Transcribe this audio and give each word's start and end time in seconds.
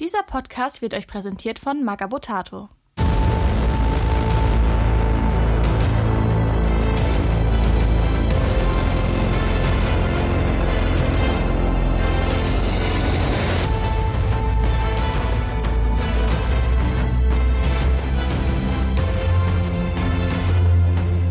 Dieser 0.00 0.22
Podcast 0.22 0.80
wird 0.80 0.94
euch 0.94 1.06
präsentiert 1.06 1.58
von 1.58 1.84
Magabotato. 1.84 2.70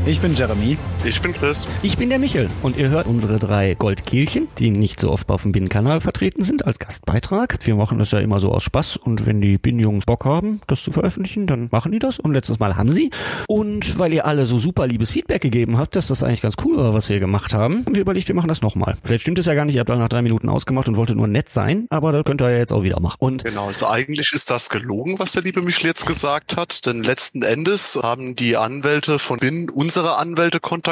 Ich 0.06 0.22
bin 0.22 0.36
Jeremy. 0.36 0.78
Ich 1.06 1.22
bin 1.22 1.32
Chris. 1.32 1.66
Ich 1.82 1.98
bin 1.98 2.10
der 2.10 2.20
Michel 2.20 2.50
und 2.62 2.76
ihr 2.76 2.90
hört 2.90 3.08
unsere 3.08 3.40
drei 3.40 3.74
Goldkehlchen, 3.74 4.50
die 4.60 4.70
nicht 4.70 5.00
so 5.00 5.10
oft 5.10 5.30
auf 5.30 5.44
dem 5.44 5.54
Binnenkanal 5.54 6.02
vertreten 6.02 6.44
sind, 6.44 6.66
als 6.66 6.78
Gastbeitrag. 6.78 7.58
Wir 7.64 7.76
machen 7.76 8.00
das 8.00 8.12
ja 8.12 8.20
immer 8.20 8.42
so 8.42 8.52
aus 8.52 8.64
Spaß 8.64 8.98
und 8.98 9.26
wenn 9.26 9.40
die 9.40 9.58
Binnenjungs 9.58 10.06
Bock 10.06 10.26
haben, 10.26 10.60
das 10.68 10.84
zu 10.84 10.92
veröffentlichen, 10.92 11.48
dann 11.48 11.70
machen 11.72 11.94
die 11.94 12.00
das 12.00 12.20
und 12.20 12.34
letztes 12.34 12.60
Mal 12.60 12.76
haben 12.76 12.92
sie. 12.92 13.12
Und 13.48 13.98
weil 13.98 14.12
ihr 14.12 14.26
alle 14.26 14.46
so 14.46 14.58
super 14.58 14.88
liebes 14.88 15.10
Feedback 15.12 15.42
gegeben 15.42 15.78
habt, 15.78 15.96
dass 15.96 16.08
das 16.08 16.22
eigentlich 16.22 16.42
ganz 16.42 16.56
cool 16.66 16.76
war, 16.76 16.94
was 16.94 17.08
wir 17.08 17.22
gemacht 17.22 17.54
haben, 17.54 17.86
haben 17.86 17.96
wir 17.96 18.02
überlegt, 18.02 18.28
wir 18.28 18.36
machen 18.36 18.50
das 18.50 18.62
nochmal. 18.62 18.98
Vielleicht 19.04 19.22
stimmt 19.22 19.40
es 19.40 19.46
ja 19.46 19.54
gar 19.54 19.64
nicht, 19.64 19.76
ihr 19.76 19.80
habt 19.80 19.90
dann 19.90 20.00
nach 20.00 20.10
drei 20.10 20.22
Minuten 20.22 20.50
ausgemacht 20.50 20.90
und 20.90 20.98
wolltet 20.98 21.16
nur 21.16 21.28
nett 21.28 21.50
sein, 21.50 21.88
aber 21.90 22.12
das 22.12 22.26
könnt 22.26 22.42
ihr 22.42 22.52
ja 22.52 22.58
jetzt 22.58 22.74
auch 22.74 22.84
wieder 22.84 23.00
machen. 23.00 23.16
Und 23.20 23.46
Genau, 23.46 23.68
also 23.68 23.88
eigentlich 23.88 24.34
ist 24.34 24.50
das 24.52 24.68
gelogen, 24.70 25.18
was 25.18 25.32
der 25.32 25.44
liebe 25.44 25.62
Michel 25.62 25.88
jetzt 25.88 26.06
gesagt 26.06 26.58
hat, 26.58 26.86
denn 26.86 27.04
letzten 27.04 27.42
Endes 27.42 27.98
haben 28.04 28.36
die 28.36 28.58
Anwälte 28.58 29.18
von 29.18 29.40
Bin 29.40 29.70
unsere 29.70 30.18
Anwälte 30.18 30.60
kontaktiert, 30.60 30.89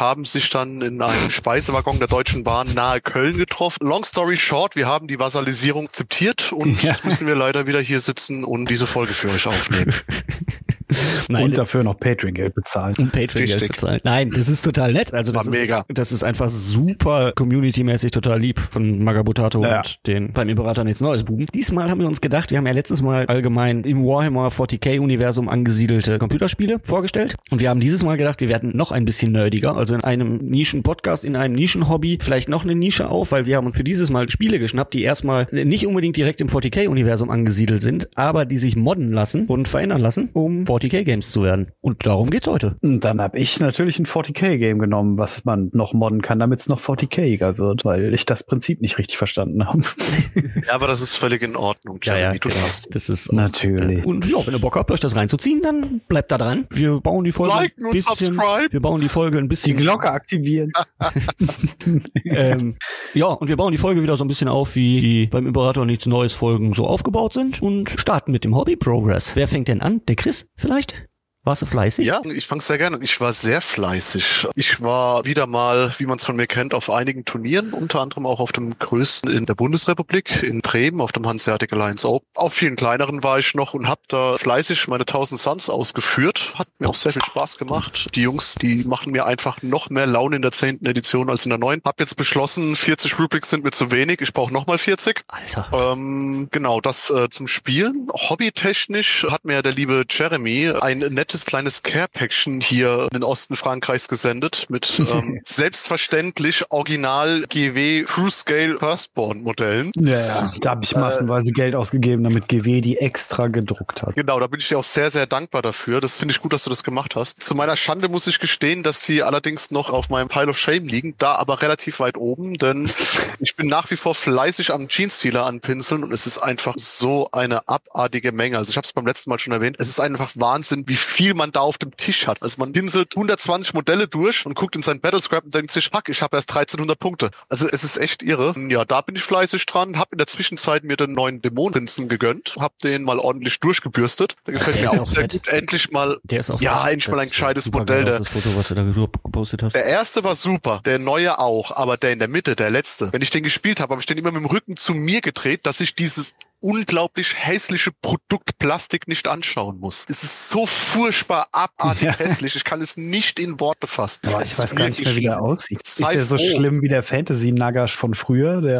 haben 0.00 0.24
sich 0.24 0.50
dann 0.50 0.80
in 0.82 1.00
einem 1.02 1.30
Speisewaggon 1.30 1.98
der 1.98 2.08
Deutschen 2.08 2.44
Bahn 2.44 2.72
nahe 2.74 3.00
Köln 3.00 3.36
getroffen. 3.36 3.86
Long 3.86 4.04
story 4.04 4.36
short, 4.36 4.76
wir 4.76 4.86
haben 4.86 5.08
die 5.08 5.18
Vasallisierung 5.18 5.86
akzeptiert 5.86 6.52
und 6.52 6.82
Ja. 6.82 6.90
jetzt 6.90 7.04
müssen 7.04 7.26
wir 7.26 7.34
leider 7.34 7.66
wieder 7.66 7.80
hier 7.80 8.00
sitzen 8.00 8.44
und 8.44 8.70
diese 8.70 8.86
Folge 8.86 9.14
für 9.14 9.28
euch 9.30 9.46
aufnehmen. 9.46 9.94
nein, 11.28 11.44
und 11.44 11.58
dafür 11.58 11.84
noch 11.84 11.98
Patreon-Geld 11.98 12.54
bezahlen. 12.54 12.94
und 12.98 13.12
Patreon 13.12 13.44
Geld 13.46 13.54
Richtig. 13.62 13.68
bezahlen. 13.72 14.00
Nein, 14.04 14.30
das 14.30 14.48
ist 14.48 14.62
total 14.64 14.92
nett. 14.92 15.12
Also 15.14 15.32
das 15.32 15.46
War 15.46 15.52
ist, 15.52 15.58
mega. 15.60 15.84
Das 15.88 16.12
ist 16.12 16.22
einfach 16.24 16.50
super 16.50 17.32
community-mäßig 17.34 18.10
total 18.10 18.40
lieb 18.40 18.60
von 18.70 19.02
Magabotato 19.02 19.62
Ja. 19.62 19.78
und 19.78 20.06
den 20.06 20.32
beim 20.32 20.48
Imperator 20.48 20.84
nichts 20.84 21.00
Neues 21.00 21.24
Buben. 21.24 21.46
Diesmal 21.54 21.90
haben 21.90 22.00
wir 22.00 22.06
uns 22.06 22.20
gedacht, 22.20 22.50
wir 22.50 22.58
haben 22.58 22.66
ja 22.66 22.72
letztes 22.72 23.02
Mal 23.02 23.26
allgemein 23.26 23.84
im 23.84 24.04
Warhammer 24.04 24.48
40k-Universum 24.48 25.48
angesiedelte 25.48 26.18
Computerspiele 26.18 26.80
vorgestellt. 26.84 27.34
Und 27.50 27.60
wir 27.60 27.70
haben 27.70 27.80
dieses 27.80 28.02
Mal 28.02 28.16
gedacht, 28.16 28.40
wir 28.40 28.48
werden 28.48 28.76
noch 28.76 28.92
ein 28.92 29.04
bisschen 29.04 29.32
nerdiger, 29.32 29.76
also 29.76 29.94
in 29.94 30.02
einem 30.04 30.36
Nischen-Podcast, 30.38 31.24
in 31.24 31.36
einem 31.36 31.54
Nischen-Hobby, 31.54 32.18
vielleicht 32.20 32.48
noch 32.48 32.64
eine 32.64 32.74
Nische 32.74 33.08
auf, 33.10 33.32
weil 33.32 33.46
wir 33.46 33.56
haben 33.56 33.66
uns 33.66 33.76
für 33.76 33.84
dieses 33.84 34.10
Mal 34.10 34.28
Spiele 34.30 34.58
geschnappt, 34.58 34.94
die 34.94 35.02
erstmal 35.02 35.46
nicht 35.52 35.86
unbedingt 35.86 36.16
direkt 36.16 36.40
im 36.40 36.48
40k-Universum 36.48 37.30
angesiedelt 37.30 37.82
sind, 37.82 38.08
aber 38.16 38.44
die 38.44 38.58
sich 38.58 38.76
modden 38.76 39.12
lassen 39.12 39.46
und 39.46 39.68
verändern 39.68 40.00
lassen, 40.00 40.30
um 40.32 40.64
40k-Games 40.88 41.30
zu 41.30 41.42
werden. 41.42 41.72
Und 41.80 42.06
darum 42.06 42.30
geht's 42.30 42.46
heute. 42.46 42.76
Und 42.82 43.04
dann 43.04 43.20
habe 43.20 43.38
ich 43.38 43.60
natürlich 43.60 43.98
ein 43.98 44.06
40k-Game 44.06 44.78
genommen, 44.78 45.18
was 45.18 45.44
man 45.44 45.70
noch 45.72 45.92
modden 45.92 46.22
kann, 46.22 46.38
damit 46.38 46.60
es 46.60 46.68
noch 46.68 46.80
40k-iger 46.80 47.58
wird, 47.58 47.84
weil 47.84 48.14
ich 48.14 48.26
das 48.26 48.44
Prinzip 48.44 48.80
nicht 48.80 48.98
richtig 48.98 49.18
verstanden 49.18 49.66
habe. 49.66 49.82
Ja, 50.66 50.74
aber 50.74 50.86
das 50.86 51.00
ist 51.00 51.16
völlig 51.16 51.42
in 51.42 51.56
Ordnung, 51.56 51.98
Jeremy, 52.02 52.38
du 52.38 52.48
darfst. 52.48 52.94
Das 52.94 53.08
ist 53.08 53.32
Natürlich. 53.32 54.04
Und 54.04 54.28
ja, 54.28 54.44
wenn 54.46 54.54
ihr 54.54 54.60
Bock 54.60 54.76
habt, 54.76 54.90
euch 54.90 55.00
das 55.00 55.16
reinzuziehen, 55.16 55.62
dann 55.62 56.00
bleibt 56.08 56.30
da 56.30 56.38
dran. 56.38 56.66
Wir 56.70 57.00
bauen 57.00 57.24
die 57.24 57.32
Folge 57.32 57.54
Liken 57.54 57.84
ein 57.84 57.86
und 57.86 57.92
bisschen, 57.92 58.34
subscribe. 58.34 58.68
wir 58.70 58.80
bauen 58.80 59.00
die 59.00 59.08
Folge 59.08 59.38
ein 59.38 59.44
Die 59.44 59.48
bisschen 59.48 59.76
Glocke 59.76 60.10
aktivieren. 60.10 60.72
ähm, 62.24 62.76
ja, 63.14 63.26
und 63.26 63.48
wir 63.48 63.56
bauen 63.56 63.72
die 63.72 63.78
Folge 63.78 64.02
wieder 64.02 64.16
so 64.16 64.24
ein 64.24 64.28
bisschen 64.28 64.48
auf, 64.48 64.74
wie 64.74 65.00
die 65.00 65.26
beim 65.26 65.46
Imperator 65.46 65.86
nichts 65.86 66.06
Neues 66.06 66.32
Folgen 66.32 66.74
so 66.74 66.86
aufgebaut 66.86 67.34
sind 67.34 67.62
und 67.62 67.90
starten 67.98 68.32
mit 68.32 68.44
dem 68.44 68.56
Hobby 68.56 68.76
Progress. 68.76 69.34
Wer 69.34 69.48
fängt 69.48 69.68
denn 69.68 69.80
an? 69.80 70.02
Der 70.08 70.16
Chris 70.16 70.48
vielleicht? 70.56 70.77
vielleicht? 70.78 71.07
Warst 71.48 71.62
du 71.62 71.66
fleißig? 71.66 72.06
Ja, 72.06 72.20
ich 72.26 72.46
fang's 72.46 72.66
sehr 72.66 72.76
gerne. 72.76 72.98
Ich 73.00 73.22
war 73.22 73.32
sehr 73.32 73.62
fleißig. 73.62 74.46
Ich 74.54 74.82
war 74.82 75.24
wieder 75.24 75.46
mal, 75.46 75.90
wie 75.96 76.04
man 76.04 76.18
es 76.18 76.24
von 76.26 76.36
mir 76.36 76.46
kennt, 76.46 76.74
auf 76.74 76.90
einigen 76.90 77.24
Turnieren, 77.24 77.72
unter 77.72 78.02
anderem 78.02 78.26
auch 78.26 78.38
auf 78.38 78.52
dem 78.52 78.78
größten 78.78 79.30
in 79.30 79.46
der 79.46 79.54
Bundesrepublik, 79.54 80.42
in 80.42 80.60
Bremen, 80.60 81.00
auf 81.00 81.10
dem 81.12 81.26
Hanseatic 81.26 81.72
Alliance 81.72 82.06
Open. 82.06 82.28
Auf 82.34 82.52
vielen 82.52 82.76
kleineren 82.76 83.22
war 83.22 83.38
ich 83.38 83.54
noch 83.54 83.72
und 83.72 83.88
habe 83.88 84.02
da 84.08 84.36
fleißig 84.36 84.88
meine 84.88 85.04
1000 85.04 85.40
Suns 85.40 85.70
ausgeführt. 85.70 86.52
Hat 86.54 86.68
mir 86.78 86.90
auch 86.90 86.94
sehr 86.94 87.12
viel 87.12 87.24
Spaß 87.24 87.56
gemacht. 87.56 88.14
Die 88.14 88.20
Jungs, 88.20 88.54
die 88.56 88.84
machen 88.84 89.12
mir 89.12 89.24
einfach 89.24 89.62
noch 89.62 89.88
mehr 89.88 90.06
Laune 90.06 90.36
in 90.36 90.42
der 90.42 90.52
10. 90.52 90.84
Edition 90.84 91.30
als 91.30 91.46
in 91.46 91.48
der 91.48 91.58
9. 91.58 91.80
Hab 91.82 91.98
jetzt 91.98 92.18
beschlossen, 92.18 92.76
40 92.76 93.18
Rubrics 93.18 93.48
sind 93.48 93.64
mir 93.64 93.70
zu 93.70 93.90
wenig. 93.90 94.20
Ich 94.20 94.34
brauche 94.34 94.52
nochmal 94.52 94.76
40. 94.76 95.24
Alter. 95.28 95.92
Ähm, 95.94 96.48
genau, 96.50 96.82
das 96.82 97.08
äh, 97.08 97.30
zum 97.30 97.48
Spielen. 97.48 98.08
Hobbytechnisch 98.12 99.24
hat 99.30 99.46
mir 99.46 99.62
der 99.62 99.72
liebe 99.72 100.04
Jeremy 100.10 100.74
ein 100.78 100.98
nettes 100.98 101.37
kleines 101.44 101.82
Care-Päckchen 101.82 102.60
hier 102.60 103.08
in 103.10 103.20
den 103.20 103.24
Osten 103.24 103.56
Frankreichs 103.56 104.08
gesendet 104.08 104.66
mit 104.68 105.00
ähm, 105.12 105.40
selbstverständlich 105.44 106.64
original 106.70 107.44
GW 107.48 108.04
True 108.04 108.30
Scale 108.30 108.78
Firstborn 108.78 109.42
Modellen. 109.42 109.90
Ja, 109.96 110.26
ja. 110.26 110.52
Da 110.60 110.70
habe 110.70 110.84
ich 110.84 110.94
massenweise 110.94 111.52
Geld 111.52 111.74
ausgegeben, 111.74 112.24
damit 112.24 112.48
GW 112.48 112.80
die 112.80 112.98
extra 112.98 113.48
gedruckt 113.48 114.02
hat. 114.02 114.14
Genau, 114.14 114.40
da 114.40 114.46
bin 114.46 114.60
ich 114.60 114.68
dir 114.68 114.78
auch 114.78 114.84
sehr, 114.84 115.10
sehr 115.10 115.26
dankbar 115.26 115.62
dafür. 115.62 116.00
Das 116.00 116.18
finde 116.18 116.32
ich 116.32 116.40
gut, 116.40 116.52
dass 116.52 116.64
du 116.64 116.70
das 116.70 116.82
gemacht 116.82 117.16
hast. 117.16 117.42
Zu 117.42 117.54
meiner 117.54 117.76
Schande 117.76 118.08
muss 118.08 118.26
ich 118.26 118.38
gestehen, 118.38 118.82
dass 118.82 119.02
sie 119.02 119.22
allerdings 119.22 119.70
noch 119.70 119.90
auf 119.90 120.08
meinem 120.08 120.28
Pile 120.28 120.48
of 120.48 120.58
Shame 120.58 120.86
liegen, 120.86 121.14
da 121.18 121.34
aber 121.34 121.62
relativ 121.62 122.00
weit 122.00 122.16
oben, 122.16 122.54
denn 122.54 122.90
ich 123.40 123.56
bin 123.56 123.66
nach 123.66 123.90
wie 123.90 123.96
vor 123.96 124.14
fleißig 124.14 124.72
am 124.72 124.88
Jeans-Stealer 124.88 125.46
anpinseln 125.46 126.04
und 126.04 126.12
es 126.12 126.26
ist 126.26 126.38
einfach 126.38 126.74
so 126.76 127.28
eine 127.32 127.68
abartige 127.68 128.32
Menge. 128.32 128.58
Also 128.58 128.70
ich 128.70 128.76
habe 128.76 128.84
es 128.84 128.92
beim 128.92 129.06
letzten 129.06 129.30
Mal 129.30 129.38
schon 129.38 129.52
erwähnt. 129.52 129.76
Es 129.78 129.88
ist 129.88 130.00
einfach 130.00 130.32
Wahnsinn, 130.34 130.84
wie 130.86 130.96
viel 130.96 131.27
man 131.34 131.52
da 131.52 131.60
auf 131.60 131.78
dem 131.78 131.96
Tisch 131.96 132.26
hat. 132.26 132.42
Also 132.42 132.56
man 132.58 132.72
pinselt 132.72 133.16
120 133.16 133.74
Modelle 133.74 134.08
durch 134.08 134.44
und 134.46 134.54
guckt 134.54 134.76
in 134.76 134.82
sein 134.82 135.00
Battlescrap 135.00 135.44
und 135.44 135.54
denkt 135.54 135.70
sich, 135.70 135.90
fuck, 135.92 136.08
ich 136.08 136.22
habe 136.22 136.36
erst 136.36 136.50
1300 136.50 136.98
Punkte. 136.98 137.30
Also 137.48 137.68
es 137.68 137.84
ist 137.84 137.96
echt 137.96 138.22
irre. 138.22 138.54
Ja, 138.68 138.84
da 138.84 139.00
bin 139.00 139.16
ich 139.16 139.22
fleißig 139.22 139.64
dran. 139.66 139.98
Hab 139.98 140.12
in 140.12 140.18
der 140.18 140.26
Zwischenzeit 140.26 140.84
mir 140.84 140.96
den 140.96 141.12
neuen 141.12 141.40
Dämonenprinzen 141.42 142.08
gegönnt. 142.08 142.54
Hab 142.58 142.78
den 142.78 143.02
mal 143.04 143.18
ordentlich 143.18 143.60
durchgebürstet. 143.60 144.36
Der 144.46 144.54
gefällt 144.54 144.76
Der 144.76 144.82
mir 144.84 144.90
auch 144.92 145.00
auch 145.00 145.06
sehr 145.06 145.28
gut. 145.28 145.48
Endlich 145.48 145.90
mal 145.90 146.18
Der 146.24 146.40
ist 146.40 146.50
auch 146.50 146.60
ja, 146.60 146.80
fett. 146.84 146.92
endlich 146.92 147.08
mal 147.08 147.20
ein 147.20 147.28
gescheites 147.28 147.70
Modell. 147.70 148.08
aus, 148.08 148.18
Das 148.18 148.28
Foto, 148.30 148.56
was 148.56 148.68
du 148.68 148.74
da 148.74 148.82
gepostet 148.82 149.62
hast. 149.62 149.74
der 149.74 149.84
erste 149.84 150.24
war 150.24 150.34
super, 150.34 150.80
der 150.84 150.98
neue 150.98 151.38
auch, 151.38 151.76
aber 151.76 151.96
der 151.96 152.12
in 152.12 152.18
der 152.18 152.28
Mitte, 152.28 152.56
der 152.56 152.70
letzte. 152.70 153.12
Wenn 153.12 153.22
ich 153.22 153.30
den 153.30 153.42
gespielt 153.42 153.80
habe, 153.80 153.92
habe 153.92 154.00
ich 154.00 154.06
den 154.06 154.18
immer 154.18 154.32
mit 154.32 154.40
dem 154.42 154.46
Rücken 154.46 154.76
zu 154.76 154.94
mir 154.94 155.20
gedreht, 155.20 155.66
dass 155.66 155.80
ich 155.80 155.94
dieses 155.94 156.34
unglaublich 156.60 157.34
hässliche 157.36 157.90
Produkt 158.02 158.58
Plastik 158.58 159.08
nicht 159.08 159.28
anschauen 159.28 159.78
muss. 159.78 160.04
Es 160.08 160.22
ist 160.24 160.48
so 160.50 160.66
furchtbar 160.66 161.48
abartig 161.52 162.02
Ja. 162.08 162.16
hässlich. 162.18 162.56
Ich 162.56 162.64
kann 162.64 162.80
es 162.80 162.96
nicht 162.96 163.38
in 163.38 163.60
Worte 163.60 163.86
fassen. 163.86 164.20
Es 164.38 164.44
ich 164.46 164.50
ist 164.52 164.58
weiß 164.58 164.74
gar 164.76 164.88
nicht 164.88 165.04
mehr, 165.04 165.14
wie 165.16 165.20
der 165.22 165.40
aussieht. 165.40 165.80
Ist 165.84 166.00
der 166.00 166.24
so 166.24 166.36
froh. 166.36 166.56
schlimm 166.56 166.82
wie 166.82 166.88
der 166.88 167.02
Fantasy-Nagash 167.02 167.94
von 167.94 168.14
früher? 168.14 168.60
Der 168.62 168.76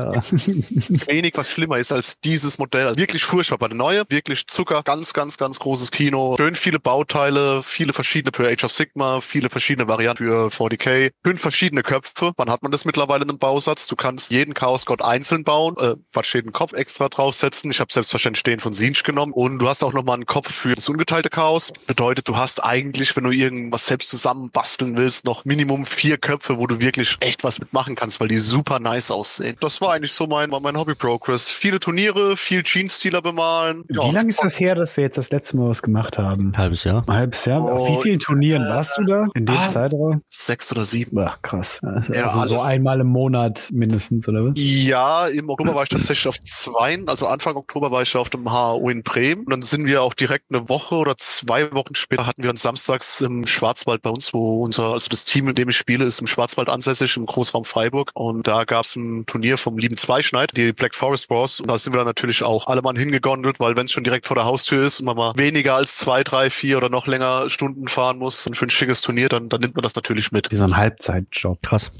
wenig 1.06 1.32
was 1.36 1.50
schlimmer 1.50 1.78
ist 1.78 1.92
als 1.92 2.18
dieses 2.24 2.58
Modell. 2.58 2.86
Also 2.86 2.98
wirklich 2.98 3.24
furchtbar. 3.24 3.56
Aber 3.56 3.68
der 3.68 3.76
neue, 3.76 4.02
wirklich 4.08 4.46
Zucker, 4.46 4.82
ganz, 4.82 5.12
ganz, 5.12 5.36
ganz 5.36 5.58
großes 5.58 5.90
Kino. 5.90 6.36
Schön 6.38 6.54
viele 6.54 6.78
Bauteile, 6.80 7.62
viele 7.62 7.92
verschiedene 7.92 8.32
für 8.34 8.48
Age 8.48 8.64
of 8.64 8.72
Sigma, 8.72 9.20
viele 9.20 9.50
verschiedene 9.50 9.88
Varianten 9.88 10.24
für 10.24 10.48
40k, 10.48 11.10
fünf 11.24 11.40
verschiedene 11.40 11.82
Köpfe. 11.82 12.32
Wann 12.36 12.50
hat 12.50 12.62
man 12.62 12.72
das 12.72 12.84
mittlerweile 12.84 13.24
in 13.24 13.30
einem 13.30 13.38
Bausatz? 13.38 13.86
Du 13.86 13.96
kannst 13.96 14.30
jeden 14.30 14.54
Chaos 14.54 14.86
Gott 14.86 15.02
einzeln 15.02 15.44
bauen, 15.44 15.76
äh, 15.78 15.94
Quatsch, 16.12 16.34
jeden 16.34 16.52
Kopf 16.52 16.72
extra 16.72 17.08
draufsetzen. 17.08 17.67
Ich 17.70 17.80
habe 17.80 17.92
selbstverständlich 17.92 18.42
den 18.42 18.60
von 18.60 18.72
Sinch 18.72 19.02
genommen. 19.02 19.32
Und 19.32 19.58
du 19.58 19.68
hast 19.68 19.82
auch 19.82 19.92
nochmal 19.92 20.16
einen 20.16 20.26
Kopf 20.26 20.52
für 20.52 20.74
das 20.74 20.88
ungeteilte 20.88 21.28
Chaos. 21.28 21.72
Bedeutet, 21.86 22.28
du 22.28 22.36
hast 22.36 22.64
eigentlich, 22.64 23.16
wenn 23.16 23.24
du 23.24 23.30
irgendwas 23.30 23.86
selbst 23.86 24.10
zusammenbasteln 24.10 24.96
willst, 24.96 25.24
noch 25.24 25.44
Minimum 25.44 25.86
vier 25.86 26.18
Köpfe, 26.18 26.58
wo 26.58 26.66
du 26.66 26.80
wirklich 26.80 27.16
echt 27.20 27.44
was 27.44 27.58
mitmachen 27.60 27.94
kannst, 27.94 28.20
weil 28.20 28.28
die 28.28 28.38
super 28.38 28.80
nice 28.80 29.10
aussehen. 29.10 29.56
Das 29.60 29.80
war 29.80 29.92
eigentlich 29.92 30.12
so 30.12 30.26
mein, 30.26 30.50
mein 30.50 30.76
Hobby 30.76 30.94
Progress. 30.94 31.50
Viele 31.50 31.80
Turniere, 31.80 32.36
viel 32.36 32.62
Jeans-Stealer 32.62 33.22
bemalen. 33.22 33.84
Wie 33.88 34.10
lange 34.10 34.28
ist 34.28 34.42
das 34.42 34.58
her, 34.60 34.74
dass 34.74 34.96
wir 34.96 35.04
jetzt 35.04 35.18
das 35.18 35.30
letzte 35.30 35.56
Mal 35.56 35.68
was 35.68 35.82
gemacht 35.82 36.18
haben? 36.18 36.52
Halbes 36.56 36.84
Jahr. 36.84 37.04
Halbes 37.06 37.44
Jahr? 37.44 37.64
Oh, 37.64 37.70
Auf 37.70 37.88
wie 37.88 38.02
vielen 38.02 38.18
Turnieren 38.18 38.62
äh, 38.62 38.68
warst 38.68 38.98
du 38.98 39.04
da? 39.04 39.26
In 39.34 39.46
dem 39.46 39.56
ah. 39.56 39.68
Zeitraum? 39.68 40.22
Sechs 40.28 40.70
oder 40.72 40.84
sieben. 40.84 41.18
Ach, 41.18 41.40
krass. 41.42 41.80
Also 41.82 42.12
Ja, 42.12 42.46
so 42.46 42.60
einmal 42.60 43.00
im 43.00 43.08
Monat 43.08 43.68
mindestens, 43.72 44.28
oder 44.28 44.44
was? 44.44 44.52
Ja, 44.56 45.26
im 45.26 45.48
Oktober 45.48 45.74
war 45.74 45.82
ich 45.82 45.88
tatsächlich 45.88 46.28
auf 46.28 46.40
zwei, 46.42 46.98
also 47.06 47.26
Anfang 47.26 47.56
Oktober 47.58 47.90
war 47.90 48.02
ich 48.02 48.16
auf 48.16 48.30
dem 48.30 48.50
HAO 48.50 48.88
in 48.88 49.02
Bremen. 49.02 49.44
Und 49.44 49.50
dann 49.50 49.62
sind 49.62 49.86
wir 49.86 50.02
auch 50.02 50.14
direkt 50.14 50.46
eine 50.50 50.68
Woche 50.68 50.94
oder 50.94 51.16
zwei 51.16 51.70
Wochen 51.72 51.94
später 51.94 52.26
hatten 52.26 52.42
wir 52.42 52.50
uns 52.50 52.62
samstags 52.62 53.20
im 53.20 53.46
Schwarzwald 53.46 54.02
bei 54.02 54.10
uns, 54.10 54.32
wo 54.32 54.62
unser, 54.62 54.92
also 54.92 55.08
das 55.08 55.24
Team, 55.24 55.48
in 55.48 55.54
dem 55.54 55.68
ich 55.68 55.76
spiele, 55.76 56.04
ist 56.04 56.20
im 56.20 56.26
Schwarzwald 56.26 56.68
ansässig, 56.68 57.16
im 57.16 57.26
Großraum 57.26 57.64
Freiburg. 57.64 58.10
Und 58.14 58.46
da 58.46 58.64
gab 58.64 58.84
es 58.84 58.96
ein 58.96 59.26
Turnier 59.26 59.58
vom 59.58 59.78
lieben 59.78 59.96
Zweischneid, 59.96 60.56
die 60.56 60.72
Black 60.72 60.94
Forest 60.94 61.30
Wars. 61.30 61.60
Und 61.60 61.68
da 61.68 61.78
sind 61.78 61.92
wir 61.92 61.98
dann 61.98 62.06
natürlich 62.06 62.42
auch 62.42 62.66
alle 62.66 62.82
Mann 62.82 62.96
hingegondelt, 62.96 63.60
weil 63.60 63.76
wenn 63.76 63.86
es 63.86 63.92
schon 63.92 64.04
direkt 64.04 64.26
vor 64.26 64.34
der 64.34 64.44
Haustür 64.44 64.84
ist 64.84 65.00
und 65.00 65.06
man 65.06 65.16
mal 65.16 65.32
weniger 65.36 65.74
als 65.74 65.96
zwei, 65.96 66.22
drei, 66.24 66.50
vier 66.50 66.78
oder 66.78 66.88
noch 66.88 67.06
länger 67.06 67.50
Stunden 67.50 67.88
fahren 67.88 68.18
muss 68.18 68.46
und 68.46 68.56
für 68.56 68.66
ein 68.66 68.70
schickes 68.70 69.00
Turnier, 69.00 69.28
dann, 69.28 69.48
dann 69.48 69.60
nimmt 69.60 69.74
man 69.74 69.82
das 69.82 69.94
natürlich 69.94 70.32
mit. 70.32 70.50
Wie 70.50 70.56
so 70.56 70.64
ein 70.64 70.76
Halbzeitjob. 70.76 71.62
Krass. 71.62 71.90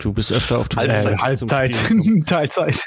Du 0.00 0.14
bist 0.14 0.32
öfter 0.32 0.58
auf 0.58 0.68
Tour. 0.68 0.82
Äh, 0.82 0.88
Halbzeit. 0.88 1.20
Halbzeit, 1.20 1.74
Teilzeit. 2.26 2.80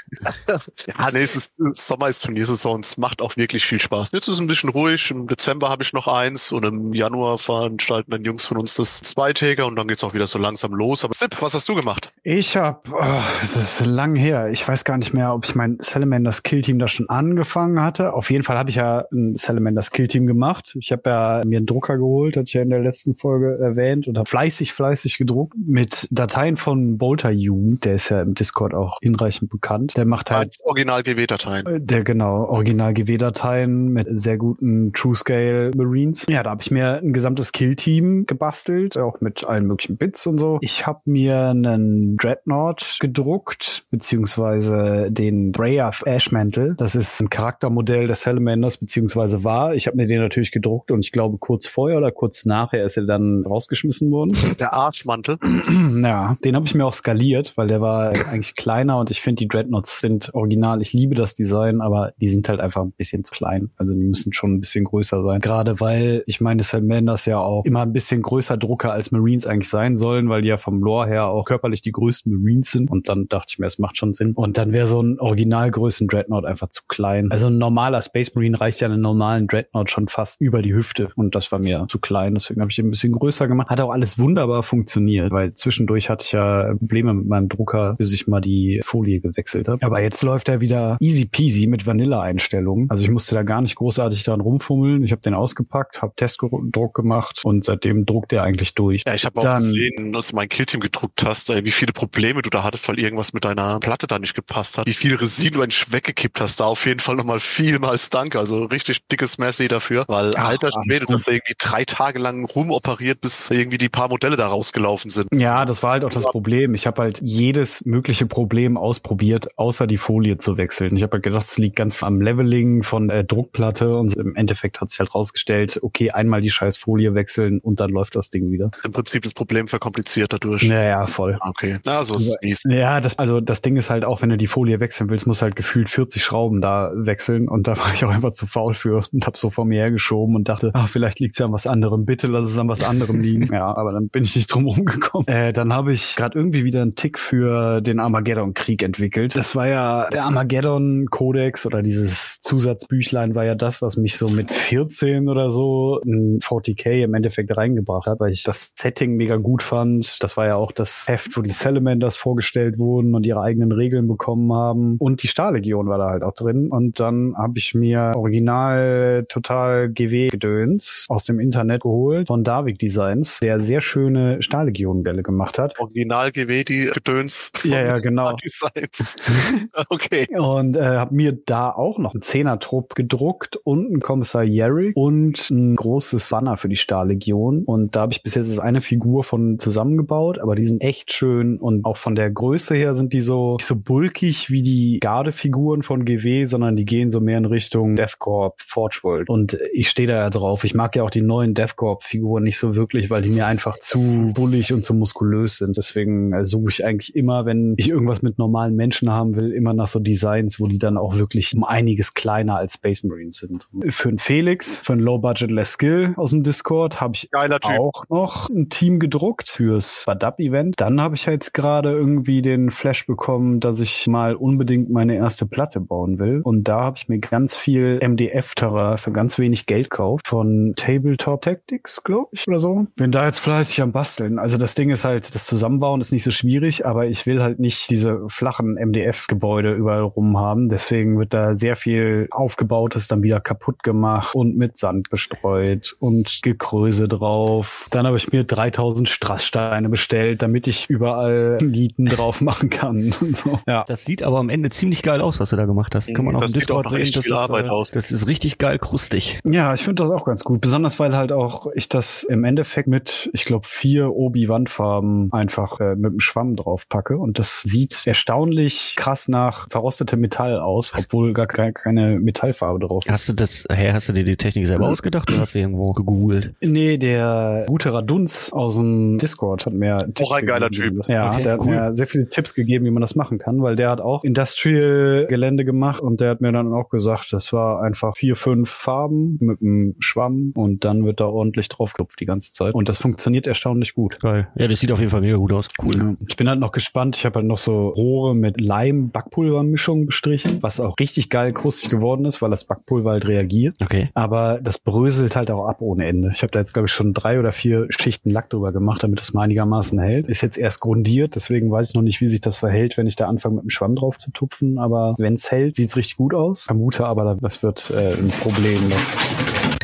Ja, 0.87 1.11
nee, 1.11 1.21
es 1.21 1.35
ist 1.35 1.53
Sommer 1.73 2.09
ist 2.09 2.23
Turniersaison, 2.23 2.81
es 2.81 2.97
macht 2.97 3.21
auch 3.21 3.37
wirklich 3.37 3.65
viel 3.65 3.79
Spaß. 3.79 4.09
Jetzt 4.11 4.27
ist 4.27 4.35
es 4.35 4.39
ein 4.39 4.47
bisschen 4.47 4.69
ruhig. 4.69 5.11
Im 5.11 5.27
Dezember 5.27 5.69
habe 5.69 5.83
ich 5.83 5.93
noch 5.93 6.07
eins 6.07 6.51
und 6.51 6.65
im 6.65 6.93
Januar 6.93 7.37
veranstalten 7.37 8.11
dann 8.11 8.23
Jungs 8.23 8.45
von 8.45 8.57
uns 8.57 8.75
das 8.75 8.99
Zweitäger 9.01 9.67
und 9.67 9.75
dann 9.75 9.87
geht's 9.87 10.03
auch 10.03 10.13
wieder 10.13 10.27
so 10.27 10.39
langsam 10.39 10.73
los. 10.73 11.03
Aber 11.03 11.13
Sip, 11.13 11.41
was 11.41 11.53
hast 11.53 11.69
du 11.69 11.75
gemacht? 11.75 12.11
Ich 12.23 12.57
hab, 12.57 12.89
oh, 12.91 13.21
es 13.41 13.55
ist 13.55 13.85
lang 13.85 14.15
her. 14.15 14.49
Ich 14.49 14.67
weiß 14.67 14.83
gar 14.83 14.97
nicht 14.97 15.13
mehr, 15.13 15.33
ob 15.33 15.45
ich 15.45 15.55
mein 15.55 15.77
Salamanders 15.81 16.43
Killteam 16.43 16.79
da 16.79 16.87
schon 16.87 17.09
angefangen 17.09 17.81
hatte. 17.81 18.13
Auf 18.13 18.31
jeden 18.31 18.43
Fall 18.43 18.57
habe 18.57 18.69
ich 18.69 18.77
ja 18.77 19.05
ein 19.11 19.35
Salamanders 19.35 19.91
Killteam 19.91 20.25
gemacht. 20.25 20.75
Ich 20.79 20.91
habe 20.91 21.09
ja 21.09 21.43
mir 21.45 21.57
einen 21.57 21.65
Drucker 21.65 21.97
geholt, 21.97 22.37
hatte 22.37 22.47
ich 22.47 22.53
ja 22.53 22.61
in 22.61 22.69
der 22.69 22.79
letzten 22.79 23.15
Folge 23.15 23.57
erwähnt 23.59 24.07
und 24.07 24.17
habe 24.17 24.29
fleißig, 24.29 24.73
fleißig 24.73 25.17
gedruckt 25.17 25.55
mit 25.57 26.07
Dateien 26.11 26.57
von 26.57 26.97
Bolter 27.03 27.31
Jugend. 27.31 27.83
Der 27.83 27.95
ist 27.95 28.07
ja 28.07 28.21
im 28.21 28.33
Discord 28.33 28.73
auch 28.73 28.97
hinreichend 29.01 29.49
bekannt. 29.49 29.97
Der 29.97 30.05
macht 30.05 30.31
halt 30.31 30.45
Als 30.45 30.61
Original 30.63 31.03
GW-Dateien. 31.03 31.65
Äh, 31.65 31.81
Der 31.81 32.01
genau, 32.05 32.45
Original 32.45 32.93
GW-Dateien 32.93 33.89
mit 33.89 34.07
sehr 34.09 34.37
guten 34.37 34.93
True 34.93 35.13
Scale 35.13 35.71
Marines. 35.75 36.25
Ja, 36.29 36.43
da 36.43 36.51
habe 36.51 36.61
ich 36.61 36.71
mir 36.71 37.01
ein 37.03 37.11
gesamtes 37.11 37.51
Kill-Team 37.51 38.25
gebastelt, 38.25 38.97
auch 38.97 39.19
mit 39.19 39.43
allen 39.43 39.67
möglichen 39.67 39.97
Bits 39.97 40.25
und 40.27 40.37
so. 40.37 40.59
Ich 40.61 40.87
habe 40.87 41.01
mir 41.03 41.49
einen 41.49 42.15
Dreadnought 42.15 42.99
gedruckt, 43.01 43.83
beziehungsweise 43.91 45.11
den 45.11 45.51
Breya 45.51 45.91
Ashmantle. 46.05 46.75
Das 46.77 46.95
ist 46.95 47.19
ein 47.19 47.29
Charaktermodell 47.29 48.07
des 48.07 48.21
Salamanders, 48.21 48.77
beziehungsweise 48.77 49.43
war. 49.43 49.75
Ich 49.75 49.87
habe 49.87 49.97
mir 49.97 50.07
den 50.07 50.21
natürlich 50.21 50.53
gedruckt 50.53 50.89
und 50.89 51.01
ich 51.03 51.11
glaube 51.11 51.37
kurz 51.37 51.67
vorher 51.67 51.97
oder 51.97 52.13
kurz 52.13 52.45
nachher 52.45 52.85
ist 52.85 52.95
er 52.95 53.03
dann 53.03 53.43
rausgeschmissen 53.45 54.09
worden. 54.09 54.37
Der 54.57 54.71
Arschmantel. 54.71 55.37
Ja, 56.13 56.37
den 56.43 56.55
habe 56.55 56.65
ich 56.65 56.75
mir 56.75 56.85
auch 56.85 56.92
skaliert, 56.93 57.53
weil 57.55 57.67
der 57.67 57.81
war 57.81 58.09
eigentlich 58.09 58.55
kleiner 58.55 58.99
und 58.99 59.11
ich 59.11 59.21
finde, 59.21 59.41
die 59.41 59.47
Dreadnoughts 59.47 59.99
sind 59.99 60.33
original. 60.33 60.81
Ich 60.81 60.93
liebe 60.93 61.15
das 61.15 61.33
Design, 61.33 61.81
aber 61.81 62.13
die 62.19 62.27
sind 62.27 62.47
halt 62.49 62.59
einfach 62.59 62.81
ein 62.81 62.91
bisschen 62.91 63.23
zu 63.23 63.31
klein. 63.31 63.71
Also 63.77 63.93
die 63.93 64.01
müssen 64.01 64.33
schon 64.33 64.53
ein 64.53 64.59
bisschen 64.59 64.85
größer 64.85 65.23
sein. 65.23 65.41
Gerade 65.41 65.79
weil, 65.79 66.23
ich 66.27 66.41
meine, 66.41 66.63
Salamanders 66.63 67.25
ja 67.25 67.39
auch 67.39 67.65
immer 67.65 67.81
ein 67.81 67.93
bisschen 67.93 68.21
größer 68.21 68.57
Drucker 68.57 68.91
als 68.91 69.11
Marines 69.11 69.45
eigentlich 69.45 69.69
sein 69.69 69.97
sollen, 69.97 70.29
weil 70.29 70.41
die 70.41 70.49
ja 70.49 70.57
vom 70.57 70.81
Lore 70.81 71.07
her 71.07 71.27
auch 71.27 71.45
körperlich 71.45 71.81
die 71.81 71.91
größten 71.91 72.33
Marines 72.33 72.71
sind. 72.71 72.89
Und 72.89 73.09
dann 73.09 73.27
dachte 73.27 73.47
ich 73.49 73.59
mir, 73.59 73.67
es 73.67 73.79
macht 73.79 73.97
schon 73.97 74.13
Sinn. 74.13 74.33
Und 74.33 74.57
dann 74.57 74.73
wäre 74.73 74.87
so 74.87 75.01
ein 75.01 75.19
Originalgrößen 75.19 76.07
Dreadnought 76.07 76.45
einfach 76.45 76.69
zu 76.69 76.83
klein. 76.87 77.31
Also 77.31 77.47
ein 77.47 77.57
normaler 77.57 78.01
Space 78.01 78.33
Marine 78.35 78.59
reicht 78.59 78.81
ja 78.81 78.87
einen 78.87 79.01
normalen 79.01 79.47
Dreadnought 79.47 79.89
schon 79.89 80.07
fast 80.07 80.39
über 80.41 80.61
die 80.61 80.73
Hüfte. 80.73 81.09
Und 81.15 81.35
das 81.35 81.51
war 81.51 81.59
mir 81.59 81.85
zu 81.87 81.99
klein. 81.99 82.33
Deswegen 82.35 82.61
habe 82.61 82.71
ich 82.71 82.79
ihn 82.79 82.87
ein 82.87 82.91
bisschen 82.91 83.13
größer 83.13 83.47
gemacht. 83.47 83.69
Hat 83.69 83.81
auch 83.81 83.91
alles 83.91 84.19
wunderbar 84.19 84.63
funktioniert, 84.63 85.31
weil 85.31 85.53
zwischendurch 85.53 86.09
hatte 86.09 86.25
ich 86.25 86.31
ja 86.31 86.73
Probleme 86.83 87.13
mit 87.13 87.27
meinem 87.27 87.49
Drucker, 87.49 87.95
bis 87.97 88.13
ich 88.13 88.27
mal 88.27 88.41
die 88.41 88.81
Folie 88.83 89.19
gewechselt 89.21 89.67
habe. 89.67 89.83
Aber 89.85 90.01
jetzt 90.01 90.21
läuft 90.21 90.49
er 90.49 90.61
wieder 90.61 90.97
easy 90.99 91.25
peasy 91.25 91.67
mit 91.67 91.85
Vanilla-Einstellungen. 91.85 92.89
Also 92.89 93.03
ich 93.03 93.09
musste 93.09 93.35
da 93.35 93.43
gar 93.43 93.61
nicht 93.61 93.75
großartig 93.75 94.23
dran 94.23 94.41
rumfummeln. 94.41 95.03
Ich 95.03 95.11
habe 95.11 95.21
den 95.21 95.33
ausgepackt, 95.33 96.01
habe 96.01 96.13
Testdruck 96.15 96.93
gemacht 96.93 97.41
und 97.43 97.63
seitdem 97.65 98.05
druckt 98.05 98.33
er 98.33 98.43
eigentlich 98.43 98.73
durch. 98.75 99.03
Ja, 99.07 99.13
ich 99.15 99.25
habe 99.25 99.37
auch 99.39 99.43
Dann- 99.43 99.61
gesehen, 99.63 100.15
als 100.15 100.29
du 100.29 100.35
mein 100.35 100.49
Killteam 100.49 100.79
gedruckt 100.81 101.23
hast, 101.25 101.49
ey, 101.49 101.63
wie 101.65 101.71
viele 101.71 101.93
Probleme 101.93 102.41
du 102.41 102.49
da 102.49 102.63
hattest, 102.63 102.87
weil 102.89 102.99
irgendwas 102.99 103.33
mit 103.33 103.45
deiner 103.45 103.79
Platte 103.79 104.07
da 104.07 104.19
nicht 104.19 104.33
gepasst 104.35 104.77
hat. 104.77 104.85
Wie 104.87 104.93
viel 104.93 105.15
Resin 105.15 105.53
du 105.53 105.61
eigentlich 105.61 105.91
weggekippt 105.91 106.41
hast. 106.41 106.59
Da 106.59 106.65
auf 106.65 106.85
jeden 106.85 106.99
Fall 106.99 107.15
nochmal 107.15 107.39
vielmals 107.39 108.09
Danke. 108.09 108.39
Also 108.39 108.65
richtig 108.65 109.07
dickes 109.07 109.37
Messi 109.37 109.67
dafür. 109.67 110.05
Weil 110.07 110.33
Ach, 110.35 110.45
alter 110.49 110.67
alles 110.67 110.75
Schwede, 110.85 111.05
gut. 111.05 111.15
das 111.15 111.27
irgendwie 111.27 111.53
drei 111.57 111.85
Tage 111.85 112.19
lang 112.19 112.45
rumoperiert, 112.45 113.21
bis 113.21 113.49
irgendwie 113.49 113.77
die 113.77 113.89
paar 113.89 114.09
Modelle 114.09 114.35
da 114.35 114.47
rausgelaufen 114.47 115.09
sind. 115.09 115.27
Ja, 115.33 115.65
das 115.65 115.83
war 115.83 115.91
halt 115.91 116.03
auch 116.05 116.09
das 116.11 116.23
Problem. 116.23 116.72
Ich 116.73 116.87
habe 116.87 117.01
halt 117.01 117.19
jedes 117.21 117.85
mögliche 117.85 118.25
Problem 118.25 118.77
ausprobiert, 118.77 119.57
außer 119.57 119.87
die 119.87 119.97
Folie 119.97 120.37
zu 120.37 120.57
wechseln. 120.57 120.95
Ich 120.95 121.03
habe 121.03 121.13
halt 121.13 121.23
gedacht, 121.23 121.45
es 121.45 121.57
liegt 121.57 121.75
ganz 121.75 122.01
am 122.03 122.21
Leveling 122.21 122.83
von 122.83 123.07
der 123.07 123.23
Druckplatte 123.23 123.97
und 123.97 124.15
im 124.15 124.35
Endeffekt 124.35 124.81
hat 124.81 124.89
sich 124.89 124.99
halt 124.99 125.13
rausgestellt, 125.13 125.79
okay, 125.81 126.11
einmal 126.11 126.41
die 126.41 126.49
scheiß 126.49 126.77
Folie 126.77 127.15
wechseln 127.15 127.59
und 127.59 127.79
dann 127.79 127.89
läuft 127.89 128.15
das 128.15 128.29
Ding 128.29 128.51
wieder. 128.51 128.69
Das 128.69 128.79
ist 128.79 128.85
im 128.85 128.91
Prinzip 128.91 129.23
das 129.23 129.33
Problem 129.33 129.67
verkompliziert 129.67 130.33
dadurch. 130.33 130.63
Naja, 130.63 131.05
voll. 131.07 131.37
Okay. 131.39 131.79
Na, 131.85 132.03
so 132.03 132.15
ist 132.15 132.37
es. 132.41 132.63
Ja, 132.67 133.01
das, 133.01 133.17
also 133.19 133.41
das 133.41 133.61
Ding 133.61 133.75
ist 133.75 133.89
halt 133.89 134.05
auch, 134.05 134.21
wenn 134.21 134.29
du 134.29 134.37
die 134.37 134.47
Folie 134.47 134.79
wechseln 134.79 135.09
willst, 135.09 135.27
musst 135.27 135.41
halt 135.41 135.55
gefühlt 135.55 135.89
40 135.89 136.23
Schrauben 136.23 136.61
da 136.61 136.91
wechseln 136.95 137.47
und 137.47 137.67
da 137.67 137.77
war 137.77 137.93
ich 137.93 138.03
auch 138.05 138.09
einfach 138.09 138.31
zu 138.31 138.47
faul 138.47 138.73
für 138.73 139.03
und 139.11 139.25
habe 139.25 139.37
so 139.37 139.49
vor 139.49 139.65
mir 139.65 139.81
hergeschoben 139.81 140.35
und 140.35 140.49
dachte, 140.49 140.71
ach, 140.73 140.87
vielleicht 140.87 141.19
liegt's 141.19 141.37
ja 141.37 141.45
an 141.45 141.53
was 141.53 141.67
anderem, 141.67 142.05
bitte 142.05 142.27
lass 142.27 142.49
es 142.49 142.57
an 142.57 142.69
was 142.69 142.83
anderem 142.83 143.19
liegen. 143.19 143.43
Ja, 143.53 143.75
aber 143.77 143.91
dann 143.91 144.09
bin 144.09 144.23
ich 144.23 144.35
nicht 144.35 144.47
drum 144.47 144.65
rumgekommen. 144.65 145.27
Äh, 145.27 145.53
dann 145.53 145.73
habe 145.73 145.93
ich 145.93 146.15
gerade 146.15 146.39
irgendwie 146.39 146.52
wieder 146.53 146.81
einen 146.81 146.95
Tick 146.95 147.17
für 147.17 147.81
den 147.81 147.99
Armageddon-Krieg 147.99 148.83
entwickelt. 148.83 149.35
Das 149.35 149.55
war 149.55 149.67
ja 149.67 150.07
der 150.09 150.25
Armageddon-Kodex 150.25 151.65
oder 151.65 151.81
dieses 151.81 152.39
Zusatzbüchlein 152.41 153.35
war 153.35 153.45
ja 153.45 153.55
das, 153.55 153.81
was 153.81 153.97
mich 153.97 154.17
so 154.17 154.29
mit 154.29 154.51
14 154.51 155.27
oder 155.27 155.49
so 155.49 155.99
in 156.05 156.39
40k 156.39 157.03
im 157.03 157.13
Endeffekt 157.15 157.57
reingebracht 157.57 158.07
hat, 158.07 158.19
weil 158.19 158.31
ich 158.31 158.43
das 158.43 158.73
Setting 158.77 159.15
mega 159.15 159.37
gut 159.37 159.63
fand. 159.63 160.21
Das 160.21 160.37
war 160.37 160.45
ja 160.45 160.55
auch 160.55 160.71
das 160.71 161.07
Heft, 161.07 161.35
wo 161.35 161.41
die 161.41 161.49
Salamanders 161.49 162.15
vorgestellt 162.15 162.77
wurden 162.77 163.15
und 163.15 163.25
ihre 163.25 163.41
eigenen 163.41 163.71
Regeln 163.71 164.07
bekommen 164.07 164.53
haben. 164.53 164.97
Und 164.99 165.23
die 165.23 165.27
Starlegion 165.27 165.87
war 165.87 165.97
da 165.97 166.09
halt 166.09 166.23
auch 166.23 166.33
drin. 166.33 166.69
Und 166.69 166.99
dann 166.99 167.33
habe 167.37 167.57
ich 167.57 167.73
mir 167.73 168.11
original 168.15 169.25
total 169.29 169.89
GW-Gedöns 169.89 171.07
aus 171.09 171.23
dem 171.23 171.39
Internet 171.39 171.81
geholt 171.81 172.27
von 172.27 172.43
Davik 172.43 172.77
Designs, 172.79 173.39
der 173.39 173.59
sehr 173.59 173.81
schöne 173.81 174.41
Starlegion-Bälle 174.41 175.23
gemacht 175.23 175.57
hat. 175.59 175.79
Original 175.79 176.31
GW, 176.31 176.42
die 176.45 176.89
Gedöns 176.93 177.51
von 177.55 177.71
Ja, 177.71 177.83
ja, 177.83 177.99
genau. 177.99 178.35
Okay. 179.89 180.27
Und 180.37 180.75
äh, 180.75 180.83
habe 180.83 181.15
mir 181.15 181.33
da 181.33 181.69
auch 181.71 181.97
noch 181.97 182.13
einen 182.13 182.21
Zehner-Trupp 182.21 182.95
gedruckt 182.95 183.57
und 183.57 183.87
einen 183.87 183.99
Kommissar 184.01 184.43
Yerick 184.43 184.95
und 184.95 185.49
ein 185.49 185.75
großes 185.75 186.29
Banner 186.29 186.57
für 186.57 186.69
die 186.69 186.75
Starlegion. 186.75 187.63
Und 187.63 187.95
da 187.95 188.01
habe 188.01 188.13
ich 188.13 188.23
bis 188.23 188.35
jetzt 188.35 188.59
eine 188.59 188.81
Figur 188.81 189.23
von 189.23 189.59
zusammengebaut, 189.59 190.39
aber 190.39 190.55
die 190.55 190.65
sind 190.65 190.81
echt 190.81 191.11
schön 191.11 191.57
und 191.57 191.85
auch 191.85 191.97
von 191.97 192.15
der 192.15 192.29
Größe 192.29 192.75
her 192.75 192.93
sind 192.93 193.13
die 193.13 193.21
so 193.21 193.57
nicht 193.57 193.67
so 193.67 193.75
bulkig 193.75 194.49
wie 194.49 194.61
die 194.61 194.99
Gardefiguren 194.99 195.83
von 195.83 196.05
GW, 196.05 196.45
sondern 196.45 196.75
die 196.75 196.85
gehen 196.85 197.09
so 197.09 197.19
mehr 197.19 197.37
in 197.37 197.45
Richtung 197.45 197.95
Deathcorp, 197.95 198.61
Forge 198.61 198.99
World. 199.03 199.29
Und 199.29 199.57
ich 199.73 199.89
stehe 199.89 200.07
da 200.07 200.15
ja 200.15 200.29
drauf. 200.29 200.63
Ich 200.63 200.73
mag 200.73 200.95
ja 200.95 201.03
auch 201.03 201.09
die 201.09 201.21
neuen 201.21 201.53
Deathcorp-Figuren 201.53 202.43
nicht 202.43 202.57
so 202.57 202.75
wirklich, 202.75 203.09
weil 203.09 203.21
die 203.21 203.29
mir 203.29 203.47
einfach 203.47 203.77
zu 203.79 204.31
bullig 204.33 204.73
und 204.73 204.83
zu 204.83 204.93
muskulös 204.93 205.57
sind. 205.57 205.77
Deswegen 205.77 206.32
äh, 206.33 206.45
suche 206.45 206.69
ich 206.69 206.85
eigentlich 206.85 207.15
immer, 207.15 207.45
wenn 207.45 207.75
ich 207.77 207.89
irgendwas 207.89 208.21
mit 208.21 208.37
normalen 208.37 208.75
Menschen 208.75 209.09
haben 209.09 209.35
will, 209.35 209.51
immer 209.51 209.73
nach 209.73 209.87
so 209.87 209.99
Designs, 209.99 210.59
wo 210.59 210.67
die 210.67 210.77
dann 210.77 210.97
auch 210.97 211.17
wirklich 211.17 211.55
um 211.55 211.63
einiges 211.63 212.13
kleiner 212.13 212.57
als 212.57 212.73
Space 212.73 213.03
Marines 213.03 213.37
sind. 213.37 213.67
Für 213.89 214.09
einen 214.09 214.19
Felix, 214.19 214.79
für 214.79 214.93
einen 214.93 215.01
Low 215.01 215.19
Budget 215.19 215.51
Less 215.51 215.73
Skill 215.73 216.13
aus 216.17 216.31
dem 216.31 216.43
Discord 216.43 217.01
habe 217.01 217.13
ich 217.15 217.29
Geiler 217.31 217.59
Typ. 217.59 217.79
auch 217.79 218.05
noch 218.09 218.49
ein 218.49 218.69
Team 218.69 218.99
gedruckt 218.99 219.49
fürs 219.49 220.03
Badab-Event. 220.05 220.75
Dann 220.77 221.01
habe 221.01 221.15
ich 221.15 221.25
jetzt 221.25 221.53
gerade 221.53 221.91
irgendwie 221.91 222.41
den 222.41 222.71
Flash 222.71 223.05
bekommen, 223.05 223.59
dass 223.59 223.79
ich 223.79 224.07
mal 224.07 224.35
unbedingt 224.35 224.89
meine 224.89 225.15
erste 225.15 225.45
Platte 225.45 225.79
bauen 225.79 226.19
will. 226.19 226.41
Und 226.43 226.67
da 226.67 226.81
habe 226.81 226.97
ich 226.97 227.09
mir 227.09 227.19
ganz 227.19 227.55
viel 227.55 227.99
MDF-Terrain 228.01 228.97
für 228.97 229.11
ganz 229.11 229.39
wenig 229.39 229.65
Geld 229.65 229.89
gekauft 229.89 230.27
von 230.27 230.73
Tabletop 230.75 231.41
Tactics, 231.41 232.03
glaube 232.03 232.29
ich, 232.31 232.47
oder 232.47 232.59
so. 232.59 232.87
Bin 232.95 233.11
da 233.11 233.25
jetzt 233.25 233.39
fleißig 233.39 233.81
am 233.81 233.91
Basteln. 233.91 234.39
Also 234.39 234.57
das 234.57 234.75
Ding 234.75 234.89
ist 234.89 235.05
halt, 235.05 235.33
das 235.35 235.45
Zusammenbauen 235.45 236.01
ist 236.01 236.11
nicht 236.11 236.22
so 236.23 236.31
schwierig, 236.31 236.85
aber 236.85 237.05
ich 237.07 237.25
will 237.25 237.41
halt 237.41 237.59
nicht 237.59 237.89
diese 237.89 238.21
flachen 238.27 238.75
MDF-Gebäude 238.75 239.73
überall 239.73 240.01
rum 240.03 240.37
haben. 240.37 240.69
Deswegen 240.69 241.19
wird 241.19 241.33
da 241.33 241.55
sehr 241.55 241.75
viel 241.75 242.27
aufgebautes 242.31 243.07
dann 243.07 243.23
wieder 243.23 243.39
kaputt 243.39 243.83
gemacht 243.83 244.33
und 244.35 244.55
mit 244.57 244.77
Sand 244.77 245.09
bestreut 245.09 245.95
und 245.99 246.39
Gekröse 246.41 247.07
drauf. 247.07 247.87
Dann 247.91 248.05
habe 248.07 248.17
ich 248.17 248.31
mir 248.31 248.43
3000 248.43 249.07
Strasssteine 249.09 249.89
bestellt, 249.89 250.41
damit 250.41 250.67
ich 250.67 250.89
überall 250.89 251.57
Nieten 251.61 252.05
drauf 252.05 252.41
machen 252.41 252.69
kann 252.69 253.13
und 253.21 253.35
so. 253.35 253.59
Ja. 253.67 253.83
Das 253.87 254.05
sieht 254.05 254.23
aber 254.23 254.39
am 254.39 254.49
Ende 254.49 254.69
ziemlich 254.69 255.03
geil 255.03 255.21
aus, 255.21 255.39
was 255.39 255.49
du 255.49 255.55
da 255.55 255.65
gemacht 255.65 255.95
hast. 255.95 256.13
Kann 256.13 256.25
man 256.25 256.33
Mhm, 256.33 256.37
auch 256.37 256.41
das 256.41 256.51
im 256.53 256.59
sieht 256.61 256.71
auch 256.71 256.77
Discord 256.83 256.89
sehen. 256.91 257.01
echt 257.01 257.15
Das 257.17 257.25
viel 257.25 257.33
ist, 257.33 257.39
Arbeit 257.39 257.65
äh, 257.65 257.69
aus. 257.69 257.91
das 257.91 258.11
ist 258.11 258.27
richtig 258.27 258.57
geil 258.57 258.79
krustig. 258.79 259.39
Ja, 259.45 259.73
ich 259.73 259.83
finde 259.83 260.01
das 260.03 260.11
auch 260.11 260.25
ganz 260.25 260.43
gut. 260.43 260.61
Besonders 260.61 260.99
weil 260.99 261.15
halt 261.15 261.31
auch 261.31 261.67
ich 261.75 261.89
das 261.89 262.23
im 262.23 262.43
Endeffekt 262.43 262.87
mit, 262.87 263.29
ich 263.33 263.45
glaube, 263.45 263.67
vier 263.67 264.11
Obi-Wandfarben 264.13 265.31
einfach 265.33 265.79
äh, 265.79 265.95
mit 265.95 266.12
dem 266.13 266.19
Schwamm 266.19 266.55
drauf 266.55 266.87
packe. 266.89 267.17
Und 267.17 267.39
das 267.39 267.61
sieht 267.61 268.03
erstaunlich 268.05 268.95
krass 268.97 269.27
nach 269.27 269.67
verrostetem 269.69 270.19
Metall 270.19 270.59
aus, 270.59 270.93
obwohl 270.97 271.33
gar 271.33 271.47
ke- 271.47 271.73
keine 271.73 272.19
Metallfarbe 272.19 272.79
drauf 272.85 273.05
ist. 273.05 273.11
Hast 273.11 273.29
du 273.29 273.33
das, 273.33 273.65
hey, 273.71 273.91
hast 273.91 274.09
du 274.09 274.13
dir 274.13 274.23
die 274.23 274.37
Technik 274.37 274.67
selber 274.67 274.87
ausgedacht 274.87 275.29
oder 275.31 275.41
hast 275.41 275.55
du 275.55 275.59
irgendwo 275.59 275.91
gegoogelt? 275.93 276.53
Nee, 276.61 276.97
der 276.97 277.65
gute 277.67 277.93
Radunz 277.93 278.51
aus 278.53 278.77
dem 278.77 279.17
Discord 279.17 279.65
hat 279.65 279.73
mir 279.73 279.97
Tipps 280.13 280.31
ein 280.31 280.45
geiler 280.45 280.69
gegeben. 280.69 281.01
Typ. 281.01 281.09
Ja, 281.09 281.33
Okay, 281.33 281.43
der 281.43 281.53
hat 281.53 281.59
cool. 281.61 281.67
mir 281.67 281.93
sehr 281.95 282.07
viele 282.07 282.29
Tipps 282.29 282.53
gegeben, 282.53 282.85
wie 282.85 282.91
man 282.91 283.01
das 283.01 283.15
machen 283.15 283.37
kann, 283.37 283.61
weil 283.61 283.75
der 283.75 283.89
hat 283.89 284.01
auch 284.01 284.23
Industrial-Gelände 284.23 285.65
gemacht 285.65 286.01
und 286.01 286.21
der 286.21 286.31
hat 286.31 286.41
mir 286.41 286.51
dann 286.51 286.73
auch 286.73 286.89
gesagt, 286.89 287.33
das 287.33 287.53
war 287.53 287.81
einfach 287.81 288.15
vier, 288.15 288.35
fünf 288.35 288.69
Farben 288.69 289.37
mit 289.39 289.61
einem 289.61 289.95
Schwamm 289.99 290.51
und 290.55 290.85
dann 290.85 291.05
wird 291.05 291.19
da 291.19 291.25
ordentlich 291.25 291.69
draufgeklopft 291.69 292.19
die 292.19 292.25
ganze 292.25 292.51
Zeit. 292.53 292.73
Und 292.73 292.89
das 292.89 292.97
funktioniert 292.97 293.47
erstaunlich 293.47 293.93
gut. 293.93 294.19
Geil. 294.19 294.47
Ja, 294.55 294.67
das 294.67 294.79
sieht 294.79 294.91
auf 294.91 294.99
jeden 294.99 295.11
Fall 295.11 295.21
mega 295.21 295.35
gut 295.37 295.51
aus. 295.53 295.67
Cool. 295.81 295.95
Ja. 296.11 296.15
Ich 296.27 296.35
bin 296.35 296.49
halt 296.49 296.59
noch 296.59 296.71
gespannt. 296.71 297.17
Ich 297.17 297.25
habe 297.25 297.39
halt 297.39 297.47
noch 297.47 297.57
so 297.57 297.89
Rohre 297.89 298.35
mit 298.35 298.59
Leim-Backpulvermischung 298.59 300.05
bestrichen, 300.05 300.61
was 300.61 300.79
auch 300.79 300.95
richtig 300.99 301.29
geil 301.29 301.53
krustig 301.53 301.89
geworden 301.89 302.25
ist, 302.25 302.41
weil 302.41 302.49
das 302.49 302.65
Backpulver 302.65 303.11
halt 303.11 303.27
reagiert. 303.27 303.77
Okay. 303.81 304.09
Aber 304.13 304.59
das 304.61 304.79
bröselt 304.79 305.35
halt 305.35 305.51
auch 305.51 305.67
ab 305.67 305.81
ohne 305.81 306.05
Ende. 306.05 306.31
Ich 306.33 306.41
habe 306.41 306.51
da 306.51 306.59
jetzt, 306.59 306.73
glaube 306.73 306.87
ich, 306.87 306.93
schon 306.93 307.13
drei 307.13 307.39
oder 307.39 307.51
vier 307.51 307.87
Schichten 307.89 308.29
Lack 308.29 308.49
drüber 308.49 308.71
gemacht, 308.71 309.03
damit 309.03 309.21
es 309.21 309.33
mal 309.33 309.43
einigermaßen 309.43 309.99
hält. 309.99 310.27
Ist 310.27 310.41
jetzt 310.41 310.57
erst 310.57 310.79
grundiert, 310.79 311.35
deswegen 311.35 311.71
weiß 311.71 311.89
ich 311.89 311.95
noch 311.95 312.01
nicht, 312.01 312.21
wie 312.21 312.27
sich 312.27 312.41
das 312.41 312.57
verhält, 312.57 312.97
wenn 312.97 313.07
ich 313.07 313.15
da 313.15 313.27
anfange 313.27 313.55
mit 313.55 313.63
dem 313.63 313.69
Schwamm 313.69 313.95
drauf 313.95 314.17
zu 314.17 314.31
tupfen. 314.31 314.77
Aber 314.77 315.15
wenn 315.17 315.35
es 315.35 315.51
hält, 315.51 315.75
sieht's 315.75 315.95
richtig 315.95 316.17
gut 316.17 316.33
aus. 316.33 316.63
Vermute 316.63 317.05
aber, 317.05 317.37
das 317.41 317.63
wird 317.63 317.91
äh, 317.91 318.13
ein 318.13 318.29
Problem. 318.41 318.87
Ne? 318.87 318.95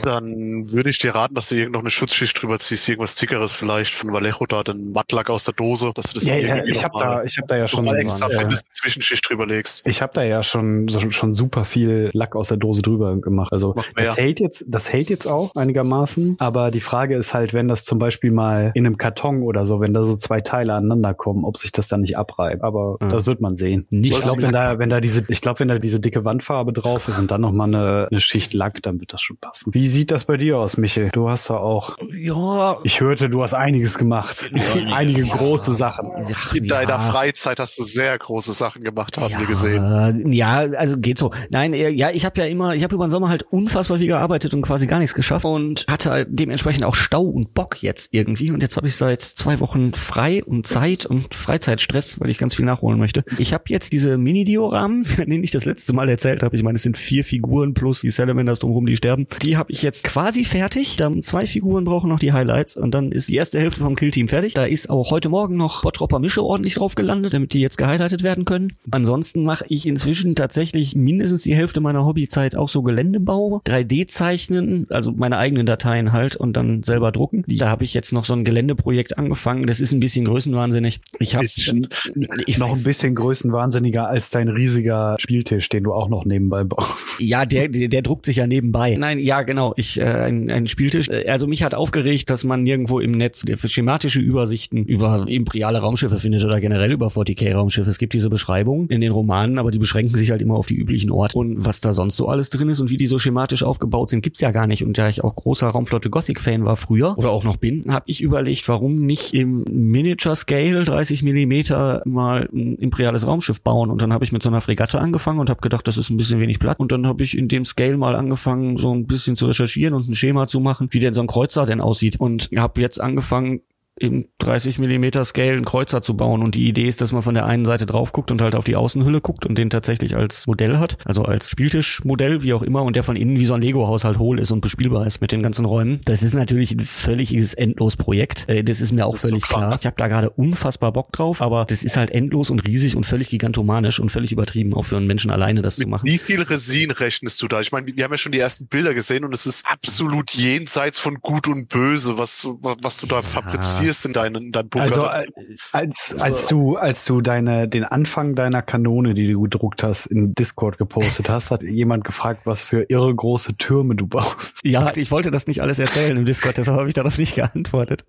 Dann 0.03 0.71
würde 0.71 0.89
ich 0.89 0.99
dir 0.99 1.15
raten, 1.15 1.35
dass 1.35 1.49
du 1.49 1.55
irgend 1.55 1.73
noch 1.73 1.81
eine 1.81 1.89
Schutzschicht 1.89 2.41
drüber 2.41 2.59
ziehst, 2.59 2.87
irgendwas 2.87 3.15
Dickeres 3.15 3.53
vielleicht 3.53 3.93
von 3.93 4.11
Vallejo 4.13 4.45
da, 4.45 4.63
den 4.63 4.91
Mattlack 4.91 5.29
aus 5.29 5.45
der 5.45 5.53
Dose, 5.53 5.91
dass 5.95 6.07
du 6.13 6.19
das 6.19 6.27
Ja, 6.27 6.35
ja, 6.35 6.63
ich 6.63 6.83
habe 6.83 6.97
da, 6.99 7.23
ich 7.23 7.37
habe 7.37 7.47
da 7.47 7.57
ja 7.57 7.67
schon, 7.67 7.85
mal 7.85 7.95
extra 7.97 8.29
äh, 8.29 8.37
eine 8.37 8.55
Zwischenschicht 8.71 9.27
drüber 9.29 9.45
legst. 9.45 9.81
ich 9.85 10.01
habe 10.01 10.13
da 10.15 10.23
ja 10.23 10.43
schon 10.43 10.87
so, 10.87 11.11
schon 11.11 11.33
super 11.33 11.65
viel 11.65 12.09
Lack 12.13 12.35
aus 12.35 12.49
der 12.49 12.57
Dose 12.57 12.81
drüber 12.81 13.15
gemacht. 13.17 13.51
Also 13.51 13.75
das 13.95 14.17
hält 14.17 14.39
jetzt, 14.39 14.65
das 14.67 14.91
hält 14.91 15.09
jetzt 15.09 15.27
auch 15.27 15.55
einigermaßen. 15.55 16.35
Aber 16.39 16.71
die 16.71 16.79
Frage 16.81 17.15
ist 17.15 17.33
halt, 17.33 17.53
wenn 17.53 17.67
das 17.67 17.83
zum 17.85 17.99
Beispiel 17.99 18.31
mal 18.31 18.71
in 18.73 18.85
einem 18.85 18.97
Karton 18.97 19.43
oder 19.43 19.65
so, 19.65 19.79
wenn 19.81 19.93
da 19.93 20.03
so 20.03 20.15
zwei 20.15 20.41
Teile 20.41 20.73
aneinander 20.73 21.13
kommen, 21.13 21.43
ob 21.45 21.57
sich 21.57 21.71
das 21.71 21.87
dann 21.87 22.01
nicht 22.01 22.17
abreibt. 22.17 22.63
Aber 22.63 22.97
Ah. 22.99 23.09
das 23.09 23.25
wird 23.25 23.39
man 23.41 23.55
sehen. 23.57 23.85
Nicht 23.89 24.13
Ich 24.17 24.21
glaube, 24.21 24.41
wenn 24.41 24.51
da, 24.51 24.79
wenn 24.79 24.89
da 24.89 24.99
diese, 24.99 25.23
ich 25.27 25.41
glaube, 25.41 25.59
wenn 25.59 25.67
da 25.67 25.79
diese 25.79 25.99
dicke 25.99 26.25
Wandfarbe 26.25 26.73
drauf 26.73 27.07
ist 27.07 27.19
und 27.19 27.31
dann 27.31 27.41
noch 27.41 27.51
mal 27.51 27.65
eine, 27.65 28.07
eine 28.09 28.19
Schicht 28.19 28.53
Lack, 28.53 28.81
dann 28.83 28.99
wird 28.99 29.13
das 29.13 29.21
schon 29.21 29.37
passen. 29.37 29.73
Wie 29.73 29.87
sieht 29.89 30.11
das 30.11 30.25
bei 30.25 30.37
dir 30.37 30.57
aus, 30.57 30.77
Michel? 30.77 31.09
Du 31.11 31.29
hast 31.29 31.49
da 31.49 31.57
auch, 31.57 31.97
Ja. 32.13 32.77
ich 32.83 33.01
hörte, 33.01 33.29
du 33.29 33.43
hast 33.43 33.53
einiges 33.53 33.97
gemacht. 33.97 34.49
Einige 34.91 35.23
große 35.25 35.73
Sachen. 35.73 36.09
Ach, 36.15 36.53
In 36.55 36.67
deiner 36.67 36.91
ja. 36.91 36.99
Freizeit 36.99 37.59
hast 37.59 37.77
du 37.77 37.83
sehr 37.83 38.17
große 38.17 38.53
Sachen 38.53 38.83
gemacht, 38.83 39.17
haben 39.17 39.31
ja, 39.31 39.39
wir 39.39 39.47
gesehen. 39.47 40.31
Ja, 40.31 40.59
also 40.59 40.97
geht 40.97 41.17
so. 41.17 41.31
Nein, 41.49 41.73
ja, 41.73 42.11
ich 42.11 42.25
habe 42.25 42.39
ja 42.41 42.47
immer, 42.47 42.73
ich 42.75 42.83
habe 42.83 42.95
über 42.95 43.07
den 43.07 43.11
Sommer 43.11 43.29
halt 43.29 43.43
unfassbar 43.51 43.97
viel 43.97 44.07
gearbeitet 44.07 44.53
und 44.53 44.61
quasi 44.61 44.87
gar 44.87 44.99
nichts 44.99 45.13
geschafft 45.15 45.45
und 45.45 45.85
hatte 45.89 46.11
halt 46.11 46.27
dementsprechend 46.31 46.83
auch 46.85 46.95
Stau 46.95 47.23
und 47.23 47.53
Bock 47.53 47.81
jetzt 47.81 48.09
irgendwie. 48.13 48.51
Und 48.51 48.61
jetzt 48.61 48.77
habe 48.77 48.87
ich 48.87 48.95
seit 48.95 49.21
zwei 49.21 49.59
Wochen 49.59 49.93
frei 49.93 50.43
und 50.43 50.67
Zeit 50.67 51.05
und 51.05 51.33
Freizeitstress, 51.35 52.19
weil 52.19 52.29
ich 52.29 52.37
ganz 52.37 52.55
viel 52.55 52.65
nachholen 52.65 52.99
möchte. 52.99 53.23
Ich 53.37 53.53
habe 53.53 53.63
jetzt 53.67 53.91
diese 53.91 54.17
Mini-Dioramen, 54.17 55.05
von 55.05 55.25
denen 55.29 55.43
ich 55.43 55.51
das 55.51 55.65
letzte 55.65 55.93
Mal 55.93 56.09
erzählt 56.09 56.43
habe. 56.43 56.55
Ich 56.55 56.63
meine, 56.63 56.75
es 56.75 56.83
sind 56.83 56.97
vier 56.97 57.23
Figuren 57.23 57.73
plus 57.73 58.01
die 58.01 58.09
Salamanders 58.11 58.59
drumherum, 58.59 58.85
die 58.85 58.95
sterben. 58.97 59.27
Die 59.41 59.57
habe 59.57 59.71
ich 59.71 59.78
jetzt 59.81 60.03
quasi 60.03 60.45
fertig. 60.45 60.97
Dann 60.97 61.21
zwei 61.21 61.47
Figuren 61.47 61.85
brauchen 61.85 62.09
noch 62.09 62.19
die 62.19 62.33
Highlights 62.33 62.77
und 62.77 62.91
dann 62.93 63.11
ist 63.11 63.29
die 63.29 63.35
erste 63.35 63.59
Hälfte 63.59 63.81
vom 63.81 63.95
Killteam 63.95 64.27
fertig. 64.27 64.53
Da 64.53 64.65
ist 64.65 64.89
auch 64.89 65.11
heute 65.11 65.29
Morgen 65.29 65.55
noch 65.57 65.83
Bottropper 65.83 66.19
Mische 66.19 66.43
ordentlich 66.43 66.75
drauf 66.75 66.95
gelandet, 66.95 67.33
damit 67.33 67.53
die 67.53 67.59
jetzt 67.61 67.77
gehighlightet 67.77 68.23
werden 68.23 68.45
können. 68.45 68.73
Ansonsten 68.91 69.43
mache 69.43 69.65
ich 69.69 69.85
inzwischen 69.87 70.35
tatsächlich 70.35 70.95
mindestens 70.95 71.43
die 71.43 71.55
Hälfte 71.55 71.79
meiner 71.81 72.05
Hobbyzeit 72.05 72.55
auch 72.55 72.69
so 72.69 72.81
Geländebau, 72.83 73.61
3D 73.65 74.07
zeichnen, 74.07 74.87
also 74.89 75.11
meine 75.11 75.37
eigenen 75.37 75.65
Dateien 75.65 76.11
halt 76.11 76.35
und 76.35 76.53
dann 76.53 76.83
selber 76.83 77.11
drucken. 77.11 77.43
Da 77.47 77.69
habe 77.69 77.83
ich 77.83 77.93
jetzt 77.93 78.11
noch 78.13 78.25
so 78.25 78.33
ein 78.33 78.43
Geländeprojekt 78.43 79.17
angefangen. 79.17 79.67
Das 79.67 79.79
ist 79.79 79.91
ein 79.91 79.99
bisschen 79.99 80.25
größenwahnsinnig. 80.25 81.01
Ich 81.19 81.35
habe 81.35 81.45
ich 81.45 82.57
noch 82.57 82.69
weiß- 82.73 82.77
ein 82.79 82.83
bisschen 82.83 83.15
größenwahnsinniger 83.15 84.07
als 84.07 84.29
dein 84.29 84.47
riesiger 84.49 85.15
Spieltisch, 85.19 85.69
den 85.69 85.83
du 85.83 85.93
auch 85.93 86.09
noch 86.09 86.25
nebenbei 86.25 86.63
baust. 86.63 87.19
Ja, 87.19 87.45
der, 87.45 87.67
der, 87.67 87.87
der 87.87 88.01
druckt 88.01 88.25
sich 88.25 88.37
ja 88.37 88.47
nebenbei. 88.47 88.95
Nein, 88.97 89.19
ja, 89.19 89.41
genau. 89.41 89.68
Ich, 89.77 89.99
äh, 89.99 90.03
ein, 90.03 90.49
ein 90.49 90.67
Spieltisch. 90.67 91.09
Äh, 91.09 91.25
Also 91.29 91.47
mich 91.47 91.63
hat 91.63 91.75
aufgeregt, 91.75 92.29
dass 92.29 92.43
man 92.43 92.63
nirgendwo 92.63 92.99
im 92.99 93.11
Netz 93.11 93.45
schematische 93.65 94.19
Übersichten 94.19 94.85
über 94.85 95.25
imperiale 95.27 95.79
Raumschiffe 95.79 96.19
findet 96.19 96.43
oder 96.45 96.59
generell 96.59 96.91
über 96.91 97.07
40k-Raumschiffe. 97.07 97.89
Es 97.89 97.97
gibt 97.97 98.13
diese 98.13 98.29
Beschreibungen 98.29 98.87
in 98.89 99.01
den 99.01 99.11
Romanen, 99.11 99.57
aber 99.57 99.71
die 99.71 99.79
beschränken 99.79 100.15
sich 100.17 100.31
halt 100.31 100.41
immer 100.41 100.55
auf 100.55 100.67
die 100.67 100.75
üblichen 100.75 101.11
Orte. 101.11 101.37
Und 101.37 101.65
was 101.65 101.81
da 101.81 101.93
sonst 101.93 102.15
so 102.17 102.27
alles 102.27 102.49
drin 102.49 102.69
ist 102.69 102.79
und 102.79 102.89
wie 102.89 102.97
die 102.97 103.07
so 103.07 103.19
schematisch 103.19 103.63
aufgebaut 103.63 104.09
sind, 104.09 104.21
gibt's 104.21 104.41
ja 104.41 104.51
gar 104.51 104.67
nicht. 104.67 104.83
Und 104.83 104.97
da 104.97 105.09
ich 105.09 105.23
auch 105.23 105.35
großer 105.35 105.67
Raumflotte 105.67 106.09
Gothic-Fan 106.09 106.65
war 106.65 106.77
früher 106.77 107.17
oder 107.17 107.31
auch 107.31 107.43
noch 107.43 107.57
bin, 107.57 107.93
habe 107.93 108.05
ich 108.07 108.21
überlegt, 108.21 108.67
warum 108.67 109.05
nicht 109.05 109.33
im 109.33 109.63
Miniature-Scale 109.69 110.83
30 110.83 111.23
Millimeter 111.23 112.01
mal 112.05 112.49
ein 112.53 112.75
imperiales 112.75 113.27
Raumschiff 113.27 113.61
bauen. 113.61 113.89
Und 113.89 114.01
dann 114.01 114.13
habe 114.13 114.23
ich 114.23 114.31
mit 114.31 114.43
so 114.43 114.49
einer 114.49 114.61
Fregatte 114.61 114.99
angefangen 114.99 115.39
und 115.39 115.49
habe 115.49 115.61
gedacht, 115.61 115.87
das 115.87 115.97
ist 115.97 116.09
ein 116.09 116.17
bisschen 116.17 116.39
wenig 116.39 116.59
Platz. 116.59 116.79
Und 116.79 116.91
dann 116.91 117.05
habe 117.05 117.23
ich 117.23 117.37
in 117.37 117.47
dem 117.47 117.65
Scale 117.65 117.97
mal 117.97 118.15
angefangen, 118.15 118.77
so 118.77 118.93
ein 118.93 119.05
bisschen 119.05 119.35
zu 119.35 119.47
recherchieren 119.59 119.93
und 119.93 120.07
ein 120.07 120.15
Schema 120.15 120.47
zu 120.47 120.59
machen, 120.59 120.87
wie 120.91 120.99
denn 120.99 121.13
so 121.13 121.21
ein 121.21 121.27
Kreuzer 121.27 121.65
denn 121.65 121.81
aussieht. 121.81 122.19
Und 122.19 122.49
habe 122.55 122.81
jetzt 122.81 123.01
angefangen, 123.01 123.61
im 123.99 124.27
30 124.39 124.79
Millimeter 124.79 125.25
Scale 125.25 125.53
einen 125.53 125.65
Kreuzer 125.65 126.01
zu 126.01 126.15
bauen. 126.15 126.41
Und 126.43 126.55
die 126.55 126.67
Idee 126.67 126.87
ist, 126.87 127.01
dass 127.01 127.11
man 127.11 127.23
von 127.23 127.33
der 127.35 127.45
einen 127.45 127.65
Seite 127.65 127.85
drauf 127.85 128.11
guckt 128.11 128.31
und 128.31 128.41
halt 128.41 128.55
auf 128.55 128.63
die 128.65 128.75
Außenhülle 128.75 129.21
guckt 129.21 129.45
und 129.45 129.57
den 129.57 129.69
tatsächlich 129.69 130.15
als 130.15 130.47
Modell 130.47 130.77
hat. 130.77 130.97
Also 131.05 131.23
als 131.23 131.49
Spieltischmodell, 131.49 132.43
wie 132.43 132.53
auch 132.53 132.61
immer. 132.61 132.83
Und 132.83 132.95
der 132.95 133.03
von 133.03 133.15
innen 133.15 133.37
wie 133.39 133.45
so 133.45 133.53
ein 133.53 133.61
Lego-Haus 133.61 134.03
halt 134.03 134.17
hohl 134.19 134.39
ist 134.39 134.51
und 134.51 134.61
bespielbar 134.61 135.05
ist 135.07 135.21
mit 135.21 135.31
den 135.31 135.43
ganzen 135.43 135.65
Räumen. 135.65 135.99
Das 136.05 136.23
ist 136.23 136.33
natürlich 136.33 136.71
ein 136.71 136.81
völliges 136.81 137.53
endlos 137.53 137.95
Projekt. 137.95 138.45
Äh, 138.47 138.63
Das 138.63 138.81
ist 138.81 138.91
mir 138.91 139.05
auch 139.05 139.15
ist 139.15 139.21
so 139.21 139.27
völlig 139.29 139.43
klar. 139.43 139.59
klar. 139.67 139.77
Ich 139.79 139.85
habe 139.85 139.95
da 139.97 140.07
gerade 140.07 140.29
unfassbar 140.29 140.91
Bock 140.93 141.11
drauf, 141.11 141.41
aber 141.41 141.65
das 141.65 141.83
ist 141.83 141.97
halt 141.97 142.11
endlos 142.11 142.49
und 142.49 142.59
riesig 142.61 142.95
und 142.95 143.05
völlig 143.05 143.29
gigantomanisch 143.29 143.99
und 143.99 144.09
völlig 144.11 144.31
übertrieben, 144.31 144.73
auch 144.73 144.83
für 144.83 144.97
einen 144.97 145.07
Menschen 145.07 145.31
alleine 145.31 145.61
das 145.61 145.75
zu 145.75 145.81
Mit 145.81 145.89
machen. 145.89 146.05
wie 146.09 146.17
viel 146.17 146.41
Resin 146.41 146.91
rechnest 146.91 147.41
du 147.41 147.47
da? 147.47 147.59
Ich 147.61 147.71
meine, 147.71 147.87
wir 147.87 148.03
haben 148.03 148.11
ja 148.11 148.17
schon 148.17 148.31
die 148.31 148.39
ersten 148.39 148.67
Bilder 148.67 148.93
gesehen 148.93 149.25
und 149.25 149.33
es 149.33 149.45
ist 149.45 149.65
absolut 149.67 150.31
jenseits 150.31 150.99
von 150.99 151.15
Gut 151.15 151.47
und 151.47 151.69
Böse, 151.69 152.17
was, 152.17 152.47
was 152.61 152.97
du 152.99 153.05
da 153.07 153.21
fabrizierst 153.21 153.88
in 154.05 154.13
deinen, 154.13 154.35
in 154.45 154.51
deinem 154.51 154.69
Bunker. 154.69 154.85
Also 154.85 155.05
äh, 155.05 155.25
als, 155.71 156.15
als 156.19 156.47
du 156.47 156.77
als 156.77 157.05
du 157.05 157.21
deine 157.21 157.67
den 157.67 157.83
Anfang 157.83 158.35
deiner 158.35 158.61
Kanone, 158.61 159.13
die 159.13 159.27
du 159.31 159.41
gedruckt 159.41 159.83
hast, 159.83 160.05
in 160.05 160.33
Discord 160.33 160.77
gepostet 160.77 161.29
hast, 161.29 161.51
hat 161.51 161.63
jemand 161.63 162.03
gefragt, 162.03 162.41
was 162.45 162.63
für 162.63 162.85
irre 162.89 163.13
große 163.13 163.55
Türme 163.57 163.95
du 163.95 164.07
baust. 164.07 164.59
Ja, 164.69 164.91
ich 164.95 165.09
wollte 165.09 165.31
das 165.31 165.47
nicht 165.47 165.61
alles 165.61 165.79
erzählen 165.79 166.17
im 166.17 166.25
Discord, 166.25 166.57
deshalb 166.57 166.77
habe 166.77 166.87
ich 166.87 166.93
darauf 166.93 167.17
nicht 167.17 167.35
geantwortet. 167.35 168.05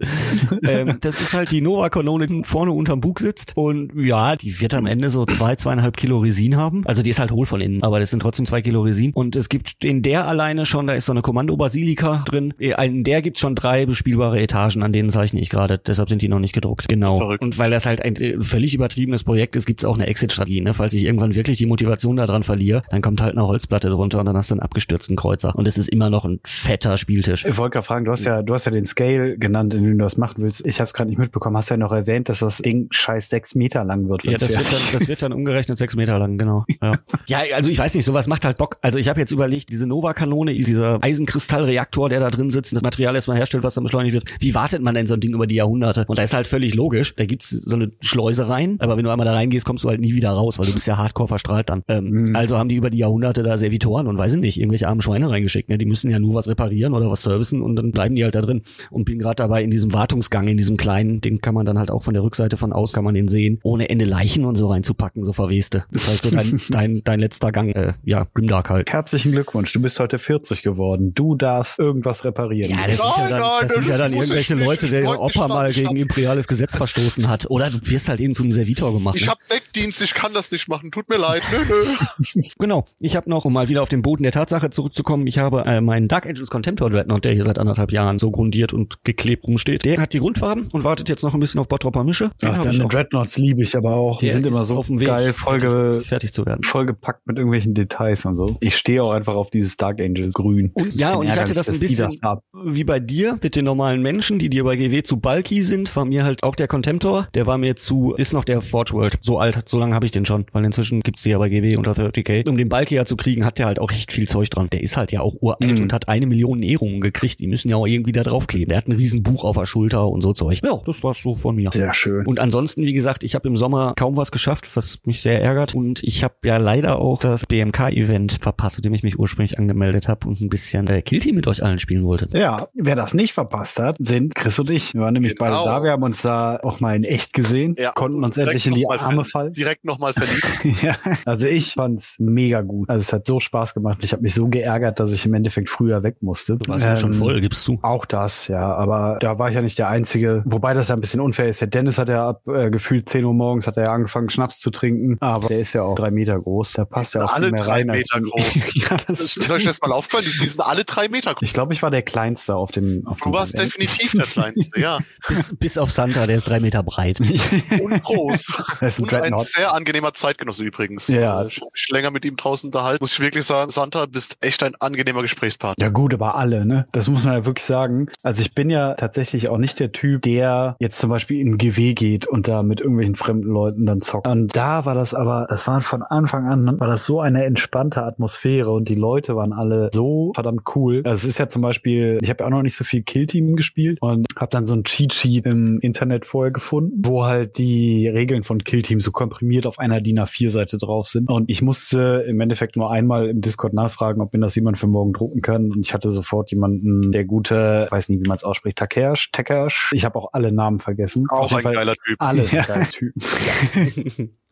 ähm, 0.65 0.99
das 1.01 1.21
ist 1.21 1.33
halt 1.33 1.51
die 1.51 1.61
Nova-Kanone, 1.61 2.27
die 2.27 2.43
vorne 2.45 2.73
unterm 2.73 3.01
Bug 3.01 3.21
sitzt 3.21 3.57
und 3.57 3.93
ja, 3.95 4.37
die 4.37 4.61
wird 4.61 4.75
am 4.75 4.87
Ende 4.87 5.11
so 5.11 5.25
zwei, 5.25 5.55
zweieinhalb 5.57 5.97
Kilo 5.97 6.19
Resin 6.19 6.57
haben. 6.57 6.87
Also 6.87 7.03
die 7.03 7.11
ist 7.11 7.19
halt 7.19 7.31
hohl 7.31 7.47
von 7.47 7.61
innen, 7.61 7.83
aber 7.83 8.01
das 8.01 8.11
sind 8.11 8.21
trotzdem 8.21 8.47
zwei 8.47 8.63
Kilo 8.63 8.83
Resin. 8.83 9.13
Und 9.15 9.37
es 9.37 9.49
gibt 9.49 9.85
in 9.85 10.03
der 10.03 10.27
alleine 10.27 10.67
schon, 10.67 10.87
da 10.87 10.95
ist 10.95 11.07
so 11.07 11.13
eine 11.13 11.23
Kommando-Basilika 11.23 12.25
drin. 12.27 12.53
In 12.59 13.05
der 13.05 13.23
gibt's 13.23 13.41
schon 13.41 13.55
drei 13.55 13.87
bespielbare 13.87 14.41
Etagen, 14.41 14.83
an 14.83 14.93
denen 14.93 15.11
zeichne 15.11 15.41
ich 15.41 15.51
gerade. 15.51 15.70
Deshalb 15.79 16.09
sind 16.09 16.23
die 16.23 16.29
noch 16.29 16.39
nicht 16.39 16.53
gedruckt. 16.53 16.89
Genau. 16.89 17.19
Verrückt. 17.19 17.43
Und 17.43 17.59
weil 17.59 17.71
das 17.71 17.87
halt 17.87 18.03
ein 18.03 18.17
äh, 18.17 18.41
völlig 18.41 18.75
übertriebenes 18.75 19.25
Projekt 19.25 19.57
ist, 19.57 19.67
gibt's 19.67 19.85
auch 19.85 19.95
eine 19.95 20.07
Exit-Strategie. 20.07 20.61
Ne? 20.61 20.75
Falls 20.75 20.93
ich 20.93 21.05
irgendwann 21.05 21.35
wirklich 21.35 21.59
die 21.59 21.67
Motivation 21.67 22.17
daran 22.17 22.43
verliere, 22.43 22.83
dann 22.91 23.03
kommt 23.03 23.21
halt 23.21 23.37
eine 23.37 23.47
Holzplatte 23.47 23.89
drunter 23.89 24.21
und 24.21 24.27
dann 24.27 24.37
hast 24.37 24.51
du 24.51 24.55
einen 24.55 24.61
abgestürzten 24.61 25.17
Kreuzer. 25.17 25.55
Und 25.55 25.67
es 25.67 25.79
ist 25.79 25.89
immer 25.89 26.11
noch 26.11 26.25
ein 26.25 26.41
fetter 26.45 26.97
Spieltisch. 26.97 27.45
Ich 27.45 27.57
wollte 27.57 27.75
gerade 27.75 27.87
fragen, 27.87 28.05
du 28.05 28.11
hast 28.11 28.25
ja 28.25 28.43
du 28.43 28.55
hast 28.55 28.65
ja 28.65 28.73
den 28.73 28.85
Scale 28.85 29.39
genannt, 29.39 29.75
in 29.75 29.85
dem 29.85 29.99
du 29.99 30.05
das 30.05 30.17
machen 30.17 30.43
willst. 30.43 30.65
Ich 30.67 30.77
habe 30.77 30.85
es 30.85 30.95
gerade 30.95 31.11
nicht 31.11 31.19
mitbekommen. 31.19 31.57
Hast 31.57 31.71
ja 31.71 31.77
noch 31.77 31.93
erwähnt, 31.93 32.29
dass 32.29 32.41
das 32.41 32.59
Ding 32.59 32.89
scheiß 32.91 33.29
sechs 33.29 33.55
Meter 33.55 33.85
lang 33.85 34.09
wird. 34.09 34.25
Ja, 34.25 34.33
das 34.33 34.51
wird, 34.51 34.73
dann, 34.73 34.81
das 34.93 35.09
wird 35.09 35.23
dann 35.23 35.33
umgerechnet 35.33 35.79
sechs 35.79 35.97
Meter 35.97 36.19
lang, 36.19 36.39
genau. 36.39 36.65
Ja, 36.83 36.99
ja 37.27 37.39
also 37.55 37.71
ich 37.71 37.79
weiß 37.79 37.95
nicht, 37.95 38.05
sowas 38.05 38.27
macht 38.27 38.45
halt 38.45 38.59
Bock. 38.59 38.77
Also 38.83 38.99
ich 38.99 39.09
habe 39.09 39.21
jetzt 39.21 39.31
überlegt, 39.31 39.71
diese 39.71 39.87
Nova-Kanone, 39.87 40.55
dieser 40.55 41.03
Eisenkristallreaktor, 41.03 42.09
der 42.09 42.21
da 42.21 42.31
drin 42.31 42.51
sitzt, 42.51 42.73
das 42.73 42.83
Material 42.83 43.15
erstmal 43.15 43.37
herstellt, 43.37 43.65
was 43.65 43.75
dann 43.75 43.85
beschleunigt 43.85 44.15
wird. 44.15 44.25
Wie 44.41 44.55
wartet 44.55 44.83
man 44.83 44.95
denn 44.95 45.07
so 45.07 45.15
ein 45.15 45.21
Ding 45.21 45.35
über 45.35 45.47
die 45.47 45.57
Jahrhunderte? 45.61 46.05
Und 46.07 46.19
da 46.19 46.23
ist 46.23 46.35
halt 46.35 46.47
völlig 46.47 46.75
logisch, 46.75 47.15
da 47.17 47.25
gibt's 47.25 47.51
so 47.51 47.77
eine 47.77 47.91
Schleuse 48.01 48.49
rein, 48.49 48.77
aber 48.81 48.97
wenn 48.97 49.05
du 49.05 49.11
einmal 49.11 49.27
da 49.27 49.33
reingehst, 49.33 49.65
kommst 49.65 49.85
du 49.85 49.89
halt 49.89 50.01
nie 50.01 50.15
wieder 50.15 50.31
raus, 50.31 50.59
weil 50.59 50.67
du 50.67 50.73
bist 50.73 50.87
ja 50.87 50.97
hardcore 50.97 51.29
verstrahlt 51.29 51.69
dann. 51.71 51.83
Ähm, 51.89 52.11
Mhm. 52.11 52.37
Also 52.37 52.59
haben 52.59 52.69
die 52.69 52.75
über 52.75 52.91
die 52.91 52.99
Jahrhunderte 52.99 53.43
da 53.43 53.57
Servitoren 53.57 54.07
und 54.07 54.19
weiß 54.19 54.35
ich 54.35 54.41
nicht, 54.41 54.59
irgendwelche 54.59 54.89
armen 54.89 55.01
Schweine 55.01 55.31
reingeschickt. 55.31 55.69
Ne? 55.69 55.79
Die 55.79 55.87
müssen 55.87 56.11
ja 56.11 56.19
nur 56.19 56.35
was 56.35 56.49
reparieren 56.49 56.95
oder 56.95 57.11
was 57.11 57.23
servicen 57.23 57.63
und 57.63 57.77
dann 57.77 57.93
bleiben 57.93 58.15
die 58.15 58.25
halt 58.25 58.35
da 58.35 58.41
drin. 58.41 58.63
Und 58.91 59.05
bin 59.05 59.19
gerade 59.19 59.37
dabei 59.37 59.63
in 59.63 59.71
diesem 59.71 59.93
Wartungsgang, 59.93 60.49
in 60.49 60.57
diesem 60.57 60.77
kleinen, 60.77 61.21
den 61.21 61.41
kann 61.41 61.55
man 61.55 61.67
dann 61.67 61.79
halt 61.79 61.91
auch 61.91 62.03
von 62.03 62.15
der 62.15 62.23
Rückseite 62.23 62.57
von 62.57 62.73
aus, 62.73 62.93
kann 62.93 63.05
man 63.05 63.15
den 63.15 63.29
sehen, 63.29 63.61
ohne 63.63 63.89
Ende 63.89 64.05
Leichen 64.05 64.45
und 64.45 64.57
so 64.57 64.69
reinzupacken, 64.69 65.25
so 65.25 65.33
verweste. 65.33 65.85
Das 65.93 66.03
ist 66.03 66.09
halt 66.09 66.23
so 66.23 66.31
dein, 66.31 66.61
dein, 66.71 67.03
dein 67.05 67.21
letzter 67.21 67.53
Gang, 67.53 67.71
äh, 67.71 67.93
ja, 68.05 68.27
Grimdark 68.35 68.71
halt. 68.71 68.91
Herzlichen 68.91 69.33
Glückwunsch, 69.33 69.73
du 69.73 69.81
bist 69.81 70.01
heute 70.01 70.19
40 70.19 70.63
geworden. 70.63 71.13
Du 71.15 71.35
darfst 71.37 71.79
irgendwas 71.79 72.25
reparieren. 72.25 72.73
Ja, 72.73 72.87
das 72.87 72.97
sind 72.97 73.05
ja 73.19 73.29
dann, 73.29 73.41
Nein, 73.41 73.51
das 73.63 73.75
sind 73.75 73.89
ja 73.89 73.99
dann 73.99 74.13
irgendwelche. 74.13 74.55
Leute, 74.55 74.89
der 74.89 75.05
Opa 75.45 75.55
mal 75.55 75.73
gegen 75.73 75.97
imperiales 75.97 76.47
Gesetz 76.47 76.77
verstoßen 76.77 77.29
hat. 77.29 77.51
Oder 77.51 77.71
du 77.71 77.79
wirst 77.83 78.09
halt 78.09 78.21
eben 78.21 78.35
zum 78.35 78.53
Servitor 78.53 78.93
gemacht. 78.93 79.17
ich 79.17 79.27
ne? 79.27 79.29
habe 79.29 79.41
Deckdienst, 79.51 80.03
ich 80.03 80.15
kann 80.15 80.35
das 80.35 80.51
nicht 80.51 80.69
machen. 80.69 80.91
Tut 80.91 81.09
mir 81.09 81.17
leid. 81.17 81.43
Nö, 81.51 81.59
nö. 81.69 82.41
Genau. 82.59 82.87
Ich 82.99 83.17
habe 83.17 83.29
noch, 83.31 83.45
um 83.45 83.53
mal 83.53 83.69
wieder 83.69 83.83
auf 83.83 83.89
den 83.89 84.03
Boden 84.03 84.23
der 84.23 84.33
Tatsache 84.33 84.71
zurückzukommen, 84.71 85.27
ich 85.27 85.39
habe 85.39 85.65
äh, 85.67 85.81
meinen 85.81 86.09
Dark 86.09 86.27
Angels 86.27 86.51
Contemptor 86.51 86.91
Dreadnought, 86.91 87.25
der 87.25 87.33
hier 87.33 87.45
seit 87.45 87.59
anderthalb 87.59 87.93
Jahren 87.93 88.19
so 88.19 88.31
grundiert 88.31 88.73
und 88.73 89.03
geklebt 89.05 89.47
rumsteht. 89.47 89.85
Der 89.85 90.01
hat 90.01 90.13
die 90.13 90.19
Grundfarben 90.19 90.69
und 90.73 90.85
wartet 90.85 91.09
jetzt 91.09 91.23
noch 91.23 91.35
ein 91.35 91.41
bisschen 91.41 91.61
auf 91.61 91.69
Bottropper 91.69 92.05
Mische. 92.05 92.31
Den 92.43 92.51
Ach, 92.51 92.59
deine. 92.59 92.89
Dreadnoughts 92.89 93.37
liebe 93.37 93.63
ich 93.63 93.77
aber 93.77 93.95
auch. 93.95 94.19
Die 94.19 94.27
Der 94.27 94.35
sind 94.35 94.47
immer 94.47 94.65
so 94.65 94.77
auf 94.77 94.87
dem 94.87 95.01
Weg, 95.01 95.09
geil, 95.09 95.33
vollge 95.33 96.03
fertig, 96.05 96.33
zu 96.33 96.47
werden. 96.47 96.63
vollgepackt 96.63 97.27
mit 97.27 97.37
irgendwelchen 97.37 97.75
Details 97.75 98.25
und 98.25 98.37
so. 98.37 98.57
Ich 98.61 98.77
stehe 98.77 99.03
auch 99.03 99.13
einfach 99.13 99.35
auf 99.35 99.51
dieses 99.51 99.77
Dark 99.77 100.01
Angels 100.01 100.35
Grün. 100.35 100.71
Und, 100.75 100.95
ja, 100.95 101.15
und 101.15 101.27
ich 101.27 101.33
hatte 101.33 101.55
das 101.55 101.69
ein 101.69 101.79
bisschen, 101.79 102.09
das 102.21 102.21
wie 102.65 102.85
bei 102.85 103.01
dir 103.01 103.39
mit 103.43 103.57
den 103.57 103.65
normalen 103.65 104.03
Menschen, 104.03 104.39
die 104.39 104.51
dir 104.51 104.65
bei 104.65 104.77
GW 104.77 105.03
zu 105.03 105.19
bulky 105.31 105.63
sind, 105.63 105.95
war 105.95 106.05
mir 106.05 106.25
halt 106.25 106.43
auch 106.43 106.55
der 106.57 106.67
Contemptor. 106.67 107.29
Der 107.35 107.47
war 107.47 107.57
mir 107.59 107.77
zu, 107.77 108.15
ist 108.17 108.33
noch 108.33 108.45
der 108.45 108.63
Forge 108.63 108.93
World. 108.95 109.19
So 109.21 109.39
alt, 109.39 109.69
so 109.69 109.79
lange 109.79 109.95
habe 109.95 110.05
ich 110.07 110.11
den 110.13 110.27
schon, 110.27 110.45
weil 110.53 110.65
inzwischen 110.65 111.01
gibt's 111.03 111.23
die 111.23 111.31
ja 111.31 111.39
bei 111.39 111.49
GW 111.49 111.77
unter 111.77 111.93
30k. 111.93 112.49
Um 112.49 112.57
den 112.57 112.69
Bulkier 112.69 113.05
zu 113.05 113.17
kriegen, 113.17 113.45
hat 113.45 113.59
der 113.59 113.67
halt 113.67 113.79
auch 113.79 113.93
echt 113.93 114.13
viel 114.13 114.27
Zeug 114.29 114.51
dran. 114.51 114.69
Der 114.73 114.83
ist 114.83 114.97
halt 114.97 115.13
ja 115.13 115.21
auch 115.21 115.35
uralt 115.41 115.61
Mhm. 115.61 115.83
und 115.85 115.93
hat 115.93 116.09
eine 116.09 116.27
Million 116.27 116.63
Ehrungen 116.63 117.01
gekriegt. 117.01 117.39
Die 117.39 117.47
müssen 117.47 117.69
ja 117.69 117.77
auch 117.77 117.87
irgendwie 117.87 118.13
da 118.13 118.23
draufkleben. 118.25 118.71
Der 118.71 118.79
hat 118.79 118.89
ein 118.89 118.93
riesen 118.93 119.23
Buch 119.23 119.45
auf 119.45 119.57
der 119.57 119.67
Schulter 119.67 120.09
und 120.09 120.21
so 120.21 120.33
Zeug. 120.33 120.61
Ja, 120.65 120.81
das 120.85 121.03
war's 121.05 121.21
so 121.23 121.37
von 121.37 121.55
mir. 121.55 121.71
Sehr 121.73 121.95
schön. 121.95 122.27
Und 122.27 122.41
ansonsten, 122.41 122.83
wie 122.83 122.93
gesagt, 122.93 123.23
ich 123.23 123.35
habe 123.37 123.47
im 123.49 123.57
Sommer 123.57 123.95
kaum 123.97 124.17
was 124.17 124.33
geschafft, 124.33 124.69
was 124.75 124.99
mich 125.05 125.23
sehr 125.23 125.41
ärgert. 125.43 125.75
Und 125.75 126.03
ich 126.03 126.25
habe 126.25 126.35
ja 126.45 126.57
leider 126.57 126.99
auch 126.99 127.19
das 127.21 127.47
BMK-Event 127.47 128.39
verpasst, 128.41 128.77
zu 128.77 128.83
dem 128.83 128.95
ich 128.95 129.03
mich 129.03 129.19
ursprünglich 129.19 129.59
angemeldet 129.59 130.09
habe 130.09 130.27
und 130.29 130.41
ein 130.41 130.49
bisschen 130.49 130.87
äh, 130.89 131.03
Killteam 131.03 131.37
mit 131.37 131.47
euch 131.47 131.63
allen 131.63 131.79
spielen 131.79 132.05
wollte. 132.05 132.29
Ja, 132.37 132.69
wer 132.75 132.97
das 132.97 133.15
nicht 133.15 133.33
verpasst 133.33 133.79
hat, 133.79 133.97
sind 134.01 134.35
Chris 134.35 134.59
und 134.59 134.71
ich. 134.71 134.95
Wir 134.95 135.03
waren 135.03 135.20
nämlich 135.21 135.37
Genau. 135.39 135.65
beide 135.65 135.77
da. 135.79 135.83
Wir 135.85 135.91
haben 135.93 136.03
uns 136.03 136.23
da 136.23 136.59
auch 136.63 136.81
mal 136.81 136.97
in 136.97 137.05
echt 137.05 137.33
gesehen, 137.33 137.75
Ja, 137.79 137.93
konnten 137.93 138.23
uns 138.25 138.35
direkt 138.35 138.53
endlich 138.53 138.67
in 138.67 138.75
die 138.75 138.89
Arme 138.89 139.25
fallen. 139.25 139.53
Direkt 139.53 139.85
nochmal 139.85 140.13
verliebt. 140.13 140.83
ja, 140.83 140.97
also 141.25 141.47
ich 141.47 141.75
fand's 141.75 142.17
mega 142.19 142.61
gut. 142.63 142.89
Also 142.89 143.03
es 143.03 143.13
hat 143.13 143.27
so 143.27 143.41
Spaß 143.41 143.75
gemacht. 143.75 143.99
Ich 144.03 144.13
habe 144.13 144.23
mich 144.23 144.35
so 144.35 144.49
geärgert, 144.49 145.01
dass 145.01 145.13
ich 145.13 145.25
im 145.27 145.35
Endeffekt 145.35 145.69
früher 145.69 146.03
weg 146.03 146.17
musste. 146.21 146.57
Du 146.57 146.71
warst 146.71 146.85
ja 146.85 146.97
schon 146.97 147.13
Ähm, 147.13 147.19
voll, 147.19 147.41
gibst 147.41 147.67
du. 147.69 147.79
Auch 147.83 148.05
das, 148.05 148.49
ja, 148.49 148.75
aber 148.75 149.19
da 149.21 149.39
war 149.39 149.49
ich 149.49 149.55
ja 149.55 149.63
nicht 149.63 149.79
der 149.79 149.89
Einzige. 149.89 150.43
Wobei 150.47 150.75
das 150.75 150.89
ja 150.89 150.95
ein 150.97 151.01
bisschen 151.01 151.21
unfair 151.21 151.49
ist. 151.49 151.61
Der 151.61 151.69
Dennis 151.69 151.99
hat 151.99 152.09
ja 152.09 152.29
ab 152.29 152.43
äh, 152.49 152.71
gefühlt 152.71 153.09
10 153.09 153.25
Uhr 153.25 153.35
morgens 153.35 153.67
hat 153.67 153.77
er 153.77 153.85
ja 153.87 153.93
angefangen, 153.93 154.31
Schnaps 154.31 154.59
zu 154.61 154.71
trinken, 154.71 155.17
aber 155.21 155.49
der 155.49 155.61
ist 155.61 155.73
ja 155.73 155.83
auch 155.83 155.95
drei 155.95 156.11
Meter 156.11 156.39
groß. 156.41 156.73
Der 156.75 156.85
passt 156.85 157.15
ja 157.15 157.25
auch 157.25 157.35
viel 157.35 157.45
alle 157.45 157.53
mehr 157.53 157.63
drei 157.63 157.73
rein. 157.81 157.87
Meter 157.89 158.21
groß. 158.21 158.75
ja, 158.91 158.97
das 159.07 159.21
ist 159.21 159.31
stimmt. 159.33 159.51
euch 159.51 159.65
das 159.65 159.81
mal 159.81 159.93
aufgefallen? 159.93 160.25
Die, 160.33 160.39
die 160.39 160.47
sind 160.47 160.61
alle 160.61 160.85
drei 160.85 161.09
Meter 161.09 161.35
groß. 161.35 161.43
ich 161.43 161.53
glaube, 161.55 161.73
ich 161.73 161.83
war 161.83 161.91
der 161.91 162.03
Kleinste 162.03 162.57
auf 162.57 162.71
dem 162.73 163.03
auf 163.07 163.19
Du 163.19 163.31
dem 163.31 163.33
warst 163.33 163.59
definitiv 163.59 164.13
der 164.13 164.25
Kleinste, 164.27 164.81
ja. 164.81 164.99
Bis, 165.29 165.55
bis 165.57 165.79
auf 165.79 165.91
Santa, 165.91 166.27
der 166.27 166.37
ist 166.37 166.49
drei 166.49 166.61
Meter 166.61 166.83
breit. 166.83 167.21
Und 167.83 168.03
groß. 168.03 168.63
Das 168.81 168.99
ist 168.99 169.13
ein 169.13 169.33
Und 169.33 169.35
ein 169.35 169.41
sehr 169.41 169.75
angenehmer 169.75 170.13
Zeitgenosse 170.15 170.65
übrigens. 170.65 171.09
Ja. 171.09 171.43
Äh, 171.43 171.49
Ich 171.49 171.61
hab 171.61 171.73
mich 171.73 171.89
länger 171.91 172.11
mit 172.11 172.25
ihm 172.25 172.37
draußen 172.37 172.69
unterhalten. 172.69 173.03
Muss 173.03 173.13
ich 173.13 173.21
wirklich 173.21 173.45
sagen, 173.45 173.71
Santa, 173.71 174.07
bist 174.07 174.37
echt 174.41 174.63
ein 174.63 174.75
angenehmer 174.81 175.23
Gesprächspartner. 175.23 175.85
Ja 175.85 175.91
gut, 175.91 176.15
aber 176.15 176.37
alle, 176.37 176.65
ne? 176.65 176.87
Das 176.93 177.09
muss 177.09 177.25
man 177.25 177.35
ja 177.35 177.47
wirklich 177.47 177.65
sagen. 177.65 178.09
Also 178.23 178.41
ich 178.43 178.55
bin 178.55 178.71
ja 178.71 178.95
tatsächlich 178.95 179.49
auch 179.49 179.59
nicht 179.59 179.79
der 179.81 179.93
Typ, 179.93 180.23
der 180.23 180.77
jetzt 180.79 180.99
zum 180.99 181.11
Beispiel 181.11 181.41
in 181.41 181.59
GW 181.59 181.95
geht 181.95 182.27
und 182.27 182.49
da 182.49 182.63
mit 182.63 182.81
irgendwelchen 182.81 183.17
fremden 183.17 183.49
Leuten 183.49 183.87
dann 183.87 184.01
zockt. 184.01 184.27
Und 184.27 184.57
da 184.57 184.85
war 184.87 184.95
das 184.95 185.15
aber, 185.15 185.47
das 185.51 185.67
war 185.67 185.81
von 185.83 186.03
Anfang 186.03 186.47
an, 186.47 186.81
war 186.81 186.89
das 186.89 187.05
so 187.05 187.21
eine 187.21 187.45
entspannte 187.45 188.03
Atmosphäre 188.03 188.71
und 188.71 188.89
die 188.89 188.95
Leute 188.95 189.37
waren 189.37 189.53
alle 189.53 189.91
so 189.93 190.33
verdammt 190.35 190.63
cool. 190.75 191.03
Also 191.05 191.27
es 191.27 191.35
ist 191.35 191.39
ja 191.39 191.49
zum 191.49 191.63
Beispiel, 191.63 192.19
ich 192.23 192.31
habe 192.31 192.41
ja 192.41 192.47
auch 192.47 192.51
noch 192.51 192.63
nicht 192.63 192.77
so 192.77 192.85
viel 192.85 193.03
Killteam 193.03 193.57
gespielt 193.57 193.99
und 194.01 194.27
habe 194.37 194.51
dann 194.51 194.67
so 194.67 194.75
ein 194.75 194.85
Cheat 194.85 195.00
Sheet 195.09 195.47
im 195.47 195.79
Internet 195.81 196.27
vorher 196.27 196.51
gefunden, 196.53 197.01
wo 197.05 197.25
halt 197.25 197.57
die 197.59 198.09
Regeln 198.09 198.43
von 198.43 198.63
Killteam 198.63 199.01
so 199.01 199.11
komprimiert 199.13 199.67
auf 199.67 199.79
einer 199.79 200.01
DIN 200.01 200.19
A4-Seite 200.21 200.79
drauf 200.79 201.07
sind. 201.07 201.31
Und 201.31 201.49
ich 201.49 201.63
musste 201.63 202.25
im 202.27 202.41
Endeffekt 202.41 202.77
nur 202.77 202.91
einmal 202.91 203.29
im 203.29 203.41
Discord 203.41 203.73
nachfragen, 203.73 204.21
ob 204.21 204.33
mir 204.33 204.41
das 204.41 204.55
jemand 204.55 204.79
für 204.79 204.87
morgen 204.87 205.13
drucken 205.13 205.41
kann. 205.41 205.71
Und 205.71 205.87
ich 205.87 205.95
hatte 205.95 206.11
sofort 206.11 206.51
jemanden, 206.51 207.13
der 207.13 207.25
gute, 207.25 207.87
weiß 207.91 208.09
nicht, 208.09 208.21
wie 208.25 208.29
man 208.29 208.37
es 208.37 208.45
ausspricht, 208.45 208.79
Takesh, 208.79 209.31
Takesh. 209.33 209.91
Ich 209.95 210.05
habe 210.05 210.19
auch 210.19 210.31
alle 210.33 210.53
Namen 210.53 210.79
vergessen. 210.81 211.27
Auch 211.31 211.53
ein 211.53 211.63
Fall 211.63 211.75
geiler 211.75 211.95
Typ. 211.95 212.17
Alle 212.19 212.45
Ja. 212.51 212.65
geile 212.65 212.87
Typen. 212.89 213.21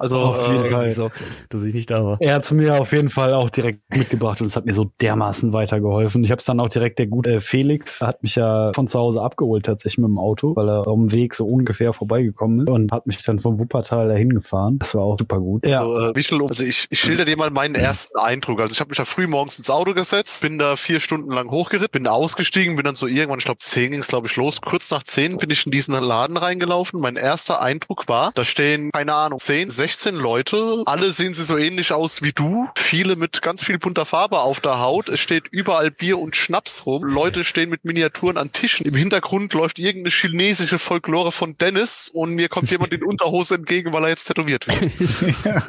Also, 0.00 0.17
Auf 0.19 0.47
jeden 0.52 0.64
äh, 0.67 0.71
Fall. 0.71 0.90
so, 0.93 1.09
dass 1.49 1.64
ich 1.64 1.75
nicht 1.75 1.90
da 1.90 2.05
war. 2.05 2.19
Er 2.21 2.35
hat's 2.37 2.52
mir 2.52 2.81
auf 2.81 2.93
jeden 2.93 3.09
Fall 3.09 3.35
auch 3.35 3.50
direkt 3.50 3.81
mitgebracht 3.97 4.40
und 4.40 4.47
es 4.47 4.55
hat 4.55 4.64
mir 4.64 4.73
so 4.73 4.93
dermaßen 5.00 5.52
weitergeholfen. 5.52 6.23
Ich 6.23 6.31
habe 6.31 6.38
es 6.38 6.45
dann 6.45 6.61
auch 6.61 6.69
direkt, 6.69 7.00
der 7.00 7.09
gute 7.09 7.40
Felix 7.40 8.00
hat 8.00 8.23
mich 8.23 8.37
ja 8.37 8.71
von 8.75 8.87
zu 8.87 8.97
Hause 8.97 9.21
abgeholt 9.23 9.67
tatsächlich 9.67 9.99
mit 9.99 10.07
dem 10.09 10.19
Auto, 10.19 10.38
weil 10.42 10.68
er 10.68 10.87
auf 10.87 10.99
dem 10.99 11.12
Weg 11.12 11.35
so 11.35 11.47
ungefähr 11.47 11.92
vorbeigekommen 11.92 12.61
ist 12.61 12.71
und 12.71 12.92
hat 12.92 13.07
mich 13.07 13.23
dann 13.23 13.38
vom 13.38 13.59
Wuppertal 13.59 14.09
dahin 14.09 14.30
gefahren. 14.30 14.78
Das 14.78 14.95
war 14.95 15.02
auch 15.02 15.18
super 15.18 15.38
gut. 15.38 15.66
Ja. 15.66 15.80
Also, 15.80 15.99
äh, 15.99 16.12
Michel, 16.14 16.42
also 16.42 16.64
ich, 16.64 16.87
ich 16.90 17.00
schilder 17.00 17.25
dir 17.25 17.37
mal 17.37 17.50
meinen 17.50 17.75
ersten 17.75 18.18
Eindruck. 18.18 18.61
Also 18.61 18.73
ich 18.73 18.80
habe 18.80 18.88
mich 18.90 18.99
da 18.99 19.04
früh 19.04 19.26
morgens 19.26 19.59
ins 19.59 19.71
Auto 19.71 19.95
gesetzt, 19.95 20.42
bin 20.42 20.59
da 20.59 20.76
vier 20.76 21.00
Stunden 21.00 21.30
lang 21.30 21.50
hochgeritten, 21.50 22.02
bin 22.02 22.07
ausgestiegen, 22.07 22.76
bin 22.76 22.85
dann 22.85 22.97
so 22.97 23.07
irgendwann, 23.07 23.38
ich 23.38 23.45
glaube 23.45 23.61
zehn 23.61 23.90
ging 23.90 24.00
es 24.00 24.08
glaube 24.08 24.26
ich 24.26 24.36
los. 24.36 24.60
Kurz 24.60 24.91
nach 24.91 25.02
zehn 25.02 25.36
bin 25.39 25.50
ich 25.50 25.67
in 25.67 25.73
diesen 25.73 25.95
Laden 25.95 26.36
reingelaufen. 26.36 27.00
Mein 27.00 27.17
erster 27.17 27.63
Eindruck 27.63 28.08
war, 28.08 28.32
da 28.34 28.45
stehen, 28.45 28.91
keine 28.93 29.15
Ahnung, 29.15 29.39
10, 29.39 29.71
16 29.71 30.15
Leute. 30.15 30.82
Alle 30.86 31.13
sehen 31.13 31.34
sie 31.34 31.45
so 31.45 31.56
ähnlich 31.56 31.93
aus 31.93 32.23
wie 32.23 32.32
du. 32.32 32.69
Viele 32.76 33.17
mit 33.17 33.43
ganz 33.43 33.65
viel 33.65 33.78
bunter 33.78 34.04
Farbe 34.04 34.41
auf 34.41 34.60
der 34.60 34.80
Haut. 34.80 35.08
Es 35.08 35.21
steht 35.21 35.49
überall 35.50 35.91
Bier 35.91 36.19
und 36.19 36.36
Schnaps 36.36 36.86
rum. 36.86 37.04
Leute 37.04 37.45
stehen 37.45 37.71
mit 37.71 37.84
Miniaturen 37.84 38.36
an 38.36 38.52
Tischen. 38.52 38.86
Im 38.86 38.95
Hintergrund 38.95 39.54
läuft 39.54 39.78
irgendeine 39.78 40.10
chinesische 40.28 40.78
Folklore 40.78 41.32
von 41.32 41.56
Dennis 41.58 42.10
und 42.12 42.34
mir 42.34 42.49
kommt 42.49 42.71
jemand 42.71 42.93
in 42.93 43.02
Unterhose 43.08 43.56
entgegen, 43.56 43.93
weil 43.93 44.04
er 44.04 44.10
jetzt 44.10 44.25
tätowiert 44.25 44.67
wird. 44.67 44.78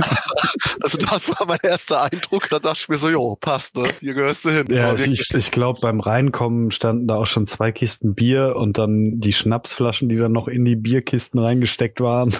Also 0.81 0.97
das 0.97 1.29
war 1.29 1.45
mein 1.45 1.59
erster 1.61 2.03
Eindruck. 2.03 2.49
Da 2.49 2.59
dachte 2.59 2.79
ich 2.81 2.89
mir 2.89 2.97
so, 2.97 3.09
jo, 3.09 3.35
passt, 3.35 3.75
ne? 3.75 3.83
Hier 3.99 4.13
gehörst 4.13 4.45
du 4.45 4.49
hin. 4.49 4.65
Ja, 4.69 4.89
also 4.89 5.03
wirklich- 5.05 5.29
ich, 5.29 5.35
ich 5.35 5.51
glaube, 5.51 5.77
beim 5.81 5.99
Reinkommen 5.99 6.71
standen 6.71 7.07
da 7.07 7.15
auch 7.15 7.25
schon 7.25 7.47
zwei 7.47 7.71
Kisten 7.71 8.15
Bier 8.15 8.55
und 8.55 8.77
dann 8.77 9.19
die 9.19 9.33
Schnapsflaschen, 9.33 10.09
die 10.09 10.15
dann 10.15 10.31
noch 10.31 10.47
in 10.47 10.63
die 10.65 10.75
Bierkisten 10.75 11.39
reingesteckt 11.39 11.99
waren. 12.01 12.33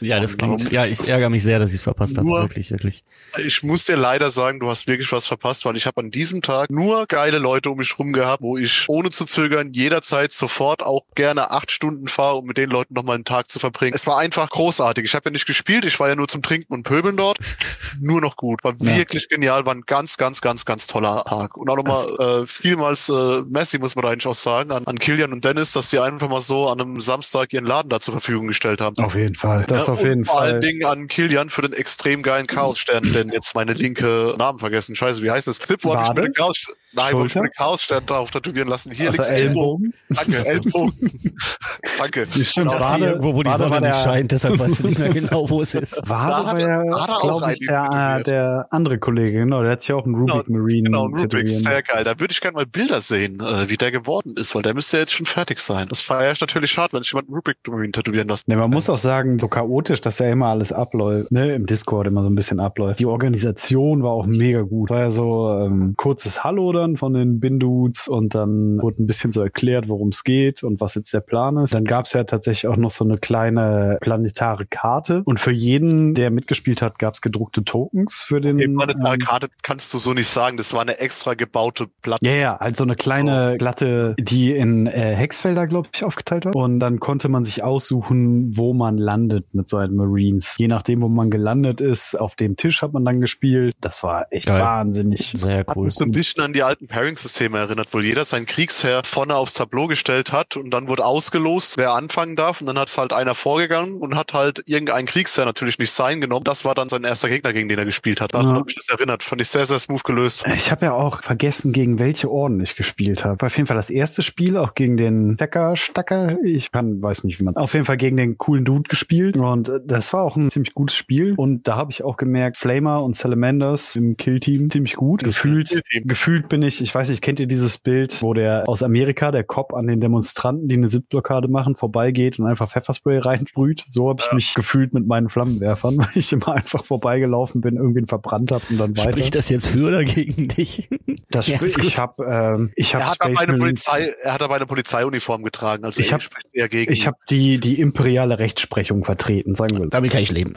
Ja, 0.00 0.20
das 0.20 0.36
klingt, 0.36 0.70
ja, 0.70 0.86
ich 0.86 1.08
ärgere 1.08 1.30
mich 1.30 1.42
sehr, 1.42 1.58
dass 1.58 1.70
ich 1.70 1.76
es 1.76 1.82
verpasst 1.82 2.16
habe. 2.18 2.28
Wirklich, 2.28 2.70
wirklich. 2.70 3.04
ich 3.44 3.62
muss 3.62 3.84
dir 3.84 3.96
leider 3.96 4.30
sagen, 4.30 4.60
du 4.60 4.68
hast 4.68 4.86
wirklich 4.86 5.10
was 5.12 5.26
verpasst, 5.26 5.64
weil 5.64 5.76
ich 5.76 5.86
habe 5.86 6.00
an 6.00 6.10
diesem 6.10 6.42
Tag 6.42 6.70
nur 6.70 7.06
geile 7.06 7.38
Leute 7.38 7.70
um 7.70 7.78
mich 7.78 7.98
rum 7.98 8.12
gehabt, 8.12 8.42
wo 8.42 8.56
ich 8.56 8.84
ohne 8.88 9.10
zu 9.10 9.24
zögern 9.24 9.72
jederzeit 9.72 10.32
sofort 10.32 10.82
auch 10.84 11.02
gerne 11.18 11.50
acht 11.50 11.72
Stunden 11.72 12.06
fahre, 12.06 12.36
um 12.36 12.46
mit 12.46 12.56
den 12.58 12.70
Leuten 12.70 12.94
nochmal 12.94 13.16
einen 13.16 13.24
Tag 13.24 13.50
zu 13.50 13.58
verbringen. 13.58 13.92
Es 13.94 14.06
war 14.06 14.18
einfach 14.18 14.48
großartig. 14.48 15.04
Ich 15.04 15.14
habe 15.16 15.24
ja 15.26 15.32
nicht 15.32 15.46
gespielt, 15.46 15.84
ich 15.84 15.98
war 15.98 16.08
ja 16.08 16.14
nur 16.14 16.28
zum 16.28 16.42
Trinken 16.42 16.72
und 16.72 16.84
Pöbeln 16.84 17.16
dort. 17.16 17.38
nur 18.00 18.20
noch 18.20 18.36
gut. 18.36 18.62
War 18.62 18.74
Ja. 18.80 18.96
wirklich 18.96 19.28
genial, 19.28 19.66
war 19.66 19.74
ein 19.74 19.82
ganz, 19.84 20.16
ganz, 20.16 20.40
ganz, 20.40 20.64
ganz 20.64 20.86
toller 20.86 21.24
Tag. 21.24 21.56
Und 21.56 21.68
auch 21.68 21.76
nochmal 21.76 22.42
äh, 22.42 22.46
vielmals 22.46 23.08
äh, 23.08 23.42
Messi, 23.48 23.78
muss 23.80 23.96
man 23.96 24.04
da 24.04 24.10
eigentlich 24.10 24.28
auch 24.28 24.34
sagen, 24.34 24.70
an, 24.70 24.84
an 24.86 24.98
Kilian 25.00 25.32
und 25.32 25.44
Dennis, 25.44 25.72
dass 25.72 25.90
die 25.90 25.98
einfach 25.98 26.28
mal 26.28 26.40
so 26.40 26.68
an 26.68 26.80
einem 26.80 27.00
Samstag 27.00 27.52
ihren 27.52 27.66
Laden 27.66 27.88
da 27.88 27.98
zur 27.98 28.12
Verfügung 28.12 28.46
gestellt 28.46 28.80
haben. 28.80 28.96
auf 29.04 29.16
jeden 29.16 29.34
Fall. 29.34 29.64
Das 29.66 29.88
Ja, 29.88 29.92
auf 29.94 30.04
jeden 30.04 30.24
vor 30.24 30.36
Fall. 30.36 30.52
allen 30.52 30.60
Dingen 30.60 30.84
an 30.84 31.08
Kilian 31.08 31.48
für 31.50 31.62
den 31.62 31.72
extrem 31.72 32.22
geilen 32.22 32.46
Chaosstern, 32.46 33.02
denn 33.12 33.28
jetzt 33.30 33.56
meine 33.56 33.72
linke 33.72 34.34
Namen 34.38 34.60
vergessen. 34.60 34.94
Scheiße, 34.94 35.22
wie 35.22 35.30
heißt 35.32 35.48
das? 35.48 35.58
Clip, 35.58 35.82
wo 35.82 35.94
hab 35.94 36.02
ich 36.04 36.08
mir 36.10 36.16
Wade? 36.16 36.22
den 36.28 36.32
Chaos 36.34 36.66
Nein, 36.92 37.12
wo 37.14 37.18
hab 37.20 37.26
ich 37.26 37.34
mir 37.34 37.40
Schulter? 37.40 37.40
den 37.42 37.52
Chaosstern 37.52 38.06
drauf 38.06 38.30
tätowieren 38.30 38.68
lassen. 38.68 38.92
Hier 38.92 39.08
Also 39.10 39.22
links 39.22 39.34
Ellbogen. 39.34 39.92
Ellbogen. 40.08 40.32
Danke, 40.32 40.46
Ellbogen. 40.48 41.20
Danke. 41.98 42.26
Die 42.34 42.44
stimmt, 42.44 42.70
Genau, 42.70 42.80
Wade- 42.80 43.04
irgendwo, 43.06 43.34
wo 43.34 43.42
die 43.42 43.50
Wade 43.50 43.58
Sonne 43.64 43.80
nicht 43.80 43.92
der- 43.94 44.02
scheint, 44.02 44.32
deshalb 44.32 44.58
weißt 44.58 44.80
du 44.80 44.86
nicht 44.88 44.98
mehr 44.98 45.08
genau, 45.10 45.48
wo 45.50 45.60
es 45.60 45.74
ist. 45.74 46.08
Wade 46.08 46.30
Da 46.30 46.52
war 46.52 46.60
ja, 46.60 47.16
glaube 47.20 47.52
ich, 47.52 47.58
der, 47.60 48.18
äh, 48.20 48.22
der 48.24 48.66
andere 48.70 48.98
Kollege, 48.98 49.38
genau, 49.40 49.62
der 49.62 49.72
hat 49.72 49.82
sich 49.82 49.92
auch 49.92 50.04
einen 50.04 50.14
Rubik 50.14 50.48
Marine 50.48 50.84
Genau, 50.90 51.06
ein 51.08 51.14
Rubik, 51.14 51.48
sehr 51.48 51.82
geil. 51.82 52.04
Da 52.04 52.18
würde 52.18 52.32
ich 52.32 52.40
gerne 52.40 52.54
mal 52.56 52.66
Bilder 52.66 53.00
sehen, 53.00 53.40
äh, 53.40 53.68
wie 53.68 53.76
der 53.76 53.90
geworden 53.92 54.34
ist, 54.36 54.54
weil 54.54 54.62
der 54.62 54.74
müsste 54.74 54.96
ja 54.96 55.00
jetzt 55.02 55.12
schon 55.14 55.26
fertig 55.26 55.58
sein. 55.60 55.88
Das 55.88 56.00
feiere 56.00 56.32
ich 56.32 56.40
natürlich 56.40 56.76
hart, 56.78 56.92
wenn 56.92 57.02
sich 57.02 57.12
jemand 57.12 57.28
einen 57.28 57.36
Rubik 57.36 57.56
Marine 57.68 57.92
tätowieren 57.92 58.28
lässt. 58.28 58.48
Ne, 58.48 58.56
man 58.56 58.70
muss 58.70 58.88
auch 58.88 58.96
sagen, 58.98 59.38
so 59.38 59.48
chaotisch, 59.48 60.00
dass 60.00 60.18
ja 60.18 60.28
immer 60.30 60.46
alles 60.46 60.72
abläuft, 60.72 61.30
ne, 61.32 61.54
im 61.54 61.66
Discord 61.66 62.06
immer 62.06 62.22
so 62.24 62.30
ein 62.30 62.34
bisschen 62.34 62.60
abläuft. 62.60 63.00
Die 63.00 63.06
Organisation 63.06 64.02
war 64.02 64.10
auch 64.12 64.26
mega 64.26 64.62
gut. 64.62 64.90
War 64.90 65.00
ja 65.00 65.10
so 65.10 65.50
ähm, 65.60 65.94
kurzes 65.96 66.44
Hallo 66.44 66.72
dann 66.78 66.96
von 66.96 67.14
den 67.14 67.40
Bindudes 67.40 68.08
und 68.08 68.34
dann 68.34 68.80
wurde 68.80 69.02
ein 69.02 69.06
bisschen 69.06 69.32
so 69.32 69.42
erklärt, 69.42 69.88
worum 69.88 70.08
es 70.08 70.24
geht 70.24 70.62
und 70.62 70.80
was 70.80 70.94
jetzt 70.94 71.12
der 71.12 71.20
Plan 71.20 71.56
ist. 71.58 71.74
Dann 71.74 71.84
gab 71.84 72.06
es 72.06 72.12
ja 72.12 72.24
tatsächlich 72.24 72.66
auch 72.68 72.76
noch 72.76 72.90
so 72.90 73.04
eine 73.04 73.18
kleine 73.18 73.98
planetare 74.00 74.66
Karte 74.66 75.22
und 75.24 75.40
für 75.40 75.52
jeden, 75.52 76.14
der 76.14 76.30
mitgespielt 76.30 76.82
hat, 76.82 76.98
gab 76.98 77.14
es 77.14 77.20
gedruckte 77.20 77.64
Tokens 77.64 78.24
für 78.26 78.40
den. 78.40 78.58
Die 78.58 78.68
planetare 78.68 79.14
ähm, 79.14 79.20
Karte 79.20 79.48
kannst 79.62 79.92
du 79.92 79.98
so 79.98 80.14
nicht 80.14 80.28
sagen, 80.28 80.56
das 80.56 80.72
war 80.72 80.82
eine 80.82 80.98
extra 80.98 81.34
gebaute 81.34 81.86
Platte. 82.02 82.26
Ja, 82.26 82.34
ja, 82.34 82.58
halt 82.58 82.76
so 82.76 82.84
eine 82.84 82.94
kleine 82.94 83.56
Platte, 83.58 84.14
die 84.18 84.52
in 84.52 84.86
äh, 84.86 85.14
Hexfelder, 85.14 85.66
glaube 85.66 85.88
ich, 85.92 86.04
aufgeteilt 86.04 86.44
war. 86.44 86.54
Und 86.56 86.80
dann 86.80 87.00
konnte 87.00 87.28
man 87.28 87.44
sich 87.44 87.62
aussuchen, 87.62 88.56
wo 88.56 88.72
man 88.72 88.98
landet 88.98 89.54
mit 89.54 89.68
seinen 89.68 89.96
Marines. 89.96 90.56
Je 90.58 90.68
nachdem, 90.68 91.02
wo 91.02 91.08
man 91.08 91.30
gelandet 91.30 91.80
ist, 91.80 92.14
auf 92.14 92.36
dem 92.36 92.56
Tisch 92.56 92.82
hat 92.82 92.92
man 92.92 93.04
dann 93.04 93.20
gespielt. 93.20 93.74
Das 93.80 94.02
war 94.02 94.26
echt 94.30 94.46
Geil. 94.46 94.60
wahnsinnig. 94.60 95.32
Sehr 95.36 95.64
cool. 95.74 95.90
so 95.90 96.04
ein 96.04 96.10
bisschen 96.10 96.44
an 96.44 96.52
die 96.52 96.62
alten 96.68 96.86
Pairing-Systeme 96.86 97.58
erinnert, 97.58 97.88
wo 97.92 98.00
jeder 98.00 98.24
sein 98.24 98.44
Kriegsherr 98.44 99.02
vorne 99.04 99.34
aufs 99.34 99.54
Tableau 99.54 99.86
gestellt 99.86 100.32
hat 100.32 100.56
und 100.56 100.70
dann 100.70 100.86
wurde 100.88 101.04
ausgelost, 101.04 101.76
wer 101.78 101.94
anfangen 101.94 102.36
darf 102.36 102.60
und 102.60 102.66
dann 102.66 102.78
hat 102.78 102.88
es 102.88 102.98
halt 102.98 103.12
einer 103.12 103.34
vorgegangen 103.34 103.94
und 103.98 104.14
hat 104.16 104.34
halt 104.34 104.62
irgendein 104.66 105.06
Kriegsherr 105.06 105.46
natürlich 105.46 105.78
nicht 105.78 105.90
sein 105.92 106.20
genommen. 106.20 106.44
Das 106.44 106.64
war 106.64 106.74
dann 106.74 106.88
sein 106.88 107.04
erster 107.04 107.28
Gegner, 107.28 107.52
gegen 107.52 107.68
den 107.68 107.78
er 107.78 107.84
gespielt 107.84 108.20
hat. 108.20 108.34
Daran 108.34 108.48
Ja. 108.48 108.54
habe 108.56 108.66
ich 108.68 108.74
das 108.76 108.88
erinnert. 108.88 109.22
Fand 109.22 109.40
ich 109.40 109.48
sehr, 109.48 109.64
sehr 109.66 109.78
smooth 109.78 110.04
gelöst. 110.04 110.44
Ich 110.54 110.70
habe 110.70 110.84
ja 110.86 110.92
auch 110.92 111.22
vergessen, 111.22 111.72
gegen 111.72 111.98
welche 111.98 112.30
Orden 112.30 112.60
ich 112.60 112.76
gespielt 112.76 113.24
habe. 113.24 113.46
Auf 113.46 113.56
jeden 113.56 113.66
Fall 113.66 113.76
das 113.76 113.90
erste 113.90 114.22
Spiel, 114.22 114.56
auch 114.58 114.74
gegen 114.74 114.96
den 114.96 115.34
Stecker, 115.34 115.74
Stacker, 115.76 116.36
ich 116.44 116.70
kann, 116.70 117.02
weiß 117.02 117.24
nicht, 117.24 117.40
wie 117.40 117.44
man 117.44 117.56
auf 117.56 117.72
jeden 117.72 117.84
Fall 117.86 117.96
gegen 117.96 118.16
den 118.16 118.36
coolen 118.38 118.64
Dude 118.64 118.88
gespielt. 118.88 119.36
Und 119.36 119.68
äh, 119.68 119.80
das 119.84 120.12
war 120.12 120.22
auch 120.22 120.36
ein 120.36 120.50
ziemlich 120.50 120.74
gutes 120.74 120.96
Spiel. 120.96 121.34
Und 121.36 121.66
da 121.66 121.76
habe 121.76 121.90
ich 121.90 122.04
auch 122.04 122.16
gemerkt, 122.16 122.56
Flamer 122.56 123.02
und 123.02 123.14
Salamanders 123.16 123.96
im 123.96 124.16
Killteam 124.16 124.68
ziemlich 124.70 124.96
gut. 124.96 125.22
Gefühlt, 125.24 125.82
gefühlt 126.04 126.48
bin 126.48 126.57
ich, 126.62 126.80
ich 126.80 126.94
weiß 126.94 127.08
nicht, 127.08 127.22
kennt 127.22 127.40
ihr 127.40 127.46
dieses 127.46 127.78
Bild, 127.78 128.22
wo 128.22 128.34
der 128.34 128.64
aus 128.66 128.82
Amerika, 128.82 129.30
der 129.30 129.44
Cop 129.44 129.74
an 129.74 129.86
den 129.86 130.00
Demonstranten, 130.00 130.68
die 130.68 130.76
eine 130.76 130.88
Sitzblockade 130.88 131.48
machen, 131.48 131.76
vorbeigeht 131.76 132.38
und 132.38 132.46
einfach 132.46 132.68
Pfefferspray 132.68 133.18
reinsprüht? 133.18 133.84
So 133.86 134.08
habe 134.08 134.20
ich 134.20 134.28
ja. 134.28 134.34
mich 134.34 134.54
gefühlt 134.54 134.94
mit 134.94 135.06
meinen 135.06 135.28
Flammenwerfern, 135.28 135.98
weil 135.98 136.08
ich 136.14 136.32
immer 136.32 136.54
einfach 136.54 136.84
vorbeigelaufen 136.84 137.60
bin, 137.60 137.76
irgendwen 137.76 138.06
verbrannt 138.06 138.52
habe 138.52 138.64
und 138.70 138.78
dann 138.78 138.96
weiter. 138.96 139.12
Spricht 139.12 139.34
das 139.34 139.48
jetzt 139.48 139.68
für 139.68 139.88
oder 139.88 140.04
gegen 140.04 140.48
dich? 140.48 140.88
Das 141.30 141.46
ja, 141.46 141.60
ich 141.60 141.98
habe 141.98 142.24
ähm, 142.24 142.72
ich 142.74 142.94
habe 142.94 143.04
er 143.04 143.10
hat 143.10 143.20
aber 143.20 143.38
eine 143.38 143.58
Polizei, 143.58 144.14
er 144.22 144.32
hat 144.32 144.40
aber 144.40 144.54
eine 144.54 144.64
Polizeiuniform 144.64 145.42
getragen, 145.42 145.84
also 145.84 146.00
ich 146.00 146.10
habe 146.14 146.24
eher 146.54 146.70
gegen. 146.70 146.90
Ich 146.90 147.06
habe 147.06 147.18
die 147.28 147.60
die 147.60 147.78
imperiale 147.78 148.38
Rechtsprechung 148.38 149.04
vertreten, 149.04 149.54
sagen 149.54 149.78
wir. 149.78 149.86
Damit 149.88 150.10
kann 150.10 150.22
ich 150.22 150.30
leben. 150.30 150.54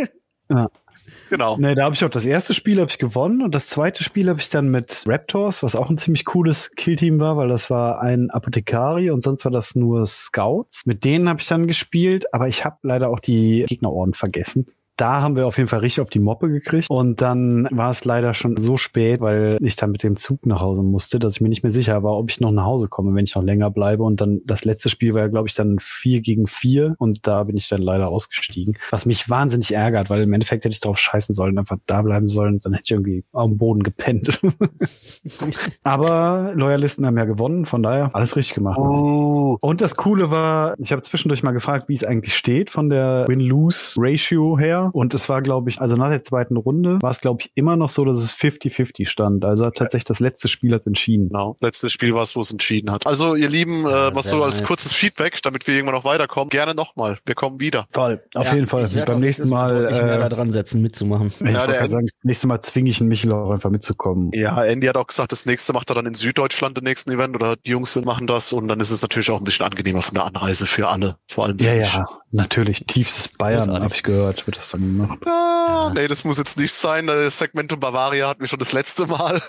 ja. 0.50 0.68
Genau. 1.34 1.56
Nee, 1.58 1.74
da 1.74 1.82
habe 1.86 1.96
ich 1.96 2.04
auch 2.04 2.10
das 2.10 2.26
erste 2.26 2.54
Spiel 2.54 2.80
habe 2.80 2.88
ich 2.92 2.98
gewonnen 2.98 3.42
und 3.42 3.56
das 3.56 3.66
zweite 3.66 4.04
Spiel 4.04 4.28
habe 4.28 4.38
ich 4.38 4.50
dann 4.50 4.68
mit 4.68 5.02
Raptors, 5.04 5.64
was 5.64 5.74
auch 5.74 5.90
ein 5.90 5.98
ziemlich 5.98 6.24
cooles 6.24 6.70
Killteam 6.76 7.18
war, 7.18 7.36
weil 7.36 7.48
das 7.48 7.70
war 7.70 8.00
ein 8.00 8.30
Apothekari 8.30 9.10
und 9.10 9.20
sonst 9.20 9.44
war 9.44 9.50
das 9.50 9.74
nur 9.74 10.06
Scouts. 10.06 10.86
Mit 10.86 11.02
denen 11.02 11.28
habe 11.28 11.40
ich 11.40 11.48
dann 11.48 11.66
gespielt, 11.66 12.32
aber 12.32 12.46
ich 12.46 12.64
habe 12.64 12.76
leider 12.82 13.10
auch 13.10 13.18
die 13.18 13.64
Gegnerorden 13.66 14.14
vergessen 14.14 14.66
da 14.96 15.22
haben 15.22 15.36
wir 15.36 15.46
auf 15.46 15.56
jeden 15.56 15.68
Fall 15.68 15.80
richtig 15.80 16.02
auf 16.02 16.10
die 16.10 16.20
Moppe 16.20 16.48
gekriegt. 16.48 16.88
Und 16.88 17.20
dann 17.20 17.68
war 17.70 17.90
es 17.90 18.04
leider 18.04 18.34
schon 18.34 18.56
so 18.56 18.76
spät, 18.76 19.20
weil 19.20 19.58
ich 19.60 19.76
dann 19.76 19.90
mit 19.90 20.02
dem 20.02 20.16
Zug 20.16 20.46
nach 20.46 20.60
Hause 20.60 20.82
musste, 20.82 21.18
dass 21.18 21.36
ich 21.36 21.40
mir 21.40 21.48
nicht 21.48 21.62
mehr 21.62 21.72
sicher 21.72 22.02
war, 22.02 22.16
ob 22.16 22.30
ich 22.30 22.40
noch 22.40 22.52
nach 22.52 22.64
Hause 22.64 22.88
komme, 22.88 23.14
wenn 23.14 23.24
ich 23.24 23.34
noch 23.34 23.42
länger 23.42 23.70
bleibe. 23.70 24.04
Und 24.04 24.20
dann 24.20 24.40
das 24.44 24.64
letzte 24.64 24.88
Spiel 24.88 25.14
war 25.14 25.22
ja, 25.22 25.28
glaube 25.28 25.48
ich, 25.48 25.54
dann 25.54 25.78
vier 25.80 26.20
gegen 26.20 26.46
vier. 26.46 26.94
Und 26.98 27.26
da 27.26 27.44
bin 27.44 27.56
ich 27.56 27.68
dann 27.68 27.82
leider 27.82 28.08
ausgestiegen. 28.08 28.78
Was 28.90 29.06
mich 29.06 29.28
wahnsinnig 29.28 29.72
ärgert, 29.74 30.10
weil 30.10 30.22
im 30.22 30.32
Endeffekt 30.32 30.64
hätte 30.64 30.72
ich 30.72 30.80
drauf 30.80 30.98
scheißen 30.98 31.34
sollen, 31.34 31.58
einfach 31.58 31.78
da 31.86 32.02
bleiben 32.02 32.28
sollen. 32.28 32.60
Dann 32.60 32.72
hätte 32.72 32.84
ich 32.84 32.90
irgendwie 32.92 33.24
am 33.32 33.56
Boden 33.58 33.82
gepennt. 33.82 34.40
Aber 35.82 36.52
Loyalisten 36.54 37.06
haben 37.06 37.18
ja 37.18 37.24
gewonnen, 37.24 37.66
von 37.66 37.82
daher 37.82 38.14
alles 38.14 38.36
richtig 38.36 38.54
gemacht. 38.54 38.78
Oh. 38.78 39.58
Und 39.60 39.80
das 39.80 39.96
Coole 39.96 40.30
war, 40.30 40.74
ich 40.78 40.92
habe 40.92 41.02
zwischendurch 41.02 41.42
mal 41.42 41.52
gefragt, 41.52 41.88
wie 41.88 41.94
es 41.94 42.04
eigentlich 42.04 42.36
steht 42.36 42.70
von 42.70 42.90
der 42.90 43.24
Win-Lose-Ratio 43.26 44.58
her. 44.58 44.83
Und 44.92 45.14
es 45.14 45.28
war, 45.28 45.42
glaube 45.42 45.70
ich, 45.70 45.80
also 45.80 45.96
nach 45.96 46.10
der 46.10 46.22
zweiten 46.22 46.56
Runde 46.56 47.00
war 47.00 47.10
es, 47.10 47.20
glaube 47.20 47.42
ich, 47.42 47.52
immer 47.54 47.76
noch 47.76 47.90
so, 47.90 48.04
dass 48.04 48.18
es 48.18 48.34
50-50 48.34 49.06
stand. 49.08 49.44
Also 49.44 49.70
tatsächlich 49.70 50.04
das 50.04 50.20
letzte 50.20 50.48
Spiel 50.48 50.72
hat 50.74 50.86
entschieden. 50.86 51.28
Genau, 51.28 51.56
letztes 51.60 51.92
Spiel 51.92 52.14
war 52.14 52.22
es, 52.22 52.36
wo 52.36 52.40
es 52.40 52.50
entschieden 52.50 52.90
hat. 52.90 53.06
Also 53.06 53.34
ihr 53.34 53.48
Lieben, 53.48 53.86
ja, 53.86 54.08
äh, 54.08 54.14
was 54.14 54.28
so 54.28 54.42
als 54.42 54.60
nice. 54.60 54.68
kurzes 54.68 54.92
Feedback, 54.92 55.40
damit 55.42 55.66
wir 55.66 55.74
irgendwann 55.74 55.96
noch 55.96 56.04
weiterkommen, 56.04 56.48
gerne 56.48 56.74
nochmal. 56.74 57.18
Wir 57.24 57.34
kommen 57.34 57.60
wieder. 57.60 57.86
Voll, 57.90 58.22
auf 58.34 58.46
ja, 58.46 58.54
jeden 58.54 58.66
Fall. 58.66 58.88
Beim 59.06 59.20
nächsten 59.20 59.48
Mal 59.48 59.88
Ich 59.90 59.98
äh, 59.98 60.18
da 60.18 60.28
dran 60.28 60.50
setzen, 60.50 60.82
mitzumachen. 60.82 61.32
Ich 61.40 61.50
ja, 61.50 61.66
wollte 61.66 61.90
sagen, 61.90 62.06
das 62.06 62.20
nächste 62.22 62.46
Mal 62.46 62.60
zwinge 62.60 62.90
ich 62.90 63.00
Michel 63.00 63.32
auch 63.32 63.50
einfach 63.50 63.70
mitzukommen. 63.70 64.30
Ja, 64.32 64.64
Andy 64.64 64.86
hat 64.86 64.96
auch 64.96 65.06
gesagt, 65.06 65.32
das 65.32 65.46
nächste 65.46 65.72
macht 65.72 65.90
er 65.90 65.94
dann 65.94 66.06
in 66.06 66.14
Süddeutschland 66.14 66.76
den 66.76 66.84
nächsten 66.84 67.10
Event 67.12 67.34
oder 67.34 67.56
die 67.56 67.70
Jungs 67.70 67.94
machen 68.04 68.26
das 68.26 68.52
und 68.52 68.68
dann 68.68 68.80
ist 68.80 68.90
es 68.90 69.02
natürlich 69.02 69.30
auch 69.30 69.38
ein 69.38 69.44
bisschen 69.44 69.66
angenehmer 69.66 70.02
von 70.02 70.14
der 70.14 70.24
Anreise 70.24 70.66
für 70.66 70.88
alle, 70.88 71.16
vor 71.28 71.44
allem. 71.44 71.58
Ja, 71.58 71.74
ja, 71.74 72.06
natürlich. 72.34 72.84
Tiefstes 72.86 73.28
Bayern, 73.28 73.70
habe 73.70 73.94
ich 73.94 74.02
gehört, 74.02 74.46
wird 74.46 74.58
das 74.58 74.70
dann 74.70 74.80
gemacht. 74.80 75.18
Ah, 75.26 75.92
nee, 75.94 76.06
das 76.08 76.24
muss 76.24 76.38
jetzt 76.38 76.58
nicht 76.58 76.72
sein. 76.72 77.06
Das 77.06 77.38
Segmento 77.38 77.76
Bavaria 77.76 78.28
hatten 78.28 78.40
wir 78.40 78.48
schon 78.48 78.58
das 78.58 78.72
letzte 78.72 79.06
Mal. 79.06 79.40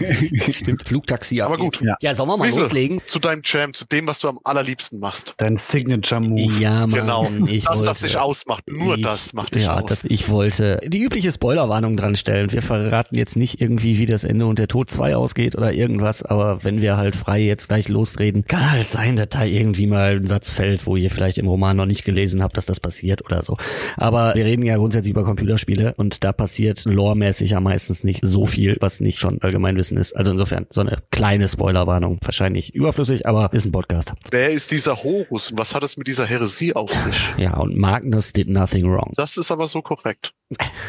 äh, 0.00 0.50
Stimmt, 0.52 0.86
Flugtaxi. 0.86 1.40
Aber 1.40 1.56
gut. 1.56 1.80
Ja, 1.80 1.96
ja 2.00 2.14
sollen 2.14 2.28
wir 2.28 2.36
mal 2.36 2.48
Wiesel, 2.48 2.62
loslegen? 2.62 3.00
Zu 3.06 3.18
deinem 3.18 3.42
Jam, 3.44 3.74
zu 3.74 3.86
dem, 3.86 4.06
was 4.06 4.20
du 4.20 4.28
am 4.28 4.38
allerliebsten 4.44 5.00
machst. 5.00 5.34
Dein 5.38 5.56
Signature-Move. 5.56 6.52
Ja, 6.60 6.86
Mann, 6.86 6.90
genau. 6.92 7.28
Ich 7.46 7.64
das, 7.64 7.78
wollte, 7.78 7.88
das 7.88 8.00
dich 8.00 8.18
ausmacht. 8.18 8.64
Nur 8.70 8.96
ich, 8.96 9.02
das 9.02 9.32
macht 9.32 9.54
dich 9.54 9.64
ja, 9.64 9.80
aus. 9.80 9.88
Das, 9.88 10.04
ich 10.04 10.28
wollte 10.28 10.80
die 10.86 11.02
übliche 11.02 11.32
Spoilerwarnung 11.32 11.96
dran 11.96 12.16
stellen. 12.16 12.52
Wir 12.52 12.62
verraten 12.62 13.16
jetzt 13.16 13.36
nicht 13.36 13.60
irgendwie, 13.60 13.98
wie 13.98 14.06
das 14.06 14.24
Ende 14.24 14.46
und 14.46 14.58
der 14.58 14.68
Tod 14.68 14.90
2 14.90 15.16
ausgeht 15.16 15.56
oder 15.56 15.72
irgendwas, 15.72 16.22
aber 16.22 16.62
wenn 16.64 16.80
wir 16.80 16.96
halt 16.96 17.16
frei 17.16 17.40
jetzt 17.40 17.68
gleich 17.68 17.88
losreden, 17.88 18.44
kann 18.46 18.70
halt 18.70 18.90
sein, 18.90 19.16
dass 19.16 19.30
da 19.30 19.44
irgendwie 19.44 19.86
mal 19.86 20.16
ein 20.16 20.26
Satz 20.26 20.50
fällt, 20.50 20.86
wo 20.86 20.96
ihr 20.96 21.10
vielleicht 21.10 21.38
im 21.38 21.46
Roman 21.46 21.61
noch 21.72 21.86
nicht 21.86 22.04
gelesen 22.04 22.42
habt, 22.42 22.56
dass 22.56 22.66
das 22.66 22.80
passiert 22.80 23.24
oder 23.24 23.42
so. 23.42 23.56
Aber 23.96 24.34
wir 24.34 24.44
reden 24.44 24.64
ja 24.64 24.76
grundsätzlich 24.76 25.12
über 25.12 25.24
Computerspiele 25.24 25.94
und 25.96 26.24
da 26.24 26.32
passiert 26.32 26.84
loremäßig 26.84 27.50
ja 27.50 27.60
meistens 27.60 28.04
nicht 28.04 28.20
so 28.22 28.46
viel, 28.46 28.76
was 28.80 29.00
nicht 29.00 29.18
schon 29.18 29.40
Allgemeinwissen 29.40 29.96
ist. 29.96 30.14
Also 30.14 30.32
insofern 30.32 30.66
so 30.70 30.80
eine 30.80 31.02
kleine 31.10 31.48
Spoilerwarnung, 31.48 32.18
wahrscheinlich 32.22 32.74
überflüssig, 32.74 33.26
aber 33.26 33.52
ist 33.52 33.64
ein 33.64 33.72
Podcast. 33.72 34.12
Wer 34.30 34.50
ist 34.50 34.70
dieser 34.70 35.02
Horus 35.02 35.52
was 35.54 35.74
hat 35.74 35.82
es 35.82 35.96
mit 35.96 36.08
dieser 36.08 36.26
Heresie 36.26 36.74
auf 36.74 36.92
sich? 36.92 37.32
Ja, 37.36 37.56
und 37.58 37.76
Magnus 37.76 38.32
did 38.32 38.48
nothing 38.48 38.90
wrong. 38.90 39.12
Das 39.14 39.36
ist 39.36 39.50
aber 39.50 39.66
so 39.66 39.82
korrekt. 39.82 40.32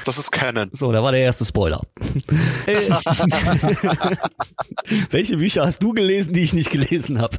Das 0.05 0.17
ist 0.17 0.31
Canon. 0.31 0.69
So, 0.71 0.91
da 0.91 1.01
war 1.03 1.11
der 1.11 1.21
erste 1.21 1.45
Spoiler. 1.45 1.81
Welche 5.09 5.37
Bücher 5.37 5.65
hast 5.65 5.81
du 5.81 5.93
gelesen, 5.93 6.33
die 6.33 6.43
ich 6.43 6.53
nicht 6.53 6.71
gelesen 6.71 7.21
habe? 7.21 7.37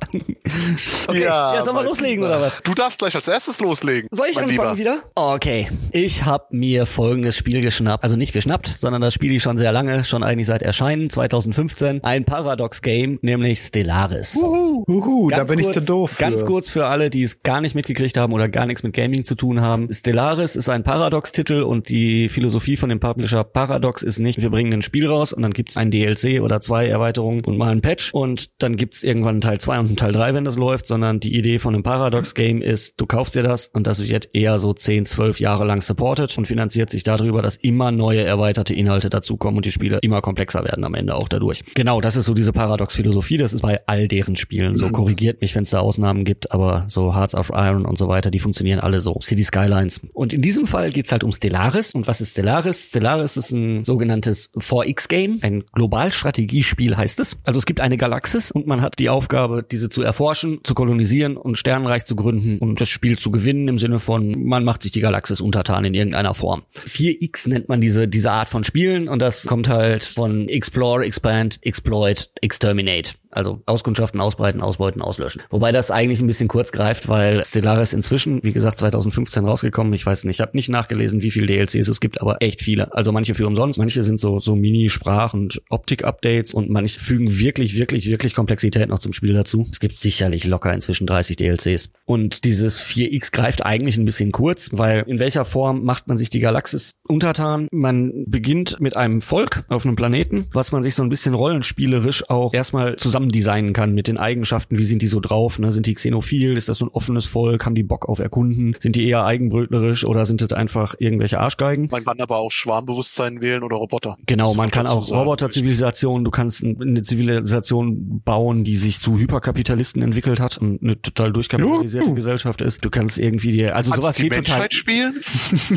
okay, 1.09 1.23
ja, 1.23 1.55
ja 1.55 1.63
sollen 1.63 1.77
wir 1.77 1.83
loslegen 1.83 2.25
oder 2.25 2.41
was? 2.41 2.61
Du 2.63 2.75
darfst 2.75 2.99
gleich 2.99 3.15
als 3.15 3.29
erstes 3.29 3.61
loslegen. 3.61 4.09
Soll 4.11 4.29
ich 4.31 4.39
anfangen 4.39 4.79
wieder? 4.79 5.03
Okay, 5.15 5.69
ich 5.93 6.25
habe 6.25 6.45
mir 6.51 6.87
folgendes 6.87 7.37
Spiel 7.37 7.61
geschnappt, 7.61 8.03
also 8.05 8.17
nicht 8.17 8.33
geschnappt, 8.33 8.67
sondern 8.67 9.03
das 9.03 9.15
spiele 9.15 9.35
ich 9.35 9.43
schon 9.43 9.59
sehr 9.59 9.73
lange, 9.73 10.05
schon 10.05 10.23
eigentlich 10.23 10.47
seit 10.47 10.63
Erscheinen 10.63 11.11
2015, 11.11 12.03
ein 12.03 12.25
Paradox-Game, 12.25 13.19
nämlich 13.23 13.61
Stellaris. 13.61 14.37
Uhu, 14.37 14.85
uhu, 14.87 15.31
da 15.31 15.45
bin 15.45 15.61
kurz, 15.61 15.77
ich 15.77 15.83
zu 15.83 15.87
doof. 15.87 16.13
Für. 16.13 16.23
Ganz 16.23 16.47
kurz 16.47 16.71
für 16.71 16.87
alle, 16.87 17.11
die 17.11 17.23
es 17.23 17.43
gar 17.43 17.61
nicht 17.61 17.75
mitgekriegt 17.75 18.17
haben 18.17 18.33
oder 18.33 18.49
gar 18.49 18.67
nichts 18.67 18.83
mit 18.83 18.95
Gaming 18.95 19.25
zu 19.25 19.35
tun 19.35 19.61
haben. 19.61 19.93
Stellaris 19.93 20.57
ist 20.57 20.69
ein 20.69 20.85
Paradox-Titel 20.85 21.63
und 21.63 21.89
die 21.89 22.14
die 22.15 22.29
Philosophie 22.29 22.77
von 22.77 22.91
dem 22.91 23.01
Publisher 23.01 23.43
Paradox 23.43 24.03
ist 24.03 24.21
nicht, 24.21 24.41
wir 24.41 24.51
bringen 24.51 24.73
ein 24.73 24.83
Spiel 24.83 25.09
raus 25.09 25.33
und 25.33 25.43
dann 25.43 25.53
gibt's 25.53 25.77
ein 25.77 25.91
DLC 25.91 26.41
oder 26.41 26.61
zwei 26.61 26.87
Erweiterungen 26.87 27.45
und 27.45 27.59
mal 27.59 27.71
ein 27.71 27.81
Patch 27.81 28.15
und 28.15 28.63
dann 28.63 28.77
gibt's 28.77 29.03
irgendwann 29.03 29.35
einen 29.35 29.41
Teil 29.41 29.59
2 29.59 29.81
und 29.81 29.87
einen 29.87 29.97
Teil 29.97 30.13
3, 30.13 30.35
wenn 30.35 30.45
das 30.45 30.57
läuft, 30.57 30.87
sondern 30.87 31.19
die 31.19 31.37
Idee 31.37 31.59
von 31.59 31.75
einem 31.75 31.83
Paradox-Game 31.83 32.63
ist, 32.63 33.01
du 33.01 33.07
kaufst 33.07 33.35
dir 33.35 33.43
das 33.43 33.67
und 33.67 33.89
das 33.89 34.09
wird 34.09 34.29
eher 34.33 34.61
so 34.61 34.73
10, 34.73 35.07
12 35.07 35.41
Jahre 35.41 35.65
lang 35.65 35.83
supported 35.83 36.39
und 36.39 36.47
finanziert 36.47 36.89
sich 36.89 37.03
darüber, 37.03 37.43
dass 37.43 37.57
immer 37.57 37.91
neue 37.91 38.23
erweiterte 38.23 38.75
Inhalte 38.75 39.11
dazukommen 39.11 39.57
und 39.57 39.67
die 39.67 39.73
Spiele 39.73 39.99
immer 40.03 40.21
komplexer 40.21 40.63
werden 40.63 40.85
am 40.85 40.95
Ende 40.95 41.17
auch 41.17 41.29
dadurch. 41.29 41.65
Genau, 41.75 42.01
das 42.01 42.15
ist 42.15 42.27
so 42.27 42.35
diese 42.35 42.53
Paradox-Philosophie, 42.53 43.39
das 43.39 43.53
ist 43.53 43.63
bei 43.63 43.81
all 43.89 44.07
deren 44.07 44.37
Spielen 44.37 44.77
so. 44.77 44.89
Korrigiert 44.91 45.41
mich, 45.41 45.57
wenn 45.57 45.65
es 45.65 45.71
da 45.71 45.81
Ausnahmen 45.81 46.25
gibt, 46.25 46.53
aber 46.53 46.85
so 46.87 47.13
Hearts 47.13 47.35
of 47.35 47.51
Iron 47.53 47.85
und 47.85 47.99
so 47.99 48.07
weiter, 48.07 48.31
die 48.31 48.39
funktionieren 48.39 48.79
alle 48.79 49.01
so. 49.01 49.19
City 49.21 49.43
Skylines. 49.43 50.01
Und 50.13 50.33
in 50.33 50.43
diesem 50.43 50.69
Fall 50.69 50.93
geht's 50.93 51.11
halt 51.11 51.25
um 51.25 51.33
Stellaris 51.33 51.95
und 51.95 52.04
und 52.05 52.09
was 52.09 52.21
ist 52.21 52.33
Stellaris? 52.33 52.89
Stellaris 52.89 53.37
ist 53.39 53.51
ein 53.53 53.83
sogenanntes 53.83 54.53
4X-Game, 54.55 55.39
ein 55.41 55.65
Globalstrategiespiel 55.73 56.97
heißt 56.97 57.19
es. 57.21 57.39
Also 57.45 57.59
es 57.59 57.67
gibt 57.67 57.81
eine 57.81 57.97
Galaxis 57.97 58.51
und 58.51 58.67
man 58.67 58.83
hat 58.83 58.99
die 58.99 59.09
Aufgabe, 59.09 59.63
diese 59.63 59.89
zu 59.89 60.03
erforschen, 60.03 60.61
zu 60.65 60.75
kolonisieren 60.75 61.37
und 61.39 61.57
Sternenreich 61.57 62.05
zu 62.05 62.15
gründen 62.15 62.59
und 62.59 62.81
das 62.81 62.91
Spiel 62.91 63.19
zu 63.19 63.31
gewinnen 63.31 63.69
im 63.69 63.79
Sinne 63.79 64.01
von, 64.01 64.33
man 64.45 64.65
macht 64.65 64.83
sich 64.83 64.93
die 64.93 65.01
Galaxis 65.01 65.41
untertan 65.41 65.85
in 65.87 65.95
irgendeiner 65.95 66.35
Form. 66.35 66.63
4X 66.87 67.49
nennt 67.49 67.69
man 67.69 67.81
diese, 67.81 68.07
diese 68.07 68.31
Art 68.31 68.51
von 68.51 68.65
Spielen 68.65 69.09
und 69.09 69.21
das 69.21 69.47
kommt 69.47 69.69
halt 69.69 70.05
von 70.05 70.49
Explore, 70.49 71.07
Expand, 71.07 71.59
Exploit, 71.63 72.31
Exterminate. 72.43 73.13
Also 73.35 73.63
Auskundschaften, 73.67 74.21
ausbreiten, 74.21 74.61
ausbeuten, 74.61 75.03
auslöschen. 75.03 75.43
Wobei 75.51 75.73
das 75.73 75.91
eigentlich 75.91 76.21
ein 76.21 76.27
bisschen 76.27 76.49
kurz 76.49 76.73
greift, 76.73 77.09
weil 77.09 77.45
Stellaris 77.45 77.93
inzwischen, 77.93 78.43
wie 78.43 78.53
gesagt, 78.53 78.79
2015 78.79 79.45
rausgekommen. 79.45 79.93
Ich 79.95 80.07
weiß 80.07 80.25
nicht, 80.25 80.37
ich 80.37 80.41
habe 80.41 80.53
nicht 80.55 80.69
nachgelesen, 80.69 81.23
wie 81.23 81.31
viele 81.31 81.47
DLCs 81.47 81.89
es 81.89 82.01
gibt, 82.01 82.21
aber 82.21 82.41
echt 82.41 82.63
viele. 82.63 82.95
Also 82.95 83.13
manche 83.13 83.35
für 83.35 83.47
umsonst, 83.47 83.79
manche 83.79 84.03
sind 84.03 84.21
so 84.21 84.39
so 84.39 84.55
Mini-Sprach- 84.55 85.35
und 85.35 85.63
Optik-Updates 85.69 86.55
und 86.55 86.71
manche 86.71 87.01
fügen 87.01 87.39
wirklich, 87.39 87.77
wirklich, 87.77 88.09
wirklich 88.09 88.35
Komplexität 88.35 88.89
noch 88.89 88.99
zum 88.99 89.13
Spiel 89.13 89.35
dazu. 89.35 89.67
Es 89.71 89.81
gibt 89.81 89.97
sicherlich 89.97 90.45
locker 90.45 90.73
inzwischen 90.73 91.07
30 91.07 91.37
DLCs. 91.37 91.91
Und 92.05 92.45
dieses 92.45 92.81
4X 92.81 93.33
greift 93.33 93.65
eigentlich 93.65 93.97
ein 93.97 94.05
bisschen 94.05 94.33
kurz, 94.33 94.71
weil 94.73 95.05
in 95.07 95.19
welcher 95.19 95.45
Form 95.45 95.85
macht 95.85 96.09
man 96.09 96.19
sich 96.19 96.31
die 96.31 96.41
Galaxis 96.41 96.93
untertan? 97.09 97.69
Man 97.73 98.25
beginnt 98.27 98.81
mit 98.81 98.97
einem 98.97 99.21
Volk 99.21 99.65
auf 99.69 99.85
einem 99.85 99.97
Planeten, 99.97 100.47
was 100.53 100.73
man 100.73 100.83
sich 100.83 100.95
so 100.95 101.03
ein 101.03 101.09
bisschen 101.09 101.35
rollenspielerisch 101.35 102.29
auch 102.29 102.55
erstmal 102.55 102.97
zusammen 102.97 103.24
zusammen 103.25 103.33
designen 103.33 103.73
kann 103.73 103.95
mit 103.95 104.09
den 104.09 104.19
Eigenschaften, 104.19 104.79
wie 104.79 104.85
sind 104.85 105.03
die 105.03 105.07
so 105.07 105.21
drauf, 105.21 105.59
ne? 105.59 105.73
Sind 105.73 105.87
die 105.87 105.95
xenophil? 105.95 106.57
Ist 106.57 106.69
das 106.69 106.79
so 106.79 106.87
ein 106.87 106.89
offenes 106.89 107.27
Volk? 107.27 107.65
Haben 107.65 107.75
die 107.75 107.83
Bock 107.83 108.09
auf 108.09 108.19
Erkunden? 108.19 108.77
Sind 108.79 108.97
die 108.97 109.09
eher 109.09 109.25
eigenbrötlerisch 109.25 110.05
oder 110.05 110.27
sind 110.27 110.41
das 110.41 110.53
einfach 110.53 110.95
irgendwelche 110.99 111.41
Arschgeigen? 111.41 111.89
Man 111.91 112.05
kann 112.05 112.21
aber 112.21 112.39
auch 112.39 112.51
Schwarmbewusstsein 112.51 113.41
wählen 113.41 113.63
oder 113.63 113.77
Roboter. 113.77 114.17
Genau, 114.27 114.55
man 114.55 114.71
kann 114.71 114.87
auch 114.87 115.11
Roboter-Zivilisation, 115.11 116.25
du 116.25 116.31
kannst 116.31 116.65
eine 116.65 117.03
Zivilisation 117.03 118.23
bauen, 118.25 118.65
die 118.65 118.77
sich 118.77 119.01
zu 119.01 119.19
Hyperkapitalisten 119.19 120.03
entwickelt 120.03 120.41
hat 120.41 120.59
und 120.59 120.83
eine 120.83 121.01
total 121.01 121.33
durchkapitalisierte 121.33 122.07
Juhu. 122.07 122.15
Gesellschaft 122.15 122.61
ist. 122.61 122.85
Du 122.85 122.91
kannst 122.91 123.19
irgendwie 123.19 123.53
dir, 123.53 123.77
also 123.77 123.91
kannst 123.91 124.03
sowas 124.03 124.17
geht 124.17 124.31
Menschheit 124.31 124.71
total. 124.71 124.73
spielen? 124.73 125.21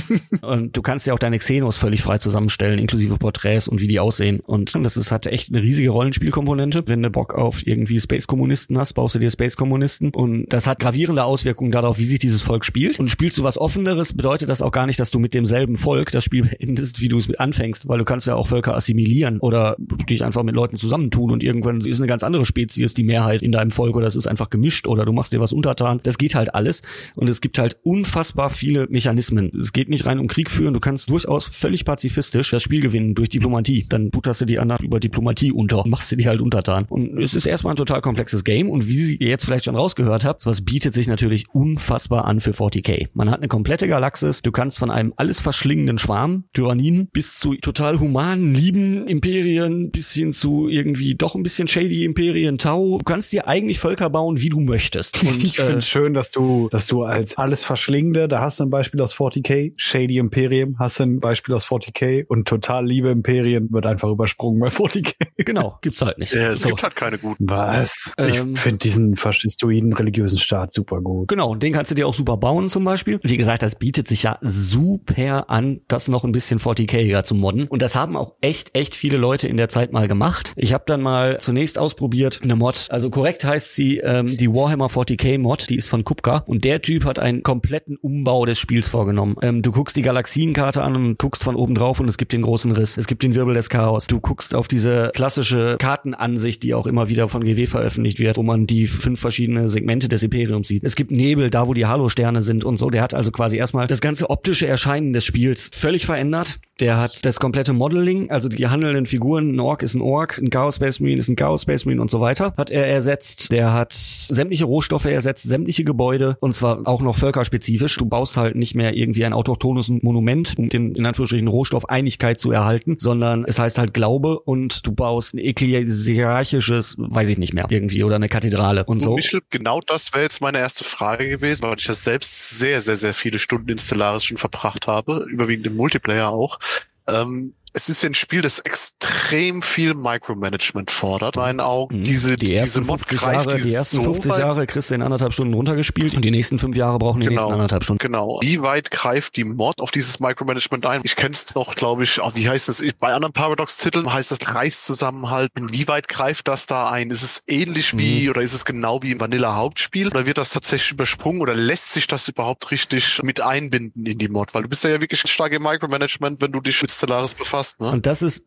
und 0.41 0.77
du 0.77 0.81
kannst 0.81 1.07
ja 1.07 1.13
auch 1.13 1.19
deine 1.19 1.37
Xenos 1.37 1.77
völlig 1.77 2.01
frei 2.01 2.17
zusammenstellen, 2.17 2.79
inklusive 2.79 3.17
Porträts 3.17 3.67
und 3.67 3.81
wie 3.81 3.87
die 3.87 3.99
aussehen. 3.99 4.39
Und 4.39 4.73
das 4.75 4.97
ist, 4.97 5.11
hat 5.11 5.25
echt 5.25 5.49
eine 5.49 5.61
riesige 5.61 5.89
Rollenspielkomponente. 5.89 6.83
Wenn 6.85 7.01
du 7.01 7.09
Bock 7.09 7.36
auf 7.37 7.65
irgendwie 7.65 7.99
Space-Kommunisten 7.99 8.77
hast, 8.77 8.93
baust 8.93 9.15
du 9.15 9.19
dir 9.19 9.31
Space-Kommunisten 9.31 10.11
und 10.13 10.45
das 10.49 10.67
hat 10.67 10.79
gravierende 10.79 11.23
Auswirkungen 11.23 11.71
darauf, 11.71 11.97
wie 11.97 12.05
sich 12.05 12.19
dieses 12.19 12.41
Volk 12.41 12.65
spielt. 12.65 12.99
Und 12.99 13.09
spielst 13.09 13.37
du 13.37 13.43
was 13.43 13.57
Offeneres, 13.57 14.13
bedeutet 14.13 14.49
das 14.49 14.61
auch 14.61 14.71
gar 14.71 14.85
nicht, 14.85 14.99
dass 14.99 15.11
du 15.11 15.19
mit 15.19 15.33
demselben 15.33 15.77
Volk 15.77 16.11
das 16.11 16.23
Spiel 16.23 16.43
beendest, 16.43 17.01
wie 17.01 17.07
du 17.07 17.17
es 17.17 17.33
anfängst, 17.35 17.87
weil 17.87 17.99
du 17.99 18.05
kannst 18.05 18.27
ja 18.27 18.35
auch 18.35 18.47
Völker 18.47 18.75
assimilieren 18.75 19.39
oder 19.39 19.75
dich 19.77 20.23
einfach 20.23 20.43
mit 20.43 20.55
Leuten 20.55 20.77
zusammentun 20.77 21.31
und 21.31 21.43
irgendwann 21.43 21.81
ist 21.81 21.99
eine 21.99 22.07
ganz 22.07 22.23
andere 22.23 22.45
Spezies 22.45 22.93
die 22.93 23.03
Mehrheit 23.03 23.41
in 23.41 23.51
deinem 23.51 23.71
Volk 23.71 23.95
oder 23.95 24.07
es 24.07 24.15
ist 24.15 24.27
einfach 24.27 24.49
gemischt 24.49 24.87
oder 24.87 25.05
du 25.05 25.13
machst 25.13 25.33
dir 25.33 25.39
was 25.39 25.53
untertan. 25.53 25.99
Das 26.03 26.17
geht 26.17 26.35
halt 26.35 26.55
alles 26.55 26.81
und 27.15 27.29
es 27.29 27.41
gibt 27.41 27.59
halt 27.59 27.77
unfassbar 27.83 28.49
viele 28.49 28.87
Mechanismen. 28.89 29.51
Es 29.59 29.73
geht 29.73 29.89
nicht 29.89 30.05
rein 30.05 30.19
um 30.19 30.27
Krieg 30.27 30.49
führen, 30.49 30.73
du 30.73 30.79
kannst 30.79 31.09
durchaus 31.09 31.47
völlig 31.47 31.85
pazifistisch 31.85 32.51
das 32.51 32.63
Spiel 32.63 32.81
gewinnen 32.81 33.15
durch 33.15 33.29
Diplomatie. 33.29 33.85
Dann 33.89 34.09
butterst 34.09 34.41
du 34.41 34.45
die 34.45 34.59
anderen 34.59 34.85
über 34.85 34.99
Diplomatie 34.99 35.51
unter, 35.51 35.85
machst 35.87 36.11
du 36.11 36.15
die 36.15 36.27
halt 36.27 36.41
untertan. 36.41 36.85
Und 36.89 37.26
es 37.27 37.33
ist 37.33 37.45
erstmal 37.45 37.73
ein 37.73 37.77
total 37.77 38.01
komplexes 38.01 38.43
Game 38.43 38.69
und 38.69 38.87
wie 38.87 39.15
ihr 39.15 39.27
jetzt 39.27 39.45
vielleicht 39.45 39.65
schon 39.65 39.75
rausgehört 39.75 40.23
habt, 40.23 40.41
sowas 40.41 40.63
bietet 40.63 40.93
sich 40.93 41.07
natürlich 41.07 41.45
unfassbar 41.53 42.25
an 42.25 42.39
für 42.39 42.51
40k. 42.51 43.09
Man 43.13 43.29
hat 43.29 43.39
eine 43.39 43.49
komplette 43.49 43.87
Galaxis, 43.87 44.41
du 44.41 44.51
kannst 44.51 44.79
von 44.79 44.89
einem 44.89 45.13
alles 45.17 45.41
verschlingenden 45.41 45.97
Schwarm, 45.97 46.45
Tyranniden, 46.53 47.09
bis 47.11 47.37
zu 47.37 47.55
total 47.55 47.99
humanen, 47.99 48.55
lieben 48.55 49.05
Imperien, 49.07 49.91
bis 49.91 50.13
hin 50.13 50.31
zu 50.31 50.69
irgendwie 50.69 51.15
doch 51.15 51.35
ein 51.35 51.43
bisschen 51.43 51.67
shady 51.67 52.05
Imperien, 52.05 52.57
Tau. 52.57 52.97
Du 52.97 53.03
kannst 53.03 53.33
dir 53.33 53.47
eigentlich 53.47 53.79
Völker 53.79 54.09
bauen, 54.09 54.39
wie 54.39 54.49
du 54.49 54.61
möchtest. 54.61 55.21
Und, 55.27 55.43
ich 55.43 55.57
finde 55.57 55.79
äh, 55.79 55.81
schön, 55.81 56.13
dass 56.13 56.31
du, 56.31 56.69
dass 56.71 56.87
du 56.87 57.03
als 57.03 57.37
alles 57.37 57.65
verschlingende, 57.65 58.29
da 58.29 58.39
hast 58.39 58.59
du 58.59 58.63
ein 58.63 58.69
Beispiel 58.69 59.01
aus 59.01 59.13
40k, 59.13 59.73
shady 59.75 60.17
Imperium, 60.17 60.77
hast 60.79 60.99
du 60.99 61.03
ein 61.03 61.19
Beispiel 61.19 61.53
aus 61.53 61.65
40k 61.67 62.25
und 62.27 62.47
total 62.47 62.85
liebe 62.85 63.09
Imperien 63.09 63.67
wird 63.71 63.85
einfach 63.85 64.09
übersprungen 64.09 64.61
bei 64.61 64.69
40k. 64.69 65.13
Genau, 65.37 65.77
gibt's 65.81 66.01
halt 66.01 66.17
nicht. 66.17 66.33
Ja, 66.33 66.51
es 66.51 66.61
so. 66.61 66.69
gibt 66.69 66.83
halt 66.83 66.95
keine 66.95 67.16
guten. 67.17 67.49
Was? 67.49 68.13
Ähm, 68.17 68.53
ich 68.53 68.59
finde 68.59 68.79
diesen 68.79 69.15
faschistoiden 69.15 69.93
religiösen 69.93 70.37
Staat 70.37 70.73
super 70.73 71.01
gut. 71.01 71.27
Genau, 71.27 71.51
und 71.51 71.63
den 71.63 71.73
kannst 71.73 71.91
du 71.91 71.95
dir 71.95 72.07
auch 72.07 72.13
super 72.13 72.37
bauen 72.37 72.69
zum 72.69 72.83
Beispiel. 72.83 73.19
Wie 73.23 73.37
gesagt, 73.37 73.61
das 73.61 73.75
bietet 73.75 74.07
sich 74.07 74.23
ja 74.23 74.37
super 74.41 75.49
an, 75.49 75.81
das 75.87 76.07
noch 76.07 76.23
ein 76.23 76.31
bisschen 76.31 76.59
40k 76.59 77.23
zu 77.23 77.35
modden. 77.35 77.67
Und 77.67 77.81
das 77.81 77.95
haben 77.95 78.15
auch 78.15 78.33
echt, 78.41 78.75
echt 78.75 78.95
viele 78.95 79.17
Leute 79.17 79.47
in 79.47 79.57
der 79.57 79.69
Zeit 79.69 79.91
mal 79.91 80.07
gemacht. 80.07 80.53
Ich 80.55 80.73
habe 80.73 80.83
dann 80.87 81.01
mal 81.01 81.37
zunächst 81.39 81.77
ausprobiert 81.77 82.39
eine 82.43 82.55
Mod. 82.55 82.87
Also 82.89 83.09
korrekt 83.09 83.43
heißt 83.43 83.75
sie 83.75 83.97
ähm, 83.97 84.37
die 84.37 84.51
Warhammer 84.51 84.87
40k 84.87 85.39
Mod. 85.39 85.69
Die 85.69 85.75
ist 85.75 85.87
von 85.87 86.03
Kupka. 86.03 86.43
Und 86.47 86.63
der 86.63 86.81
Typ 86.81 87.05
hat 87.05 87.19
einen 87.19 87.43
kompletten 87.43 87.97
Umbau 87.97 88.45
des 88.45 88.59
Spiels 88.59 88.87
vorgenommen. 88.87 89.35
Ähm, 89.41 89.61
du 89.61 89.71
guckst 89.71 89.95
die 89.95 90.01
Galaxienkarte 90.01 90.81
an 90.81 90.95
und 90.95 91.17
guckst 91.17 91.43
von 91.43 91.55
oben 91.55 91.75
drauf 91.75 91.99
und 91.99 92.07
es 92.07 92.17
gibt 92.17 92.33
den 92.33 92.41
großen 92.41 92.71
Riss. 92.71 92.97
Es 92.97 93.07
gibt 93.07 93.23
den 93.23 93.35
Wirbel 93.35 93.53
des 93.53 93.69
Chaos. 93.69 94.07
Du 94.07 94.19
guckst 94.19 94.55
auf 94.55 94.67
diese 94.67 95.11
klassische 95.13 95.77
Kartenansicht, 95.79 96.63
die 96.63 96.73
auch 96.73 96.87
immer 96.97 97.09
wieder 97.09 97.29
von 97.29 97.43
GW 97.43 97.67
veröffentlicht 97.67 98.19
wird, 98.19 98.37
wo 98.37 98.43
man 98.43 98.65
die 98.65 98.87
fünf 98.87 99.19
verschiedene 99.19 99.69
Segmente 99.69 100.09
des 100.09 100.23
Imperiums 100.23 100.67
sieht. 100.67 100.83
Es 100.83 100.95
gibt 100.95 101.11
Nebel, 101.11 101.51
da 101.51 101.67
wo 101.67 101.75
die 101.75 101.85
Halo-Sterne 101.85 102.41
sind 102.41 102.63
und 102.63 102.77
so. 102.77 102.89
Der 102.89 103.03
hat 103.03 103.13
also 103.13 103.29
quasi 103.29 103.57
erstmal 103.57 103.85
das 103.85 104.01
ganze 104.01 104.31
optische 104.31 104.65
Erscheinen 104.65 105.13
des 105.13 105.23
Spiels 105.23 105.69
völlig 105.71 106.07
verändert. 106.07 106.59
Der 106.79 106.97
hat 106.97 107.25
das 107.25 107.39
komplette 107.39 107.73
Modeling, 107.73 108.29
also 108.29 108.49
die 108.49 108.67
handelnden 108.67 109.07
Figuren, 109.07 109.55
ein 109.55 109.59
Ork 109.59 109.81
ist 109.81 109.95
ein 109.95 110.01
Ork, 110.01 110.37
ein 110.37 110.51
Chaos 110.51 110.75
Space 110.75 110.99
Marine 110.99 111.19
ist 111.19 111.27
ein 111.27 111.35
Chaos 111.35 111.63
Space 111.63 111.85
Marine 111.85 112.01
und 112.01 112.11
so 112.11 112.19
weiter, 112.19 112.53
hat 112.55 112.69
er 112.69 112.85
ersetzt. 112.85 113.51
Der 113.51 113.73
hat 113.73 113.93
sämtliche 113.93 114.65
Rohstoffe 114.65 115.05
ersetzt, 115.05 115.43
sämtliche 115.43 115.83
Gebäude 115.83 116.37
und 116.39 116.53
zwar 116.53 116.87
auch 116.87 117.01
noch 117.01 117.15
völkerspezifisch. 117.15 117.97
Du 117.97 118.05
baust 118.05 118.37
halt 118.37 118.55
nicht 118.55 118.75
mehr 118.75 118.95
irgendwie 118.95 119.25
ein 119.25 119.33
autochthones 119.33 119.89
Monument, 119.89 120.53
um 120.57 120.69
den 120.69 120.93
in 120.93 121.05
Anführungsstrichen 121.05 121.47
Rohstoffeinigkeit 121.47 122.39
zu 122.39 122.51
erhalten, 122.51 122.97
sondern 122.99 123.43
es 123.47 123.57
heißt 123.57 123.79
halt 123.79 123.95
Glaube 123.95 124.39
und 124.39 124.85
du 124.85 124.91
baust 124.91 125.33
ein 125.33 125.39
ekklesiarchisches, 125.39 126.86
weiß 126.97 127.29
ich 127.29 127.37
nicht 127.37 127.53
mehr, 127.53 127.65
irgendwie 127.69 128.03
oder 128.03 128.15
eine 128.15 128.29
Kathedrale 128.29 128.85
und 128.85 129.01
so. 129.01 129.15
Michel, 129.15 129.41
genau 129.49 129.81
das 129.81 130.13
wäre 130.13 130.23
jetzt 130.23 130.41
meine 130.41 130.59
erste 130.59 130.83
Frage 130.83 131.29
gewesen, 131.29 131.63
weil 131.63 131.77
ich 131.77 131.85
ja 131.85 131.93
selbst 131.93 132.59
sehr, 132.59 132.81
sehr, 132.81 132.95
sehr 132.95 133.13
viele 133.13 133.39
Stunden 133.39 133.69
in 133.69 133.77
Stellaris 133.77 134.23
schon 134.23 134.37
verbracht 134.37 134.87
habe, 134.87 135.25
überwiegend 135.29 135.67
im 135.67 135.75
Multiplayer 135.75 136.29
auch. 136.29 136.59
Ähm, 137.07 137.53
es 137.77 137.89
ist 137.89 138.01
ja 138.01 138.09
ein 138.09 138.15
Spiel, 138.15 138.41
das 138.41 138.57
extrem 138.57 139.61
viel 139.61 139.93
Micromanagement 139.93 140.89
fordert, 140.89 141.35
in 141.35 141.43
meinen 141.43 141.59
Augen. 141.59 141.99
Mhm. 141.99 142.03
Diese, 142.05 142.35
die 142.35 142.47
diese 142.47 142.81
Mod 142.81 143.05
greift 143.05 143.45
Jahre, 143.45 143.61
die, 143.61 143.71
ersten 143.71 143.97
so 143.97 144.03
50 144.03 144.35
Jahre 144.35 144.65
kriegst 144.65 144.89
du 144.89 144.95
in 144.95 145.03
anderthalb 145.03 145.31
Stunden 145.31 145.53
runtergespielt 145.53 146.15
und 146.15 146.25
die 146.25 146.31
nächsten 146.31 146.57
fünf 146.57 146.75
Jahre 146.75 146.97
brauchen 146.97 147.21
die 147.21 147.27
genau, 147.27 147.43
nächsten 147.43 147.53
anderthalb 147.53 147.83
Stunden. 147.83 147.99
Genau. 147.99 148.39
Wie 148.41 148.63
weit 148.63 148.89
greift 148.89 149.35
die 149.35 149.43
Mod 149.43 149.79
auf 149.79 149.91
dieses 149.91 150.19
Micromanagement 150.19 150.87
ein? 150.87 151.01
Ich 151.03 151.15
kenne 151.15 151.35
es 151.35 151.53
noch, 151.53 151.75
glaube 151.75 152.01
ich, 152.01 152.19
auch, 152.19 152.33
wie 152.33 152.49
heißt 152.49 152.67
das? 152.67 152.83
Bei 152.99 153.13
anderen 153.13 153.33
Paradox-Titeln 153.33 154.11
heißt 154.11 154.31
das 154.31 154.39
Reichszusammenhalten. 154.47 155.71
Wie 155.71 155.87
weit 155.87 156.07
greift 156.07 156.47
das 156.47 156.65
da 156.65 156.89
ein? 156.89 157.11
Ist 157.11 157.21
es 157.21 157.43
ähnlich 157.45 157.95
wie 157.95 158.23
mhm. 158.23 158.29
oder 158.31 158.41
ist 158.41 158.53
es 158.53 158.65
genau 158.65 159.03
wie 159.03 159.11
im 159.11 159.19
Vanilla 159.19 159.55
Hauptspiel? 159.55 160.07
Oder 160.07 160.25
wird 160.25 160.39
das 160.39 160.49
tatsächlich 160.49 160.93
übersprungen 160.93 161.41
oder 161.41 161.53
lässt 161.53 161.93
sich 161.93 162.07
das 162.07 162.27
überhaupt 162.27 162.71
richtig 162.71 163.21
mit 163.21 163.39
einbinden 163.39 164.07
in 164.07 164.17
die 164.17 164.29
Mod? 164.29 164.55
Weil 164.55 164.63
du 164.63 164.69
bist 164.69 164.83
ja 164.83 164.99
wirklich 164.99 165.21
stark 165.21 165.53
im 165.53 165.61
Micromanagement, 165.61 166.41
wenn 166.41 166.51
du 166.51 166.59
dich 166.59 166.81
mit 166.81 166.89
Stellaris 166.89 167.35
befasst. 167.35 167.66
Ne? 167.79 167.91
Und 167.91 168.05
das 168.05 168.21
ist 168.21 168.45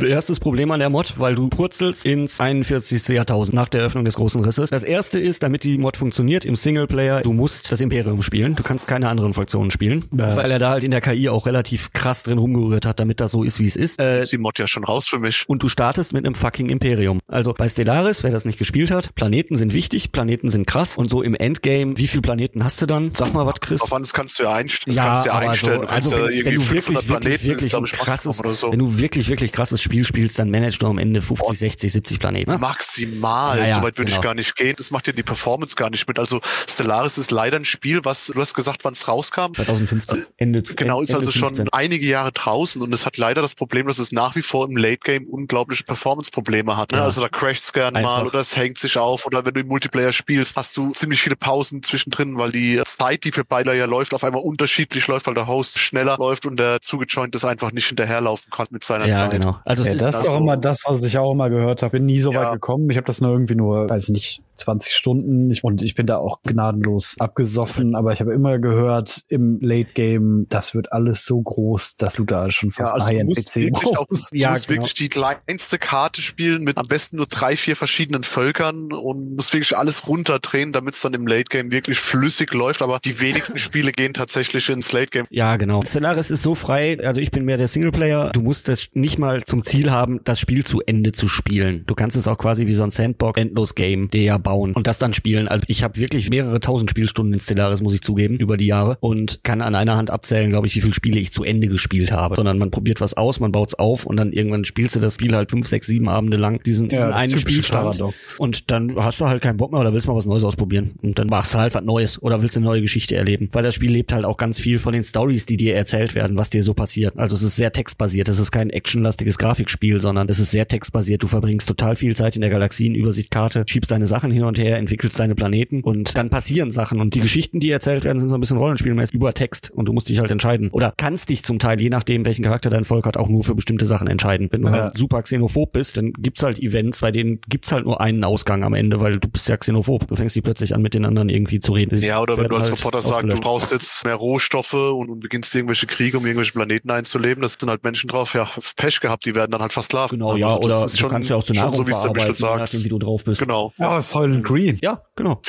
Erstes 0.00 0.40
Problem 0.40 0.70
an 0.70 0.80
der 0.80 0.90
Mod, 0.90 1.14
weil 1.18 1.34
du 1.34 1.48
purzelst 1.48 2.06
ins 2.06 2.40
41. 2.40 3.08
Jahrtausend 3.08 3.54
nach 3.54 3.68
der 3.68 3.80
Eröffnung 3.80 4.04
des 4.04 4.14
großen 4.14 4.44
Risses. 4.44 4.70
Das 4.70 4.82
erste 4.82 5.18
ist, 5.18 5.42
damit 5.42 5.64
die 5.64 5.78
Mod 5.78 5.96
funktioniert 5.96 6.44
im 6.44 6.56
Singleplayer, 6.56 7.22
du 7.22 7.32
musst 7.32 7.70
das 7.70 7.80
Imperium 7.80 8.22
spielen. 8.22 8.56
Du 8.56 8.62
kannst 8.62 8.86
keine 8.86 9.08
anderen 9.08 9.34
Fraktionen 9.34 9.70
spielen, 9.70 10.06
ja. 10.16 10.36
weil 10.36 10.50
er 10.50 10.58
da 10.58 10.70
halt 10.70 10.84
in 10.84 10.90
der 10.90 11.00
KI 11.00 11.28
auch 11.28 11.46
relativ 11.46 11.92
krass 11.92 12.22
drin 12.22 12.38
rumgerührt 12.38 12.86
hat, 12.86 13.00
damit 13.00 13.20
das 13.20 13.32
so 13.32 13.42
ist, 13.42 13.60
wie 13.60 13.66
es 13.66 13.76
ist. 13.76 14.00
Äh, 14.00 14.22
ist 14.22 14.32
die 14.32 14.38
Mod 14.38 14.58
ja 14.58 14.66
schon 14.66 14.84
raus 14.84 15.06
für 15.06 15.18
mich. 15.18 15.44
Und 15.48 15.62
du 15.62 15.68
startest 15.68 16.12
mit 16.12 16.24
einem 16.24 16.34
fucking 16.34 16.68
Imperium. 16.68 17.20
Also 17.28 17.54
bei 17.54 17.68
Stellaris, 17.68 18.22
wer 18.22 18.30
das 18.30 18.44
nicht 18.44 18.58
gespielt 18.58 18.90
hat, 18.90 19.14
Planeten 19.14 19.56
sind 19.56 19.72
wichtig, 19.72 20.12
Planeten 20.12 20.50
sind 20.50 20.66
krass 20.66 20.96
und 20.96 21.10
so 21.10 21.22
im 21.22 21.34
Endgame, 21.34 21.98
wie 21.98 22.06
viele 22.06 22.22
Planeten 22.22 22.64
hast 22.64 22.80
du 22.82 22.86
dann? 22.86 23.12
Sag 23.14 23.32
mal 23.34 23.46
was, 23.46 23.60
Chris. 23.60 23.80
Auf 23.80 23.90
wann 23.90 24.02
das 24.02 24.12
kannst 24.12 24.38
du 24.38 24.44
ja, 24.44 24.52
einst 24.52 24.84
ja, 24.86 25.04
kannst 25.04 25.24
du 25.24 25.28
ja 25.28 25.38
einstellen. 25.38 25.80
So, 25.82 25.86
also 25.86 26.10
wenn, 26.12 26.44
wenn 26.44 26.54
du 26.54 26.70
wirklich, 26.70 27.08
wirklich, 27.08 27.44
wirklich, 27.44 27.72
ist, 27.72 27.92
krasses, 27.92 28.36
so. 28.60 28.72
wenn 28.72 28.78
du 28.78 28.98
wirklich, 28.98 29.28
wirklich 29.28 29.52
krasses 29.66 29.82
Spiel 29.82 30.04
spielst, 30.04 30.38
dann 30.38 30.50
managst 30.50 30.80
du 30.80 30.86
am 30.86 30.98
Ende 30.98 31.20
50, 31.20 31.48
Und 31.48 31.58
60, 31.58 31.92
70 31.92 32.20
Planeten. 32.20 32.50
Ne? 32.50 32.58
Maximal. 32.58 33.58
Naja, 33.58 33.76
Soweit 33.76 33.98
würde 33.98 34.10
genau. 34.10 34.16
ich 34.16 34.22
gar 34.22 34.34
nicht 34.34 34.54
gehen. 34.54 34.74
Das 34.76 34.92
macht 34.92 35.08
ja 35.08 35.12
die 35.12 35.24
Performance 35.24 35.74
gar 35.74 35.90
nicht 35.90 36.06
mit. 36.06 36.20
Also 36.20 36.40
Stellaris 36.68 37.18
ist 37.18 37.32
leider 37.32 37.58
ein 37.58 37.64
Spiel, 37.64 38.04
was, 38.04 38.26
du 38.26 38.40
hast 38.40 38.54
gesagt, 38.54 38.84
wann 38.84 38.92
es 38.92 39.08
rauskam. 39.08 39.54
2015. 39.54 40.16
Äh, 40.16 40.20
Ende, 40.36 40.62
genau, 40.62 41.00
ist 41.00 41.10
Ende 41.10 41.26
also 41.26 41.32
15. 41.32 41.56
schon 41.56 41.68
einige 41.72 42.06
Jahre 42.06 42.30
draußen 42.30 42.80
und 42.80 42.94
es 42.94 43.06
hat 43.06 43.16
leider 43.16 43.42
das 43.42 43.56
Problem, 43.56 43.88
dass 43.88 43.98
es 43.98 44.12
nach 44.12 44.36
wie 44.36 44.42
vor 44.42 44.68
im 44.68 44.76
Late 44.76 45.00
Game 45.02 45.24
unglaubliche 45.26 45.82
Performance-Probleme 45.82 46.76
hat. 46.76 46.92
Ne? 46.92 46.98
Ja. 46.98 47.04
Also 47.04 47.20
da 47.20 47.28
crasht 47.28 47.64
es 47.64 47.72
gern 47.72 47.96
Einfach. 47.96 48.18
mal 48.18 48.26
oder 48.26 48.38
es 48.38 48.56
hängt 48.56 48.78
sich 48.78 48.98
auf 48.98 49.26
oder 49.26 49.44
wenn 49.44 49.54
du 49.54 49.60
im 49.60 49.66
Multiplayer 49.66 50.12
spielst, 50.12 50.56
hast 50.56 50.76
du 50.76 50.92
ziemlich 50.92 51.20
viele 51.20 51.36
Pausen 51.36 51.82
zwischendrin, 51.82 52.38
weil 52.38 52.52
die 52.52 52.80
Zeit, 52.84 53.24
die 53.24 53.32
für 53.32 53.44
beide 53.44 53.76
ja 53.76 53.86
läuft, 53.86 54.14
auf 54.14 54.22
einmal 54.22 54.42
unterschiedlich 54.42 55.08
läuft, 55.08 55.26
weil 55.26 55.34
der 55.34 55.48
Host 55.48 55.80
schneller 55.80 56.16
läuft 56.18 56.46
und 56.46 56.56
der 56.56 56.80
zugejoint 56.80 57.34
ist 57.34 57.44
einfach 57.44 57.72
nicht 57.72 57.86
hinterherlaufen 57.88 58.50
kann 58.50 58.66
mit 58.70 58.84
seiner 58.84 59.08
ja, 59.08 59.16
Zeit. 59.16 59.32
Genau. 59.32 59.55
Also 59.64 59.84
ja, 59.84 59.94
das 59.94 60.22
ist 60.22 60.28
auch 60.28 60.40
immer 60.40 60.56
das, 60.56 60.82
was 60.84 61.02
ich 61.04 61.18
auch 61.18 61.32
immer 61.32 61.50
gehört 61.50 61.82
habe. 61.82 61.92
Bin 61.92 62.06
nie 62.06 62.18
so 62.18 62.32
ja. 62.32 62.42
weit 62.42 62.52
gekommen. 62.54 62.90
Ich 62.90 62.96
habe 62.96 63.06
das 63.06 63.20
nur 63.20 63.32
irgendwie 63.32 63.54
nur, 63.54 63.88
weiß 63.88 64.04
ich 64.04 64.10
nicht, 64.10 64.42
20 64.56 64.92
Stunden. 64.92 65.50
Ich, 65.50 65.62
und 65.62 65.82
ich 65.82 65.94
bin 65.94 66.06
da 66.06 66.18
auch 66.18 66.42
gnadenlos 66.42 67.16
abgesoffen, 67.18 67.94
aber 67.94 68.12
ich 68.12 68.20
habe 68.20 68.32
immer 68.32 68.58
gehört 68.58 69.24
im 69.28 69.58
Late 69.60 69.90
Game, 69.94 70.46
das 70.48 70.74
wird 70.74 70.92
alles 70.92 71.24
so 71.24 71.40
groß, 71.40 71.96
dass 71.96 72.14
du 72.14 72.24
da 72.24 72.50
schon 72.50 72.70
fast 72.70 72.90
ja, 72.90 72.94
also 72.94 73.08
einen 73.10 73.28
PC 73.28 73.70
brauchst. 73.70 74.32
Du 74.32 74.36
ja, 74.36 74.50
musst 74.50 74.68
genau. 74.68 74.80
wirklich 74.80 74.94
die 74.94 75.08
kleinste 75.08 75.78
Karte 75.78 76.20
spielen 76.20 76.64
mit 76.64 76.78
am 76.78 76.86
besten 76.86 77.16
nur 77.16 77.26
drei, 77.26 77.56
vier 77.56 77.76
verschiedenen 77.76 78.22
Völkern 78.22 78.92
und 78.92 79.36
musst 79.36 79.52
wirklich 79.52 79.76
alles 79.76 80.08
runterdrehen, 80.08 80.72
damit 80.72 80.94
es 80.94 81.00
dann 81.00 81.14
im 81.14 81.26
Late 81.26 81.44
Game 81.48 81.70
wirklich 81.70 81.98
flüssig 81.98 82.52
läuft. 82.54 82.82
Aber 82.82 82.98
die 83.04 83.20
wenigsten 83.20 83.58
Spiele 83.58 83.92
gehen 83.92 84.14
tatsächlich 84.14 84.68
ins 84.68 84.92
Late 84.92 85.10
Game. 85.10 85.26
Ja, 85.30 85.56
genau. 85.56 85.82
Stellaris 85.82 86.30
ist 86.30 86.42
so 86.42 86.54
frei. 86.54 86.98
Also 87.02 87.20
ich 87.20 87.30
bin 87.30 87.44
mehr 87.44 87.56
der 87.56 87.68
Singleplayer. 87.68 88.30
Du 88.32 88.40
musst 88.40 88.68
das 88.68 88.88
nicht 88.92 89.18
mal 89.18 89.44
zum 89.44 89.62
Ziel 89.62 89.90
haben, 89.90 90.20
das 90.24 90.40
Spiel 90.40 90.64
zu 90.64 90.80
Ende 90.80 91.12
zu 91.12 91.28
spielen. 91.28 91.84
Du 91.86 91.94
kannst 91.94 92.16
es 92.16 92.28
auch 92.28 92.38
quasi 92.38 92.66
wie 92.66 92.74
so 92.74 92.82
ein 92.82 92.90
Sandbox 92.90 93.40
Endlos 93.40 93.74
Game 93.74 94.10
der 94.10 94.38
bauen 94.46 94.72
und 94.74 94.86
das 94.86 94.98
dann 94.98 95.12
spielen. 95.12 95.48
Also 95.48 95.64
ich 95.66 95.82
habe 95.82 95.96
wirklich 95.96 96.30
mehrere 96.30 96.60
tausend 96.60 96.88
Spielstunden 96.88 97.34
in 97.34 97.40
Stellaris, 97.40 97.80
muss 97.80 97.94
ich 97.94 98.00
zugeben, 98.00 98.36
über 98.36 98.56
die 98.56 98.66
Jahre 98.66 98.96
und 99.00 99.40
kann 99.42 99.60
an 99.60 99.74
einer 99.74 99.96
Hand 99.96 100.08
abzählen, 100.08 100.50
glaube 100.50 100.68
ich, 100.68 100.76
wie 100.76 100.80
viele 100.80 100.94
Spiele 100.94 101.18
ich 101.18 101.32
zu 101.32 101.42
Ende 101.42 101.66
gespielt 101.66 102.12
habe. 102.12 102.36
Sondern 102.36 102.56
man 102.56 102.70
probiert 102.70 103.00
was 103.00 103.14
aus, 103.14 103.40
man 103.40 103.50
baut 103.50 103.70
es 103.70 103.74
auf 103.74 104.06
und 104.06 104.16
dann 104.16 104.32
irgendwann 104.32 104.64
spielst 104.64 104.94
du 104.94 105.00
das 105.00 105.14
Spiel 105.14 105.34
halt 105.34 105.50
fünf, 105.50 105.66
sechs, 105.66 105.88
sieben 105.88 106.08
Abende 106.08 106.36
lang, 106.36 106.62
diesen, 106.62 106.88
diesen 106.88 107.10
ja, 107.10 107.16
einen 107.16 107.38
Spielstand. 107.38 108.00
Und 108.38 108.70
dann 108.70 108.94
hast 108.96 109.20
du 109.20 109.26
halt 109.26 109.42
keinen 109.42 109.56
Bock 109.56 109.72
mehr 109.72 109.80
oder 109.80 109.92
willst 109.92 110.06
mal 110.06 110.14
was 110.14 110.26
Neues 110.26 110.44
ausprobieren. 110.44 110.92
Und 111.02 111.18
dann 111.18 111.26
machst 111.26 111.54
du 111.54 111.58
halt 111.58 111.74
was 111.74 111.82
Neues 111.82 112.22
oder 112.22 112.40
willst 112.40 112.56
eine 112.56 112.66
neue 112.66 112.82
Geschichte 112.82 113.16
erleben. 113.16 113.48
Weil 113.52 113.64
das 113.64 113.74
Spiel 113.74 113.90
lebt 113.90 114.12
halt 114.12 114.24
auch 114.24 114.36
ganz 114.36 114.60
viel 114.60 114.78
von 114.78 114.92
den 114.92 115.02
Stories, 115.02 115.46
die 115.46 115.56
dir 115.56 115.74
erzählt 115.74 116.14
werden, 116.14 116.36
was 116.36 116.50
dir 116.50 116.62
so 116.62 116.72
passiert. 116.72 117.18
Also 117.18 117.34
es 117.34 117.42
ist 117.42 117.56
sehr 117.56 117.72
textbasiert. 117.72 118.28
Es 118.28 118.38
ist 118.38 118.52
kein 118.52 118.70
actionlastiges 118.70 119.38
Grafikspiel, 119.38 120.00
sondern 120.00 120.28
es 120.28 120.38
ist 120.38 120.52
sehr 120.52 120.68
textbasiert. 120.68 121.24
Du 121.24 121.26
verbringst 121.26 121.66
total 121.66 121.96
viel 121.96 122.14
Zeit 122.14 122.36
in 122.36 122.42
der 122.42 122.50
Galaxienübersichtkarte, 122.50 123.64
schiebst 123.66 123.90
deine 123.90 124.06
Sachen 124.06 124.30
hin 124.30 124.35
hin 124.36 124.44
und 124.44 124.58
her, 124.58 124.76
entwickelst 124.78 125.18
deine 125.18 125.34
Planeten 125.34 125.80
und 125.82 126.16
dann 126.16 126.30
passieren 126.30 126.70
Sachen 126.70 127.00
und 127.00 127.14
die 127.14 127.20
Geschichten, 127.20 127.60
die 127.60 127.70
erzählt 127.70 128.04
werden, 128.04 128.20
sind 128.20 128.28
so 128.28 128.36
ein 128.36 128.40
bisschen 128.40 128.56
rollenspielmäßig 128.58 129.14
über 129.14 129.34
Text 129.34 129.70
und 129.70 129.86
du 129.86 129.92
musst 129.92 130.08
dich 130.08 130.18
halt 130.20 130.30
entscheiden 130.30 130.70
oder 130.70 130.92
kannst 130.96 131.28
dich 131.28 131.42
zum 131.42 131.58
Teil, 131.58 131.80
je 131.80 131.90
nachdem, 131.90 132.24
welchen 132.24 132.42
Charakter 132.44 132.70
dein 132.70 132.84
Volk 132.84 133.06
hat, 133.06 133.16
auch 133.16 133.28
nur 133.28 133.42
für 133.44 133.54
bestimmte 133.54 133.86
Sachen 133.86 134.06
entscheiden. 134.08 134.48
Wenn 134.50 134.62
du 134.62 134.68
Ja. 134.68 134.74
halt 134.84 134.96
super 134.98 135.22
xenophob 135.22 135.72
bist, 135.72 135.96
dann 135.96 136.12
gibt's 136.12 136.42
halt 136.42 136.58
Events, 136.58 137.00
bei 137.00 137.10
denen 137.10 137.40
gibt's 137.48 137.72
halt 137.72 137.84
nur 137.84 138.00
einen 138.00 138.24
Ausgang 138.24 138.62
am 138.64 138.74
Ende, 138.74 139.00
weil 139.00 139.18
du 139.18 139.28
bist 139.28 139.48
ja 139.48 139.56
xenophob. 139.56 140.06
Du 140.08 140.16
fängst 140.16 140.36
dich 140.36 140.42
plötzlich 140.42 140.74
an, 140.74 140.82
mit 140.82 140.94
den 140.94 141.04
anderen 141.04 141.28
irgendwie 141.28 141.60
zu 141.60 141.72
reden. 141.72 142.00
Ja, 142.02 142.20
oder 142.20 142.36
wenn 142.36 142.48
du 142.48 142.56
als 142.56 142.64
halt 142.70 142.78
Reporter 142.78 143.02
sagst, 143.02 143.32
du 143.32 143.40
brauchst 143.40 143.72
jetzt 143.72 144.04
mehr 144.04 144.14
Rohstoffe 144.14 144.74
und, 144.74 145.10
und 145.10 145.20
beginnst 145.20 145.54
irgendwelche 145.54 145.86
Kriege, 145.86 146.18
um 146.18 146.26
irgendwelche 146.26 146.52
Planeten 146.52 146.90
einzuleben, 146.90 147.42
das 147.42 147.54
sind 147.58 147.68
halt 147.70 147.84
Menschen 147.84 148.08
drauf, 148.08 148.34
ja, 148.34 148.48
Pech 148.76 149.00
gehabt, 149.00 149.24
die 149.26 149.34
werden 149.34 149.50
dann 149.52 149.60
halt 149.62 149.72
versklavt. 149.72 150.10
Genau, 150.10 150.28
Also 150.28 150.38
ja, 150.38 150.56
das 150.56 150.64
oder 150.64 150.84
ist 150.86 150.94
du 150.94 151.00
schon, 151.00 151.10
kannst 151.10 151.30
ja 151.30 151.36
auch 151.36 151.44
zu 151.44 151.54
schon 151.54 151.62
Nahrung 151.62 151.74
so, 151.74 151.86
wie 151.86 151.90
es 151.90 152.02
der 152.02 152.12
verarbeiten, 152.14 152.46
nachdem, 152.58 152.84
wie 152.84 152.88
du 152.88 152.98
drauf 152.98 153.24
bist. 153.24 153.40
Genau. 153.40 153.72
Ja, 153.78 154.00
Soylent 154.26 154.44
Green. 154.44 154.78
Ja, 154.82 155.02
genau. 155.14 155.40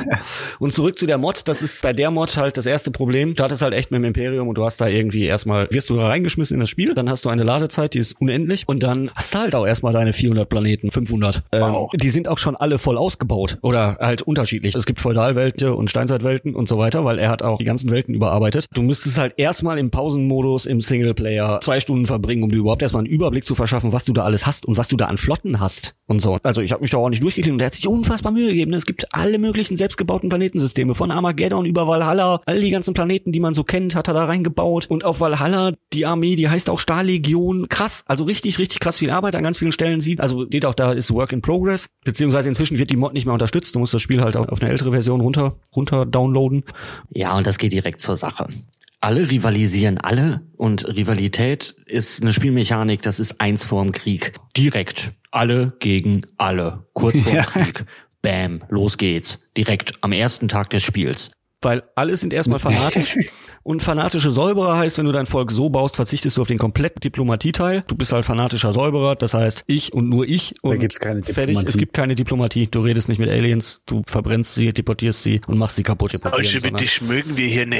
und 0.58 0.72
zurück 0.72 0.98
zu 0.98 1.06
der 1.06 1.18
Mod. 1.18 1.42
Das 1.46 1.62
ist 1.62 1.82
bei 1.82 1.92
der 1.92 2.10
Mod 2.10 2.36
halt 2.36 2.56
das 2.56 2.66
erste 2.66 2.90
Problem. 2.90 3.30
Du 3.30 3.34
startest 3.34 3.62
halt 3.62 3.74
echt 3.74 3.90
mit 3.90 3.98
dem 3.98 4.04
Imperium 4.04 4.48
und 4.48 4.54
du 4.56 4.64
hast 4.64 4.80
da 4.80 4.86
irgendwie 4.86 5.24
erstmal, 5.24 5.68
wirst 5.70 5.90
du 5.90 5.96
da 5.96 6.08
reingeschmissen 6.08 6.54
in 6.54 6.60
das 6.60 6.68
Spiel, 6.68 6.94
dann 6.94 7.10
hast 7.10 7.24
du 7.24 7.28
eine 7.28 7.42
Ladezeit, 7.42 7.94
die 7.94 7.98
ist 7.98 8.20
unendlich 8.20 8.68
und 8.68 8.82
dann 8.82 9.10
hast 9.14 9.34
du 9.34 9.38
halt 9.38 9.54
auch 9.54 9.66
erstmal 9.66 9.92
deine 9.92 10.12
400 10.12 10.48
Planeten, 10.48 10.90
500. 10.90 11.42
Wow. 11.50 11.90
Ähm, 11.92 11.98
die 11.98 12.08
sind 12.08 12.28
auch 12.28 12.38
schon 12.38 12.56
alle 12.56 12.78
voll 12.78 12.98
ausgebaut 12.98 13.58
oder 13.62 13.96
halt 14.00 14.22
unterschiedlich. 14.22 14.74
Es 14.74 14.86
gibt 14.86 15.00
Feudalwelten 15.00 15.72
und 15.72 15.90
Steinzeitwelten 15.90 16.54
und 16.54 16.68
so 16.68 16.78
weiter, 16.78 17.04
weil 17.04 17.18
er 17.18 17.30
hat 17.30 17.42
auch 17.42 17.58
die 17.58 17.64
ganzen 17.64 17.90
Welten 17.90 18.14
überarbeitet. 18.14 18.66
Du 18.72 18.82
müsstest 18.82 19.18
halt 19.18 19.34
erstmal 19.36 19.78
im 19.78 19.90
Pausenmodus 19.90 20.66
im 20.66 20.80
Singleplayer 20.80 21.60
zwei 21.60 21.80
Stunden 21.80 22.06
verbringen, 22.06 22.42
um 22.42 22.50
dir 22.50 22.58
überhaupt 22.58 22.82
erstmal 22.82 23.04
einen 23.04 23.12
Überblick 23.12 23.44
zu 23.44 23.54
verschaffen, 23.54 23.92
was 23.92 24.04
du 24.04 24.12
da 24.12 24.24
alles 24.24 24.46
hast 24.46 24.66
und 24.66 24.76
was 24.76 24.88
du 24.88 24.96
da 24.96 25.06
an 25.06 25.18
Flotten 25.18 25.60
hast 25.60 25.94
und 26.06 26.20
so. 26.20 26.38
Also 26.42 26.60
ich 26.60 26.72
habe 26.72 26.82
mich 26.82 26.90
da 26.90 26.98
auch 26.98 27.08
nicht 27.08 27.22
durchgeklickt 27.22 27.52
und 27.52 27.58
der 27.58 27.66
hat 27.66 27.74
sich 27.74 27.86
unfassbar 27.86 28.19
Mühe 28.30 28.48
gegeben. 28.48 28.74
Es 28.74 28.84
gibt 28.84 29.06
alle 29.14 29.38
möglichen 29.38 29.78
selbstgebauten 29.78 30.28
Planetensysteme, 30.28 30.94
von 30.94 31.10
Armageddon 31.10 31.64
über 31.64 31.86
Valhalla, 31.86 32.42
all 32.44 32.60
die 32.60 32.70
ganzen 32.70 32.92
Planeten, 32.92 33.32
die 33.32 33.40
man 33.40 33.54
so 33.54 33.64
kennt, 33.64 33.94
hat 33.94 34.08
er 34.08 34.14
da 34.14 34.26
reingebaut. 34.26 34.86
Und 34.90 35.04
auf 35.04 35.20
Valhalla, 35.20 35.72
die 35.94 36.04
Armee, 36.04 36.36
die 36.36 36.50
heißt 36.50 36.68
auch 36.68 36.78
Stahllegion. 36.78 37.68
Krass, 37.68 38.04
also 38.06 38.24
richtig, 38.24 38.58
richtig 38.58 38.80
krass 38.80 38.98
viel 38.98 39.10
Arbeit 39.10 39.36
an 39.36 39.42
ganz 39.42 39.56
vielen 39.56 39.72
Stellen 39.72 40.02
sieht. 40.02 40.20
Also 40.20 40.44
steht 40.44 40.66
auch 40.66 40.74
da 40.74 40.92
ist 40.92 41.10
Work 41.14 41.32
in 41.32 41.40
Progress. 41.40 41.86
Beziehungsweise 42.04 42.50
inzwischen 42.50 42.76
wird 42.76 42.90
die 42.90 42.96
Mod 42.96 43.14
nicht 43.14 43.24
mehr 43.24 43.32
unterstützt. 43.32 43.74
Du 43.74 43.78
musst 43.78 43.94
das 43.94 44.02
Spiel 44.02 44.20
halt 44.20 44.36
auf 44.36 44.50
auf 44.50 44.60
eine 44.60 44.70
ältere 44.70 44.90
Version 44.90 45.20
runter, 45.20 45.56
runter 45.74 46.04
downloaden. 46.06 46.64
Ja, 47.14 47.36
und 47.36 47.46
das 47.46 47.58
geht 47.58 47.72
direkt 47.72 48.00
zur 48.00 48.16
Sache. 48.16 48.48
Alle 49.00 49.30
rivalisieren 49.30 49.96
alle 49.96 50.42
und 50.56 50.86
Rivalität 50.86 51.74
ist 51.86 52.20
eine 52.20 52.32
Spielmechanik, 52.34 53.00
das 53.00 53.18
ist 53.18 53.40
eins 53.40 53.64
vorm 53.64 53.92
Krieg. 53.92 54.34
Direkt. 54.56 55.12
Alle 55.30 55.72
gegen 55.78 56.22
alle. 56.36 56.84
Kurz 56.92 57.18
vorm 57.20 57.36
Ja. 57.36 57.44
Krieg. 57.44 57.86
Bam, 58.22 58.62
los 58.68 58.98
geht's. 58.98 59.40
Direkt 59.56 59.94
am 60.02 60.12
ersten 60.12 60.48
Tag 60.48 60.70
des 60.70 60.82
Spiels. 60.82 61.30
Weil 61.62 61.82
alle 61.94 62.16
sind 62.16 62.32
erstmal 62.32 62.58
fanatisch. 62.58 63.16
Und 63.62 63.82
fanatische 63.82 64.30
Säuberer 64.30 64.78
heißt, 64.78 64.98
wenn 64.98 65.06
du 65.06 65.12
dein 65.12 65.26
Volk 65.26 65.50
so 65.50 65.68
baust, 65.70 65.96
verzichtest 65.96 66.36
du 66.36 66.42
auf 66.42 66.48
den 66.48 66.58
kompletten 66.58 67.00
Diplomatieteil. 67.00 67.84
Du 67.86 67.94
bist 67.94 68.12
halt 68.12 68.24
fanatischer 68.24 68.72
Säuberer, 68.72 69.16
das 69.16 69.34
heißt 69.34 69.64
ich 69.66 69.92
und 69.92 70.08
nur 70.08 70.26
ich. 70.26 70.54
Und 70.62 70.80
gibt's 70.80 70.98
keine 70.98 71.22
Fertig, 71.22 71.36
Diplomatie. 71.56 71.68
es 71.68 71.76
gibt 71.76 71.92
keine 71.92 72.14
Diplomatie. 72.14 72.68
Du 72.70 72.80
redest 72.80 73.08
nicht 73.08 73.18
mit 73.18 73.28
Aliens, 73.28 73.82
du 73.86 74.02
verbrennst 74.06 74.54
sie, 74.54 74.72
deportierst 74.72 75.22
sie 75.22 75.40
und 75.46 75.58
machst 75.58 75.76
sie 75.76 75.82
kaputt. 75.82 76.12
Deportieren, 76.14 76.62
sondern- 76.62 77.08
mögen 77.08 77.36
wir 77.36 77.46
hier 77.46 77.62
ähm, 77.62 77.72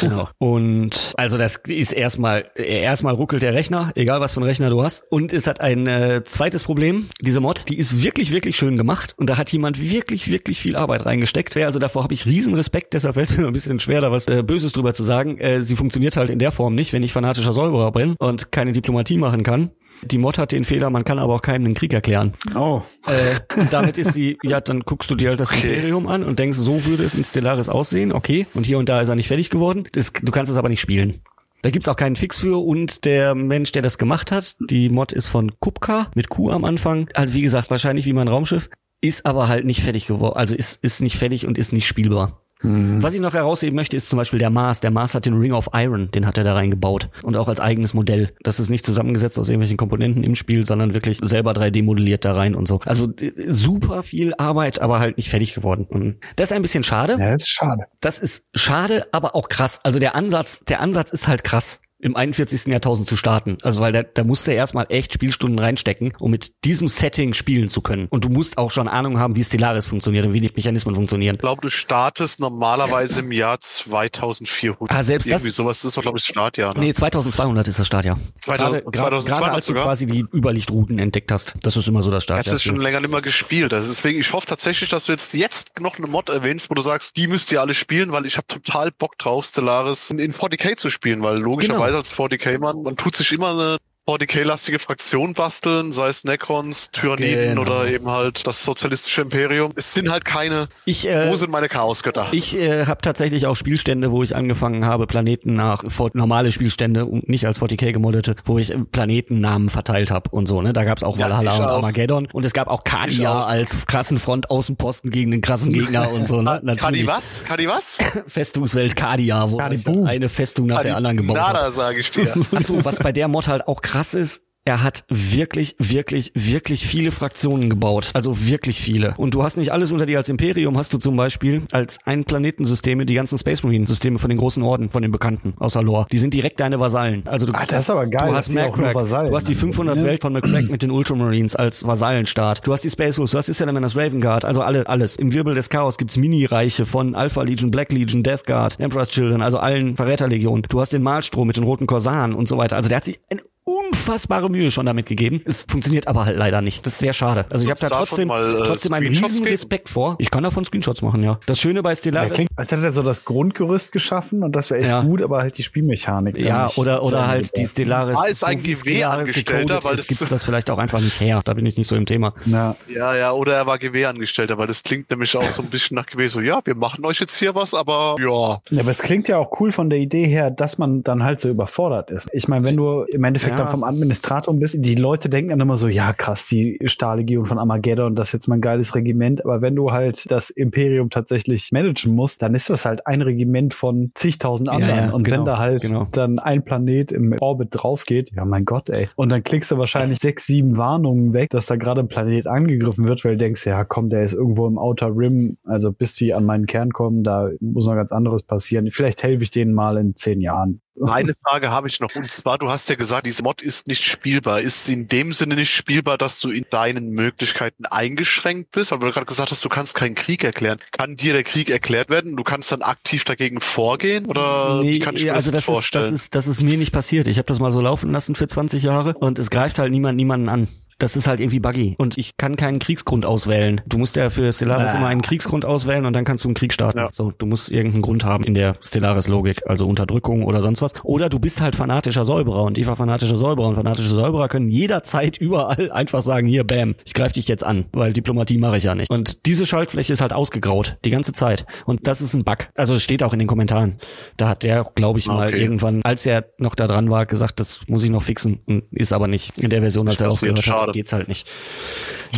genau. 0.00 0.28
Und 0.38 1.14
also 1.16 1.38
das 1.38 1.56
ist 1.66 1.92
erstmal 1.92 2.46
erstmal 2.56 3.14
ruckelt 3.14 3.42
der 3.42 3.54
Rechner, 3.54 3.92
egal 3.94 4.20
was 4.20 4.32
für 4.32 4.40
einen 4.40 4.48
Rechner 4.48 4.70
du 4.70 4.82
hast. 4.82 5.04
Und 5.10 5.32
es 5.32 5.46
hat 5.46 5.60
ein 5.60 5.86
äh, 5.86 6.22
zweites 6.24 6.64
Problem. 6.64 7.08
Diese 7.20 7.40
Mod, 7.40 7.64
die 7.68 7.78
ist 7.78 8.02
wirklich 8.02 8.32
wirklich 8.32 8.56
schön 8.56 8.76
gemacht 8.76 9.14
und 9.16 9.28
da 9.30 9.36
hat 9.36 9.52
jemand 9.52 9.80
wirklich 9.80 10.30
wirklich 10.30 10.58
viel 10.58 10.76
Arbeit 10.76 11.06
reingesteckt. 11.06 11.54
Ja, 11.54 11.66
Also 11.66 11.78
davor 11.78 12.02
habe 12.02 12.14
ich 12.14 12.26
riesen 12.26 12.54
Respekt. 12.54 12.94
Deshalb 12.94 13.14
fällt 13.14 13.30
es 13.30 13.36
mir 13.38 13.46
ein 13.46 13.52
bisschen 13.52 13.80
schwer, 13.80 14.00
da 14.00 14.10
was 14.10 14.26
äh, 14.26 14.42
Böses 14.42 14.72
drüber 14.72 14.87
zu 14.94 15.04
sagen. 15.04 15.38
Äh, 15.38 15.62
sie 15.62 15.76
funktioniert 15.76 16.16
halt 16.16 16.30
in 16.30 16.38
der 16.38 16.52
Form 16.52 16.74
nicht, 16.74 16.92
wenn 16.92 17.02
ich 17.02 17.12
fanatischer 17.12 17.52
Säuberer 17.52 17.92
bin 17.92 18.14
und 18.18 18.52
keine 18.52 18.72
Diplomatie 18.72 19.18
machen 19.18 19.42
kann. 19.42 19.70
Die 20.02 20.18
Mod 20.18 20.38
hat 20.38 20.52
den 20.52 20.64
Fehler, 20.64 20.90
man 20.90 21.04
kann 21.04 21.18
aber 21.18 21.34
auch 21.34 21.42
keinem 21.42 21.64
den 21.64 21.74
Krieg 21.74 21.92
erklären. 21.92 22.34
Oh. 22.54 22.82
Äh, 23.06 23.60
und 23.60 23.72
damit 23.72 23.98
ist 23.98 24.12
sie, 24.12 24.38
ja, 24.42 24.60
dann 24.60 24.80
guckst 24.80 25.10
du 25.10 25.16
dir 25.16 25.30
halt 25.30 25.40
das 25.40 25.50
Okay. 25.50 25.74
Imperium 25.74 26.06
an 26.06 26.22
und 26.22 26.38
denkst, 26.38 26.58
so 26.58 26.84
würde 26.84 27.02
es 27.02 27.14
in 27.14 27.24
Stellaris 27.24 27.68
aussehen, 27.68 28.12
okay. 28.12 28.46
Und 28.54 28.64
hier 28.64 28.78
und 28.78 28.88
da 28.88 29.00
ist 29.00 29.08
er 29.08 29.16
nicht 29.16 29.28
fertig 29.28 29.50
geworden. 29.50 29.88
Das, 29.92 30.12
du 30.12 30.30
kannst 30.30 30.52
es 30.52 30.58
aber 30.58 30.68
nicht 30.68 30.80
spielen. 30.80 31.20
Da 31.62 31.70
gibt's 31.70 31.88
auch 31.88 31.96
keinen 31.96 32.14
Fix 32.14 32.38
für 32.38 32.64
und 32.64 33.04
der 33.04 33.34
Mensch, 33.34 33.72
der 33.72 33.82
das 33.82 33.98
gemacht 33.98 34.30
hat, 34.30 34.54
die 34.70 34.88
Mod 34.90 35.12
ist 35.12 35.26
von 35.26 35.58
Kupka 35.58 36.06
mit 36.14 36.28
Q 36.28 36.50
am 36.50 36.64
Anfang. 36.64 37.08
Also 37.14 37.34
wie 37.34 37.42
gesagt, 37.42 37.70
wahrscheinlich 37.70 38.06
wie 38.06 38.12
mein 38.12 38.28
Raumschiff, 38.28 38.70
ist 39.00 39.26
aber 39.26 39.48
halt 39.48 39.64
nicht 39.64 39.82
fertig 39.82 40.06
geworden. 40.06 40.36
Also 40.36 40.54
ist, 40.54 40.82
ist 40.84 41.00
nicht 41.00 41.16
fertig 41.16 41.46
und 41.46 41.58
ist 41.58 41.72
nicht 41.72 41.86
spielbar. 41.86 42.40
Was 42.62 43.14
ich 43.14 43.20
noch 43.20 43.34
herausheben 43.34 43.76
möchte, 43.76 43.96
ist 43.96 44.08
zum 44.08 44.16
Beispiel 44.16 44.38
der 44.38 44.50
Mars. 44.50 44.80
Der 44.80 44.90
Mars 44.90 45.14
hat 45.14 45.26
den 45.26 45.38
Ring 45.38 45.52
of 45.52 45.70
Iron, 45.72 46.10
den 46.10 46.26
hat 46.26 46.38
er 46.38 46.44
da 46.44 46.54
reingebaut. 46.54 47.08
Und 47.22 47.36
auch 47.36 47.48
als 47.48 47.60
eigenes 47.60 47.94
Modell. 47.94 48.32
Das 48.42 48.58
ist 48.58 48.68
nicht 48.68 48.84
zusammengesetzt 48.84 49.38
aus 49.38 49.48
irgendwelchen 49.48 49.76
Komponenten 49.76 50.24
im 50.24 50.34
Spiel, 50.34 50.64
sondern 50.64 50.94
wirklich 50.94 51.18
selber 51.22 51.52
3D 51.52 51.82
modelliert 51.84 52.24
da 52.24 52.34
rein 52.34 52.54
und 52.54 52.66
so. 52.66 52.80
Also 52.84 53.08
super 53.46 54.02
viel 54.02 54.34
Arbeit, 54.38 54.80
aber 54.80 54.98
halt 54.98 55.16
nicht 55.16 55.30
fertig 55.30 55.54
geworden. 55.54 55.86
Und 55.88 56.16
das 56.36 56.50
ist 56.50 56.56
ein 56.56 56.62
bisschen 56.62 56.84
schade. 56.84 57.16
Ja, 57.18 57.32
das 57.32 57.42
ist 57.42 57.50
schade. 57.50 57.84
Das 58.00 58.18
ist 58.18 58.48
schade, 58.54 59.06
aber 59.12 59.34
auch 59.36 59.48
krass. 59.48 59.80
Also 59.84 59.98
der 59.98 60.14
Ansatz, 60.14 60.60
der 60.66 60.80
Ansatz 60.80 61.10
ist 61.10 61.28
halt 61.28 61.44
krass. 61.44 61.80
Im 62.00 62.14
41. 62.14 62.66
Jahrtausend 62.66 63.08
zu 63.08 63.16
starten. 63.16 63.58
Also 63.62 63.80
weil 63.80 63.92
da, 63.92 64.02
da 64.04 64.22
musst 64.24 64.46
du 64.46 64.52
erstmal 64.52 64.86
echt 64.88 65.12
Spielstunden 65.14 65.58
reinstecken, 65.58 66.12
um 66.20 66.30
mit 66.30 66.52
diesem 66.64 66.86
Setting 66.88 67.34
spielen 67.34 67.68
zu 67.68 67.80
können. 67.80 68.06
Und 68.10 68.24
du 68.24 68.28
musst 68.28 68.56
auch 68.56 68.70
schon 68.70 68.86
Ahnung 68.88 69.18
haben, 69.18 69.34
wie 69.34 69.42
Stellaris 69.42 69.86
funktioniert 69.86 70.24
und 70.26 70.32
wie 70.32 70.40
die 70.40 70.50
Mechanismen 70.54 70.94
funktionieren. 70.94 71.34
Ich 71.36 71.40
glaube, 71.40 71.60
du 71.62 71.68
startest 71.68 72.38
normalerweise 72.40 73.20
im 73.20 73.32
Jahr 73.32 73.58
2400. 73.60 74.90
Ah, 74.90 75.02
selbst 75.02 75.26
das- 75.26 75.42
Irgendwie 75.42 75.50
sowas 75.50 75.84
ist 75.84 75.96
doch, 75.96 76.02
glaube 76.02 76.18
ich, 76.18 76.24
das 76.24 76.28
Startjahr. 76.30 76.74
Ne? 76.74 76.80
Nee, 76.80 76.94
2200 76.94 77.66
ist 77.68 77.78
das 77.78 77.86
Startjahr. 77.86 78.18
2000 78.42 78.84
Gerade- 78.84 78.96
2200 78.96 79.26
Gerade 79.42 79.54
als 79.54 79.64
du 79.66 79.70
sogar? 79.72 79.84
quasi 79.84 80.06
die 80.06 80.24
Überlichtrouten 80.32 80.98
entdeckt 80.98 81.30
hast. 81.32 81.54
Das 81.62 81.76
ist 81.76 81.88
immer 81.88 82.02
so 82.02 82.10
das 82.10 82.24
Ich 82.24 82.30
habe 82.30 82.42
Startjahr. 82.42 82.54
das 82.54 82.62
schon 82.62 82.76
länger 82.76 83.00
nicht 83.00 83.10
mehr 83.10 83.22
gespielt. 83.22 83.72
Also 83.74 83.88
deswegen, 83.88 84.20
ich 84.20 84.32
hoffe 84.32 84.46
tatsächlich, 84.46 84.88
dass 84.88 85.06
du 85.06 85.12
jetzt 85.12 85.34
jetzt 85.34 85.80
noch 85.80 85.98
eine 85.98 86.06
Mod 86.06 86.28
erwähnst, 86.28 86.70
wo 86.70 86.74
du 86.74 86.82
sagst, 86.82 87.16
die 87.16 87.26
müsst 87.26 87.50
ihr 87.52 87.60
alle 87.60 87.74
spielen, 87.74 88.12
weil 88.12 88.26
ich 88.26 88.36
habe 88.36 88.46
total 88.46 88.90
Bock 88.92 89.18
drauf, 89.18 89.46
Stellaris 89.46 90.10
in, 90.10 90.18
in 90.18 90.32
40k 90.32 90.76
zu 90.76 90.90
spielen, 90.90 91.22
weil 91.22 91.38
logischerweise 91.38 91.78
Genau. 91.78 91.87
Als 91.94 92.14
40k-Mann, 92.14 92.82
man 92.82 92.96
tut 92.96 93.16
sich 93.16 93.32
immer 93.32 93.50
eine 93.50 93.76
40k-lastige 94.08 94.78
Fraktion 94.78 95.34
basteln, 95.34 95.92
sei 95.92 96.08
es 96.08 96.24
Necrons, 96.24 96.90
Tyranniden 96.92 97.50
Genau. 97.50 97.60
oder 97.60 97.88
eben 97.88 98.10
halt 98.10 98.46
das 98.46 98.64
sozialistische 98.64 99.20
Imperium. 99.20 99.72
Es 99.76 99.92
sind 99.92 100.10
halt 100.10 100.24
keine, 100.24 100.68
ich 100.86 101.06
äh, 101.06 101.28
wo 101.28 101.36
sind 101.36 101.50
meine 101.50 101.68
Chaosgötter? 101.68 102.28
Ich 102.32 102.56
äh, 102.56 102.86
habe 102.86 103.02
tatsächlich 103.02 103.44
auch 103.46 103.54
Spielstände, 103.54 104.10
wo 104.10 104.22
ich 104.22 104.34
angefangen 104.34 104.86
habe, 104.86 105.06
Planeten 105.06 105.52
nach 105.52 105.84
normale 106.14 106.52
Spielstände 106.52 107.04
und 107.04 107.28
nicht 107.28 107.46
als 107.46 107.60
40k 107.60 107.92
gemoddete, 107.92 108.36
wo 108.46 108.58
ich 108.58 108.72
äh, 108.72 108.78
Planetennamen 108.78 109.68
verteilt 109.68 110.10
habe 110.10 110.30
und 110.30 110.46
so. 110.46 110.62
Ne, 110.62 110.72
da 110.72 110.84
gab's 110.84 111.02
auch 111.02 111.18
Ja, 111.18 111.26
Valhalla 111.26 111.52
ich 111.52 111.58
und 111.58 111.66
auch. 111.66 111.76
Armageddon 111.76 112.28
und 112.32 112.46
es 112.46 112.54
gab 112.54 112.68
auch 112.68 112.84
Kadia 112.84 113.44
als 113.44 113.84
krassen 113.86 114.18
Frontaußenposten 114.18 115.10
gegen 115.10 115.32
den 115.32 115.42
krassen 115.42 115.70
Gegner 115.70 116.10
und 116.12 116.26
so. 116.26 116.40
Ne? 116.40 116.62
Kadi 116.78 117.06
was? 117.06 117.44
Kadi 117.46 117.68
was? 117.68 117.98
Festungswelt 118.26 118.96
Kadia, 118.96 119.50
wo 119.50 119.58
eine 119.58 120.30
Festung 120.30 120.66
nach 120.66 120.80
der 120.80 120.96
anderen 120.96 121.18
gebaut 121.18 121.38
habe. 121.38 121.52
Nada, 121.58 121.70
sage 121.70 122.00
ich 122.00 122.10
dir. 122.10 122.32
Achso, 122.54 122.82
was 122.82 123.00
bei 123.00 123.12
der 123.12 123.28
Mod 123.28 123.48
halt 123.48 123.68
auch 123.68 123.82
krass 123.82 123.97
ist, 124.14 124.42
er 124.68 124.82
hat 124.82 125.04
wirklich, 125.08 125.76
wirklich, 125.78 126.30
wirklich 126.34 126.86
viele 126.86 127.10
Fraktionen 127.10 127.70
gebaut. 127.70 128.10
Also 128.12 128.46
wirklich 128.46 128.78
viele. 128.78 129.14
Und 129.16 129.32
du 129.32 129.42
hast 129.42 129.56
nicht 129.56 129.72
alles 129.72 129.92
unter 129.92 130.04
dir 130.04 130.18
als 130.18 130.28
Imperium, 130.28 130.76
hast 130.76 130.92
du 130.92 130.98
zum 130.98 131.16
Beispiel 131.16 131.62
als 131.72 131.98
ein 132.04 132.24
Planetensysteme 132.24 133.06
die 133.06 133.14
ganzen 133.14 133.38
Space 133.38 133.62
Marine 133.62 133.86
Systeme 133.86 134.18
von 134.18 134.28
den 134.28 134.38
großen 134.38 134.62
Orden, 134.62 134.90
von 134.90 135.00
den 135.00 135.10
Bekannten 135.10 135.54
außer 135.56 135.82
Lore. 135.82 136.06
Die 136.12 136.18
sind 136.18 136.34
direkt 136.34 136.60
deine 136.60 136.78
Vasallen. 136.80 137.26
Also 137.26 137.46
du, 137.46 137.54
Ah, 137.54 137.64
das 137.66 137.84
ist 137.84 137.90
aber 137.90 138.06
geil, 138.08 138.28
Du 138.28 138.34
hast 138.36 138.54
Vasallen 138.54 139.30
du 139.30 139.36
hast 139.36 139.48
die 139.48 139.54
sind, 139.54 139.74
500 139.74 139.96
ne? 139.96 140.04
Welt 140.04 140.20
von 140.20 140.34
McCrack 140.34 140.68
mit 140.68 140.82
den 140.82 140.90
Ultramarines 140.90 141.56
als 141.56 141.86
Vasallenstaat. 141.86 142.66
Du 142.66 142.72
hast 142.74 142.84
die 142.84 142.90
Space 142.90 143.16
Wolves, 143.16 143.30
du 143.30 143.38
hast 143.38 143.48
die 143.48 143.54
Salamanders 143.54 143.96
Raven 143.96 144.20
Guard, 144.20 144.44
also 144.44 144.60
alle, 144.60 144.86
alles. 144.86 145.16
Im 145.16 145.32
Wirbel 145.32 145.54
des 145.54 145.70
Chaos 145.70 145.96
gibt's 145.96 146.18
Mini-Reiche 146.18 146.84
von 146.84 147.14
Alpha 147.14 147.40
Legion, 147.42 147.70
Black 147.70 147.90
Legion, 147.90 148.22
Death 148.22 148.44
Guard, 148.44 148.78
Emperor's 148.78 149.08
Children, 149.08 149.40
also 149.40 149.56
allen 149.58 149.96
Verräterlegionen. 149.96 150.66
Du 150.68 150.78
hast 150.78 150.92
den 150.92 151.02
Malstrom 151.02 151.46
mit 151.46 151.56
den 151.56 151.64
roten 151.64 151.86
Korsaren 151.86 152.34
und 152.34 152.48
so 152.48 152.58
weiter. 152.58 152.76
Also 152.76 152.90
der 152.90 152.96
hat 152.96 153.06
sich 153.06 153.18
eine 153.30 153.40
unfassbare 153.68 154.48
Mühe 154.50 154.70
schon 154.70 154.86
damit 154.86 155.06
gegeben. 155.06 155.42
Es 155.44 155.66
funktioniert 155.68 156.08
aber 156.08 156.24
halt 156.24 156.36
leider 156.36 156.60
nicht. 156.62 156.84
Das 156.86 156.94
ist 156.94 156.98
sehr 157.00 157.12
schade. 157.12 157.46
Also 157.50 157.64
ich 157.64 157.70
habe 157.70 157.80
da 157.80 157.88
trotzdem, 157.88 158.28
mal, 158.28 158.54
äh, 158.62 158.66
trotzdem 158.66 158.92
einen 158.94 159.06
riesen 159.08 159.28
geben? 159.34 159.46
Respekt 159.46 159.88
vor. 159.90 160.16
Ich 160.18 160.30
kann 160.30 160.42
davon 160.42 160.64
Screenshots 160.64 161.02
machen, 161.02 161.22
ja. 161.22 161.38
Das 161.46 161.58
Schöne 161.60 161.82
bei 161.82 161.90
Ja, 161.90 161.96
Stellaris 161.96 162.32
klingt, 162.32 162.50
als 162.56 162.72
hätte 162.72 162.82
er 162.84 162.92
so 162.92 163.02
das 163.02 163.24
Grundgerüst 163.24 163.92
geschaffen 163.92 164.42
und 164.42 164.52
das 164.56 164.70
wäre 164.70 164.80
echt 164.80 164.90
Ja. 164.90 165.02
gut, 165.02 165.22
aber 165.22 165.38
halt 165.42 165.58
die 165.58 165.62
Spielmechanik. 165.62 166.36
Ja, 166.38 166.64
nicht 166.66 166.78
oder, 166.78 167.02
oder 167.02 167.26
halt 167.28 167.56
die. 167.56 167.66
Stellaris. 167.66 168.18
Ah, 168.18 168.26
ist 168.26 168.44
ein 168.44 168.62
GW-Angestellter, 168.62 169.82
weil 169.84 169.96
das- 169.96 170.06
gibt's 170.06 170.28
das 170.28 170.44
vielleicht 170.44 170.70
auch 170.70 170.78
einfach 170.78 171.00
nicht 171.00 171.20
her. 171.20 171.42
Da 171.44 171.54
bin 171.54 171.66
ich 171.66 171.76
nicht 171.76 171.88
so 171.88 171.96
im 171.96 172.06
Thema. 172.06 172.34
Ja. 172.46 172.76
Ja, 172.88 173.14
ja, 173.16 173.32
oder 173.32 173.54
er 173.56 173.66
war 173.66 173.78
GW-Angestellter, 173.78 174.58
weil 174.58 174.66
das 174.66 174.82
klingt 174.82 175.10
nämlich 175.10 175.36
auch 175.36 175.42
so 175.50 175.62
ein 175.62 175.68
bisschen 175.70 175.94
nach 175.96 176.06
GW, 176.06 176.26
so, 176.28 176.40
ja, 176.40 176.60
wir 176.64 176.74
machen 176.74 177.04
euch 177.04 177.20
jetzt 177.20 177.36
hier 177.38 177.54
was, 177.54 177.74
aber 177.74 178.16
ja. 178.18 178.60
Ja, 178.70 178.80
aber 178.82 178.90
es 178.90 179.02
klingt 179.02 179.28
ja 179.28 179.38
auch 179.38 179.60
cool 179.60 179.72
von 179.72 179.90
der 179.90 179.98
Idee 179.98 180.26
her, 180.26 180.50
dass 180.50 180.78
man 180.78 181.02
dann 181.02 181.22
halt 181.24 181.40
so 181.40 181.48
überfordert 181.48 182.10
ist. 182.10 182.28
Ich 182.32 182.48
meine, 182.48 182.64
wenn 182.64 182.76
du 182.76 183.02
im 183.02 183.24
Endeffekt 183.24 183.57
dann 183.58 183.70
vom 183.70 183.84
Administrator 183.84 184.54
bist, 184.54 184.76
die 184.78 184.94
Leute 184.94 185.28
denken 185.28 185.50
dann 185.50 185.60
immer 185.60 185.76
so, 185.76 185.88
ja 185.88 186.12
krass, 186.12 186.46
die 186.46 186.78
Stahllegion 186.84 187.46
von 187.46 187.58
Armageddon, 187.58 188.14
das 188.14 188.28
ist 188.28 188.32
jetzt 188.32 188.48
mein 188.48 188.60
geiles 188.60 188.94
Regiment. 188.94 189.44
Aber 189.44 189.62
wenn 189.62 189.74
du 189.74 189.92
halt 189.92 190.30
das 190.30 190.50
Imperium 190.50 191.10
tatsächlich 191.10 191.70
managen 191.72 192.14
musst, 192.14 192.42
dann 192.42 192.54
ist 192.54 192.70
das 192.70 192.84
halt 192.84 193.06
ein 193.06 193.22
Regiment 193.22 193.74
von 193.74 194.10
zigtausend 194.14 194.68
anderen. 194.68 194.96
Ja, 194.96 195.06
ja, 195.06 195.12
und 195.12 195.24
genau, 195.24 195.36
wenn 195.36 195.44
da 195.44 195.58
halt 195.58 195.82
genau. 195.82 196.06
dann 196.12 196.38
ein 196.38 196.62
Planet 196.64 197.12
im 197.12 197.34
Orbit 197.40 197.68
drauf 197.72 198.04
geht, 198.04 198.30
ja 198.34 198.44
mein 198.44 198.64
Gott, 198.64 198.88
ey. 198.90 199.08
Und 199.16 199.30
dann 199.30 199.42
klickst 199.42 199.70
du 199.70 199.78
wahrscheinlich 199.78 200.18
sechs, 200.20 200.46
sieben 200.46 200.76
Warnungen 200.76 201.32
weg, 201.32 201.50
dass 201.50 201.66
da 201.66 201.76
gerade 201.76 202.00
ein 202.00 202.08
Planet 202.08 202.46
angegriffen 202.46 203.06
wird, 203.08 203.24
weil 203.24 203.32
du 203.32 203.38
denkst, 203.38 203.66
ja 203.66 203.84
komm, 203.84 204.08
der 204.08 204.24
ist 204.24 204.34
irgendwo 204.34 204.66
im 204.66 204.78
Outer 204.78 205.14
Rim, 205.14 205.58
also 205.64 205.92
bis 205.92 206.14
die 206.14 206.34
an 206.34 206.44
meinen 206.44 206.66
Kern 206.66 206.92
kommen, 206.92 207.24
da 207.24 207.50
muss 207.60 207.86
noch 207.86 207.94
ganz 207.94 208.12
anderes 208.12 208.42
passieren. 208.42 208.90
Vielleicht 208.90 209.22
helfe 209.22 209.42
ich 209.42 209.50
denen 209.50 209.74
mal 209.74 209.96
in 209.96 210.14
zehn 210.14 210.40
Jahren. 210.40 210.80
Eine 211.06 211.34
Frage 211.34 211.70
habe 211.70 211.88
ich 211.88 212.00
noch. 212.00 212.14
Und 212.14 212.30
zwar, 212.30 212.58
du 212.58 212.70
hast 212.70 212.88
ja 212.88 212.94
gesagt, 212.94 213.26
diese 213.26 213.42
Mod 213.42 213.62
ist 213.62 213.86
nicht 213.86 214.04
spielbar. 214.04 214.60
Ist 214.60 214.84
sie 214.84 214.94
in 214.94 215.08
dem 215.08 215.32
Sinne 215.32 215.54
nicht 215.54 215.72
spielbar, 215.72 216.18
dass 216.18 216.40
du 216.40 216.50
in 216.50 216.64
deinen 216.70 217.10
Möglichkeiten 217.10 217.86
eingeschränkt 217.86 218.72
bist? 218.72 218.92
Aber 218.92 219.06
du 219.06 219.12
gerade 219.12 219.26
gesagt 219.26 219.50
hast, 219.50 219.64
du 219.64 219.68
kannst 219.68 219.94
keinen 219.94 220.14
Krieg 220.14 220.44
erklären. 220.44 220.78
Kann 220.92 221.16
dir 221.16 221.32
der 221.32 221.44
Krieg 221.44 221.70
erklärt 221.70 222.10
werden? 222.10 222.36
Du 222.36 222.44
kannst 222.44 222.72
dann 222.72 222.82
aktiv 222.82 223.24
dagegen 223.24 223.60
vorgehen? 223.60 224.26
Oder 224.26 224.82
wie 224.82 224.98
kann 224.98 225.16
ich 225.16 225.24
mir 225.24 225.34
also 225.34 225.50
das, 225.50 225.58
das 225.58 225.68
ist, 225.68 225.74
vorstellen? 225.74 226.04
das 226.04 226.12
ist, 226.12 226.34
das 226.34 226.46
ist 226.46 226.62
mir 226.62 226.76
nicht 226.76 226.92
passiert. 226.92 227.28
Ich 227.28 227.38
habe 227.38 227.46
das 227.46 227.58
mal 227.58 227.72
so 227.72 227.80
laufen 227.80 228.12
lassen 228.12 228.34
für 228.34 228.46
20 228.46 228.82
Jahre 228.82 229.14
und 229.14 229.38
es 229.38 229.50
greift 229.50 229.78
halt 229.78 229.90
niemand 229.90 230.16
niemanden 230.16 230.48
an. 230.48 230.68
Das 230.98 231.16
ist 231.16 231.26
halt 231.28 231.38
irgendwie 231.40 231.60
buggy. 231.60 231.94
Und 231.98 232.18
ich 232.18 232.36
kann 232.36 232.56
keinen 232.56 232.78
Kriegsgrund 232.80 233.24
auswählen. 233.24 233.80
Du 233.86 233.98
musst 233.98 234.16
ja 234.16 234.30
für 234.30 234.52
Stellaris 234.52 234.92
Ah. 234.92 234.98
immer 234.98 235.06
einen 235.06 235.22
Kriegsgrund 235.22 235.64
auswählen 235.64 236.04
und 236.06 236.12
dann 236.12 236.24
kannst 236.24 236.44
du 236.44 236.48
einen 236.48 236.54
Krieg 236.54 236.72
starten. 236.72 236.98
Ja. 236.98 237.08
So, 237.12 237.30
du 237.36 237.46
musst 237.46 237.70
irgendeinen 237.70 238.02
Grund 238.02 238.24
haben 238.24 238.42
in 238.44 238.54
der 238.54 238.76
Stellaris-Logik, 238.80 239.62
also 239.68 239.86
Unterdrückung 239.86 240.42
oder 240.44 240.60
sonst 240.60 240.82
was. 240.82 240.92
Oder 241.04 241.28
du 241.28 241.38
bist 241.38 241.60
halt 241.60 241.76
fanatischer 241.76 242.24
Säuberer 242.24 242.64
und 242.64 242.78
ich 242.78 242.86
war 242.86 242.96
fanatischer 242.96 243.36
Säuberer 243.36 243.68
und 243.68 243.76
fanatische 243.76 244.08
Säuberer 244.08 244.48
können 244.48 244.70
jederzeit 244.70 245.36
überall 245.40 245.90
einfach 245.92 246.22
sagen, 246.22 246.48
hier, 246.48 246.64
bam, 246.64 246.96
ich 247.04 247.14
greife 247.14 247.34
dich 247.34 247.46
jetzt 247.46 247.64
an, 247.64 247.84
weil 247.92 248.12
Diplomatie 248.12 248.58
mache 248.58 248.78
ich 248.78 248.84
ja 248.84 248.94
nicht. 248.96 249.08
Und 249.10 249.46
diese 249.46 249.66
Schaltfläche 249.66 250.12
ist 250.12 250.20
halt 250.20 250.32
ausgegraut, 250.32 250.96
die 251.04 251.10
ganze 251.10 251.32
Zeit. 251.32 251.64
Und 251.86 252.06
das 252.08 252.20
ist 252.20 252.34
ein 252.34 252.42
Bug. 252.44 252.68
Also 252.74 252.94
es 252.94 253.02
steht 253.04 253.22
auch 253.22 253.32
in 253.32 253.38
den 253.38 253.46
Kommentaren. 253.48 253.98
Da 254.36 254.48
hat 254.48 254.64
der, 254.64 254.84
glaube 254.96 255.20
ich, 255.20 255.26
mal 255.28 255.48
Okay. 255.48 255.62
irgendwann, 255.62 256.02
als 256.02 256.26
er 256.26 256.46
noch 256.58 256.74
da 256.74 256.86
dran 256.88 257.08
war, 257.08 257.24
gesagt, 257.26 257.60
das 257.60 257.82
muss 257.86 258.02
ich 258.02 258.10
noch 258.10 258.22
fixen. 258.24 258.60
Ist 258.90 259.12
aber 259.12 259.28
nicht. 259.28 259.56
In 259.58 259.70
der 259.70 259.80
Version, 259.82 260.08
als 260.08 260.20
er 260.20 260.28
aufgehört 260.28 260.66
hat, 260.66 260.87
Schade. 260.88 260.98
geht's 260.98 261.12
halt 261.12 261.28
nicht. 261.28 261.46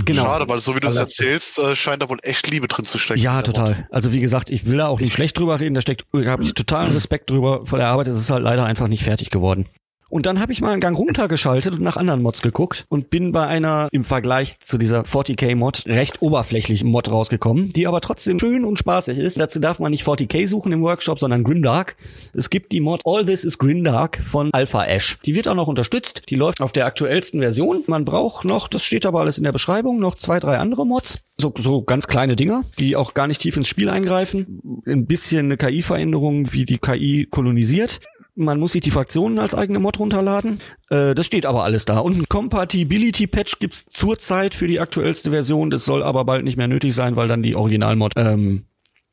Genau. 0.05 0.23
Schade, 0.23 0.49
weil 0.49 0.59
so 0.59 0.77
wie 0.77 0.81
du 0.81 0.89
es 0.89 0.97
erzählst, 0.97 1.59
äh, 1.59 1.75
scheint 1.75 2.03
da 2.03 2.09
wohl 2.09 2.19
echt 2.23 2.49
Liebe 2.49 2.69
drin 2.69 2.85
zu 2.85 2.99
stecken. 2.99 3.21
Ja, 3.21 3.43
total. 3.43 3.89
Also 3.91 4.13
wie 4.13 4.21
gesagt, 4.21 4.51
ich 4.51 4.67
will 4.67 4.79
da 4.79 4.89
auch 4.89 5.01
nicht 5.01 5.13
schlecht 5.13 5.39
drüber 5.39 5.59
reden, 5.59 5.75
da 5.75 5.81
steckt, 5.81 6.07
da 6.13 6.31
habe 6.31 6.45
ich 6.45 6.55
totalen 6.55 6.93
Respekt 6.93 7.31
drüber 7.31 7.67
vor 7.67 7.79
der 7.79 7.89
Arbeit, 7.89 8.07
es 8.09 8.19
ist 8.19 8.31
halt 8.31 8.43
leider 8.43 8.65
einfach 8.65 8.89
nicht 8.89 9.03
fertig 9.03 9.31
geworden. 9.31 9.67
Und 10.11 10.27
dann 10.27 10.41
habe 10.41 10.53
ich 10.53 10.61
mal 10.61 10.73
einen 10.73 10.81
Gang 10.81 10.99
runtergeschaltet 10.99 11.75
und 11.75 11.83
nach 11.83 11.97
anderen 11.97 12.21
Mods 12.21 12.43
geguckt 12.43 12.85
und 12.89 13.11
bin 13.11 13.31
bei 13.31 13.47
einer 13.47 13.89
im 13.93 14.05
Vergleich 14.05 14.59
zu 14.59 14.77
dieser 14.77 15.03
40k-Mod 15.03 15.85
recht 15.87 16.21
oberflächlichen 16.21 16.91
Mod 16.91 17.11
rausgekommen, 17.11 17.73
die 17.73 17.87
aber 17.87 18.01
trotzdem 18.01 18.41
schön 18.41 18.65
und 18.65 18.79
spaßig 18.79 19.19
ist. 19.19 19.39
Dazu 19.39 19.61
darf 19.61 19.79
man 19.79 19.93
nicht 19.93 20.05
40k 20.05 20.49
suchen 20.49 20.73
im 20.73 20.83
Workshop, 20.83 21.21
sondern 21.21 21.45
Grimdark. 21.45 21.97
Es 22.35 22.51
gibt 22.51 22.73
die 22.73 22.81
Mod 22.81 23.03
All 23.05 23.25
This 23.25 23.45
is 23.45 23.59
Grimdark 23.59 24.19
von 24.23 24.51
Alpha 24.53 24.85
Ash. 24.85 25.19
Die 25.25 25.37
wird 25.37 25.47
auch 25.47 25.55
noch 25.55 25.69
unterstützt, 25.69 26.23
die 26.29 26.37
läuft 26.37 26.61
auf 26.61 26.73
der 26.73 26.87
aktuellsten 26.87 27.41
Version. 27.41 27.85
Man 27.87 28.05
braucht 28.05 28.45
noch, 28.45 28.67
das 28.67 28.85
steht 28.85 29.07
aber 29.07 29.21
alles 29.21 29.39
in 29.39 29.45
der 29.45 29.53
Beschreibung, 29.53 30.01
noch 30.01 30.17
zwei, 30.17 30.41
drei 30.41 30.59
andere 30.59 30.85
Mods. 30.85 31.21
So, 31.41 31.55
so 31.57 31.83
ganz 31.83 32.07
kleine 32.07 32.37
Dinger, 32.37 32.65
die 32.79 32.97
auch 32.97 33.15
gar 33.15 33.27
nicht 33.27 33.41
tief 33.41 33.57
ins 33.57 33.69
Spiel 33.69 33.89
eingreifen. 33.89 34.83
Ein 34.87 35.07
bisschen 35.07 35.47
eine 35.47 35.57
KI-Veränderung, 35.57 36.53
wie 36.53 36.65
die 36.65 36.79
KI 36.79 37.29
kolonisiert. 37.31 38.01
Man 38.45 38.59
muss 38.59 38.73
sich 38.73 38.83
die 38.83 38.91
Fraktionen 38.91 39.39
als 39.39 39.55
eigene 39.55 39.79
Mod 39.79 39.99
runterladen. 39.99 40.61
Äh, 40.91 41.15
das 41.15 41.27
steht 41.27 41.47
aber 41.47 41.65
alles 41.65 41.85
da. 41.85 41.99
Und 41.99 42.19
ein 42.19 42.29
Compatibility-Patch 42.29 43.59
gibt's 43.59 43.87
zurzeit 43.87 44.55
für 44.55 44.67
die 44.67 44.81
aktuellste 44.81 45.31
Version. 45.31 45.71
Das 45.71 45.85
soll 45.85 46.03
aber 46.03 46.25
bald 46.25 46.45
nicht 46.45 46.57
mehr 46.57 46.69
nötig 46.69 46.95
sein, 46.95 47.17
weil 47.17 47.29
dann 47.29 47.43
die 47.43 47.55
Original-Mod 47.57 48.13
ähm, 48.17 48.65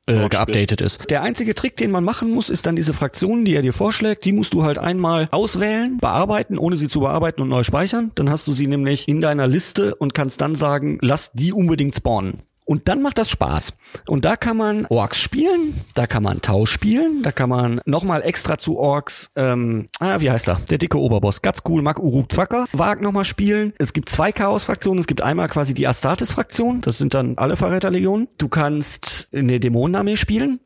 äh, 0.08 0.30
geupdatet 0.30 0.82
ist. 0.82 1.10
Der 1.10 1.22
einzige 1.22 1.54
Trick, 1.54 1.76
den 1.76 1.92
man 1.92 2.04
machen 2.04 2.32
muss, 2.32 2.50
ist 2.50 2.66
dann 2.66 2.76
diese 2.76 2.94
Fraktionen, 2.94 3.46
die 3.46 3.56
er 3.56 3.62
dir 3.62 3.74
vorschlägt, 3.74 4.26
die 4.26 4.32
musst 4.32 4.54
du 4.54 4.64
halt 4.64 4.78
einmal 4.78 5.28
auswählen, 5.32 5.98
bearbeiten, 5.98 6.58
ohne 6.58 6.78
sie 6.78 6.88
zu 6.88 7.02
bearbeiten 7.02 7.42
und 7.42 7.50
neu 7.50 7.64
speichern. 7.64 8.12
Dann 8.16 8.30
hast 8.30 8.48
du 8.48 8.54
sie 8.54 8.68
nämlich 8.68 9.08
in 9.08 9.22
deiner 9.22 9.48
Liste 9.48 9.96
und 9.96 10.14
kannst 10.14 10.42
dann 10.42 10.56
sagen, 10.56 10.98
lass 11.02 11.34
die 11.34 11.52
unbedingt 11.52 11.96
spawnen. 11.96 12.44
Und 12.68 12.90
dann 12.90 13.02
macht 13.02 13.18
das 13.18 13.30
Spaß. 13.30 13.74
Und 14.08 14.26
da 14.26 14.36
kann 14.36 14.58
man 14.58 14.86
Orks 14.88 15.22
spielen, 15.22 15.74
da 15.96 16.06
kann 16.06 16.22
man 16.22 16.42
Tau 16.42 16.66
spielen, 16.66 17.24
da 17.24 17.32
kann 17.32 17.50
man 17.50 17.80
nochmal 17.86 18.24
extra 18.24 18.58
zu 18.58 18.78
Orks, 18.78 19.32
ähm, 19.38 19.88
ah, 20.00 20.20
wie 20.20 20.30
heißt 20.30 20.50
er? 20.50 20.60
Der 20.70 20.78
dicke 20.78 21.00
Oberboss. 21.00 21.42
Ganz 21.42 21.64
cool, 21.70 21.82
Mak 21.82 22.00
Uruk 22.00 22.30
Zwaka. 22.30 22.66
Wag 22.74 23.02
nochmal 23.02 23.24
spielen. 23.24 23.72
Es 23.80 23.94
gibt 23.94 24.10
zwei 24.10 24.34
Chaos-Fraktionen. 24.34 25.00
Es 25.00 25.08
gibt 25.08 25.22
einmal 25.22 25.48
quasi 25.48 25.74
die 25.74 25.88
Astartes-Fraktion. 25.88 26.82
Das 26.82 26.98
sind 26.98 27.14
dann 27.14 27.38
alle 27.38 27.56
Verräterlegionen. 27.56 28.28
Du 28.38 28.50
kannst 28.50 29.30
eine 29.34 29.62
Dämonenarmee 29.62 30.18
spielen. 30.18 30.60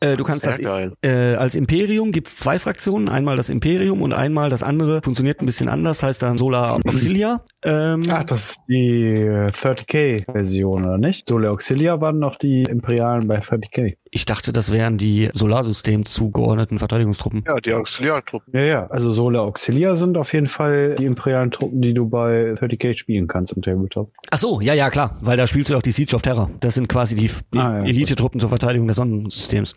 Äh, 0.00 0.16
du 0.16 0.22
kannst 0.22 0.46
das, 0.46 0.60
äh, 0.60 1.34
als 1.34 1.56
Imperium 1.56 2.12
gibt's 2.12 2.36
zwei 2.36 2.58
Fraktionen. 2.60 3.08
Einmal 3.08 3.36
das 3.36 3.48
Imperium 3.48 4.00
und 4.02 4.12
einmal 4.12 4.48
das 4.48 4.62
andere. 4.62 5.02
Funktioniert 5.02 5.40
ein 5.40 5.46
bisschen 5.46 5.68
anders, 5.68 6.04
heißt 6.04 6.22
dann 6.22 6.38
Solar 6.38 6.76
Auxilia. 6.86 7.38
Ähm, 7.64 8.04
Ach, 8.08 8.22
das 8.22 8.50
ist 8.50 8.60
die 8.68 9.12
äh, 9.12 9.50
30k-Version, 9.50 10.84
oder 10.84 10.98
nicht? 10.98 11.26
Solar 11.26 11.50
Auxilia 11.52 12.00
waren 12.00 12.20
noch 12.20 12.36
die 12.36 12.62
Imperialen 12.62 13.26
bei 13.26 13.40
30k. 13.40 13.96
Ich 14.10 14.24
dachte, 14.24 14.52
das 14.52 14.72
wären 14.72 14.96
die 14.98 15.30
Solarsystem 15.34 16.04
zugeordneten 16.06 16.78
Verteidigungstruppen. 16.78 17.44
Ja, 17.46 17.56
die 17.56 17.74
Auxiliartruppen. 17.74 18.54
Ja, 18.54 18.60
ja. 18.64 18.86
Also 18.88 19.10
Solar 19.12 19.42
Auxilia 19.42 19.94
sind 19.96 20.16
auf 20.16 20.32
jeden 20.32 20.46
Fall 20.46 20.94
die 20.94 21.04
imperialen 21.04 21.50
Truppen, 21.50 21.82
die 21.82 21.92
du 21.94 22.08
bei 22.08 22.52
30k 22.54 22.96
spielen 22.96 23.26
kannst 23.26 23.52
im 23.54 23.62
Tabletop. 23.62 24.12
Ach 24.30 24.38
so, 24.38 24.60
ja, 24.60 24.74
ja, 24.74 24.90
klar, 24.90 25.18
weil 25.20 25.36
da 25.36 25.46
spielst 25.46 25.70
du 25.70 25.76
auch 25.76 25.82
die 25.82 25.90
Siege 25.92 26.14
of 26.16 26.22
Terror. 26.22 26.50
Das 26.60 26.74
sind 26.74 26.88
quasi 26.88 27.14
die, 27.14 27.30
die 27.52 27.58
Ah, 27.58 27.78
ja. 27.80 27.84
Elite-Truppen 27.84 28.40
zur 28.40 28.48
Verteidigung 28.48 28.86
des 28.86 28.96
Sonnensystems. 28.96 29.74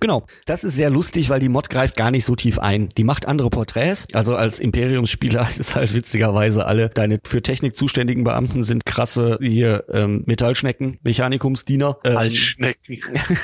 Genau, 0.00 0.26
das 0.46 0.64
ist 0.64 0.76
sehr 0.76 0.90
lustig, 0.90 1.28
weil 1.28 1.40
die 1.40 1.48
Mod 1.48 1.68
greift 1.68 1.96
gar 1.96 2.10
nicht 2.10 2.24
so 2.24 2.34
tief 2.34 2.58
ein. 2.58 2.88
Die 2.96 3.04
macht 3.04 3.26
andere 3.26 3.50
Porträts. 3.50 4.06
Also 4.12 4.34
als 4.34 4.58
Imperiumsspieler 4.58 5.46
ist 5.58 5.74
halt 5.74 5.94
witzigerweise 5.94 6.66
alle 6.66 6.88
deine 6.88 7.18
für 7.24 7.42
Technik 7.42 7.76
zuständigen 7.76 8.24
Beamten 8.24 8.64
sind 8.64 8.86
krasse 8.86 9.38
hier 9.40 9.84
ähm, 9.92 10.22
Metallschnecken, 10.26 10.98
Mechanikumsdiener. 11.02 11.98
Ähm, 12.04 12.16
Altschnecken. 12.16 12.98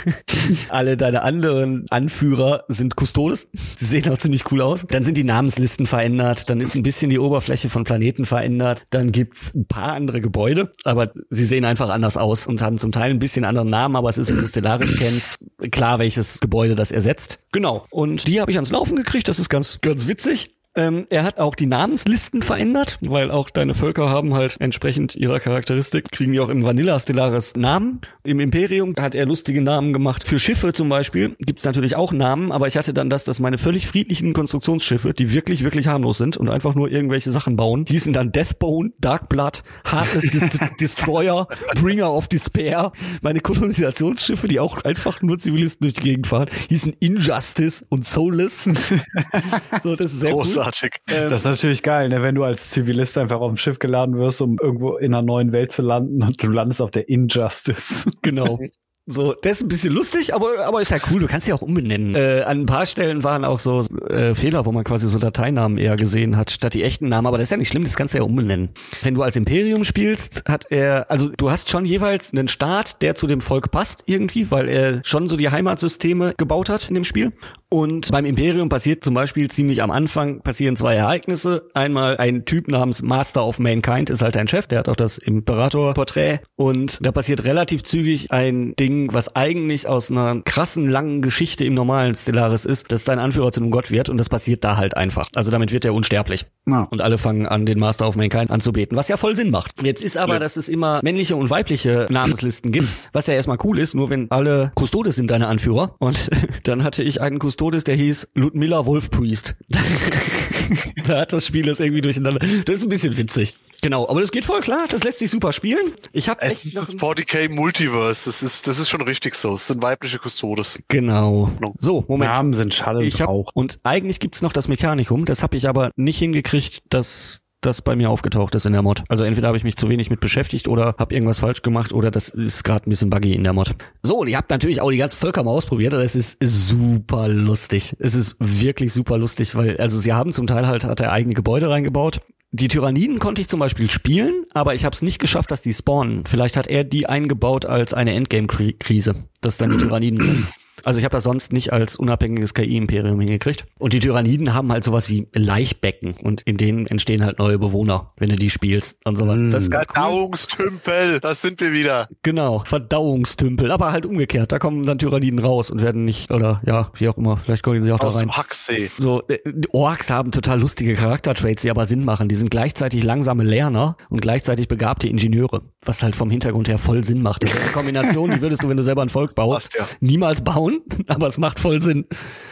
alle 0.68 0.96
deine 0.96 1.22
anderen 1.22 1.86
Anführer 1.90 2.64
sind 2.68 2.94
Custodes. 2.96 3.48
Die 3.80 3.84
sehen 3.84 4.10
auch 4.10 4.18
ziemlich 4.18 4.50
cool 4.50 4.62
aus. 4.62 4.86
Dann 4.88 5.04
sind 5.04 5.16
die 5.16 5.24
Namenslisten 5.24 5.86
verändert. 5.86 6.48
Dann 6.48 6.60
ist 6.60 6.74
ein 6.74 6.82
bisschen 6.82 7.10
die 7.10 7.18
Oberfläche 7.18 7.68
von 7.68 7.84
Planeten 7.84 8.26
verändert. 8.26 8.86
Dann 8.90 9.12
gibt's 9.12 9.54
ein 9.54 9.66
paar 9.66 9.92
andere 9.92 10.20
Gebäude, 10.20 10.72
aber 10.84 11.12
sie 11.30 11.44
sehen 11.44 11.64
einfach 11.64 11.90
anders 11.90 12.16
aus 12.16 12.46
und 12.46 12.62
haben 12.62 12.78
zum 12.78 12.92
Teil 12.92 13.10
ein 13.10 13.18
bisschen 13.18 13.44
anderen 13.44 13.70
Namen, 13.70 13.96
aber 13.96 14.08
es 14.08 14.18
ist, 14.18 14.30
wenn 14.30 14.40
du 14.40 14.46
Stellaris 14.46 14.96
kennst, 14.96 15.38
klar, 15.70 15.98
welches 15.98 16.40
Gebäude 16.40 16.76
das 16.76 16.92
ersetzt. 16.92 17.38
Genau. 17.52 17.86
Und 17.90 18.26
die 18.26 18.40
habe 18.40 18.50
ich 18.50 18.56
ans 18.56 18.70
Laufen 18.70 18.96
gekriegt. 18.96 19.28
Das 19.28 19.38
ist 19.38 19.48
ganz, 19.48 19.80
ganz 19.80 20.06
witzig. 20.06 20.54
Ähm, 20.74 21.06
er 21.10 21.24
hat 21.24 21.38
auch 21.38 21.54
die 21.54 21.66
Namenslisten 21.66 22.40
verändert, 22.40 22.98
weil 23.02 23.30
auch 23.30 23.50
deine 23.50 23.74
Völker 23.74 24.08
haben 24.08 24.32
halt 24.32 24.56
entsprechend 24.58 25.14
ihrer 25.14 25.38
Charakteristik, 25.38 26.10
kriegen 26.10 26.32
die 26.32 26.40
auch 26.40 26.48
im 26.48 26.64
Vanilla 26.64 26.98
Stellaris 26.98 27.54
Namen. 27.56 28.00
Im 28.24 28.40
Imperium 28.40 28.94
hat 28.98 29.14
er 29.14 29.26
lustige 29.26 29.60
Namen 29.60 29.92
gemacht. 29.92 30.26
Für 30.26 30.38
Schiffe 30.38 30.72
zum 30.72 30.88
Beispiel 30.88 31.36
gibt's 31.40 31.64
natürlich 31.64 31.96
auch 31.96 32.12
Namen, 32.12 32.52
aber 32.52 32.68
ich 32.68 32.78
hatte 32.78 32.94
dann 32.94 33.10
das, 33.10 33.24
dass 33.24 33.38
meine 33.38 33.58
völlig 33.58 33.86
friedlichen 33.86 34.32
Konstruktionsschiffe, 34.32 35.12
die 35.12 35.34
wirklich, 35.34 35.62
wirklich 35.62 35.88
harmlos 35.88 36.16
sind 36.16 36.38
und 36.38 36.48
einfach 36.48 36.74
nur 36.74 36.90
irgendwelche 36.90 37.32
Sachen 37.32 37.56
bauen, 37.56 37.84
hießen 37.86 38.14
dann 38.14 38.32
Deathbone, 38.32 38.92
Darkblood, 38.98 39.64
Heartless 39.84 40.30
Dis 40.30 40.48
Destroyer, 40.80 41.48
Bringer 41.82 42.10
of 42.14 42.28
Despair. 42.28 42.92
Meine 43.20 43.40
Kolonisationsschiffe, 43.40 44.48
die 44.48 44.58
auch 44.58 44.82
einfach 44.84 45.20
nur 45.20 45.36
Zivilisten 45.38 45.84
durch 45.84 45.94
die 45.94 46.02
Gegend 46.02 46.28
fahren, 46.28 46.48
hießen 46.70 46.94
Injustice 46.98 47.84
und 47.90 48.06
Soulless. 48.06 48.64
so, 49.82 49.96
das 49.96 50.06
ist 50.06 50.20
sehr 50.20 50.34
cool. 50.34 50.61
Großartig. 50.62 51.00
Ähm, 51.10 51.30
Das 51.30 51.42
ist 51.42 51.46
natürlich 51.50 51.82
geil, 51.82 52.08
ne? 52.08 52.22
wenn 52.22 52.34
du 52.34 52.44
als 52.44 52.70
Zivilist 52.70 53.18
einfach 53.18 53.40
auf 53.40 53.50
dem 53.50 53.56
Schiff 53.56 53.78
geladen 53.78 54.16
wirst, 54.16 54.40
um 54.40 54.58
irgendwo 54.60 54.96
in 54.96 55.14
einer 55.14 55.22
neuen 55.22 55.52
Welt 55.52 55.72
zu 55.72 55.82
landen 55.82 56.22
und 56.22 56.42
du 56.42 56.48
landest 56.48 56.80
auf 56.80 56.90
der 56.90 57.08
Injustice. 57.08 58.10
Genau. 58.22 58.60
So, 59.06 59.32
das 59.32 59.54
ist 59.54 59.62
ein 59.62 59.68
bisschen 59.68 59.92
lustig, 59.92 60.32
aber, 60.32 60.64
aber 60.64 60.80
ist 60.80 60.92
ja 60.92 60.98
cool, 61.10 61.18
du 61.20 61.26
kannst 61.26 61.48
ja 61.48 61.56
auch 61.56 61.62
umbenennen. 61.62 62.14
Äh, 62.14 62.42
an 62.42 62.60
ein 62.60 62.66
paar 62.66 62.86
Stellen 62.86 63.24
waren 63.24 63.44
auch 63.44 63.58
so 63.58 63.80
äh, 64.08 64.36
Fehler, 64.36 64.64
wo 64.64 64.70
man 64.70 64.84
quasi 64.84 65.08
so 65.08 65.18
Dateinamen 65.18 65.76
eher 65.76 65.96
gesehen 65.96 66.36
hat, 66.36 66.52
statt 66.52 66.74
die 66.74 66.84
echten 66.84 67.08
Namen, 67.08 67.26
aber 67.26 67.36
das 67.36 67.46
ist 67.46 67.50
ja 67.50 67.56
nicht 67.56 67.66
schlimm, 67.66 67.82
das 67.82 67.96
kannst 67.96 68.14
du 68.14 68.18
ja 68.18 68.24
umbenennen. 68.24 68.70
Wenn 69.02 69.14
du 69.14 69.22
als 69.22 69.34
Imperium 69.34 69.82
spielst, 69.82 70.44
hat 70.46 70.66
er, 70.70 71.10
also 71.10 71.30
du 71.30 71.50
hast 71.50 71.68
schon 71.68 71.84
jeweils 71.84 72.32
einen 72.32 72.46
Staat, 72.46 73.02
der 73.02 73.16
zu 73.16 73.26
dem 73.26 73.40
Volk 73.40 73.72
passt 73.72 74.04
irgendwie, 74.06 74.52
weil 74.52 74.68
er 74.68 75.00
schon 75.04 75.28
so 75.28 75.36
die 75.36 75.50
Heimatsysteme 75.50 76.34
gebaut 76.36 76.68
hat 76.68 76.88
in 76.88 76.94
dem 76.94 77.04
Spiel. 77.04 77.32
Und 77.72 78.10
beim 78.12 78.26
Imperium 78.26 78.68
passiert 78.68 79.02
zum 79.02 79.14
Beispiel 79.14 79.50
ziemlich 79.50 79.82
am 79.82 79.90
Anfang 79.90 80.42
passieren 80.42 80.76
zwei 80.76 80.94
Ereignisse. 80.94 81.70
Einmal 81.72 82.18
ein 82.18 82.44
Typ 82.44 82.68
namens 82.68 83.00
Master 83.00 83.46
of 83.46 83.58
Mankind 83.58 84.10
ist 84.10 84.20
halt 84.20 84.36
ein 84.36 84.46
Chef, 84.46 84.66
der 84.66 84.80
hat 84.80 84.90
auch 84.90 84.94
das 84.96 85.16
Imperator-Porträt. 85.16 86.40
Und 86.56 86.98
da 87.00 87.12
passiert 87.12 87.44
relativ 87.44 87.82
zügig 87.82 88.30
ein 88.30 88.74
Ding, 88.78 89.14
was 89.14 89.34
eigentlich 89.36 89.88
aus 89.88 90.10
einer 90.10 90.42
krassen 90.44 90.90
langen 90.90 91.22
Geschichte 91.22 91.64
im 91.64 91.72
normalen 91.72 92.14
Stellaris 92.14 92.66
ist, 92.66 92.92
dass 92.92 93.04
dein 93.04 93.18
Anführer 93.18 93.52
zu 93.52 93.62
einem 93.62 93.70
Gott 93.70 93.90
wird 93.90 94.10
und 94.10 94.18
das 94.18 94.28
passiert 94.28 94.64
da 94.64 94.76
halt 94.76 94.94
einfach. 94.94 95.30
Also 95.34 95.50
damit 95.50 95.72
wird 95.72 95.86
er 95.86 95.94
unsterblich. 95.94 96.44
Ja. 96.68 96.86
Und 96.90 97.00
alle 97.00 97.16
fangen 97.16 97.46
an, 97.46 97.64
den 97.64 97.78
Master 97.78 98.06
of 98.06 98.16
Mankind 98.16 98.50
anzubeten, 98.50 98.98
was 98.98 99.08
ja 99.08 99.16
voll 99.16 99.34
Sinn 99.34 99.50
macht. 99.50 99.82
Jetzt 99.82 100.02
ist 100.02 100.18
aber, 100.18 100.34
Ja. 100.34 100.38
dass 100.40 100.56
es 100.58 100.68
immer 100.68 101.00
männliche 101.02 101.36
und 101.36 101.48
weibliche 101.48 102.06
Namenslisten 102.10 102.70
gibt, 102.70 102.88
was 103.14 103.26
ja 103.28 103.34
erstmal 103.34 103.56
cool 103.64 103.78
ist, 103.78 103.94
nur 103.94 104.10
wenn 104.10 104.30
alle 104.30 104.72
Custodes 104.78 105.16
sind 105.16 105.30
deine 105.30 105.46
Anführer. 105.48 105.96
Und 105.98 106.28
dann 106.64 106.84
hatte 106.84 107.02
ich 107.02 107.20
einen 107.22 107.38
Custodes, 107.40 107.61
der 107.70 107.94
hieß 107.94 108.28
Ludmilla 108.34 108.84
Wolfpriest. 108.86 109.54
da 111.06 111.20
hat 111.20 111.32
das 111.32 111.46
Spiel 111.46 111.66
das 111.66 111.80
irgendwie 111.80 112.02
durcheinander. 112.02 112.40
Das 112.64 112.76
ist 112.76 112.82
ein 112.82 112.88
bisschen 112.88 113.16
witzig. 113.16 113.54
Genau, 113.84 114.08
aber 114.08 114.20
das 114.20 114.30
geht 114.30 114.44
voll 114.44 114.60
klar, 114.60 114.86
das 114.88 115.02
lässt 115.02 115.18
sich 115.18 115.28
super 115.28 115.52
spielen. 115.52 115.92
Ich 116.12 116.28
habe 116.28 116.40
Es 116.40 116.64
ist 116.64 116.76
das 116.76 116.96
40k 116.96 117.50
Multiverse. 117.50 118.26
Das 118.26 118.40
ist, 118.40 118.68
das 118.68 118.78
ist 118.78 118.88
schon 118.88 119.02
richtig 119.02 119.34
so. 119.34 119.54
Es 119.54 119.66
sind 119.66 119.82
weibliche 119.82 120.20
Custodes. 120.20 120.80
Genau. 120.86 121.50
So, 121.80 122.04
Moment. 122.06 122.30
Namen 122.30 122.54
sind 122.54 122.74
Schall 122.74 123.02
Ich 123.02 123.14
und 123.14 123.20
hab, 123.22 123.28
Rauch. 123.28 123.50
und 123.54 123.80
eigentlich 123.82 124.20
gibt's 124.20 124.40
noch 124.40 124.52
das 124.52 124.68
Mechanikum, 124.68 125.24
das 125.24 125.42
habe 125.42 125.56
ich 125.56 125.68
aber 125.68 125.90
nicht 125.96 126.18
hingekriegt, 126.18 126.82
dass 126.90 127.41
das 127.62 127.80
bei 127.80 127.96
mir 127.96 128.10
aufgetaucht 128.10 128.54
ist 128.54 128.66
in 128.66 128.72
der 128.72 128.82
Mod. 128.82 129.04
Also 129.08 129.24
entweder 129.24 129.48
habe 129.48 129.56
ich 129.56 129.64
mich 129.64 129.76
zu 129.76 129.88
wenig 129.88 130.10
mit 130.10 130.20
beschäftigt 130.20 130.68
oder 130.68 130.94
habe 130.98 131.14
irgendwas 131.14 131.38
falsch 131.38 131.62
gemacht 131.62 131.92
oder 131.92 132.10
das 132.10 132.28
ist 132.28 132.64
gerade 132.64 132.88
ein 132.88 132.90
bisschen 132.90 133.08
buggy 133.08 133.32
in 133.32 133.44
der 133.44 133.54
Mod. 133.54 133.74
So, 134.02 134.18
und 134.18 134.28
ihr 134.28 134.36
habt 134.36 134.50
natürlich 134.50 134.80
auch 134.80 134.90
die 134.90 134.98
ganzen 134.98 135.18
Völker 135.18 135.42
mal 135.42 135.52
ausprobiert 135.52 135.92
es 136.02 136.14
ist 136.14 136.38
super 136.40 137.28
lustig. 137.28 137.96
Es 137.98 138.14
ist 138.14 138.36
wirklich 138.38 138.92
super 138.92 139.18
lustig, 139.18 139.54
weil 139.54 139.76
also 139.78 139.98
sie 139.98 140.12
haben 140.12 140.32
zum 140.32 140.46
Teil 140.46 140.66
halt 140.66 140.84
hat 140.84 141.00
er 141.00 141.12
eigene 141.12 141.34
Gebäude 141.34 141.70
reingebaut. 141.70 142.20
Die 142.50 142.68
Tyranniden 142.68 143.18
konnte 143.18 143.40
ich 143.40 143.48
zum 143.48 143.60
Beispiel 143.60 143.90
spielen, 143.90 144.44
aber 144.52 144.74
ich 144.74 144.84
habe 144.84 144.94
es 144.94 145.00
nicht 145.00 145.18
geschafft, 145.18 145.50
dass 145.50 145.62
die 145.62 145.72
spawnen. 145.72 146.24
Vielleicht 146.26 146.56
hat 146.58 146.66
er 146.66 146.84
die 146.84 147.06
eingebaut 147.06 147.64
als 147.64 147.94
eine 147.94 148.12
Endgame-Krise, 148.12 149.14
dass 149.40 149.56
dann 149.56 149.70
die 149.70 149.78
Tyranniden. 149.78 150.46
Also 150.84 150.98
ich 150.98 151.04
habe 151.04 151.12
das 151.12 151.24
sonst 151.24 151.52
nicht 151.52 151.72
als 151.72 151.96
unabhängiges 151.96 152.54
KI-Imperium 152.54 153.20
hingekriegt. 153.20 153.64
Und 153.78 153.92
die 153.92 154.00
Tyranniden 154.00 154.54
haben 154.54 154.70
halt 154.72 154.84
sowas 154.84 155.08
wie 155.08 155.28
Laichbecken 155.32 156.14
und 156.22 156.42
in 156.42 156.56
denen 156.56 156.86
entstehen 156.86 157.24
halt 157.24 157.38
neue 157.38 157.58
Bewohner, 157.58 158.12
wenn 158.16 158.30
du 158.30 158.36
die 158.36 158.50
spielst 158.50 158.98
und 159.04 159.16
sowas. 159.16 159.38
Das 159.50 159.64
ist 159.64 159.70
ganz 159.70 159.86
cool. 159.88 159.92
Verdauungstümpel, 159.94 161.20
da 161.20 161.34
sind 161.34 161.60
wir 161.60 161.72
wieder. 161.72 162.08
Genau, 162.22 162.62
Verdauungstümpel, 162.66 163.70
aber 163.70 163.92
halt 163.92 164.06
umgekehrt. 164.06 164.52
Da 164.52 164.58
kommen 164.58 164.84
dann 164.86 164.98
Tyranniden 164.98 165.38
raus 165.38 165.70
und 165.70 165.82
werden 165.82 166.04
nicht, 166.04 166.30
oder 166.30 166.60
ja, 166.66 166.90
wie 166.94 167.08
auch 167.08 167.16
immer, 167.16 167.36
vielleicht 167.36 167.62
kommen 167.62 167.82
sie 167.84 167.92
auch 167.92 168.00
Aus 168.00 168.14
da 168.14 168.20
rein. 168.20 168.28
dem 168.28 168.36
Hacksee. 168.36 168.90
So, 168.98 169.22
äh, 169.28 169.38
die 169.46 169.68
Orks 169.72 170.10
haben 170.10 170.30
total 170.32 170.60
lustige 170.60 170.94
Charaktertraits, 170.94 171.62
die 171.62 171.70
aber 171.70 171.86
Sinn 171.86 172.04
machen. 172.04 172.28
Die 172.28 172.34
sind 172.34 172.50
gleichzeitig 172.50 173.02
langsame 173.02 173.44
Lerner 173.44 173.96
und 174.08 174.20
gleichzeitig 174.20 174.68
begabte 174.68 175.08
Ingenieure, 175.08 175.62
was 175.84 176.02
halt 176.02 176.16
vom 176.16 176.30
Hintergrund 176.30 176.68
her 176.68 176.78
voll 176.78 177.04
Sinn 177.04 177.22
macht. 177.22 177.44
Das 177.44 177.50
ist 177.52 177.60
eine 177.62 177.72
Kombination, 177.72 178.30
die 178.34 178.40
würdest 178.40 178.62
du, 178.64 178.68
wenn 178.68 178.76
du 178.76 178.82
selber 178.82 179.02
ein 179.02 179.08
Volk 179.08 179.34
baust, 179.34 179.72
Passt, 179.72 179.74
ja. 179.78 179.96
niemals 180.00 180.42
bauen, 180.42 180.71
aber 181.06 181.26
es 181.26 181.38
macht 181.38 181.60
voll 181.60 181.82
Sinn. 181.82 182.06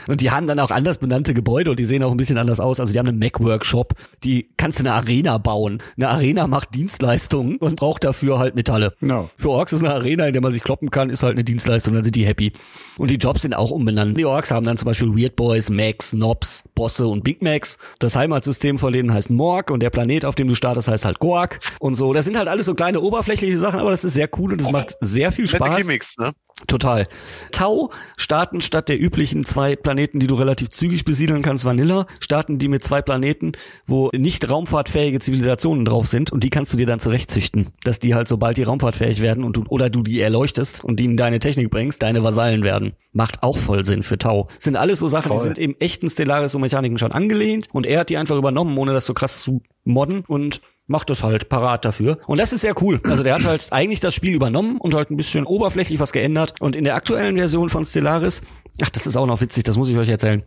Und 0.07 0.21
die 0.21 0.31
haben 0.31 0.47
dann 0.47 0.59
auch 0.59 0.71
anders 0.71 0.99
benannte 0.99 1.35
Gebäude 1.35 1.71
und 1.71 1.79
die 1.79 1.85
sehen 1.85 2.03
auch 2.03 2.11
ein 2.11 2.17
bisschen 2.17 2.39
anders 2.39 2.61
aus. 2.61 2.81
Also 2.81 2.93
die 2.93 2.99
haben 2.99 3.09
einen 3.09 3.19
Mac-Workshop, 3.19 3.95
die 4.25 4.51
kannst 4.57 4.79
du 4.79 4.85
eine 4.85 4.93
Arena 4.93 5.39
bauen. 5.39 5.83
Eine 5.97 6.09
Arena 6.09 6.47
macht 6.47 6.75
Dienstleistungen 6.75 7.57
und 7.57 7.77
braucht 7.77 8.05
dafür 8.05 8.39
halt 8.39 8.55
Metalle. 8.55 8.95
No. 9.01 9.31
Für 9.37 9.51
Orks 9.51 9.73
ist 9.73 9.85
eine 9.85 9.95
Arena, 9.95 10.27
in 10.27 10.33
der 10.33 10.43
man 10.43 10.53
sich 10.53 10.63
kloppen 10.63 10.91
kann, 10.91 11.11
ist 11.11 11.23
halt 11.23 11.33
eine 11.33 11.45
Dienstleistung, 11.45 11.95
dann 11.95 12.05
sind 12.05 12.17
die 12.17 12.27
happy. 12.27 12.53
Und 12.97 13.11
die 13.11 13.17
Jobs 13.17 13.43
sind 13.43 13.55
auch 13.55 13.71
umbenannt. 13.71 14.17
Die 14.17 14.27
Orks 14.27 14.51
haben 14.51 14.67
dann 14.67 14.77
zum 14.77 14.87
Beispiel 14.87 15.09
Weird 15.09 15.37
Boys, 15.37 15.71
Max, 15.71 16.13
Nobs, 16.13 16.65
Bosse 16.75 17.07
und 17.07 17.25
Big 17.25 17.43
Macs. 17.43 17.79
Das 17.99 18.17
Heimatsystem 18.17 18.79
von 18.79 18.93
denen 18.93 19.13
heißt 19.13 19.31
Morg 19.31 19.71
und 19.71 19.81
der 19.81 19.91
Planet, 19.91 20.25
auf 20.25 20.35
dem 20.35 20.49
du 20.49 20.55
startest, 20.55 20.89
heißt 20.89 21.05
halt 21.05 21.19
Gork 21.19 21.61
und 21.79 21.95
so. 21.95 22.13
Das 22.13 22.25
sind 22.25 22.37
halt 22.37 22.49
alles 22.49 22.67
so 22.67 22.75
kleine 22.75 23.01
oberflächliche 23.01 23.59
Sachen, 23.59 23.81
aber 23.81 23.91
das 23.91 24.05
ist 24.05 24.15
sehr 24.15 24.29
cool 24.39 24.53
und 24.53 24.61
es 24.61 24.71
macht 24.71 24.97
sehr 25.01 25.33
viel 25.33 25.49
Spaß. 25.49 25.77
Gimmicks, 25.77 26.17
ne? 26.19 26.33
Total. 26.67 27.09
Tau 27.53 27.91
starten 28.17 28.61
statt 28.61 28.89
der 28.89 29.01
üblichen 29.01 29.45
zwei 29.45 29.77
Planeten, 29.77 30.21
die 30.21 30.27
du 30.27 30.35
relativ 30.35 30.71
zügig 30.71 31.05
besiedeln 31.05 31.43
kannst, 31.43 31.65
Vanilla, 31.65 32.07
starten 32.21 32.59
die 32.59 32.69
mit 32.69 32.85
zwei 32.85 33.03
Planeten, 33.03 33.53
wo 33.87 34.11
nicht 34.15 34.49
raumfahrtfähige 34.49 35.21
Zivilisationen 35.21 35.85
drauf 35.85 36.07
sind 36.07 36.33
und 36.33 36.45
die 36.45 36.51
kannst 36.51 36.73
du 36.73 36.77
dir 36.77 36.87
dann 36.87 37.01
zurechtzüchten, 37.01 37.69
dass 37.85 37.99
die 37.99 38.15
halt 38.15 38.29
sobald 38.29 38.57
die 38.57 38.63
raumfahrtfähig 38.63 39.21
werden 39.21 39.45
und 39.45 39.57
du, 39.57 39.65
oder 39.69 39.91
du 39.91 40.03
die 40.03 40.21
erleuchtest 40.21 40.85
und 40.85 41.01
die 41.01 41.05
in 41.05 41.17
deine 41.17 41.41
Technik 41.41 41.71
bringst, 41.71 42.03
deine 42.03 42.23
Vasallen 42.23 42.63
werden. 42.63 42.93
Macht 43.13 43.43
auch 43.43 43.57
voll 43.57 43.85
Sinn 43.85 44.03
für 44.03 44.19
Tau. 44.19 44.47
Sind 44.59 44.77
alles 44.77 45.01
so 45.01 45.09
Sachen, 45.09 45.33
die 45.33 45.39
Voll. 45.39 45.47
sind 45.47 45.59
im 45.59 45.77
echten 45.79 46.09
Stellaris 46.09 46.55
und 46.55 46.61
Mechaniken 46.61 46.99
schon 46.99 47.13
angelehnt 47.13 47.69
und 47.73 47.87
er 47.87 48.01
hat 48.01 48.09
die 48.09 48.17
einfach 48.17 48.37
übernommen, 48.37 48.77
ohne 48.79 48.93
das 48.93 49.07
so 49.07 49.15
krass 49.15 49.41
zu 49.41 49.63
modden 49.85 50.25
und 50.27 50.61
macht 50.91 51.09
das 51.09 51.23
halt 51.23 51.49
parat 51.49 51.85
dafür. 51.85 52.19
Und 52.27 52.39
das 52.39 52.53
ist 52.53 52.63
sehr 52.63 52.75
cool. 52.83 53.01
Also 53.05 53.23
der 53.23 53.35
hat 53.35 53.45
halt 53.45 53.69
eigentlich 53.71 54.01
das 54.01 54.13
Spiel 54.13 54.35
übernommen 54.35 54.77
und 54.79 54.95
halt 54.95 55.11
ein 55.11 55.17
bisschen 55.17 55.47
oberflächlich 55.47 56.01
was 56.01 56.13
geändert. 56.13 56.55
Und 56.61 56.75
in 56.75 56.85
der 56.85 56.97
aktuellen 56.97 57.37
Version 57.37 57.71
von 57.71 57.85
Stellaris, 57.85 58.43
ach, 58.83 58.91
das 58.91 59.07
ist 59.07 59.17
auch 59.17 59.27
noch 59.27 59.41
witzig, 59.41 59.65
das 59.65 59.77
muss 59.77 59.89
ich 59.89 59.97
euch 59.97 60.09
erzählen. 60.09 60.43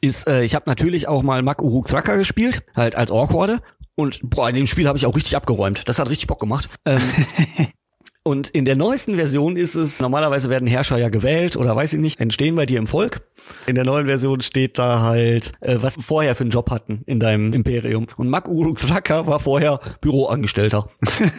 Ist, 0.00 0.28
äh, 0.28 0.44
ich 0.44 0.54
habe 0.54 0.64
natürlich 0.68 1.08
auch 1.08 1.22
mal 1.22 1.42
Mak 1.42 1.62
Uruk 1.62 1.88
Thraka 1.88 2.16
gespielt, 2.16 2.62
halt 2.76 2.94
als 2.94 3.10
Orkworde. 3.10 3.60
Und 3.96 4.20
boah, 4.22 4.48
in 4.48 4.54
dem 4.54 4.68
Spiel 4.68 4.86
habe 4.86 4.98
ich 4.98 5.06
auch 5.06 5.16
richtig 5.16 5.34
abgeräumt. 5.34 5.82
Das 5.86 5.98
hat 5.98 6.08
richtig 6.08 6.28
Bock 6.28 6.38
gemacht. 6.38 6.68
Ähm, 6.84 7.00
und 8.24 8.48
in 8.50 8.64
der 8.64 8.76
neuesten 8.76 9.16
Version 9.16 9.56
ist 9.56 9.74
es, 9.74 10.00
normalerweise 10.00 10.50
werden 10.50 10.68
Herrscher 10.68 10.98
ja 10.98 11.08
gewählt 11.08 11.56
oder 11.56 11.74
weiß 11.74 11.94
ich 11.94 12.00
nicht, 12.00 12.20
entstehen 12.20 12.54
bei 12.56 12.66
dir 12.66 12.78
im 12.78 12.86
Volk. 12.86 13.22
In 13.66 13.74
der 13.74 13.84
neuen 13.84 14.06
Version 14.06 14.40
steht 14.42 14.78
da 14.78 15.00
halt, 15.00 15.52
äh, 15.60 15.76
was 15.80 15.94
sie 15.94 16.02
vorher 16.02 16.34
für 16.34 16.42
einen 16.42 16.50
Job 16.50 16.70
hatten 16.70 17.02
in 17.06 17.20
deinem 17.20 17.54
Imperium. 17.54 18.06
Und 18.16 18.28
Mak 18.28 18.48
Uruk 18.48 18.78
war 18.88 19.40
vorher 19.40 19.80
Büroangestellter. 20.02 20.90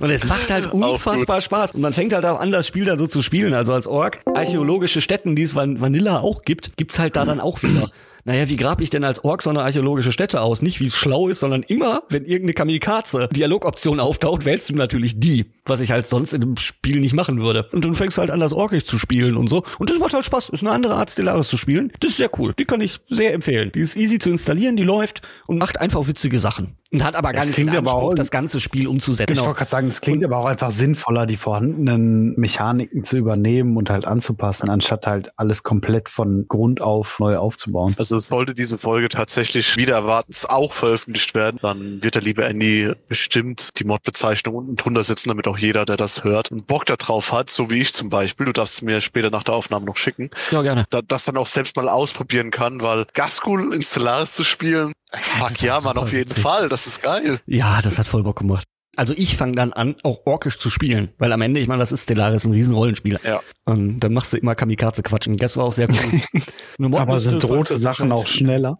und 0.00 0.10
es 0.10 0.26
macht 0.26 0.50
halt 0.50 0.72
unfassbar 0.72 1.40
Spaß. 1.40 1.72
Und 1.72 1.82
man 1.82 1.92
fängt 1.92 2.12
halt 2.12 2.24
auch 2.24 2.40
an, 2.40 2.50
das 2.50 2.66
Spiel 2.66 2.84
dann 2.84 2.98
so 2.98 3.06
zu 3.06 3.22
spielen. 3.22 3.54
Also 3.54 3.72
als 3.72 3.86
Ork, 3.86 4.20
archäologische 4.34 5.00
Stätten, 5.00 5.36
die 5.36 5.42
es 5.42 5.54
Van 5.54 5.80
Vanilla 5.80 6.20
auch 6.20 6.42
gibt, 6.42 6.76
gibt's 6.76 6.98
halt 6.98 7.14
da 7.14 7.24
dann 7.24 7.40
auch 7.40 7.62
wieder. 7.62 7.88
Naja, 8.26 8.48
wie 8.48 8.56
grab 8.56 8.80
ich 8.80 8.90
denn 8.90 9.04
als 9.04 9.22
Ork 9.22 9.40
so 9.40 9.50
eine 9.50 9.62
archäologische 9.62 10.10
Stätte 10.10 10.40
aus? 10.40 10.60
Nicht 10.60 10.80
wie 10.80 10.86
es 10.86 10.96
schlau 10.96 11.28
ist, 11.28 11.38
sondern 11.38 11.62
immer, 11.62 12.02
wenn 12.08 12.24
irgendeine 12.24 12.54
Kamikaze 12.54 13.28
Dialogoption 13.30 14.00
auftaucht, 14.00 14.44
wählst 14.44 14.68
du 14.68 14.74
natürlich 14.74 15.20
die, 15.20 15.46
was 15.64 15.80
ich 15.80 15.92
halt 15.92 16.08
sonst 16.08 16.32
in 16.32 16.40
dem 16.40 16.56
Spiel 16.56 16.98
nicht 16.98 17.14
machen 17.14 17.40
würde. 17.40 17.68
Und 17.70 17.84
dann 17.84 17.94
fängst 17.94 18.16
du 18.16 18.22
halt 18.22 18.32
an, 18.32 18.40
das 18.40 18.52
Orkisch 18.52 18.84
zu 18.84 18.98
spielen 18.98 19.36
und 19.36 19.48
so. 19.48 19.62
Und 19.78 19.90
das 19.90 20.00
macht 20.00 20.12
halt 20.12 20.26
Spaß. 20.26 20.48
Ist 20.48 20.62
eine 20.64 20.72
andere 20.72 20.96
Art, 20.96 21.08
Stellaris 21.08 21.46
zu 21.46 21.56
spielen. 21.56 21.92
Das 22.00 22.10
ist 22.10 22.16
sehr 22.16 22.30
cool. 22.36 22.52
Die 22.58 22.64
kann 22.64 22.80
ich 22.80 22.98
sehr 23.08 23.32
empfehlen. 23.32 23.70
Die 23.72 23.80
ist 23.80 23.96
easy 23.96 24.18
zu 24.18 24.30
installieren, 24.30 24.76
die 24.76 24.82
läuft 24.82 25.22
und 25.46 25.58
macht 25.58 25.80
einfach 25.80 26.08
witzige 26.08 26.40
Sachen. 26.40 26.76
Und 26.92 27.02
hat 27.02 27.16
aber 27.16 27.32
gar 27.32 27.40
Das 27.40 27.46
nicht 27.48 27.54
klingt 27.56 27.72
den 27.72 27.78
aber 27.78 27.92
Anspruch, 27.92 28.10
auch- 28.12 28.14
das 28.14 28.30
ganze 28.30 28.60
Spiel 28.60 28.86
umzusetzen. 28.86 29.32
Ich 29.32 29.40
wollte 29.40 29.54
gerade 29.54 29.70
sagen, 29.70 29.86
es 29.88 30.00
klingt 30.00 30.24
aber 30.24 30.36
auch 30.36 30.46
einfach 30.46 30.70
sinnvoller, 30.70 31.26
die 31.26 31.36
vorhandenen 31.36 32.34
Mechaniken 32.38 33.02
zu 33.04 33.16
übernehmen 33.16 33.76
und 33.76 33.90
halt 33.90 34.04
anzupassen, 34.04 34.70
anstatt 34.70 35.06
halt 35.06 35.30
alles 35.36 35.62
komplett 35.62 36.08
von 36.08 36.46
Grund 36.48 36.80
auf 36.80 37.18
neu 37.18 37.36
aufzubauen. 37.38 37.94
Also 37.98 38.18
sollte 38.18 38.54
diese 38.54 38.78
Folge 38.78 39.08
tatsächlich 39.08 39.76
wieder 39.76 39.94
erwartens 39.96 40.44
auch 40.46 40.72
veröffentlicht 40.74 41.34
werden, 41.34 41.58
dann 41.60 42.02
wird 42.02 42.14
der 42.14 42.22
liebe 42.22 42.44
Andy 42.44 42.92
bestimmt 43.08 43.78
die 43.80 43.84
Mod-Bezeichnung 43.84 44.54
unten 44.54 44.76
drunter 44.76 45.02
setzen, 45.02 45.28
damit 45.28 45.48
auch 45.48 45.58
jeder, 45.58 45.84
der 45.84 45.96
das 45.96 46.22
hört, 46.24 46.52
einen 46.52 46.62
Bock 46.64 46.86
darauf 46.86 47.32
hat, 47.32 47.50
so 47.50 47.68
wie 47.70 47.80
ich 47.80 47.92
zum 47.94 48.10
Beispiel. 48.10 48.46
Du 48.46 48.52
darfst 48.52 48.74
es 48.74 48.82
mir 48.82 49.00
später 49.00 49.30
nach 49.30 49.42
der 49.42 49.54
Aufnahme 49.54 49.86
noch 49.86 49.96
schicken. 49.96 50.30
Ja, 50.50 50.62
gerne. 50.62 50.84
Da, 50.90 51.02
das 51.02 51.24
dann 51.24 51.36
auch 51.36 51.46
selbst 51.46 51.74
mal 51.76 51.88
ausprobieren 51.88 52.50
kann, 52.50 52.82
weil 52.82 53.06
Gaskul 53.14 53.74
in 53.74 53.82
Stellaris 53.82 54.32
zu 54.34 54.44
spielen, 54.44 54.92
fuck 55.12 55.60
ja, 55.62 55.80
super 55.80 55.98
auf 56.02 56.12
jeden 56.12 56.30
witzig. 56.30 56.42
Fall, 56.42 56.68
das 56.68 56.85
ist 56.86 57.02
geil. 57.02 57.40
Ja, 57.46 57.80
das 57.82 57.98
hat 57.98 58.06
voll 58.06 58.22
Bock 58.22 58.38
gemacht. 58.38 58.66
Also 58.96 59.12
ich 59.14 59.36
fange 59.36 59.52
dann 59.52 59.74
an, 59.74 59.96
auch 60.02 60.20
orkisch 60.24 60.58
zu 60.58 60.70
spielen, 60.70 61.10
weil 61.18 61.30
am 61.32 61.42
Ende, 61.42 61.60
ich 61.60 61.68
meine, 61.68 61.80
das 61.80 61.92
ist 61.92 62.04
Stellaris, 62.04 62.46
ein 62.46 62.52
riesen 62.52 62.74
Rollenspiel. 62.74 63.20
Ja. 63.22 63.42
Und 63.66 64.00
dann 64.00 64.14
machst 64.14 64.32
du 64.32 64.38
immer 64.38 64.54
Kamikaze 64.54 65.02
quatschen. 65.02 65.36
Das 65.36 65.56
war 65.58 65.64
auch 65.64 65.74
sehr 65.74 65.88
cool. 65.90 66.92
Aber 66.96 67.18
sind 67.18 67.44
rote 67.44 67.76
Sachen 67.76 68.10
auch 68.10 68.26
schneller? 68.26 68.78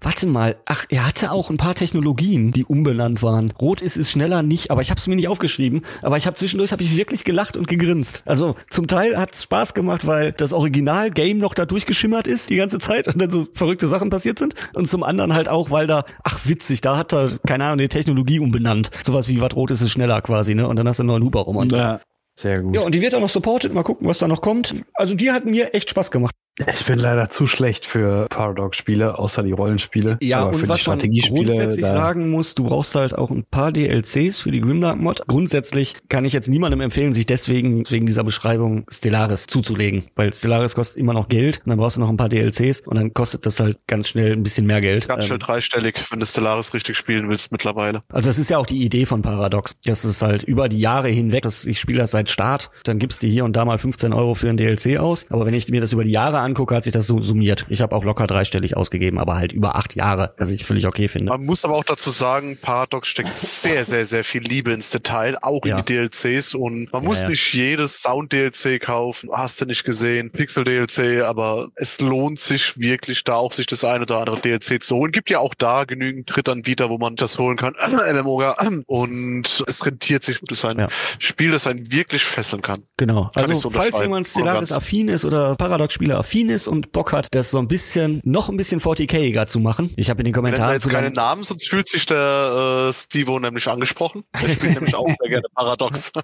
Warte 0.00 0.26
mal, 0.26 0.56
ach, 0.64 0.86
er 0.88 1.06
hatte 1.06 1.30
auch 1.30 1.50
ein 1.50 1.56
paar 1.56 1.74
Technologien, 1.74 2.52
die 2.52 2.64
umbenannt 2.64 3.22
waren. 3.22 3.50
Rot 3.60 3.82
ist 3.82 3.96
es 3.96 4.10
schneller 4.10 4.42
nicht, 4.42 4.70
aber 4.70 4.80
ich 4.80 4.90
habe 4.90 4.98
es 4.98 5.06
mir 5.06 5.16
nicht 5.16 5.28
aufgeschrieben. 5.28 5.82
Aber 6.02 6.16
ich 6.16 6.26
habe 6.26 6.36
zwischendurch 6.36 6.72
habe 6.72 6.82
ich 6.82 6.96
wirklich 6.96 7.24
gelacht 7.24 7.56
und 7.56 7.68
gegrinst. 7.68 8.22
Also 8.26 8.56
zum 8.70 8.86
Teil 8.86 9.16
hat 9.18 9.34
es 9.34 9.42
Spaß 9.44 9.74
gemacht, 9.74 10.06
weil 10.06 10.32
das 10.32 10.52
Original-Game 10.52 11.38
noch 11.38 11.54
da 11.54 11.66
durchgeschimmert 11.66 12.26
ist 12.26 12.50
die 12.50 12.56
ganze 12.56 12.78
Zeit 12.78 13.08
und 13.08 13.18
dann 13.20 13.30
so 13.30 13.46
verrückte 13.52 13.86
Sachen 13.86 14.10
passiert 14.10 14.38
sind. 14.38 14.54
Und 14.74 14.88
zum 14.88 15.02
anderen 15.02 15.34
halt 15.34 15.48
auch, 15.48 15.70
weil 15.70 15.86
da, 15.86 16.04
ach 16.22 16.40
witzig, 16.44 16.80
da 16.80 16.96
hat 16.96 17.12
er, 17.12 17.38
keine 17.46 17.64
Ahnung, 17.66 17.78
die 17.78 17.88
Technologie 17.88 18.38
umbenannt. 18.40 18.90
Sowas 19.04 19.28
wie, 19.28 19.40
was 19.40 19.54
rot 19.54 19.70
ist, 19.70 19.82
ist 19.82 19.90
schneller 19.90 20.20
quasi, 20.22 20.54
ne? 20.54 20.66
Und 20.66 20.76
dann 20.76 20.88
hast 20.88 20.98
du 20.98 21.02
einen 21.02 21.08
neuen 21.08 21.22
Huber 21.24 21.40
rum. 21.40 21.56
Und 21.56 21.72
Ja, 21.72 22.00
sehr 22.34 22.62
gut. 22.62 22.74
ja, 22.74 22.80
und 22.82 22.94
die 22.94 23.00
wird 23.02 23.14
auch 23.14 23.20
noch 23.20 23.28
supported. 23.28 23.72
Mal 23.74 23.82
gucken, 23.82 24.08
was 24.08 24.18
da 24.18 24.28
noch 24.28 24.40
kommt. 24.40 24.74
Also 24.94 25.14
die 25.14 25.30
hat 25.30 25.44
mir 25.44 25.74
echt 25.74 25.90
Spaß 25.90 26.10
gemacht. 26.10 26.34
Ich 26.72 26.84
bin 26.86 27.00
leider 27.00 27.30
zu 27.30 27.46
schlecht 27.48 27.84
für 27.84 28.26
Paradox-Spiele, 28.28 29.18
außer 29.18 29.42
die 29.42 29.50
Rollenspiele. 29.50 30.18
Ja, 30.20 30.40
Aber 30.42 30.50
und 30.50 30.58
für 30.58 30.68
was 30.68 30.82
die 30.82 30.88
man 30.88 30.98
Strategiespiele. 31.00 31.46
grundsätzlich 31.46 31.84
da- 31.84 31.92
sagen 31.92 32.30
muss, 32.30 32.54
du 32.54 32.64
brauchst 32.64 32.94
halt 32.94 33.12
auch 33.18 33.30
ein 33.30 33.42
paar 33.44 33.72
DLCs 33.72 34.38
für 34.38 34.52
die 34.52 34.60
Grimdark-Mod. 34.60 35.26
Grundsätzlich 35.26 35.96
kann 36.08 36.24
ich 36.24 36.32
jetzt 36.32 36.48
niemandem 36.48 36.80
empfehlen, 36.80 37.12
sich 37.12 37.26
deswegen 37.26 37.82
wegen 37.90 38.06
dieser 38.06 38.22
Beschreibung 38.22 38.84
Stellaris 38.88 39.46
zuzulegen, 39.46 40.04
weil 40.14 40.32
Stellaris 40.32 40.76
kostet 40.76 40.98
immer 40.98 41.12
noch 41.12 41.26
Geld 41.28 41.60
und 41.64 41.70
dann 41.70 41.78
brauchst 41.78 41.96
du 41.96 42.00
noch 42.00 42.08
ein 42.08 42.16
paar 42.16 42.28
DLCs 42.28 42.82
und 42.82 42.94
dann 42.96 43.12
kostet 43.12 43.46
das 43.46 43.58
halt 43.58 43.78
ganz 43.88 44.08
schnell 44.08 44.32
ein 44.32 44.44
bisschen 44.44 44.64
mehr 44.66 44.80
Geld. 44.80 45.08
Ganz 45.08 45.24
schnell 45.24 45.38
Ähm, 45.40 45.46
dreistellig, 45.46 45.96
wenn 46.10 46.20
du 46.20 46.26
Stellaris 46.26 46.72
richtig 46.72 46.96
spielen 46.96 47.28
willst 47.28 47.50
mittlerweile. 47.50 48.04
Also 48.12 48.28
das 48.28 48.38
ist 48.38 48.50
ja 48.50 48.58
auch 48.58 48.66
die 48.66 48.84
Idee 48.84 49.06
von 49.06 49.22
Paradox. 49.22 49.74
Das 49.84 50.04
ist 50.04 50.22
halt 50.22 50.44
über 50.44 50.68
die 50.68 50.78
Jahre 50.78 51.08
hinweg, 51.08 51.42
dass 51.42 51.64
ich 51.64 51.80
spiele 51.80 51.98
das 51.98 52.12
seit 52.12 52.30
Start, 52.30 52.70
dann 52.84 53.00
gibst 53.00 53.24
du 53.24 53.26
hier 53.26 53.44
und 53.44 53.54
da 53.56 53.64
mal 53.64 53.78
15 53.78 54.12
Euro 54.12 54.34
für 54.36 54.48
ein 54.48 54.56
DLC 54.56 54.98
aus. 54.98 55.26
Aber 55.30 55.46
wenn 55.46 55.54
ich 55.54 55.68
mir 55.68 55.80
das 55.80 55.92
über 55.92 56.04
die 56.04 56.12
Jahre 56.12 56.43
angucke, 56.44 56.74
hat 56.74 56.84
sich 56.84 56.92
das 56.92 57.06
so 57.06 57.22
summiert. 57.22 57.66
Ich 57.68 57.80
habe 57.80 57.94
auch 57.96 58.04
locker 58.04 58.26
dreistellig 58.26 58.76
ausgegeben, 58.76 59.18
aber 59.18 59.34
halt 59.36 59.52
über 59.52 59.76
acht 59.76 59.94
Jahre, 59.94 60.34
was 60.38 60.50
ich 60.50 60.64
völlig 60.64 60.86
okay 60.86 61.08
finde. 61.08 61.30
Man 61.30 61.44
muss 61.44 61.64
aber 61.64 61.74
auch 61.74 61.84
dazu 61.84 62.10
sagen, 62.10 62.58
Paradox 62.60 63.08
steckt 63.08 63.34
sehr, 63.36 63.84
sehr, 63.84 64.04
sehr 64.04 64.24
viel 64.24 64.42
Liebe 64.42 64.72
ins 64.72 64.90
Detail, 64.90 65.36
auch 65.42 65.64
Ja. 65.66 65.78
in 65.78 65.84
die 65.84 65.92
DLCs 65.94 66.54
und 66.54 66.92
man 66.92 67.02
Ja, 67.02 67.08
muss 67.08 67.22
ja. 67.22 67.28
nicht 67.30 67.52
jedes 67.54 68.02
Sound-DLC 68.02 68.80
kaufen, 68.80 69.30
hast 69.32 69.60
du 69.60 69.66
nicht 69.66 69.84
gesehen, 69.84 70.30
Pixel-DLC, 70.30 71.22
aber 71.24 71.68
es 71.76 72.00
lohnt 72.00 72.38
sich 72.38 72.78
wirklich 72.78 73.24
da 73.24 73.34
auch 73.34 73.52
sich 73.52 73.66
das 73.66 73.84
eine 73.84 74.02
oder 74.02 74.18
andere 74.18 74.40
DLC 74.40 74.82
zu 74.82 74.96
holen. 74.96 75.12
Gibt 75.12 75.30
ja 75.30 75.38
auch 75.38 75.54
da 75.54 75.84
genügend 75.84 76.34
Drittanbieter, 76.34 76.90
wo 76.90 76.98
man 76.98 77.16
das 77.16 77.38
holen 77.38 77.56
kann, 77.56 77.74
und 78.86 79.64
es 79.66 79.86
rentiert 79.86 80.24
sich, 80.24 80.40
das 80.40 80.58
ist 80.58 80.64
ein. 80.64 80.86
Spiel, 81.18 81.50
das 81.50 81.66
einen 81.66 81.90
wirklich 81.92 82.24
fesseln 82.24 82.62
kann. 82.62 82.82
Genau. 82.96 83.30
Kann 83.34 83.44
Also 83.50 83.54
so 83.62 83.70
falls 83.70 84.00
jemand 84.00 84.28
Voll 84.28 84.42
und 84.42 84.48
Stellaris 84.48 84.70
ganz. 84.70 84.72
affin 84.72 85.08
ist 85.08 85.24
oder 85.24 85.56
Paradox-Spieler 85.56 86.18
affin 86.34 86.48
ist 86.48 86.66
und 86.66 86.90
Bock 86.92 87.12
hat, 87.12 87.28
das 87.30 87.50
so 87.52 87.58
ein 87.58 87.68
bisschen, 87.68 88.20
noch 88.24 88.48
ein 88.48 88.56
bisschen 88.56 88.80
40k-iger 88.80 89.46
zu 89.46 89.60
machen. 89.60 89.92
Ich 89.96 90.10
habe 90.10 90.20
in 90.20 90.24
den 90.24 90.32
Wir 90.34 90.40
Kommentaren 90.40 90.72
jetzt 90.72 90.82
zu 90.82 90.88
keine 90.88 91.06
deinem- 91.12 91.14
Namen, 91.14 91.42
sonst 91.44 91.68
fühlt 91.68 91.88
sich 91.88 92.06
der 92.06 92.88
äh, 92.88 92.92
Stevo 92.92 93.38
nämlich 93.38 93.68
angesprochen. 93.68 94.24
Der 94.42 94.48
spielt 94.48 94.74
nämlich 94.74 94.94
auch 94.94 95.06
sehr 95.06 95.28
gerne 95.30 95.46
Paradox. 95.54 96.10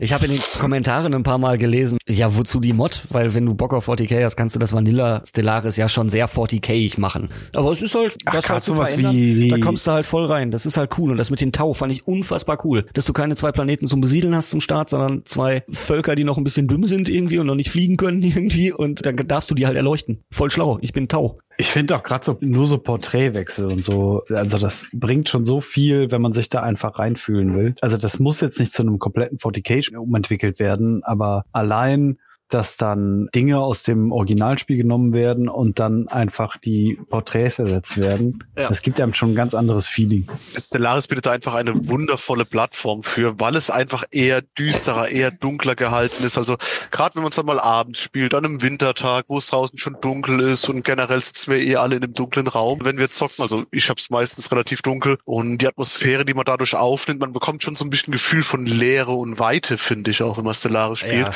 Ich 0.00 0.12
habe 0.12 0.26
in 0.26 0.32
den 0.32 0.40
Kommentaren 0.58 1.14
ein 1.14 1.22
paar 1.22 1.38
Mal 1.38 1.56
gelesen, 1.58 1.98
ja, 2.08 2.36
wozu 2.36 2.58
die 2.60 2.72
Mod? 2.72 3.02
Weil 3.10 3.34
wenn 3.34 3.46
du 3.46 3.54
Bock 3.54 3.72
auf 3.72 3.88
40k 3.88 4.24
hast, 4.24 4.36
kannst 4.36 4.54
du 4.56 4.58
das 4.58 4.72
Vanilla 4.72 5.22
Stellaris 5.26 5.76
ja 5.76 5.88
schon 5.88 6.10
sehr 6.10 6.28
40k 6.28 6.98
machen. 6.98 7.28
Aber 7.54 7.70
es 7.70 7.80
ist 7.80 7.94
halt, 7.94 8.16
Ach, 8.26 8.32
das 8.34 8.44
grad 8.44 8.54
halt 8.56 8.64
zu 8.64 8.74
sowas 8.74 8.88
verändern, 8.90 9.12
wie- 9.14 9.36
wie- 9.36 9.48
da 9.48 9.58
kommst 9.58 9.86
du 9.86 9.92
halt 9.92 10.06
voll 10.06 10.26
rein. 10.26 10.50
Das 10.50 10.66
ist 10.66 10.76
halt 10.76 10.98
cool. 10.98 11.12
Und 11.12 11.16
das 11.18 11.30
mit 11.30 11.40
den 11.40 11.52
Tau 11.52 11.74
fand 11.74 11.92
ich 11.92 12.06
unfassbar 12.08 12.58
cool. 12.64 12.86
Dass 12.94 13.04
du 13.04 13.12
keine 13.12 13.36
zwei 13.36 13.52
Planeten 13.52 13.86
zum 13.86 14.00
Besiedeln 14.00 14.34
hast 14.34 14.50
zum 14.50 14.60
Start, 14.60 14.88
sondern 14.88 15.22
zwei 15.26 15.62
Völker, 15.70 16.16
die 16.16 16.24
noch 16.24 16.38
ein 16.38 16.44
bisschen 16.44 16.66
dumm 16.66 16.86
sind 16.86 17.08
irgendwie 17.08 17.38
und 17.38 17.46
noch 17.46 17.54
nicht 17.54 17.70
fliegen 17.70 17.96
können 17.96 18.22
irgendwie. 18.22 18.72
Und 18.72 19.06
dann 19.06 19.16
darfst 19.16 19.50
du 19.50 19.54
die 19.54 19.66
halt 19.66 19.76
erleuchten. 19.76 20.24
Voll 20.30 20.50
schlau. 20.50 20.78
Ich 20.80 20.92
bin 20.92 21.06
Tau. 21.08 21.38
Ich 21.56 21.68
finde 21.68 21.96
auch 21.96 22.02
gerade 22.02 22.24
so 22.24 22.36
nur 22.40 22.66
so 22.66 22.78
Porträtwechsel 22.78 23.66
und 23.66 23.82
so, 23.82 24.24
also 24.30 24.58
das 24.58 24.88
bringt 24.92 25.28
schon 25.28 25.44
so 25.44 25.60
viel, 25.60 26.10
wenn 26.10 26.20
man 26.20 26.32
sich 26.32 26.48
da 26.48 26.62
einfach 26.62 26.98
reinfühlen 26.98 27.54
will. 27.56 27.74
Also 27.80 27.96
das 27.96 28.18
muss 28.18 28.40
jetzt 28.40 28.58
nicht 28.58 28.72
zu 28.72 28.82
einem 28.82 28.98
kompletten 28.98 29.38
40k 29.38 29.96
umentwickelt 29.96 30.58
werden, 30.58 31.04
aber 31.04 31.44
allein 31.52 32.18
dass 32.54 32.76
dann 32.76 33.28
Dinge 33.34 33.58
aus 33.58 33.82
dem 33.82 34.12
Originalspiel 34.12 34.76
genommen 34.76 35.12
werden 35.12 35.48
und 35.48 35.80
dann 35.80 36.06
einfach 36.06 36.56
die 36.56 36.98
Porträts 37.10 37.58
ersetzt 37.58 37.98
werden. 37.98 38.44
Ja. 38.56 38.68
Das 38.68 38.82
gibt 38.82 39.00
einem 39.00 39.12
schon 39.12 39.32
ein 39.32 39.34
ganz 39.34 39.54
anderes 39.54 39.88
Feeling. 39.88 40.28
Stellaris 40.56 41.08
bietet 41.08 41.26
da 41.26 41.32
einfach 41.32 41.54
eine 41.54 41.88
wundervolle 41.88 42.44
Plattform 42.44 43.02
für, 43.02 43.40
weil 43.40 43.56
es 43.56 43.70
einfach 43.70 44.04
eher 44.12 44.40
düsterer, 44.40 45.08
eher 45.08 45.32
dunkler 45.32 45.74
gehalten 45.74 46.22
ist. 46.22 46.38
Also 46.38 46.56
gerade 46.92 47.16
wenn 47.16 47.22
man 47.24 47.30
es 47.30 47.36
dann 47.36 47.46
mal 47.46 47.58
abends 47.58 47.98
spielt, 47.98 48.34
an 48.34 48.44
einem 48.44 48.62
Wintertag, 48.62 49.24
wo 49.26 49.38
es 49.38 49.48
draußen 49.48 49.76
schon 49.76 49.96
dunkel 50.00 50.38
ist 50.38 50.68
und 50.68 50.84
generell 50.84 51.20
sitzen 51.20 51.50
wir 51.50 51.58
eh 51.58 51.74
alle 51.74 51.96
in 51.96 52.04
einem 52.04 52.14
dunklen 52.14 52.46
Raum, 52.46 52.78
wenn 52.84 52.98
wir 52.98 53.10
zocken. 53.10 53.42
Also 53.42 53.64
ich 53.72 53.88
habe 53.88 53.98
es 53.98 54.10
meistens 54.10 54.52
relativ 54.52 54.80
dunkel 54.80 55.18
und 55.24 55.58
die 55.58 55.66
Atmosphäre, 55.66 56.24
die 56.24 56.34
man 56.34 56.44
dadurch 56.44 56.76
aufnimmt, 56.76 57.18
man 57.18 57.32
bekommt 57.32 57.64
schon 57.64 57.74
so 57.74 57.84
ein 57.84 57.90
bisschen 57.90 58.12
Gefühl 58.12 58.44
von 58.44 58.64
Leere 58.64 59.10
und 59.10 59.40
Weite, 59.40 59.76
finde 59.76 60.12
ich 60.12 60.22
auch, 60.22 60.36
wenn 60.36 60.44
man 60.44 60.54
Stellaris 60.54 61.00
spielt. 61.00 61.26
Ja. 61.26 61.30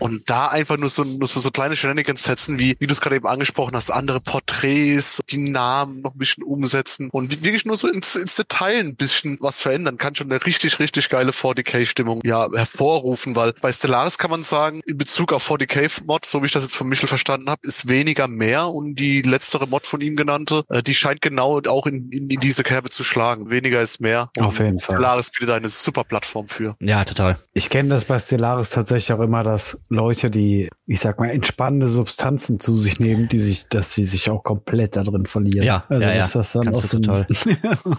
Und 0.00 0.28
da 0.28 0.55
einfach 0.56 0.76
nur 0.76 0.88
so, 0.88 1.04
nur 1.04 1.28
so, 1.28 1.40
so 1.40 1.50
kleine 1.50 1.76
Shenanigans 1.76 2.24
setzen, 2.24 2.58
wie, 2.58 2.76
wie 2.78 2.86
du 2.86 2.92
es 2.92 3.00
gerade 3.00 3.16
eben 3.16 3.26
angesprochen 3.26 3.76
hast, 3.76 3.92
andere 3.92 4.20
Porträts, 4.20 5.20
die 5.30 5.38
Namen 5.38 6.00
noch 6.00 6.14
ein 6.14 6.18
bisschen 6.18 6.42
umsetzen 6.42 7.10
und 7.10 7.30
wirklich 7.44 7.64
nur 7.64 7.76
so 7.76 7.88
ins, 7.88 8.16
ins 8.16 8.36
Detail 8.36 8.80
ein 8.80 8.96
bisschen 8.96 9.38
was 9.40 9.60
verändern, 9.60 9.98
kann 9.98 10.14
schon 10.14 10.30
eine 10.30 10.44
richtig, 10.44 10.78
richtig 10.78 11.08
geile 11.08 11.32
40k-Stimmung 11.32 12.20
ja 12.24 12.48
hervorrufen, 12.54 13.36
weil 13.36 13.52
bei 13.60 13.72
Stellaris 13.72 14.18
kann 14.18 14.30
man 14.30 14.42
sagen, 14.42 14.80
in 14.86 14.96
Bezug 14.96 15.32
auf 15.32 15.48
40k-Mod, 15.50 16.24
so 16.24 16.42
wie 16.42 16.46
ich 16.46 16.52
das 16.52 16.62
jetzt 16.62 16.76
von 16.76 16.88
Michel 16.88 17.08
verstanden 17.08 17.50
habe, 17.50 17.60
ist 17.66 17.88
weniger 17.88 18.28
mehr 18.28 18.68
und 18.68 18.96
die 18.96 19.22
letztere 19.22 19.66
Mod 19.66 19.86
von 19.86 20.00
ihm 20.00 20.16
genannte, 20.16 20.64
äh, 20.68 20.82
die 20.82 20.94
scheint 20.94 21.20
genau 21.20 21.60
auch 21.68 21.86
in, 21.86 22.10
in, 22.10 22.30
in 22.30 22.40
diese 22.40 22.62
Kerbe 22.62 22.90
zu 22.90 23.04
schlagen. 23.04 23.50
Weniger 23.50 23.80
ist 23.80 24.00
mehr. 24.00 24.30
Und 24.36 24.44
Auf 24.44 24.58
jeden 24.58 24.78
Fall. 24.78 24.96
Stellaris 24.96 25.30
bietet 25.30 25.50
eine 25.50 25.68
super 25.68 26.04
Plattform 26.04 26.48
für. 26.48 26.76
Ja, 26.80 27.04
total. 27.04 27.38
Ich 27.52 27.70
kenne 27.70 27.90
das 27.90 28.04
bei 28.04 28.18
Stellaris 28.18 28.70
tatsächlich 28.70 29.12
auch 29.16 29.22
immer, 29.22 29.42
dass 29.42 29.78
Leute, 29.88 30.30
die, 30.36 30.68
ich 30.86 31.00
sag 31.00 31.18
mal, 31.18 31.30
entspannende 31.30 31.88
Substanzen 31.88 32.60
zu 32.60 32.76
sich 32.76 33.00
nehmen, 33.00 33.28
die 33.28 33.38
sich, 33.38 33.68
dass 33.68 33.94
sie 33.94 34.04
sich 34.04 34.30
auch 34.30 34.42
komplett 34.42 34.96
da 34.96 35.02
drin 35.02 35.26
verlieren. 35.26 35.66
Ja, 35.66 35.84
also 35.88 36.04
ja, 36.04 36.14
ja. 36.14 36.20
ist 36.24 36.34
das 36.34 36.52
dann 36.52 36.64
Kannst 36.64 36.78
auch 36.78 36.84
so 36.84 36.98
total. 37.00 37.26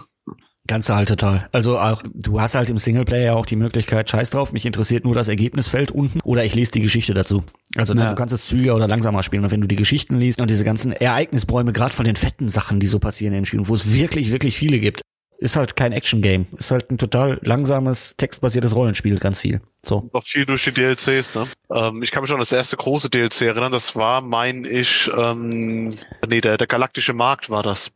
Kannst 0.68 0.90
du 0.90 0.92
halt 0.92 1.08
total. 1.08 1.48
Also 1.50 1.78
auch, 1.78 2.02
du 2.12 2.42
hast 2.42 2.54
halt 2.54 2.68
im 2.68 2.76
Singleplayer 2.76 3.34
auch 3.34 3.46
die 3.46 3.56
Möglichkeit, 3.56 4.10
scheiß 4.10 4.28
drauf, 4.28 4.52
mich 4.52 4.66
interessiert 4.66 5.04
nur 5.04 5.14
das 5.14 5.26
Ergebnisfeld 5.28 5.90
unten 5.90 6.20
oder 6.24 6.44
ich 6.44 6.54
lese 6.54 6.72
die 6.72 6.82
Geschichte 6.82 7.14
dazu. 7.14 7.42
Also 7.74 7.94
Ja. 7.94 8.10
du 8.10 8.14
kannst 8.14 8.34
es 8.34 8.44
zügiger 8.46 8.76
oder 8.76 8.86
langsamer 8.86 9.22
spielen 9.22 9.44
und 9.44 9.50
wenn 9.50 9.62
du 9.62 9.66
die 9.66 9.76
Geschichten 9.76 10.18
liest 10.18 10.42
und 10.42 10.50
diese 10.50 10.64
ganzen 10.64 10.92
Ereignisbäume, 10.92 11.72
gerade 11.72 11.94
von 11.94 12.04
den 12.04 12.16
fetten 12.16 12.50
Sachen, 12.50 12.80
die 12.80 12.86
so 12.86 12.98
passieren 12.98 13.32
in 13.32 13.40
den 13.40 13.46
Spielen, 13.46 13.66
wo 13.66 13.74
es 13.74 13.90
wirklich, 13.90 14.30
wirklich 14.30 14.58
viele 14.58 14.78
gibt, 14.78 15.00
ist 15.38 15.56
halt 15.56 15.74
kein 15.74 15.92
Action-Game. 15.92 16.46
Ist 16.58 16.70
halt 16.70 16.90
ein 16.90 16.98
total 16.98 17.38
langsames, 17.42 18.16
textbasiertes 18.16 18.74
Rollenspiel, 18.74 19.18
ganz 19.18 19.38
viel. 19.38 19.62
So. 19.88 20.08
Noch 20.12 20.22
viel 20.22 20.44
durch 20.44 20.64
die 20.64 20.72
DLCs, 20.72 21.34
ne? 21.34 21.48
Ähm, 21.70 22.02
ich 22.02 22.10
kann 22.10 22.22
mich 22.22 22.28
schon 22.28 22.36
an 22.36 22.42
das 22.42 22.52
erste 22.52 22.76
große 22.76 23.08
DLC 23.08 23.42
erinnern, 23.42 23.72
das 23.72 23.96
war, 23.96 24.20
mein 24.20 24.64
ich, 24.64 25.10
ähm, 25.16 25.96
nee, 26.26 26.40
der, 26.40 26.58
der 26.58 26.66
galaktische 26.66 27.14
Markt 27.14 27.48
war 27.48 27.62
das. 27.62 27.90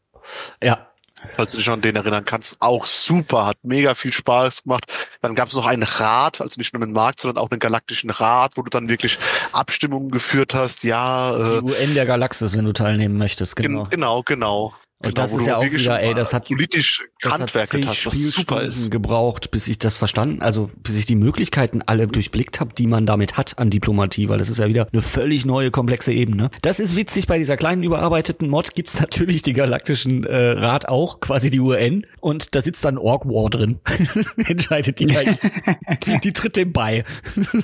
Ja. 0.62 0.88
Falls 1.34 1.52
du 1.52 1.58
dich 1.58 1.70
an 1.70 1.80
den 1.80 1.94
erinnern 1.94 2.24
kannst. 2.24 2.56
Auch 2.58 2.84
super, 2.84 3.46
hat 3.46 3.58
mega 3.62 3.94
viel 3.94 4.12
Spaß 4.12 4.64
gemacht. 4.64 4.84
Dann 5.20 5.36
gab 5.36 5.48
es 5.48 5.54
noch 5.54 5.66
einen 5.66 5.84
Rat, 5.84 6.40
also 6.40 6.58
nicht 6.58 6.72
nur 6.72 6.82
einen 6.82 6.92
Markt, 6.92 7.20
sondern 7.20 7.42
auch 7.42 7.50
einen 7.50 7.60
galaktischen 7.60 8.10
Rat, 8.10 8.56
wo 8.56 8.62
du 8.62 8.70
dann 8.70 8.88
wirklich 8.88 9.18
Abstimmungen 9.52 10.10
geführt 10.10 10.54
hast. 10.54 10.82
Ja, 10.82 11.36
Die 11.36 11.42
äh, 11.42 11.60
UN 11.60 11.94
der 11.94 12.06
Galaxis, 12.06 12.56
wenn 12.56 12.64
du 12.64 12.72
teilnehmen 12.72 13.18
möchtest, 13.18 13.54
genau. 13.54 13.84
genau, 13.84 14.22
genau. 14.22 14.22
genau. 14.22 14.74
Und 15.04 15.14
genau, 15.14 15.22
das 15.22 15.34
ist 15.34 15.46
ja 15.46 15.56
auch 15.56 15.64
wieder, 15.64 16.00
ey, 16.00 16.14
das 16.14 16.32
hat- 16.32 16.46
politisch 16.46 17.02
Das 17.20 17.32
hat 17.32 17.38
gehandwerket 17.38 17.80
zig 17.80 17.88
hast, 17.88 18.06
was 18.06 18.14
super 18.14 18.32
Spielstunden 18.56 18.68
ist. 18.68 18.90
gebraucht, 18.90 19.50
bis 19.50 19.68
ich 19.68 19.78
das 19.78 19.96
verstanden, 19.96 20.42
also 20.42 20.70
bis 20.82 20.96
ich 20.96 21.06
die 21.06 21.14
Möglichkeiten 21.16 21.82
alle 21.82 22.06
durchblickt 22.06 22.60
habe, 22.60 22.72
die 22.74 22.86
man 22.86 23.06
damit 23.06 23.36
hat 23.36 23.58
an 23.58 23.70
Diplomatie, 23.70 24.28
weil 24.28 24.38
das 24.38 24.48
ist 24.48 24.58
ja 24.58 24.68
wieder 24.68 24.88
eine 24.92 25.02
völlig 25.02 25.44
neue, 25.44 25.70
komplexe 25.70 26.12
Ebene. 26.12 26.50
Das 26.62 26.78
ist 26.80 26.96
witzig, 26.96 27.26
bei 27.26 27.38
dieser 27.38 27.56
kleinen 27.56 27.82
überarbeiteten 27.82 28.48
Mod 28.48 28.74
gibt's 28.74 29.00
natürlich 29.00 29.42
die 29.42 29.52
galaktischen 29.52 30.24
äh, 30.24 30.50
Rat 30.52 30.88
auch, 30.88 31.20
quasi 31.20 31.50
die 31.50 31.60
UN, 31.60 32.06
und 32.20 32.54
da 32.54 32.62
sitzt 32.62 32.84
dann 32.84 32.98
Orc 32.98 33.24
War 33.26 33.50
drin. 33.50 33.80
Entscheidet 34.46 35.00
die 35.00 35.06
gleich. 35.06 35.28
die 36.24 36.32
tritt 36.32 36.56
dem 36.56 36.72
bei. 36.72 37.04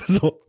so. 0.05 0.39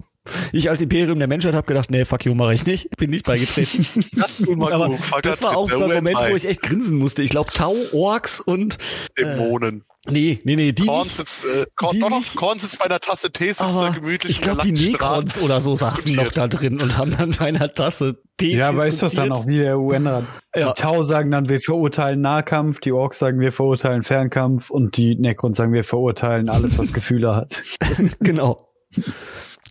Ich 0.53 0.69
als 0.69 0.81
Imperium 0.83 1.19
der 1.19 1.29
Menschheit 1.29 1.55
habe 1.55 1.67
gedacht, 1.67 1.91
nee, 1.91 2.05
fuck 2.05 2.27
you, 2.27 2.35
mache 2.35 2.53
ich 2.53 2.67
nicht. 2.67 2.95
Bin 2.99 3.11
nicht 3.11 3.25
beigetreten. 3.25 3.87
Ganz 4.17 4.41
cool, 4.47 4.57
mal 4.57 4.73
Aber 4.73 4.97
das 5.23 5.43
war 5.43 5.57
auch 5.57 5.69
der 5.69 5.79
so 5.79 5.85
ein 5.85 5.95
Moment, 5.95 6.19
wo 6.19 6.37
ich 6.37 6.47
echt 6.47 6.63
grinsen 6.63 6.99
musste. 6.99 7.23
Ich 7.23 7.31
glaube, 7.31 7.51
Tau, 7.53 7.75
Orks 7.93 8.39
und 8.41 8.77
Dämonen. 9.19 9.83
Nee, 10.09 10.41
nee, 10.45 10.57
nee, 10.57 10.73
die 10.73 10.87
Korn 10.87 11.05
nicht. 11.05 11.17
sitzt, 11.17 11.45
äh, 11.45 11.67
Korn, 11.77 11.97
die 11.97 12.03
nicht. 12.03 12.37
Korn 12.37 12.59
sitzt 12.59 12.79
bei 12.79 12.87
einer 12.87 13.01
Tasse 13.01 13.31
Tee, 13.33 13.49
sitzt 13.49 13.61
da 13.61 13.91
gemütlich 13.91 14.39
ich 14.39 14.43
glaube, 14.43 14.63
die. 14.63 14.73
Necrons 14.73 15.39
oder 15.39 15.61
so 15.61 15.75
saßen 15.77 16.15
noch 16.15 16.31
da 16.33 16.49
drin 16.49 16.81
und 16.81 16.97
haben 16.97 17.15
dann 17.17 17.31
bei 17.33 17.47
einer 17.47 17.73
Tasse 17.73 18.21
Tee 18.39 18.57
Ja, 18.57 18.71
aber 18.71 18.87
ist 18.87 19.03
das 19.03 19.15
dann 19.15 19.33
auch 19.33 19.47
wie 19.47 19.59
der 19.59 19.79
UN-Rat? 19.79 20.25
Ja. 20.57 20.73
Die 20.73 20.83
Tau 20.83 21.03
sagen 21.03 21.31
dann, 21.31 21.49
wir 21.49 21.61
verurteilen 21.61 22.21
Nahkampf, 22.23 22.81
die 22.81 22.91
Orks 22.91 23.21
sagen, 23.21 23.39
wir 23.39 23.53
verurteilen 23.53 24.03
Fernkampf 24.03 24.69
und 24.71 24.97
die 24.97 25.15
Necrons 25.15 25.57
sagen, 25.57 25.73
wir 25.73 25.85
verurteilen 25.85 26.49
alles, 26.49 26.77
was 26.77 26.93
Gefühle 26.93 27.37
hat. 27.37 27.63
genau. 28.19 28.69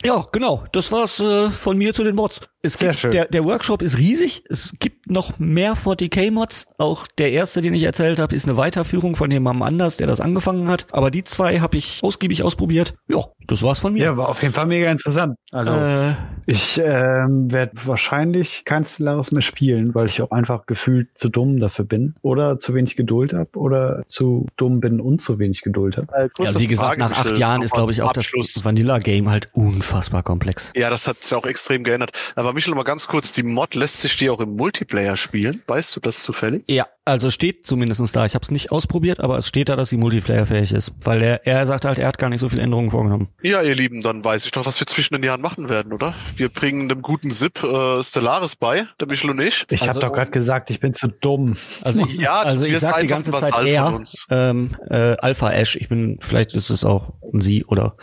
Ja, 0.05 0.25
genau. 0.31 0.63
Das 0.71 0.91
war's 0.91 1.19
äh, 1.19 1.49
von 1.49 1.77
mir 1.77 1.93
zu 1.93 2.03
den 2.03 2.15
Mods. 2.15 2.41
Es 2.61 2.73
Sehr 2.73 2.89
gibt, 2.89 3.01
schön. 3.01 3.11
Der, 3.11 3.25
der 3.25 3.43
Workshop 3.43 3.81
ist 3.81 3.97
riesig. 3.97 4.43
Es 4.49 4.73
gibt 4.79 4.98
noch 5.09 5.39
mehr 5.39 5.73
40k-Mods. 5.75 6.67
Auch 6.77 7.07
der 7.17 7.31
erste, 7.31 7.61
den 7.61 7.73
ich 7.73 7.83
erzählt 7.83 8.19
habe, 8.19 8.35
ist 8.35 8.47
eine 8.47 8.57
Weiterführung 8.57 9.15
von 9.15 9.29
jemandem 9.31 9.63
anders, 9.63 9.97
der 9.97 10.07
das 10.07 10.19
angefangen 10.21 10.67
hat. 10.67 10.87
Aber 10.91 11.11
die 11.11 11.23
zwei 11.23 11.59
habe 11.59 11.77
ich 11.77 11.99
ausgiebig 12.03 12.43
ausprobiert. 12.43 12.93
Ja, 13.09 13.25
das 13.47 13.63
war's 13.63 13.79
von 13.79 13.93
mir. 13.93 14.03
Ja, 14.03 14.17
war 14.17 14.29
auf 14.29 14.41
jeden 14.41 14.53
Fall 14.53 14.65
mega 14.67 14.89
interessant. 14.91 15.35
Also, 15.51 15.71
Äh, 15.73 16.13
Ich 16.45 16.79
ähm, 16.83 17.51
werde 17.51 17.73
wahrscheinlich 17.85 18.63
kein 18.65 18.83
Stellaris 18.83 19.31
mehr 19.31 19.41
spielen, 19.41 19.93
weil 19.93 20.07
ich 20.07 20.21
auch 20.21 20.31
einfach 20.31 20.65
gefühlt 20.65 21.09
zu 21.17 21.29
dumm 21.29 21.59
dafür 21.59 21.85
bin 21.85 22.15
oder 22.21 22.59
zu 22.59 22.73
wenig 22.73 22.95
Geduld 22.95 23.33
habe 23.33 23.49
oder 23.57 24.03
zu 24.07 24.47
dumm 24.57 24.79
bin 24.79 24.99
und 24.99 25.21
zu 25.21 25.37
wenig 25.39 25.61
Geduld 25.61 25.97
habe. 25.97 26.07
Äh, 26.13 26.29
ja, 26.43 26.59
wie 26.59 26.67
gesagt, 26.67 26.89
Frage 26.89 27.01
nach 27.01 27.11
acht 27.25 27.37
Jahren 27.37 27.61
ist, 27.61 27.73
glaube 27.73 27.91
ich, 27.91 28.01
auch 28.01 28.09
Abschluss. 28.09 28.53
das 28.53 28.65
Vanilla-Game 28.65 29.29
halt 29.29 29.49
unfassbar 29.53 30.23
komplex. 30.23 30.71
Ja, 30.75 30.89
das 30.89 31.07
hat 31.07 31.23
sich 31.23 31.33
auch 31.33 31.45
extrem 31.45 31.83
geändert. 31.83 32.11
Aber 32.35 32.53
Michel, 32.53 32.73
mal 32.75 32.83
ganz 32.83 33.07
kurz, 33.07 33.31
die 33.31 33.43
Mod 33.43 33.75
lässt 33.75 34.01
sich 34.01 34.15
die 34.17 34.29
auch 34.29 34.39
im 34.39 34.55
Multiplayer 34.55 34.98
spielen. 35.15 35.61
Weißt 35.67 35.95
du 35.95 35.99
das 35.99 36.21
zufällig? 36.21 36.63
Ja, 36.67 36.87
also 37.05 37.31
steht 37.31 37.65
zumindestens 37.65 38.11
da. 38.11 38.25
Ich 38.25 38.35
habe 38.35 38.43
es 38.43 38.51
nicht 38.51 38.71
ausprobiert, 38.71 39.19
aber 39.19 39.37
es 39.37 39.47
steht 39.47 39.69
da, 39.69 39.75
dass 39.75 39.89
sie 39.89 39.97
Multiplayer-fähig 39.97 40.73
ist. 40.73 40.93
Weil 41.01 41.21
er, 41.21 41.47
er 41.47 41.65
sagt 41.65 41.85
halt, 41.85 41.97
er 41.97 42.07
hat 42.07 42.17
gar 42.17 42.29
nicht 42.29 42.39
so 42.39 42.49
viele 42.49 42.61
Änderungen 42.61 42.91
vorgenommen. 42.91 43.29
Ja, 43.41 43.61
ihr 43.61 43.75
Lieben, 43.75 44.01
dann 44.01 44.23
weiß 44.23 44.45
ich 44.45 44.51
doch, 44.51 44.65
was 44.65 44.79
wir 44.79 44.87
zwischen 44.87 45.15
den 45.15 45.23
Jahren 45.23 45.41
machen 45.41 45.69
werden, 45.69 45.91
oder? 45.91 46.13
Wir 46.35 46.49
bringen 46.49 46.87
dem 46.87 47.01
guten 47.01 47.31
Zip 47.31 47.63
äh, 47.63 48.03
Stellaris 48.03 48.55
bei, 48.55 48.87
der 48.99 49.07
Michel 49.07 49.31
und 49.31 49.39
ich. 49.39 49.65
Ich 49.69 49.81
also, 49.81 49.87
habe 49.87 49.99
doch 49.99 50.13
gerade 50.13 50.31
gesagt, 50.31 50.69
ich 50.69 50.79
bin 50.79 50.93
zu 50.93 51.07
dumm. 51.07 51.55
Also 51.83 52.01
ich, 52.05 52.15
ja, 52.15 52.41
also 52.41 52.65
ich 52.65 52.77
sag 52.79 53.01
die 53.01 53.07
ganze 53.07 53.31
Zeit 53.31 53.53
er, 53.65 54.01
ähm, 54.29 54.71
äh, 54.89 55.15
Alpha 55.17 55.51
Ash. 55.51 55.75
Ich 55.75 55.89
bin, 55.89 56.19
vielleicht 56.21 56.53
ist 56.53 56.69
es 56.69 56.83
auch 56.83 57.13
ein 57.33 57.41
Sie 57.41 57.65
oder 57.65 57.95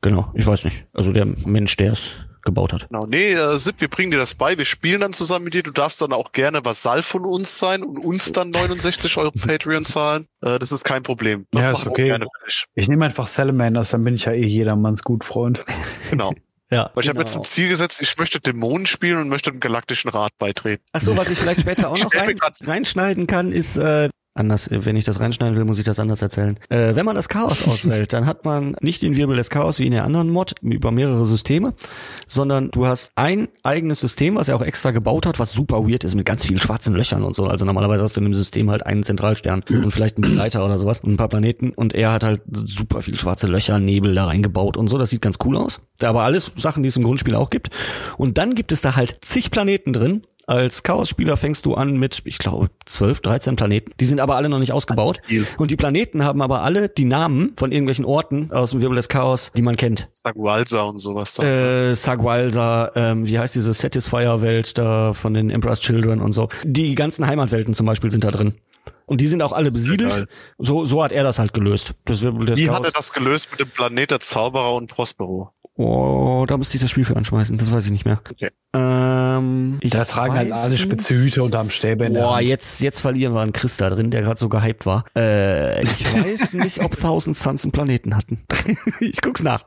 genau, 0.00 0.32
ich 0.34 0.46
weiß 0.46 0.64
nicht. 0.64 0.86
Also 0.92 1.12
der 1.12 1.26
Mensch, 1.26 1.76
der 1.76 1.92
es 1.92 2.10
gebaut 2.48 2.72
hat. 2.72 2.88
Genau, 2.88 3.06
nee, 3.06 3.32
äh, 3.32 3.56
Sip, 3.56 3.80
wir 3.80 3.88
bringen 3.88 4.10
dir 4.10 4.18
das 4.18 4.34
bei, 4.34 4.56
wir 4.56 4.64
spielen 4.64 5.00
dann 5.00 5.12
zusammen 5.12 5.44
mit 5.44 5.54
dir. 5.54 5.62
Du 5.62 5.70
darfst 5.70 6.00
dann 6.00 6.12
auch 6.12 6.32
gerne 6.32 6.64
Vasall 6.64 7.02
von 7.02 7.24
uns 7.24 7.58
sein 7.58 7.82
und 7.82 7.98
uns 7.98 8.32
dann 8.32 8.50
69 8.50 9.16
Euro 9.18 9.30
Patreon 9.46 9.84
zahlen. 9.84 10.26
Äh, 10.40 10.58
das 10.58 10.72
ist 10.72 10.84
kein 10.84 11.02
Problem. 11.02 11.46
Das 11.52 11.66
ja, 11.66 11.72
ist 11.72 11.86
okay. 11.86 12.18
Ich 12.74 12.88
nehme 12.88 13.04
einfach 13.04 13.26
Salamanders, 13.26 13.90
dann 13.90 14.04
bin 14.04 14.14
ich 14.14 14.24
ja 14.24 14.32
eh 14.32 14.46
jedermanns 14.46 15.02
Gutfreund. 15.02 15.64
Genau. 16.10 16.32
Ja, 16.70 16.90
Weil 16.94 17.02
ich 17.02 17.06
genau. 17.06 17.08
habe 17.08 17.18
mir 17.20 17.24
zum 17.24 17.44
Ziel 17.44 17.68
gesetzt, 17.68 18.00
ich 18.02 18.16
möchte 18.16 18.40
Dämonen 18.40 18.86
spielen 18.86 19.18
und 19.18 19.28
möchte 19.28 19.50
dem 19.50 19.60
Galaktischen 19.60 20.10
Rat 20.10 20.32
beitreten. 20.38 20.82
Ach 20.92 21.00
so, 21.00 21.16
was 21.16 21.30
ich 21.30 21.38
vielleicht 21.38 21.60
später 21.60 21.88
auch 21.88 21.98
noch 22.02 22.14
rein, 22.14 22.36
reinschneiden 22.62 23.26
kann, 23.26 23.52
ist 23.52 23.76
äh, 23.76 24.08
anders, 24.38 24.68
wenn 24.70 24.96
ich 24.96 25.04
das 25.04 25.20
reinschneiden 25.20 25.56
will, 25.56 25.64
muss 25.64 25.78
ich 25.78 25.84
das 25.84 25.98
anders 25.98 26.22
erzählen. 26.22 26.58
Äh, 26.68 26.94
wenn 26.94 27.04
man 27.04 27.16
das 27.16 27.28
Chaos 27.28 27.66
auswählt, 27.68 28.12
dann 28.12 28.26
hat 28.26 28.44
man 28.44 28.76
nicht 28.80 29.02
den 29.02 29.16
Wirbel 29.16 29.36
des 29.36 29.50
Chaos 29.50 29.78
wie 29.78 29.86
in 29.86 29.92
der 29.92 30.04
anderen 30.04 30.30
Mod 30.30 30.54
über 30.62 30.90
mehrere 30.90 31.26
Systeme, 31.26 31.74
sondern 32.26 32.70
du 32.70 32.86
hast 32.86 33.12
ein 33.14 33.48
eigenes 33.62 34.00
System, 34.00 34.36
was 34.36 34.48
er 34.48 34.56
auch 34.56 34.62
extra 34.62 34.90
gebaut 34.90 35.26
hat, 35.26 35.38
was 35.38 35.52
super 35.52 35.88
weird 35.88 36.04
ist 36.04 36.14
mit 36.14 36.26
ganz 36.26 36.46
vielen 36.46 36.58
schwarzen 36.58 36.94
Löchern 36.94 37.22
und 37.22 37.34
so. 37.34 37.46
Also 37.46 37.64
normalerweise 37.64 38.02
hast 38.02 38.16
du 38.16 38.20
in 38.20 38.26
dem 38.26 38.34
System 38.34 38.70
halt 38.70 38.86
einen 38.86 39.02
Zentralstern 39.02 39.64
und 39.68 39.90
vielleicht 39.90 40.16
einen 40.16 40.22
Begleiter 40.22 40.64
oder 40.64 40.78
sowas 40.78 41.00
und 41.00 41.12
ein 41.12 41.16
paar 41.16 41.28
Planeten 41.28 41.70
und 41.70 41.94
er 41.94 42.12
hat 42.12 42.24
halt 42.24 42.42
super 42.50 43.02
viel 43.02 43.16
schwarze 43.16 43.46
Löcher, 43.46 43.78
Nebel 43.78 44.14
da 44.14 44.26
reingebaut 44.26 44.76
und 44.76 44.88
so. 44.88 44.98
Das 44.98 45.10
sieht 45.10 45.22
ganz 45.22 45.38
cool 45.44 45.56
aus. 45.56 45.80
Aber 46.02 46.22
alles 46.22 46.52
Sachen, 46.56 46.82
die 46.82 46.88
es 46.88 46.96
im 46.96 47.02
Grundspiel 47.02 47.34
auch 47.34 47.50
gibt. 47.50 47.70
Und 48.16 48.38
dann 48.38 48.54
gibt 48.54 48.72
es 48.72 48.80
da 48.80 48.96
halt 48.96 49.18
zig 49.22 49.50
Planeten 49.50 49.92
drin, 49.92 50.22
als 50.48 50.82
Chaos-Spieler 50.82 51.36
fängst 51.36 51.66
du 51.66 51.74
an 51.74 51.98
mit, 51.98 52.22
ich 52.24 52.38
glaube, 52.38 52.70
12, 52.86 53.20
13 53.20 53.56
Planeten. 53.56 53.92
Die 54.00 54.06
sind 54.06 54.18
aber 54.18 54.36
alle 54.36 54.48
noch 54.48 54.58
nicht 54.58 54.72
ausgebaut. 54.72 55.20
Und 55.58 55.70
die 55.70 55.76
Planeten 55.76 56.24
haben 56.24 56.40
aber 56.40 56.62
alle 56.62 56.88
die 56.88 57.04
Namen 57.04 57.52
von 57.56 57.70
irgendwelchen 57.70 58.06
Orten 58.06 58.50
aus 58.50 58.70
dem 58.70 58.80
Wirbel 58.80 58.96
des 58.96 59.08
Chaos, 59.08 59.52
die 59.54 59.62
man 59.62 59.76
kennt. 59.76 60.08
Sagualsa 60.12 60.82
und 60.82 60.98
sowas. 60.98 61.34
Da. 61.34 61.42
Äh, 61.90 61.94
Sagualsa, 61.94 62.92
ähm, 62.94 63.26
wie 63.26 63.38
heißt 63.38 63.54
diese 63.54 63.74
Satisfier-Welt 63.74 64.78
da 64.78 65.12
von 65.12 65.34
den 65.34 65.50
Emperor's 65.50 65.80
Children 65.80 66.22
und 66.22 66.32
so. 66.32 66.48
Die 66.64 66.94
ganzen 66.94 67.26
Heimatwelten 67.26 67.74
zum 67.74 67.84
Beispiel 67.84 68.10
sind 68.10 68.24
da 68.24 68.30
drin. 68.30 68.54
Und 69.04 69.20
die 69.20 69.26
sind 69.26 69.42
auch 69.42 69.52
alle 69.52 69.70
besiedelt. 69.70 70.28
So, 70.58 70.84
so 70.84 71.02
hat 71.02 71.12
er 71.12 71.24
das 71.24 71.38
halt 71.38 71.52
gelöst. 71.52 71.94
Das 72.04 72.20
des 72.20 72.30
Wie 72.30 72.66
Chaos. 72.66 72.76
hat 72.76 72.84
er 72.86 72.92
das 72.92 73.12
gelöst 73.12 73.50
mit 73.50 73.60
dem 73.60 73.70
Planet 73.70 74.10
der 74.10 74.20
Zauberer 74.20 74.74
und 74.74 74.88
Prospero? 74.90 75.52
Oh, 75.80 76.44
da 76.48 76.56
müsste 76.56 76.76
ich 76.76 76.82
das 76.82 76.90
Spiel 76.90 77.04
für 77.04 77.14
anschmeißen. 77.14 77.56
Das 77.56 77.70
weiß 77.70 77.84
ich 77.84 77.92
nicht 77.92 78.04
mehr. 78.04 78.20
Okay. 78.28 78.50
Ähm, 78.74 79.78
da 79.80 80.04
tragen 80.04 80.34
halt 80.34 80.50
alle 80.50 80.76
spitze 80.76 81.14
Hüte 81.14 81.44
unterm 81.44 81.70
Stäbe 81.70 82.04
in 82.06 82.14
Boah, 82.14 82.40
jetzt, 82.40 82.80
jetzt 82.80 83.00
verlieren 83.00 83.32
wir 83.32 83.42
einen 83.42 83.52
Chris 83.52 83.76
da 83.76 83.88
drin, 83.88 84.10
der 84.10 84.22
gerade 84.22 84.40
so 84.40 84.48
gehypt 84.48 84.86
war. 84.86 85.04
Äh, 85.14 85.80
ich 85.84 86.04
weiß 86.14 86.54
nicht, 86.54 86.82
ob 86.82 86.98
Thousand 86.98 87.36
Suns 87.36 87.62
einen 87.62 87.70
Planeten 87.70 88.16
hatten. 88.16 88.44
ich 89.00 89.20
guck's 89.20 89.44
nach. 89.44 89.62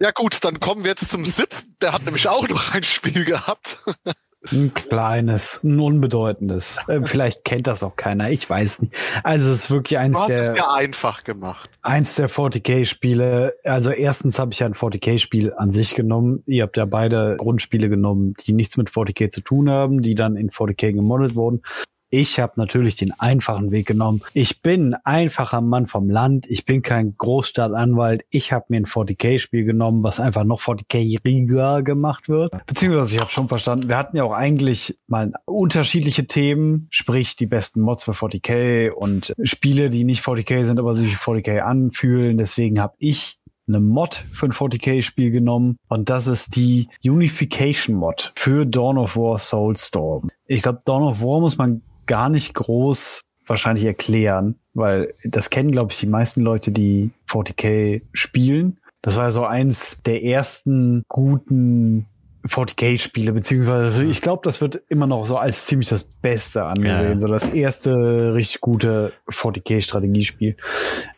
Ja 0.00 0.10
gut, 0.10 0.42
dann 0.42 0.58
kommen 0.58 0.82
wir 0.82 0.90
jetzt 0.90 1.08
zum 1.08 1.24
Zip. 1.24 1.54
Der 1.80 1.92
hat 1.92 2.04
nämlich 2.04 2.26
auch 2.26 2.48
noch 2.48 2.74
ein 2.74 2.82
Spiel 2.82 3.24
gehabt. 3.24 3.78
Ein 4.52 4.74
kleines, 4.74 5.60
ein 5.62 5.80
unbedeutendes. 5.80 6.78
Äh, 6.86 7.00
vielleicht 7.04 7.44
kennt 7.44 7.66
das 7.66 7.82
auch 7.82 7.96
keiner, 7.96 8.30
ich 8.30 8.48
weiß 8.48 8.82
nicht. 8.82 8.94
Also 9.22 9.50
es 9.50 9.60
ist 9.60 9.70
wirklich 9.70 9.98
eins 9.98 10.16
du 10.16 10.22
hast 10.22 10.36
der. 10.36 10.42
Es 10.42 10.54
ja 10.54 10.70
einfach 10.70 11.24
gemacht. 11.24 11.70
Eins 11.80 12.16
der 12.16 12.28
40k-Spiele. 12.28 13.54
Also 13.64 13.90
erstens 13.90 14.38
habe 14.38 14.52
ich 14.52 14.58
ja 14.58 14.66
ein 14.66 14.74
40k-Spiel 14.74 15.54
an 15.56 15.70
sich 15.70 15.94
genommen. 15.94 16.42
Ihr 16.46 16.64
habt 16.64 16.76
ja 16.76 16.84
beide 16.84 17.36
Grundspiele 17.38 17.88
genommen, 17.88 18.34
die 18.46 18.52
nichts 18.52 18.76
mit 18.76 18.90
40k 18.90 19.30
zu 19.30 19.40
tun 19.40 19.70
haben, 19.70 20.02
die 20.02 20.14
dann 20.14 20.36
in 20.36 20.50
40k 20.50 20.92
gemoddet 20.92 21.36
wurden. 21.36 21.62
Ich 22.16 22.38
habe 22.38 22.52
natürlich 22.58 22.94
den 22.94 23.10
einfachen 23.18 23.72
Weg 23.72 23.88
genommen. 23.88 24.22
Ich 24.34 24.62
bin 24.62 24.94
ein 24.94 25.00
einfacher 25.04 25.60
Mann 25.60 25.88
vom 25.88 26.08
Land. 26.08 26.48
Ich 26.48 26.64
bin 26.64 26.80
kein 26.80 27.16
Großstadtanwalt. 27.18 28.24
Ich 28.30 28.52
habe 28.52 28.66
mir 28.68 28.76
ein 28.76 28.86
40k-Spiel 28.86 29.64
genommen, 29.64 30.04
was 30.04 30.20
einfach 30.20 30.44
noch 30.44 30.60
40k-riger 30.60 31.82
gemacht 31.82 32.28
wird. 32.28 32.52
Beziehungsweise 32.66 33.16
ich 33.16 33.20
habe 33.20 33.32
schon 33.32 33.48
verstanden, 33.48 33.88
wir 33.88 33.98
hatten 33.98 34.16
ja 34.16 34.22
auch 34.22 34.32
eigentlich 34.32 34.96
mal 35.08 35.32
unterschiedliche 35.44 36.28
Themen, 36.28 36.86
sprich 36.88 37.34
die 37.34 37.46
besten 37.46 37.80
Mods 37.80 38.04
für 38.04 38.12
40k 38.12 38.92
und 38.92 39.34
Spiele, 39.42 39.90
die 39.90 40.04
nicht 40.04 40.22
40k 40.24 40.66
sind, 40.66 40.78
aber 40.78 40.94
sich 40.94 41.10
wie 41.10 41.16
40k 41.16 41.62
anfühlen. 41.62 42.36
Deswegen 42.36 42.80
habe 42.80 42.94
ich 42.98 43.38
eine 43.66 43.80
Mod 43.80 44.24
für 44.32 44.46
ein 44.46 44.52
40k-Spiel 44.52 45.32
genommen 45.32 45.78
und 45.88 46.10
das 46.10 46.28
ist 46.28 46.54
die 46.54 46.88
Unification 47.02 47.96
Mod 47.96 48.30
für 48.36 48.66
Dawn 48.66 48.98
of 48.98 49.16
War 49.16 49.40
Soulstorm. 49.40 50.30
Ich 50.46 50.62
glaube, 50.62 50.82
Dawn 50.84 51.02
of 51.02 51.20
War 51.20 51.40
muss 51.40 51.58
man 51.58 51.82
gar 52.06 52.28
nicht 52.28 52.54
groß 52.54 53.22
wahrscheinlich 53.46 53.84
erklären, 53.84 54.56
weil 54.72 55.14
das 55.24 55.50
kennen, 55.50 55.70
glaube 55.70 55.92
ich, 55.92 56.00
die 56.00 56.06
meisten 56.06 56.40
Leute, 56.40 56.72
die 56.72 57.10
40k 57.28 58.02
spielen. 58.12 58.78
Das 59.02 59.16
war 59.16 59.30
so 59.30 59.44
eins 59.44 60.02
der 60.02 60.24
ersten 60.24 61.04
guten 61.08 62.06
40k-Spiele, 62.46 63.32
beziehungsweise 63.32 64.04
ich 64.04 64.20
glaube, 64.20 64.42
das 64.44 64.60
wird 64.60 64.82
immer 64.88 65.06
noch 65.06 65.24
so 65.24 65.36
als 65.36 65.66
ziemlich 65.66 65.88
das 65.88 66.04
Beste 66.04 66.64
angesehen. 66.64 67.14
Ja. 67.14 67.20
So 67.20 67.28
das 67.28 67.48
erste 67.48 68.34
richtig 68.34 68.60
gute 68.60 69.12
40k-Strategiespiel. 69.30 70.56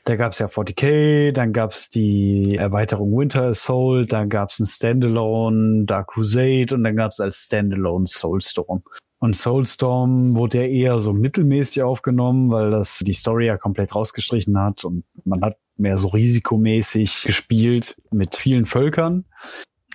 Da 0.04 0.16
gab 0.16 0.32
es 0.32 0.38
ja 0.38 0.46
40k, 0.46 1.32
dann 1.32 1.52
gab 1.52 1.72
es 1.72 1.90
die 1.90 2.56
Erweiterung 2.56 3.16
Winter 3.16 3.46
Assault, 3.46 4.12
dann 4.12 4.28
gab 4.28 4.50
es 4.50 4.60
ein 4.60 4.66
Standalone 4.66 5.84
Dark 5.84 6.08
Crusade 6.12 6.74
und 6.74 6.84
dann 6.84 6.94
gab 6.94 7.10
es 7.10 7.18
als 7.18 7.38
Standalone 7.38 8.06
Soulstorm. 8.06 8.82
Und 9.26 9.34
Soulstorm 9.34 10.36
wurde 10.36 10.58
ja 10.58 10.68
eher 10.68 10.98
so 11.00 11.12
mittelmäßig 11.12 11.82
aufgenommen, 11.82 12.52
weil 12.52 12.70
das 12.70 13.00
die 13.00 13.12
Story 13.12 13.46
ja 13.46 13.56
komplett 13.56 13.92
rausgestrichen 13.92 14.56
hat 14.56 14.84
und 14.84 15.02
man 15.24 15.42
hat 15.42 15.56
mehr 15.76 15.98
so 15.98 16.06
risikomäßig 16.06 17.24
gespielt 17.24 18.00
mit 18.12 18.36
vielen 18.36 18.66
Völkern. 18.66 19.24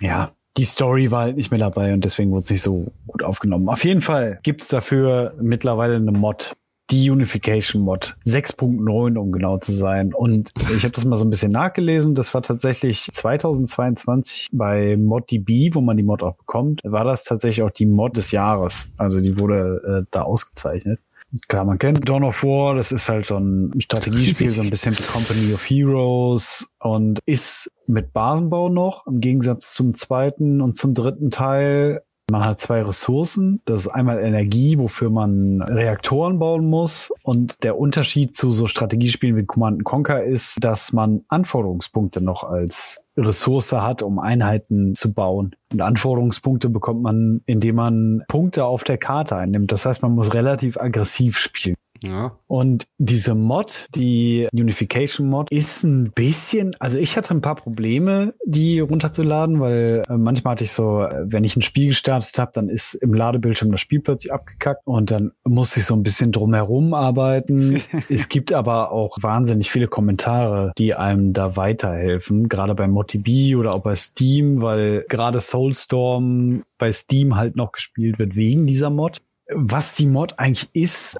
Ja, 0.02 0.32
die 0.58 0.66
Story 0.66 1.10
war 1.10 1.22
halt 1.22 1.36
nicht 1.36 1.50
mehr 1.50 1.60
dabei 1.60 1.94
und 1.94 2.04
deswegen 2.04 2.30
wurde 2.30 2.42
es 2.42 2.50
nicht 2.50 2.60
so 2.60 2.92
gut 3.06 3.22
aufgenommen. 3.22 3.70
Auf 3.70 3.86
jeden 3.86 4.02
Fall 4.02 4.38
gibt's 4.42 4.68
dafür 4.68 5.34
mittlerweile 5.40 5.96
eine 5.96 6.12
Mod, 6.12 6.54
die 6.92 7.10
Unification 7.10 7.82
Mod 7.82 8.16
6.9, 8.26 9.16
um 9.16 9.32
genau 9.32 9.58
zu 9.58 9.72
sein. 9.72 10.12
Und 10.12 10.52
ich 10.76 10.84
habe 10.84 10.92
das 10.92 11.04
mal 11.06 11.16
so 11.16 11.24
ein 11.24 11.30
bisschen 11.30 11.50
nachgelesen. 11.50 12.14
Das 12.14 12.34
war 12.34 12.42
tatsächlich 12.42 13.08
2022 13.10 14.50
bei 14.52 14.96
ModDB, 14.98 15.74
wo 15.74 15.80
man 15.80 15.96
die 15.96 16.02
Mod 16.02 16.22
auch 16.22 16.36
bekommt, 16.36 16.82
war 16.84 17.04
das 17.04 17.24
tatsächlich 17.24 17.64
auch 17.64 17.70
die 17.70 17.86
Mod 17.86 18.16
des 18.16 18.30
Jahres. 18.30 18.88
Also 18.98 19.20
die 19.20 19.38
wurde 19.38 20.02
äh, 20.02 20.06
da 20.10 20.22
ausgezeichnet. 20.22 21.00
Klar, 21.48 21.64
man 21.64 21.78
kennt 21.78 22.06
Dawn 22.06 22.24
of 22.24 22.42
War, 22.42 22.74
das 22.74 22.92
ist 22.92 23.08
halt 23.08 23.24
so 23.24 23.38
ein 23.38 23.72
Strategiespiel, 23.80 24.52
so 24.52 24.60
ein 24.60 24.68
bisschen 24.68 24.94
Company 24.94 25.54
of 25.54 25.64
Heroes 25.64 26.68
und 26.78 27.20
ist 27.24 27.72
mit 27.86 28.12
Basenbau 28.12 28.68
noch, 28.68 29.06
im 29.06 29.20
Gegensatz 29.20 29.72
zum 29.72 29.94
zweiten 29.94 30.60
und 30.60 30.76
zum 30.76 30.92
dritten 30.92 31.30
Teil 31.30 32.02
man 32.32 32.44
hat 32.44 32.60
zwei 32.60 32.82
Ressourcen. 32.82 33.60
Das 33.66 33.82
ist 33.82 33.88
einmal 33.88 34.18
Energie, 34.18 34.78
wofür 34.78 35.10
man 35.10 35.62
Reaktoren 35.62 36.38
bauen 36.40 36.68
muss. 36.68 37.12
Und 37.22 37.62
der 37.62 37.78
Unterschied 37.78 38.34
zu 38.34 38.50
so 38.50 38.66
Strategiespielen 38.66 39.36
wie 39.36 39.44
Command 39.44 39.84
Conquer 39.84 40.24
ist, 40.24 40.64
dass 40.64 40.92
man 40.92 41.22
Anforderungspunkte 41.28 42.20
noch 42.20 42.42
als 42.42 43.04
Ressource 43.16 43.72
hat, 43.72 44.02
um 44.02 44.18
Einheiten 44.18 44.94
zu 44.94 45.12
bauen. 45.12 45.54
Und 45.72 45.82
Anforderungspunkte 45.82 46.70
bekommt 46.70 47.02
man, 47.02 47.42
indem 47.46 47.76
man 47.76 48.24
Punkte 48.28 48.64
auf 48.64 48.82
der 48.82 48.98
Karte 48.98 49.36
einnimmt. 49.36 49.70
Das 49.70 49.86
heißt, 49.86 50.02
man 50.02 50.12
muss 50.12 50.34
relativ 50.34 50.78
aggressiv 50.78 51.38
spielen. 51.38 51.76
Ja. 52.02 52.38
Und 52.46 52.86
diese 52.98 53.34
Mod, 53.34 53.86
die 53.94 54.48
Unification 54.52 55.28
Mod, 55.28 55.50
ist 55.50 55.84
ein 55.84 56.12
bisschen, 56.12 56.72
also 56.78 56.98
ich 56.98 57.16
hatte 57.16 57.34
ein 57.34 57.40
paar 57.40 57.56
Probleme, 57.56 58.34
die 58.44 58.80
runterzuladen, 58.80 59.60
weil 59.60 60.02
äh, 60.08 60.16
manchmal 60.16 60.52
hatte 60.52 60.64
ich 60.64 60.72
so, 60.72 61.02
äh, 61.02 61.24
wenn 61.24 61.44
ich 61.44 61.56
ein 61.56 61.62
Spiel 61.62 61.88
gestartet 61.88 62.38
habe, 62.38 62.52
dann 62.54 62.68
ist 62.68 62.94
im 62.94 63.14
Ladebildschirm 63.14 63.70
das 63.70 63.80
Spiel 63.80 64.00
plötzlich 64.00 64.32
abgekackt 64.32 64.82
und 64.84 65.10
dann 65.10 65.32
musste 65.44 65.80
ich 65.80 65.86
so 65.86 65.94
ein 65.94 66.02
bisschen 66.02 66.32
drumherum 66.32 66.94
arbeiten. 66.94 67.82
es 68.08 68.28
gibt 68.28 68.52
aber 68.52 68.92
auch 68.92 69.18
wahnsinnig 69.20 69.70
viele 69.70 69.88
Kommentare, 69.88 70.72
die 70.78 70.94
einem 70.94 71.32
da 71.32 71.56
weiterhelfen, 71.56 72.48
gerade 72.48 72.74
bei 72.74 72.88
MotiB 72.88 73.56
oder 73.56 73.74
auch 73.74 73.82
bei 73.82 73.94
Steam, 73.94 74.62
weil 74.62 75.04
gerade 75.08 75.40
Soulstorm 75.40 76.64
bei 76.78 76.90
Steam 76.92 77.36
halt 77.36 77.56
noch 77.56 77.72
gespielt 77.72 78.18
wird 78.18 78.34
wegen 78.34 78.66
dieser 78.66 78.90
Mod. 78.90 79.22
Was 79.54 79.94
die 79.94 80.06
Mod 80.06 80.38
eigentlich 80.38 80.68
ist, 80.72 81.18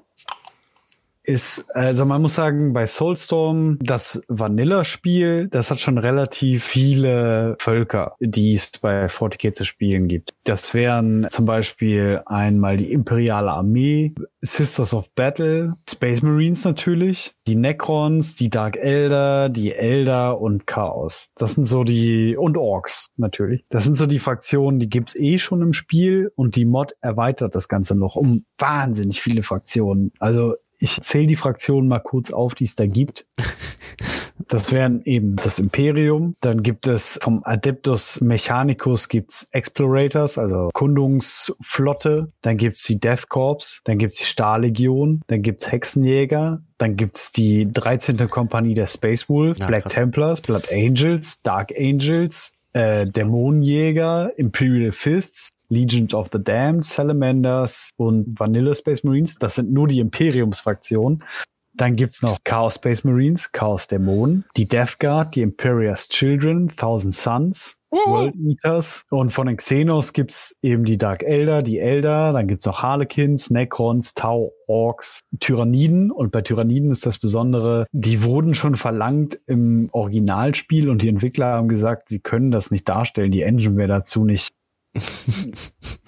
ist, 1.24 1.64
also 1.74 2.04
man 2.04 2.22
muss 2.22 2.34
sagen, 2.34 2.72
bei 2.72 2.86
Soulstorm, 2.86 3.78
das 3.80 4.22
Vanilla-Spiel, 4.28 5.48
das 5.48 5.70
hat 5.70 5.80
schon 5.80 5.98
relativ 5.98 6.64
viele 6.64 7.56
Völker, 7.58 8.16
die 8.20 8.54
es 8.54 8.70
bei 8.80 9.06
40k 9.06 9.52
zu 9.52 9.64
spielen 9.64 10.08
gibt. 10.08 10.32
Das 10.44 10.74
wären 10.74 11.26
zum 11.30 11.44
Beispiel 11.44 12.22
einmal 12.26 12.76
die 12.76 12.92
Imperiale 12.92 13.50
Armee, 13.50 14.14
Sisters 14.40 14.92
of 14.92 15.14
Battle, 15.14 15.74
Space 15.88 16.22
Marines 16.22 16.64
natürlich, 16.64 17.34
die 17.46 17.54
Necrons, 17.54 18.34
die 18.34 18.50
Dark 18.50 18.76
Elder, 18.76 19.48
die 19.48 19.72
Elder 19.72 20.40
und 20.40 20.66
Chaos. 20.66 21.30
Das 21.36 21.52
sind 21.52 21.64
so 21.64 21.84
die, 21.84 22.36
und 22.36 22.56
Orks 22.56 23.10
natürlich. 23.16 23.64
Das 23.68 23.84
sind 23.84 23.96
so 23.96 24.06
die 24.06 24.18
Fraktionen, 24.18 24.80
die 24.80 24.88
gibt's 24.88 25.14
eh 25.14 25.38
schon 25.38 25.62
im 25.62 25.72
Spiel 25.72 26.32
und 26.34 26.56
die 26.56 26.64
Mod 26.64 26.94
erweitert 27.00 27.54
das 27.54 27.68
Ganze 27.68 27.96
noch 27.96 28.16
um 28.16 28.44
wahnsinnig 28.58 29.20
viele 29.20 29.44
Fraktionen. 29.44 30.12
Also 30.18 30.54
ich 30.82 31.00
zähle 31.00 31.28
die 31.28 31.36
Fraktionen 31.36 31.88
mal 31.88 32.00
kurz 32.00 32.32
auf, 32.32 32.54
die 32.54 32.64
es 32.64 32.74
da 32.74 32.86
gibt. 32.86 33.26
Das 34.48 34.72
wären 34.72 35.02
eben 35.04 35.36
das 35.36 35.60
Imperium. 35.60 36.34
Dann 36.40 36.62
gibt 36.64 36.86
es 36.88 37.18
vom 37.22 37.42
Adeptus 37.44 38.20
Mechanicus 38.20 39.08
gibt's 39.08 39.48
Explorators, 39.52 40.36
also 40.36 40.68
Kundungsflotte. 40.74 42.32
Dann 42.42 42.56
gibt's 42.56 42.82
die 42.82 42.98
Death 42.98 43.28
Corps. 43.28 43.80
Dann 43.84 43.98
gibt's 43.98 44.18
die 44.18 44.24
Stahllegion. 44.24 45.22
Dann 45.28 45.42
gibt's 45.42 45.70
Hexenjäger. 45.70 46.60
Dann 46.76 46.96
gibt's 46.96 47.30
die 47.32 47.70
13. 47.72 48.16
Kompanie 48.28 48.74
der 48.74 48.88
Space 48.88 49.28
Wolf, 49.28 49.58
Ja, 49.58 49.66
Black 49.68 49.84
krass. 49.84 49.92
Templars, 49.92 50.40
Blood 50.40 50.70
Angels, 50.72 51.40
Dark 51.42 51.72
Angels, 51.78 52.52
äh, 52.72 53.06
Dämonenjäger, 53.06 54.32
Imperial 54.36 54.92
Fists, 54.92 55.50
Legion 55.72 56.06
of 56.12 56.28
the 56.32 56.42
Damned, 56.42 56.84
Salamanders 56.84 57.92
und 57.96 58.38
Vanilla 58.38 58.74
Space 58.74 59.04
Marines. 59.04 59.36
Das 59.36 59.54
sind 59.54 59.72
nur 59.72 59.88
die 59.88 60.00
Imperiumsfraktionen. 60.00 61.24
Dann 61.74 61.96
gibt's 61.96 62.22
noch 62.22 62.38
Chaos 62.44 62.74
Space 62.74 63.02
Marines, 63.04 63.50
Chaos 63.50 63.86
Dämonen, 63.86 64.44
die 64.56 64.68
Death 64.68 64.98
Guard, 64.98 65.34
die 65.34 65.40
Imperious 65.40 66.08
Children, 66.08 66.68
Thousand 66.76 67.14
Suns, 67.14 67.78
World 67.90 68.34
Eaters. 68.36 69.04
Und 69.10 69.32
von 69.32 69.46
den 69.46 69.56
Xenos 69.56 70.12
gibt's 70.12 70.54
eben 70.60 70.84
die 70.84 70.98
Dark 70.98 71.22
Elder, 71.22 71.62
die 71.62 71.78
Elder, 71.78 72.34
dann 72.34 72.46
gibt's 72.46 72.66
noch 72.66 72.82
Harlequins, 72.82 73.48
Necrons, 73.48 74.12
Tau, 74.12 74.52
Orks, 74.66 75.22
Tyranniden. 75.40 76.10
Und 76.10 76.30
bei 76.30 76.42
Tyranniden 76.42 76.90
ist 76.90 77.06
das 77.06 77.18
Besondere, 77.18 77.86
die 77.92 78.22
wurden 78.22 78.52
schon 78.52 78.76
verlangt 78.76 79.40
im 79.46 79.88
Originalspiel 79.92 80.90
und 80.90 81.00
die 81.00 81.08
Entwickler 81.08 81.46
haben 81.46 81.68
gesagt, 81.68 82.10
sie 82.10 82.20
können 82.20 82.50
das 82.50 82.70
nicht 82.70 82.86
darstellen, 82.86 83.32
die 83.32 83.42
Engine 83.42 83.76
wäre 83.76 83.88
dazu 83.88 84.24
nicht 84.24 84.52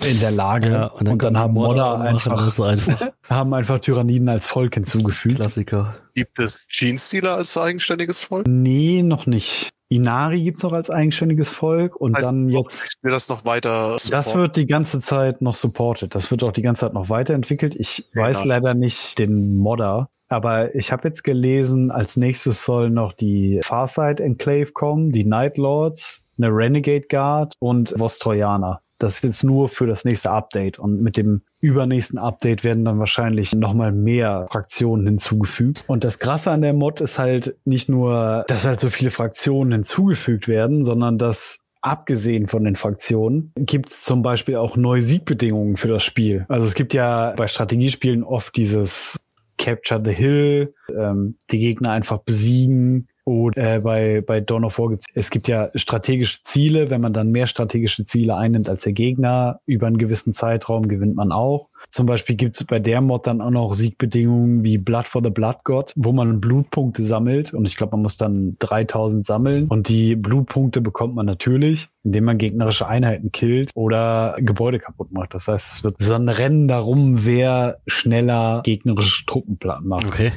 in 0.05 0.21
der 0.21 0.31
Lage 0.31 0.91
und 0.91 1.09
dann, 1.09 1.19
kann 1.19 1.39
haben 1.39 1.55
die 1.55 1.61
Modder 1.61 2.01
einfach, 2.01 2.37
das 2.45 2.61
einfach. 2.61 3.01
haben 3.29 3.55
einfach 3.55 3.79
Tyranniden 3.79 4.29
als 4.29 4.47
Volk 4.47 4.75
hinzugefügt. 4.75 5.37
Klassiker. 5.37 5.95
Gibt 6.15 6.39
es 6.39 6.67
Genestealer 6.69 7.37
als 7.37 7.57
eigenständiges 7.57 8.23
Volk? 8.23 8.47
Nee, 8.47 9.03
noch 9.03 9.27
nicht. 9.27 9.71
Inari 9.89 10.43
gibt's 10.43 10.63
noch 10.63 10.73
als 10.73 10.91
eigenständiges 10.91 11.49
Volk 11.49 11.97
und 11.97 12.13
Das 12.13 12.25
heißt, 12.27 12.33
dann 12.33 12.49
jetzt 12.49 12.97
will 13.03 13.13
das 13.13 13.29
noch 13.29 13.45
weiter. 13.45 13.93
Das 13.93 14.05
supporten. 14.05 14.41
wird 14.41 14.57
die 14.57 14.67
ganze 14.67 15.01
Zeit 15.01 15.41
noch 15.41 15.55
supported. 15.55 16.15
Das 16.15 16.31
wird 16.31 16.43
auch 16.43 16.53
die 16.53 16.63
ganze 16.63 16.81
Zeit 16.81 16.95
noch 16.95 17.09
weiterentwickelt. 17.11 17.75
Ich 17.77 18.07
Ja, 18.15 18.23
weiß 18.23 18.39
das- 18.39 18.47
leider 18.47 18.75
nicht 18.75 19.19
den 19.19 19.57
Modder, 19.57 20.09
aber 20.29 20.75
ich 20.75 20.91
habe 20.91 21.07
jetzt 21.09 21.23
gelesen, 21.23 21.91
als 21.91 22.17
nächstes 22.17 22.65
soll 22.65 22.91
noch 22.91 23.13
die 23.13 23.61
Farsight 23.63 24.21
Enclave 24.21 24.73
kommen, 24.73 25.13
die 25.13 25.25
Night 25.25 25.59
Lords, 25.59 26.23
eine 26.39 26.49
Renegade 26.49 27.07
Guard 27.09 27.55
und 27.59 27.95
Vostrojaner. 27.99 28.81
Das 28.99 29.17
ist 29.17 29.25
jetzt 29.25 29.45
nur 29.45 29.69
für 29.69 29.87
das 29.87 30.05
nächste 30.05 30.31
Update 30.31 30.79
und 30.79 31.03
mit 31.03 31.17
dem 31.17 31.43
übernächsten 31.61 32.19
Update 32.19 32.65
werden 32.65 32.85
dann 32.85 32.99
wahrscheinlich 32.99 33.55
nochmal 33.55 33.93
mehr 33.93 34.47
Fraktionen 34.51 35.07
hinzugefügt. 35.07 35.85
Und 35.89 36.05
das 36.05 36.19
Krasse 36.19 36.53
an 36.53 36.63
der 36.63 36.73
Mod 36.73 37.01
ist 37.01 37.19
halt 37.19 37.57
nicht 37.65 37.89
nur, 37.89 38.45
dass 38.47 38.67
halt 38.67 38.81
so 38.81 38.89
viele 38.89 39.11
Fraktionen 39.11 39.73
hinzugefügt 39.73 40.49
werden, 40.49 40.85
sondern 40.85 41.19
dass 41.19 41.59
abgesehen 41.83 42.47
von 42.47 42.65
den 42.65 42.77
Fraktionen 42.77 43.53
gibt 43.57 43.91
es 43.91 44.01
zum 44.01 44.23
Beispiel 44.23 44.57
auch 44.57 44.77
neue 44.77 45.03
Siegbedingungen 45.03 45.77
für 45.77 45.89
das 45.89 46.03
Spiel. 46.03 46.47
Also 46.49 46.67
es 46.67 46.75
gibt 46.75 46.95
ja 46.95 47.35
bei 47.37 47.47
Strategiespielen 47.47 48.25
oft 48.25 48.57
dieses 48.57 49.19
Capture 49.59 50.03
the 50.03 50.13
Hill, 50.13 50.75
ähm, 50.89 51.37
die 51.51 51.59
Gegner 51.59 51.91
einfach 51.91 52.19
besiegen. 52.19 53.09
Oder 53.27 53.77
äh, 53.77 53.81
bei, 53.81 54.21
bei 54.21 54.41
Dawn 54.41 54.65
of 54.65 54.79
War 54.79 54.91
gibt's 54.91 55.07
es 55.15 55.31
gibt 55.31 55.49
ja 55.49 55.71
strategische 55.75 56.43
Ziele. 56.43 56.91
Wenn 56.91 57.01
man 57.01 57.15
dann 57.15 57.31
mehr 57.31 57.47
strategische 57.47 58.05
Ziele 58.05 58.37
einnimmt 58.37 58.69
als 58.69 58.85
der 58.85 58.93
Gegner 58.93 59.61
über 59.65 59.87
einen 59.87 59.99
gewissen 59.99 60.33
Zeitraum, 60.33 60.89
gewinnt 60.89 61.17
man 61.17 61.33
auch. 61.33 61.71
Zum 61.91 62.07
Beispiel 62.07 62.37
gibt's 62.37 62.65
bei 62.65 62.79
der 62.79 63.01
Mod 63.01 63.27
dann 63.27 63.41
auch 63.41 63.51
noch 63.51 63.75
Siegbedingungen 63.75 64.65
wie 64.65 64.79
Blood 64.79 65.07
for 65.07 65.23
the 65.23 65.31
Blood 65.31 65.65
God, 65.65 65.93
wo 65.97 66.13
man 66.13 66.41
Blutpunkte 66.41 67.03
sammelt. 67.03 67.55
Und 67.55 67.67
ich 67.67 67.77
glaube, 67.77 67.93
man 67.93 68.03
muss 68.03 68.17
dann 68.17 68.57
3000 68.59 69.25
sammeln. 69.25 69.69
Und 69.69 69.89
die 69.89 70.17
Blutpunkte 70.17 70.81
bekommt 70.81 71.15
man 71.15 71.27
natürlich, 71.27 71.89
indem 72.03 72.25
man 72.25 72.39
gegnerische 72.39 72.87
Einheiten 72.87 73.33
killt 73.33 73.71
oder 73.75 74.37
Gebäude 74.41 74.79
kaputt 74.79 75.13
macht. 75.13 75.35
Das 75.35 75.49
heißt, 75.49 75.73
es 75.73 75.85
wird 75.85 75.97
so 76.01 76.15
ein 76.15 76.29
Rennen 76.29 76.69
darum, 76.69 77.25
wer 77.25 77.79
schneller 77.87 78.63
gegnerische 78.65 79.25
Truppen 79.27 79.59
platt 79.59 79.83
macht. 79.83 80.07
Okay. 80.07 80.33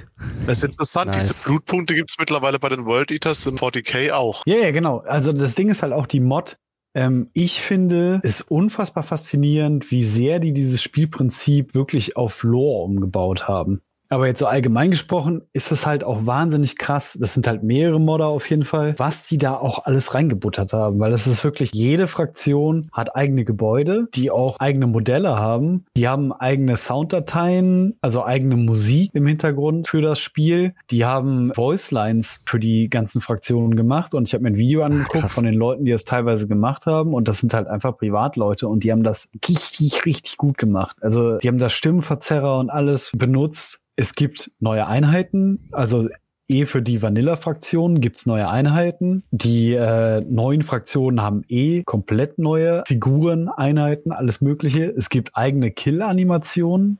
Das 0.46 0.60
ist 0.60 0.64
interessant, 0.66 1.12
Nice. 1.14 1.28
diese 1.28 1.44
Blutpunkte 1.46 1.94
gibt's 1.96 2.16
mittlerweile 2.20 2.60
bei 2.60 2.70
den 2.70 2.86
World 2.86 3.12
Eaters 3.12 3.46
im 3.46 3.56
40k 3.56 4.12
auch. 4.12 4.44
Ja, 4.46 4.58
ja, 4.58 4.72
genau. 4.72 5.00
Also 5.00 5.34
das 5.34 5.56
Ding 5.56 5.70
ist 5.70 5.84
halt 5.84 5.94
auch 5.94 6.08
die 6.08 6.20
Mod. 6.20 6.58
Ähm, 6.98 7.30
ich 7.34 7.62
finde 7.62 8.20
es 8.24 8.42
unfassbar 8.42 9.04
faszinierend, 9.04 9.92
wie 9.92 10.04
sehr 10.04 10.40
die 10.40 10.52
dieses 10.52 10.82
Spielprinzip 10.82 11.76
wirklich 11.76 12.18
auf 12.18 12.42
Lore 12.42 12.86
umgebaut 12.86 13.48
haben. 13.48 13.82
Aber 14.10 14.28
jetzt 14.28 14.40
so 14.40 14.48
allgemein 14.48 14.92
gesprochen 14.92 15.42
ist 15.54 15.72
es 15.72 15.86
halt 15.86 16.04
auch 16.04 16.26
wahnsinnig 16.26 16.78
krass. 16.78 17.18
Das 17.20 17.34
sind 17.34 17.48
halt 17.48 17.64
mehrere 17.64 18.00
Modder 18.00 18.28
auf 18.28 18.50
jeden 18.50 18.66
Fall, 18.66 18.96
was 18.98 19.28
die 19.28 19.38
da 19.38 19.56
auch 19.56 19.86
alles 19.86 20.14
reingebuttert 20.14 20.74
haben, 20.74 21.00
weil 21.00 21.12
das 21.12 21.28
ist 21.28 21.44
wirklich 21.44 21.72
jede 21.74 22.08
Fraktion 22.08 22.90
hat 22.92 23.16
eigene 23.16 23.46
Gebäude, 23.46 24.08
die 24.14 24.32
auch 24.32 24.60
eigene 24.60 24.88
Modelle 24.88 25.38
haben. 25.38 25.86
Die 25.96 26.08
haben 26.08 26.32
eigene 26.32 26.78
Sounddateien, 26.78 27.98
also 28.02 28.24
eigene 28.24 28.56
Musik 28.56 29.12
im 29.14 29.26
Hintergrund 29.26 29.88
für 29.88 30.02
das 30.02 30.20
Spiel. 30.20 30.74
Die 30.90 31.06
haben 31.06 31.52
Voicelines 31.56 32.42
für 32.46 32.60
die 32.60 32.90
ganzen 32.90 33.22
Fraktionen 33.22 33.76
gemacht 33.76 34.14
und 34.14 34.28
ich 34.28 34.34
habe 34.34 34.44
mir 34.44 34.52
ein 34.52 34.58
Video 34.58 34.84
angeguckt 34.84 35.22
krass. 35.22 35.34
von 35.34 35.44
den 35.44 35.54
Leuten, 35.54 35.86
die 35.86 35.92
das 35.92 36.06
teilweise 36.06 36.48
gemacht 36.48 36.86
haben 36.86 37.14
und 37.14 37.28
das 37.28 37.40
sind 37.40 37.54
halt 37.54 37.68
einfach 37.68 37.98
Privatleute 37.98 38.68
und 38.68 38.84
die 38.84 38.92
haben 38.92 39.04
das 39.04 39.30
richtig, 39.48 40.06
richtig 40.06 40.38
gut 40.38 40.58
gemacht. 40.58 40.98
Also 41.02 41.38
die 41.38 41.48
haben 41.48 41.58
da 41.58 41.70
Stimmenverzerrer 41.70 42.60
und 42.60 42.70
alles 42.70 43.12
benutzt. 43.16 43.80
Es 44.00 44.14
gibt 44.14 44.52
neue 44.60 44.86
Einheiten, 44.86 45.70
also 45.72 46.08
eh 46.48 46.66
für 46.66 46.82
die 46.84 47.02
Vanilla-Fraktionen 47.02 48.00
gibt's 48.00 48.28
neue 48.28 48.48
Einheiten. 48.48 49.24
Die 49.32 49.74
äh, 49.74 50.22
neuen 50.22 50.62
Fraktionen 50.62 51.22
haben 51.22 51.44
eh 51.50 51.84
komplett 51.84 52.38
neue 52.38 52.84
Figuren, 52.88 53.50
Einheiten, 53.50 54.12
alles 54.12 54.40
Mögliche. 54.40 54.86
Es 54.86 55.10
gibt 55.10 55.36
eigene 55.36 55.72
Kill-Animationen. 55.72 57.00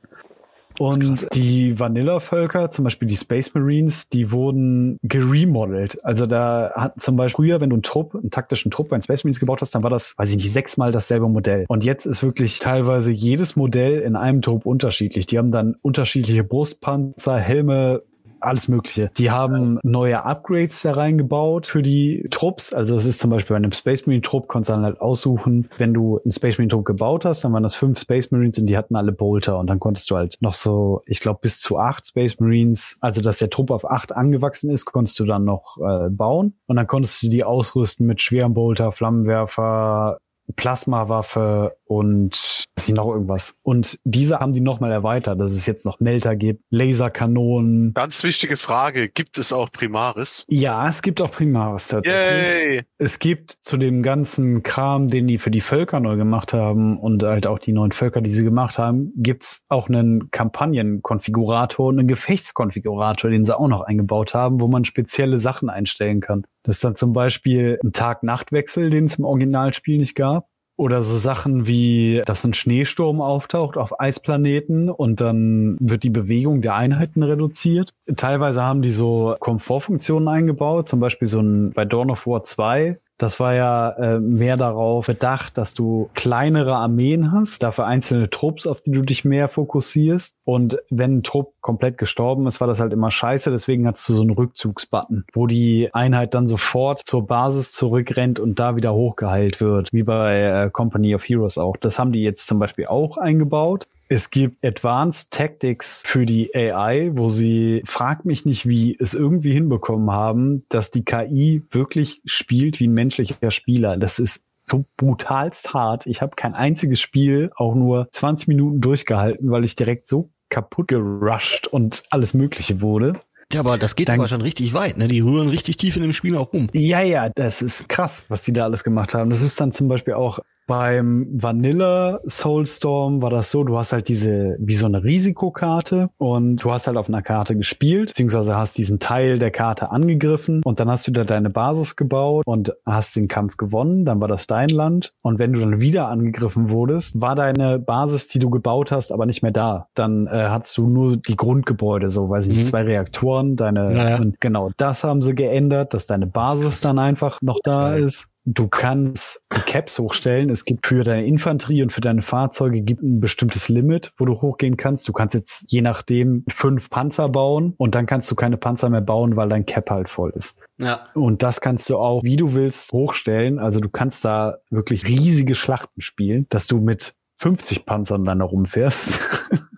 Und 0.78 1.28
die 1.34 1.78
Vanilla-Völker, 1.78 2.70
zum 2.70 2.84
Beispiel 2.84 3.08
die 3.08 3.16
Space 3.16 3.54
Marines, 3.54 4.08
die 4.08 4.30
wurden 4.30 4.98
geremodelt. 5.02 6.04
Also 6.04 6.26
da 6.26 6.72
hat 6.74 7.00
zum 7.00 7.16
Beispiel 7.16 7.38
früher, 7.38 7.60
wenn 7.60 7.70
du 7.70 7.76
einen 7.76 7.82
Trupp, 7.82 8.14
einen 8.14 8.30
taktischen 8.30 8.70
Trupp 8.70 8.88
bei 8.88 8.96
den 8.96 9.02
Space 9.02 9.22
Marines 9.22 9.38
gebaut 9.38 9.60
hast, 9.60 9.74
dann 9.74 9.82
war 9.82 9.90
das, 9.90 10.14
weiß 10.16 10.30
ich 10.30 10.36
nicht, 10.36 10.52
sechsmal 10.52 10.90
dasselbe 10.90 11.28
Modell. 11.28 11.66
Und 11.68 11.84
jetzt 11.84 12.04
ist 12.04 12.22
wirklich 12.22 12.58
teilweise 12.58 13.12
jedes 13.12 13.54
Modell 13.54 14.00
in 14.00 14.16
einem 14.16 14.42
Trupp 14.42 14.66
unterschiedlich. 14.66 15.26
Die 15.26 15.38
haben 15.38 15.50
dann 15.50 15.76
unterschiedliche 15.82 16.42
Brustpanzer, 16.42 17.38
Helme, 17.38 18.02
alles 18.40 18.68
Mögliche. 18.68 19.10
Die 19.18 19.30
haben 19.30 19.78
neue 19.82 20.24
Upgrades 20.24 20.82
da 20.82 20.92
reingebaut 20.92 21.66
für 21.66 21.82
die 21.82 22.26
Trupps. 22.30 22.72
Also 22.72 22.96
es 22.96 23.06
ist 23.06 23.20
zum 23.20 23.30
Beispiel 23.30 23.54
bei 23.54 23.58
einem 23.58 23.72
Space 23.72 24.06
Marine 24.06 24.22
Trupp, 24.22 24.48
konntest 24.48 24.70
du 24.70 24.74
dann 24.74 24.84
halt 24.84 25.00
aussuchen, 25.00 25.68
wenn 25.78 25.94
du 25.94 26.20
einen 26.24 26.32
Space 26.32 26.58
Marine 26.58 26.68
Trupp 26.68 26.84
gebaut 26.84 27.24
hast, 27.24 27.44
dann 27.44 27.52
waren 27.52 27.62
das 27.62 27.74
fünf 27.74 27.98
Space 27.98 28.30
Marines 28.30 28.58
und 28.58 28.66
die 28.66 28.76
hatten 28.76 28.96
alle 28.96 29.12
Bolter 29.12 29.58
und 29.58 29.68
dann 29.68 29.80
konntest 29.80 30.10
du 30.10 30.16
halt 30.16 30.36
noch 30.40 30.52
so, 30.52 31.02
ich 31.06 31.20
glaube 31.20 31.40
bis 31.42 31.60
zu 31.60 31.78
acht 31.78 32.06
Space 32.06 32.40
Marines, 32.40 32.96
also 33.00 33.20
dass 33.20 33.38
der 33.38 33.50
Trupp 33.50 33.70
auf 33.70 33.88
acht 33.88 34.14
angewachsen 34.14 34.70
ist, 34.70 34.84
konntest 34.84 35.18
du 35.18 35.24
dann 35.24 35.44
noch 35.44 35.78
äh, 35.78 36.08
bauen 36.10 36.54
und 36.66 36.76
dann 36.76 36.86
konntest 36.86 37.22
du 37.22 37.28
die 37.28 37.44
ausrüsten 37.44 38.06
mit 38.06 38.22
schweren 38.22 38.54
Bolter, 38.54 38.92
Flammenwerfer, 38.92 40.18
Plasmawaffe 40.56 41.76
und 41.84 42.66
ist 42.76 42.88
noch 42.90 43.08
irgendwas. 43.08 43.56
Und 43.62 43.98
diese 44.04 44.40
haben 44.40 44.52
die 44.52 44.60
nochmal 44.60 44.92
erweitert, 44.92 45.40
dass 45.40 45.52
es 45.52 45.66
jetzt 45.66 45.84
noch 45.84 46.00
Melter 46.00 46.36
gibt, 46.36 46.62
Laserkanonen. 46.70 47.94
Ganz 47.94 48.22
wichtige 48.24 48.56
Frage, 48.56 49.08
gibt 49.08 49.38
es 49.38 49.52
auch 49.52 49.70
Primaris? 49.70 50.44
Ja, 50.48 50.88
es 50.88 51.02
gibt 51.02 51.20
auch 51.20 51.30
Primaris 51.30 51.88
tatsächlich. 51.88 52.48
Yay. 52.48 52.82
Es 52.98 53.18
gibt 53.18 53.58
zu 53.60 53.76
dem 53.76 54.02
ganzen 54.02 54.62
Kram, 54.62 55.08
den 55.08 55.26
die 55.26 55.38
für 55.38 55.50
die 55.50 55.60
Völker 55.60 56.00
neu 56.00 56.16
gemacht 56.16 56.52
haben 56.52 56.98
und 56.98 57.22
halt 57.22 57.46
auch 57.46 57.58
die 57.58 57.72
neuen 57.72 57.92
Völker, 57.92 58.20
die 58.20 58.30
sie 58.30 58.44
gemacht 58.44 58.78
haben, 58.78 59.12
gibt's 59.16 59.64
auch 59.68 59.88
einen 59.88 60.30
Kampagnenkonfigurator 60.30 61.88
und 61.88 61.98
einen 61.98 62.08
Gefechtskonfigurator, 62.08 63.30
den 63.30 63.44
sie 63.44 63.58
auch 63.58 63.68
noch 63.68 63.82
eingebaut 63.82 64.34
haben, 64.34 64.60
wo 64.60 64.68
man 64.68 64.84
spezielle 64.84 65.38
Sachen 65.38 65.70
einstellen 65.70 66.20
kann. 66.20 66.44
Das 66.68 66.76
ist 66.76 66.84
dann 66.84 66.96
zum 66.96 67.14
Beispiel 67.14 67.80
ein 67.82 67.94
Tag-Nacht-Wechsel, 67.94 68.90
den 68.90 69.06
es 69.06 69.18
im 69.18 69.24
Originalspiel 69.24 69.96
nicht 69.96 70.14
gab. 70.14 70.48
Oder 70.76 71.02
so 71.02 71.16
Sachen 71.16 71.66
wie, 71.66 72.20
dass 72.26 72.44
ein 72.44 72.52
Schneesturm 72.52 73.22
auftaucht 73.22 73.78
auf 73.78 73.98
Eisplaneten 73.98 74.90
und 74.90 75.22
dann 75.22 75.78
wird 75.80 76.02
die 76.02 76.10
Bewegung 76.10 76.60
der 76.60 76.74
Einheiten 76.74 77.22
reduziert. 77.22 77.94
Teilweise 78.16 78.62
haben 78.62 78.82
die 78.82 78.90
so 78.90 79.34
Komfortfunktionen 79.40 80.28
eingebaut, 80.28 80.86
zum 80.86 81.00
Beispiel 81.00 81.26
so 81.26 81.40
ein 81.40 81.70
bei 81.70 81.86
Dawn 81.86 82.10
of 82.10 82.26
War 82.26 82.42
2 82.42 83.00
das 83.18 83.40
war 83.40 83.54
ja 83.54 83.90
äh, 83.90 84.20
mehr 84.20 84.56
darauf 84.56 85.06
bedacht, 85.06 85.58
dass 85.58 85.74
du 85.74 86.08
kleinere 86.14 86.76
Armeen 86.76 87.32
hast, 87.32 87.64
dafür 87.64 87.86
einzelne 87.86 88.30
Trupps, 88.30 88.66
auf 88.66 88.80
die 88.80 88.92
du 88.92 89.02
dich 89.02 89.24
mehr 89.24 89.48
fokussierst. 89.48 90.36
Und 90.44 90.78
wenn 90.88 91.18
ein 91.18 91.22
Trupp 91.24 91.54
komplett 91.60 91.98
gestorben 91.98 92.46
ist, 92.46 92.60
war 92.60 92.68
das 92.68 92.78
halt 92.78 92.92
immer 92.92 93.10
scheiße. 93.10 93.50
Deswegen 93.50 93.88
hast 93.88 94.08
du 94.08 94.14
so 94.14 94.22
einen 94.22 94.30
Rückzugsbutton, 94.30 95.24
wo 95.32 95.48
die 95.48 95.92
Einheit 95.92 96.34
dann 96.34 96.46
sofort 96.46 97.02
zur 97.04 97.26
Basis 97.26 97.72
zurückrennt 97.72 98.38
und 98.38 98.60
da 98.60 98.76
wieder 98.76 98.94
hochgeheilt 98.94 99.60
wird, 99.60 99.92
wie 99.92 100.04
bei 100.04 100.40
äh, 100.40 100.70
Company 100.70 101.14
of 101.14 101.28
Heroes 101.28 101.58
auch. 101.58 101.76
Das 101.76 101.98
haben 101.98 102.12
die 102.12 102.22
jetzt 102.22 102.46
zum 102.46 102.60
Beispiel 102.60 102.86
auch 102.86 103.18
eingebaut. 103.18 103.88
Es 104.10 104.30
gibt 104.30 104.64
Advanced 104.64 105.30
Tactics 105.30 106.02
für 106.06 106.24
die 106.24 106.54
AI, 106.54 107.10
wo 107.12 107.28
sie, 107.28 107.82
frag 107.84 108.24
mich 108.24 108.46
nicht, 108.46 108.66
wie 108.66 108.96
es 108.98 109.12
irgendwie 109.12 109.52
hinbekommen 109.52 110.10
haben, 110.10 110.64
dass 110.70 110.90
die 110.90 111.04
KI 111.04 111.62
wirklich 111.70 112.22
spielt 112.24 112.80
wie 112.80 112.88
ein 112.88 112.94
menschlicher 112.94 113.50
Spieler. 113.50 113.98
Das 113.98 114.18
ist 114.18 114.40
so 114.64 114.86
brutalst 114.96 115.74
hart. 115.74 116.06
Ich 116.06 116.22
habe 116.22 116.36
kein 116.36 116.54
einziges 116.54 117.00
Spiel 117.00 117.50
auch 117.54 117.74
nur 117.74 118.08
20 118.10 118.48
Minuten 118.48 118.80
durchgehalten, 118.80 119.50
weil 119.50 119.64
ich 119.64 119.76
direkt 119.76 120.08
so 120.08 120.30
kaputt 120.48 120.88
gerusht 120.88 121.66
und 121.66 122.02
alles 122.08 122.32
Mögliche 122.32 122.80
wurde. 122.80 123.20
Ja, 123.52 123.60
aber 123.60 123.76
das 123.76 123.94
geht 123.94 124.08
Dann, 124.08 124.20
aber 124.20 124.28
schon 124.28 124.40
richtig 124.42 124.72
weit, 124.72 124.96
ne? 124.96 125.08
Die 125.08 125.20
rühren 125.20 125.48
richtig 125.48 125.76
tief 125.78 125.96
in 125.96 126.02
dem 126.02 126.12
Spiel 126.14 126.36
auch 126.36 126.52
rum. 126.52 126.68
Ja, 126.72 127.00
ja, 127.00 127.28
das 127.30 127.60
ist 127.60 127.88
krass, 127.88 128.26
was 128.28 128.42
die 128.42 128.52
da 128.54 128.64
alles 128.64 128.84
gemacht 128.84 129.14
haben. 129.14 129.30
Das 129.30 129.42
ist 129.42 129.60
dann 129.60 129.72
zum 129.72 129.88
Beispiel 129.88 130.14
auch 130.14 130.40
beim 130.68 131.26
Vanilla 131.32 132.20
Soulstorm 132.26 133.22
war 133.22 133.30
das 133.30 133.50
so, 133.50 133.64
du 133.64 133.78
hast 133.78 133.94
halt 133.94 134.06
diese, 134.06 134.54
wie 134.60 134.74
so 134.74 134.84
eine 134.84 135.02
Risikokarte 135.02 136.10
und 136.18 136.56
du 136.56 136.70
hast 136.70 136.86
halt 136.86 136.98
auf 136.98 137.08
einer 137.08 137.22
Karte 137.22 137.56
gespielt, 137.56 138.10
beziehungsweise 138.10 138.54
hast 138.54 138.76
diesen 138.76 139.00
Teil 139.00 139.38
der 139.38 139.50
Karte 139.50 139.90
angegriffen 139.90 140.60
und 140.62 140.78
dann 140.78 140.90
hast 140.90 141.08
du 141.08 141.10
da 141.10 141.24
deine 141.24 141.48
Basis 141.48 141.96
gebaut 141.96 142.44
und 142.46 142.74
hast 142.84 143.16
den 143.16 143.28
Kampf 143.28 143.56
gewonnen, 143.56 144.04
dann 144.04 144.20
war 144.20 144.28
das 144.28 144.46
dein 144.46 144.68
Land 144.68 145.14
und 145.22 145.38
wenn 145.38 145.54
du 145.54 145.60
dann 145.60 145.80
wieder 145.80 146.08
angegriffen 146.08 146.68
wurdest, 146.68 147.18
war 147.18 147.34
deine 147.34 147.78
Basis, 147.78 148.28
die 148.28 148.38
du 148.38 148.50
gebaut 148.50 148.92
hast, 148.92 149.10
aber 149.10 149.24
nicht 149.24 149.42
mehr 149.42 149.52
da. 149.52 149.88
Dann 149.94 150.26
äh, 150.26 150.48
hattest 150.50 150.76
du 150.76 150.86
nur 150.86 151.16
die 151.16 151.36
Grundgebäude, 151.36 152.10
so, 152.10 152.28
weiß 152.28 152.46
ich 152.46 152.58
nicht, 152.58 152.66
mhm. 152.66 152.70
zwei 152.70 152.82
Reaktoren, 152.82 153.56
deine, 153.56 153.96
ja, 153.96 154.10
ja. 154.10 154.16
und 154.18 154.38
genau, 154.38 154.70
das 154.76 155.02
haben 155.02 155.22
sie 155.22 155.34
geändert, 155.34 155.94
dass 155.94 156.06
deine 156.06 156.26
Basis 156.26 156.82
dann 156.82 156.98
einfach 156.98 157.38
noch 157.40 157.58
da 157.64 157.94
ist. 157.94 158.28
Du 158.50 158.66
kannst 158.66 159.44
die 159.54 159.60
Caps 159.60 159.98
hochstellen. 159.98 160.48
Es 160.48 160.64
gibt 160.64 160.86
für 160.86 161.04
deine 161.04 161.26
Infanterie 161.26 161.82
und 161.82 161.92
für 161.92 162.00
deine 162.00 162.22
Fahrzeuge 162.22 162.80
gibt 162.80 163.02
ein 163.02 163.20
bestimmtes 163.20 163.68
Limit, 163.68 164.12
wo 164.16 164.24
du 164.24 164.40
hochgehen 164.40 164.78
kannst. 164.78 165.06
Du 165.06 165.12
kannst 165.12 165.34
jetzt 165.34 165.66
je 165.68 165.82
nachdem 165.82 166.44
fünf 166.48 166.88
Panzer 166.88 167.28
bauen 167.28 167.74
und 167.76 167.94
dann 167.94 168.06
kannst 168.06 168.30
du 168.30 168.34
keine 168.34 168.56
Panzer 168.56 168.88
mehr 168.88 169.02
bauen, 169.02 169.36
weil 169.36 169.50
dein 169.50 169.66
Cap 169.66 169.90
halt 169.90 170.08
voll 170.08 170.32
ist. 170.34 170.56
Ja. 170.78 171.04
Und 171.12 171.42
das 171.42 171.60
kannst 171.60 171.90
du 171.90 171.98
auch, 171.98 172.22
wie 172.22 172.38
du 172.38 172.54
willst, 172.54 172.90
hochstellen. 172.94 173.58
Also 173.58 173.80
du 173.80 173.90
kannst 173.90 174.24
da 174.24 174.56
wirklich 174.70 175.06
riesige 175.06 175.54
Schlachten 175.54 176.00
spielen, 176.00 176.46
dass 176.48 176.66
du 176.66 176.80
mit 176.80 177.16
50 177.36 177.84
Panzern 177.84 178.24
dann 178.24 178.38
herumfährst. 178.38 179.20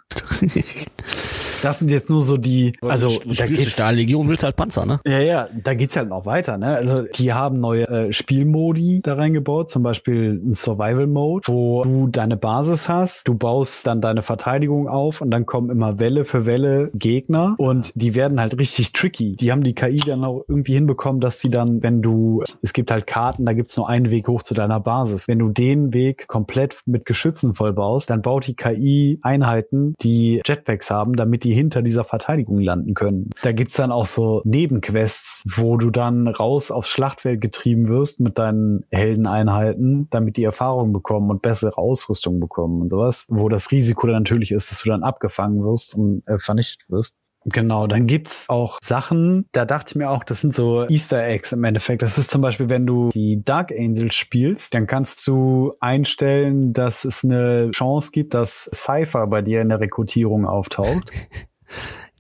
Das 1.63 1.79
sind 1.79 1.91
jetzt 1.91 2.11
nur 2.11 2.23
so 2.23 2.37
die, 2.37 2.73
also 2.81 3.21
da 3.25 3.47
geht's 3.47 3.71
Stahllegion 3.71 4.29
willst 4.29 4.45
halt 4.45 4.57
Panzer, 4.57 4.87
ne? 4.87 5.01
Ja, 5.07 5.19
ja, 5.19 5.49
da 5.63 5.75
geht's 5.75 5.97
halt 5.97 6.09
noch 6.09 6.27
weiter, 6.27 6.59
ne? 6.59 6.77
Also 6.77 7.03
die 7.03 7.33
haben 7.33 7.61
neue 7.61 7.89
äh, 7.89 8.13
Spielmodi 8.13 9.01
da 9.03 9.15
reingebaut, 9.15 9.71
zum 9.71 9.83
Beispiel 9.83 10.41
ein 10.45 10.55
Survival 10.55 11.07
Mode, 11.07 11.47
wo 11.49 11.85
du 11.85 12.09
deine 12.09 12.37
Basis 12.37 12.89
hast, 12.89 13.29
du 13.29 13.35
baust 13.35 13.87
dann 13.87 14.01
deine 14.01 14.23
Verteidigung 14.23 14.89
auf 14.89 15.21
und 15.21 15.31
dann 15.31 15.47
kommen 15.47 15.71
immer 15.71 15.99
Welle 15.99 16.25
für 16.25 16.47
Welle 16.47 16.91
Gegner 16.95 17.55
und 17.59 17.93
die 17.95 18.15
werden 18.15 18.41
halt 18.41 18.59
richtig 18.59 18.93
tricky. 18.93 19.37
Die 19.37 19.53
haben 19.53 19.63
die 19.63 19.75
KI 19.75 19.99
dann 19.99 20.25
auch 20.25 20.45
irgendwie 20.49 20.75
hinbekommen, 20.75 21.21
dass 21.21 21.41
sie 21.41 21.51
dann, 21.51 21.83
wenn 21.83 22.03
du, 22.03 22.43
es 22.63 22.73
gibt 22.73 22.91
halt 22.91 23.07
Karten, 23.07 23.45
da 23.47 23.53
gibt's 23.53 23.77
nur 23.77 23.89
einen 23.89 24.11
Weg 24.11 24.29
hoch 24.29 24.43
zu 24.43 24.55
deiner 24.55 24.81
Basis. 24.81 25.29
Wenn 25.29 25.39
du 25.39 25.49
den 25.49 25.93
Weg 25.93 26.29
komplett 26.29 26.83
mit 26.87 27.07
Geschützen 27.07 27.55
vollbaust, 27.55 28.11
dann 28.11 28.23
baut 28.23 28.47
die 28.47 28.55
KI 28.55 29.19
Einheiten, 29.23 29.95
die 30.01 30.41
Jetpacks 30.47 30.91
haben, 30.91 31.17
damit 31.17 31.45
die 31.45 31.50
die 31.51 31.55
hinter 31.55 31.83
dieser 31.83 32.05
Verteidigung 32.05 32.61
landen 32.61 32.95
können. 32.95 33.31
Da 33.43 33.51
gibt's 33.51 33.75
dann 33.75 33.91
auch 33.91 34.07
so 34.07 34.41
Nebenquests, 34.45 35.45
wo 35.57 35.77
du 35.77 35.91
dann 35.91 36.29
raus 36.29 36.71
aufs 36.71 36.91
Schlachtfeld 36.91 37.41
getrieben 37.41 37.89
wirst 37.89 38.21
mit 38.21 38.39
deinen 38.39 38.85
Heldeneinheiten, 38.93 40.07
damit 40.11 40.37
die 40.37 40.45
Erfahrung 40.45 40.93
bekommen 40.93 41.29
und 41.29 41.43
bessere 41.43 41.77
Ausrüstung 41.77 42.39
bekommen 42.39 42.83
und 42.83 42.89
sowas, 42.89 43.27
wo 43.29 43.49
das 43.49 43.73
Risiko 43.73 44.07
dann 44.07 44.23
natürlich 44.23 44.53
ist, 44.53 44.71
dass 44.71 44.83
du 44.83 44.91
dann 44.91 45.03
abgefangen 45.03 45.65
wirst 45.65 45.97
und 45.97 46.23
äh, 46.29 46.39
vernichtet 46.39 46.89
wirst. 46.89 47.17
Genau, 47.47 47.87
dann 47.87 48.07
gibt's 48.07 48.49
auch 48.51 48.79
Sachen, 48.83 49.47
da 49.53 49.65
dachte 49.65 49.93
ich 49.93 49.97
mir 49.97 50.11
auch, 50.11 50.25
das 50.25 50.43
sind 50.43 50.55
so 50.55 50.87
Easter 50.89 51.25
Eggs 51.25 51.53
im 51.53 51.65
Endeffekt. 51.65 52.03
Das 52.03 52.19
ist 52.19 52.31
zum 52.31 52.43
Beispiel, 52.43 52.69
wenn 52.69 52.87
du 52.87 53.09
die 53.11 53.43
Dark 53.43 53.73
Angels 53.73 54.15
spielst, 54.15 54.75
dann 54.75 54.87
kannst 54.87 55.27
du 55.27 55.73
einstellen, 55.81 56.75
dass 56.75 57.05
es 57.05 57.25
eine 57.25 57.71
Chance 57.71 58.11
gibt, 58.13 58.35
dass 58.35 58.69
Cypher 58.75 59.27
bei 59.27 59.41
dir 59.41 59.63
in 59.63 59.71
der 59.71 59.81
Rekrutierung 59.81 60.47
auftaucht. 60.47 61.11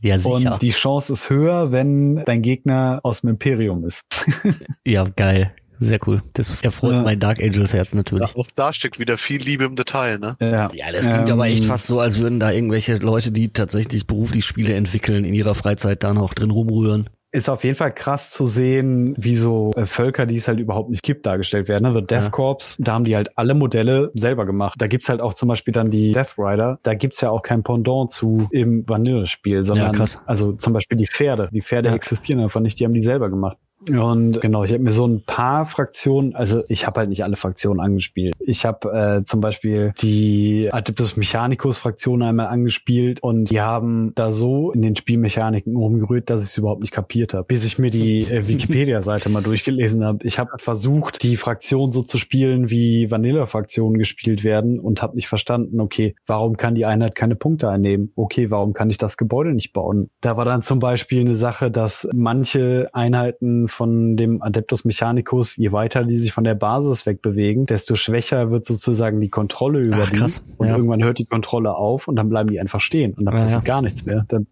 Ja, 0.02 0.18
sicher. 0.18 0.52
Und 0.52 0.62
die 0.62 0.70
Chance 0.70 1.12
ist 1.12 1.28
höher, 1.28 1.72
wenn 1.72 2.24
dein 2.24 2.40
Gegner 2.40 3.00
aus 3.02 3.20
dem 3.20 3.30
Imperium 3.30 3.84
ist. 3.84 4.00
ja, 4.86 5.04
geil. 5.04 5.52
Sehr 5.82 5.98
cool. 6.06 6.22
Das 6.34 6.62
erfreut 6.62 6.92
ja. 6.92 7.02
mein 7.02 7.18
Dark 7.18 7.42
Angels 7.42 7.72
Herz 7.72 7.94
natürlich. 7.94 8.36
auch 8.36 8.46
da 8.54 8.70
steckt 8.72 8.98
wieder 8.98 9.16
viel 9.16 9.40
Liebe 9.40 9.64
im 9.64 9.76
Detail, 9.76 10.18
ne? 10.18 10.36
Ja, 10.38 10.70
ja 10.74 10.92
das 10.92 11.08
klingt 11.08 11.28
ähm, 11.28 11.34
aber 11.34 11.46
echt 11.46 11.64
fast 11.64 11.86
so, 11.86 12.00
als 12.00 12.18
würden 12.18 12.38
da 12.38 12.52
irgendwelche 12.52 12.96
Leute, 12.96 13.32
die 13.32 13.52
tatsächlich 13.52 14.06
beruflich 14.06 14.44
Spiele 14.44 14.74
entwickeln, 14.74 15.24
in 15.24 15.32
ihrer 15.32 15.54
Freizeit 15.54 16.04
da 16.04 16.12
noch 16.12 16.34
drin 16.34 16.50
rumrühren. 16.50 17.08
Ist 17.32 17.48
auf 17.48 17.62
jeden 17.64 17.76
Fall 17.76 17.92
krass 17.92 18.30
zu 18.30 18.44
sehen, 18.44 19.14
wie 19.16 19.36
so 19.36 19.70
äh, 19.76 19.86
Völker, 19.86 20.26
die 20.26 20.34
es 20.34 20.48
halt 20.48 20.58
überhaupt 20.58 20.90
nicht 20.90 21.04
gibt, 21.04 21.24
dargestellt 21.24 21.68
werden. 21.68 21.86
Also 21.86 22.00
Death 22.00 22.24
ja. 22.24 22.30
Corps, 22.30 22.76
da 22.78 22.92
haben 22.92 23.04
die 23.04 23.14
halt 23.14 23.38
alle 23.38 23.54
Modelle 23.54 24.10
selber 24.14 24.44
gemacht. 24.44 24.74
Da 24.78 24.88
gibt's 24.88 25.08
halt 25.08 25.22
auch 25.22 25.32
zum 25.32 25.48
Beispiel 25.48 25.72
dann 25.72 25.90
die 25.90 26.12
Death 26.12 26.36
Rider. 26.36 26.80
Da 26.82 26.94
gibt's 26.94 27.20
ja 27.20 27.30
auch 27.30 27.42
kein 27.42 27.62
Pendant 27.62 28.10
zu 28.10 28.48
im 28.50 28.86
Vanille-Spiel, 28.86 29.64
sondern 29.64 29.94
ja, 29.96 30.06
also 30.26 30.52
zum 30.54 30.72
Beispiel 30.72 30.98
die 30.98 31.06
Pferde. 31.06 31.48
Die 31.52 31.62
Pferde 31.62 31.90
ja. 31.90 31.94
existieren 31.94 32.40
einfach 32.40 32.60
nicht, 32.60 32.80
die 32.80 32.84
haben 32.84 32.94
die 32.94 33.00
selber 33.00 33.30
gemacht. 33.30 33.56
Und 33.88 34.40
genau, 34.40 34.64
ich 34.64 34.72
habe 34.72 34.82
mir 34.82 34.90
so 34.90 35.06
ein 35.06 35.22
paar 35.22 35.64
Fraktionen, 35.64 36.34
also 36.34 36.62
ich 36.68 36.86
habe 36.86 37.00
halt 37.00 37.08
nicht 37.08 37.24
alle 37.24 37.36
Fraktionen 37.36 37.80
angespielt. 37.80 38.34
Ich 38.38 38.66
habe 38.66 39.20
äh, 39.20 39.24
zum 39.24 39.40
Beispiel 39.40 39.92
die 40.00 40.68
Adeptus 40.70 41.16
Mechanicus 41.16 41.78
Fraktion 41.78 42.22
einmal 42.22 42.48
angespielt 42.48 43.22
und 43.22 43.50
die 43.50 43.60
haben 43.60 44.12
da 44.14 44.30
so 44.30 44.72
in 44.72 44.82
den 44.82 44.96
Spielmechaniken 44.96 45.76
rumgerührt, 45.76 46.28
dass 46.28 46.42
ich 46.42 46.50
es 46.50 46.58
überhaupt 46.58 46.82
nicht 46.82 46.92
kapiert 46.92 47.32
habe. 47.32 47.44
Bis 47.44 47.64
ich 47.64 47.78
mir 47.78 47.90
die 47.90 48.20
äh, 48.22 48.46
Wikipedia-Seite 48.48 49.30
mal 49.30 49.42
durchgelesen 49.42 50.04
habe. 50.04 50.18
Ich 50.24 50.38
habe 50.38 50.50
versucht, 50.58 51.22
die 51.22 51.36
Fraktion 51.36 51.92
so 51.92 52.02
zu 52.02 52.18
spielen, 52.18 52.70
wie 52.70 53.10
Vanilla-Fraktionen 53.10 53.98
gespielt 53.98 54.44
werden 54.44 54.78
und 54.78 55.00
habe 55.00 55.14
nicht 55.14 55.28
verstanden, 55.28 55.80
okay, 55.80 56.14
warum 56.26 56.56
kann 56.56 56.74
die 56.74 56.84
Einheit 56.84 57.14
keine 57.14 57.36
Punkte 57.36 57.70
einnehmen? 57.70 58.12
Okay, 58.14 58.50
warum 58.50 58.74
kann 58.74 58.90
ich 58.90 58.98
das 58.98 59.16
Gebäude 59.16 59.54
nicht 59.54 59.72
bauen? 59.72 60.10
Da 60.20 60.36
war 60.36 60.44
dann 60.44 60.62
zum 60.62 60.80
Beispiel 60.80 61.20
eine 61.20 61.34
Sache, 61.34 61.70
dass 61.70 62.08
manche 62.12 62.88
Einheiten 62.92 63.68
von 63.72 64.16
dem 64.16 64.42
Adeptus 64.42 64.84
Mechanicus, 64.84 65.56
je 65.56 65.72
weiter 65.72 66.04
die 66.04 66.16
sich 66.16 66.32
von 66.32 66.44
der 66.44 66.54
Basis 66.54 67.06
wegbewegen, 67.06 67.66
desto 67.66 67.96
schwächer 67.96 68.50
wird 68.50 68.64
sozusagen 68.64 69.20
die 69.20 69.28
Kontrolle 69.28 69.80
über 69.80 70.02
Ach, 70.02 70.10
die. 70.10 70.16
Krass. 70.16 70.42
Und 70.58 70.68
ja. 70.68 70.76
irgendwann 70.76 71.02
hört 71.02 71.18
die 71.18 71.26
Kontrolle 71.26 71.74
auf 71.74 72.08
und 72.08 72.16
dann 72.16 72.28
bleiben 72.28 72.50
die 72.50 72.60
einfach 72.60 72.80
stehen 72.80 73.14
und 73.14 73.24
dann 73.24 73.34
ja, 73.34 73.40
passiert 73.40 73.62
ja. 73.62 73.74
gar 73.74 73.82
nichts 73.82 74.04
mehr. 74.04 74.24
Dann 74.28 74.46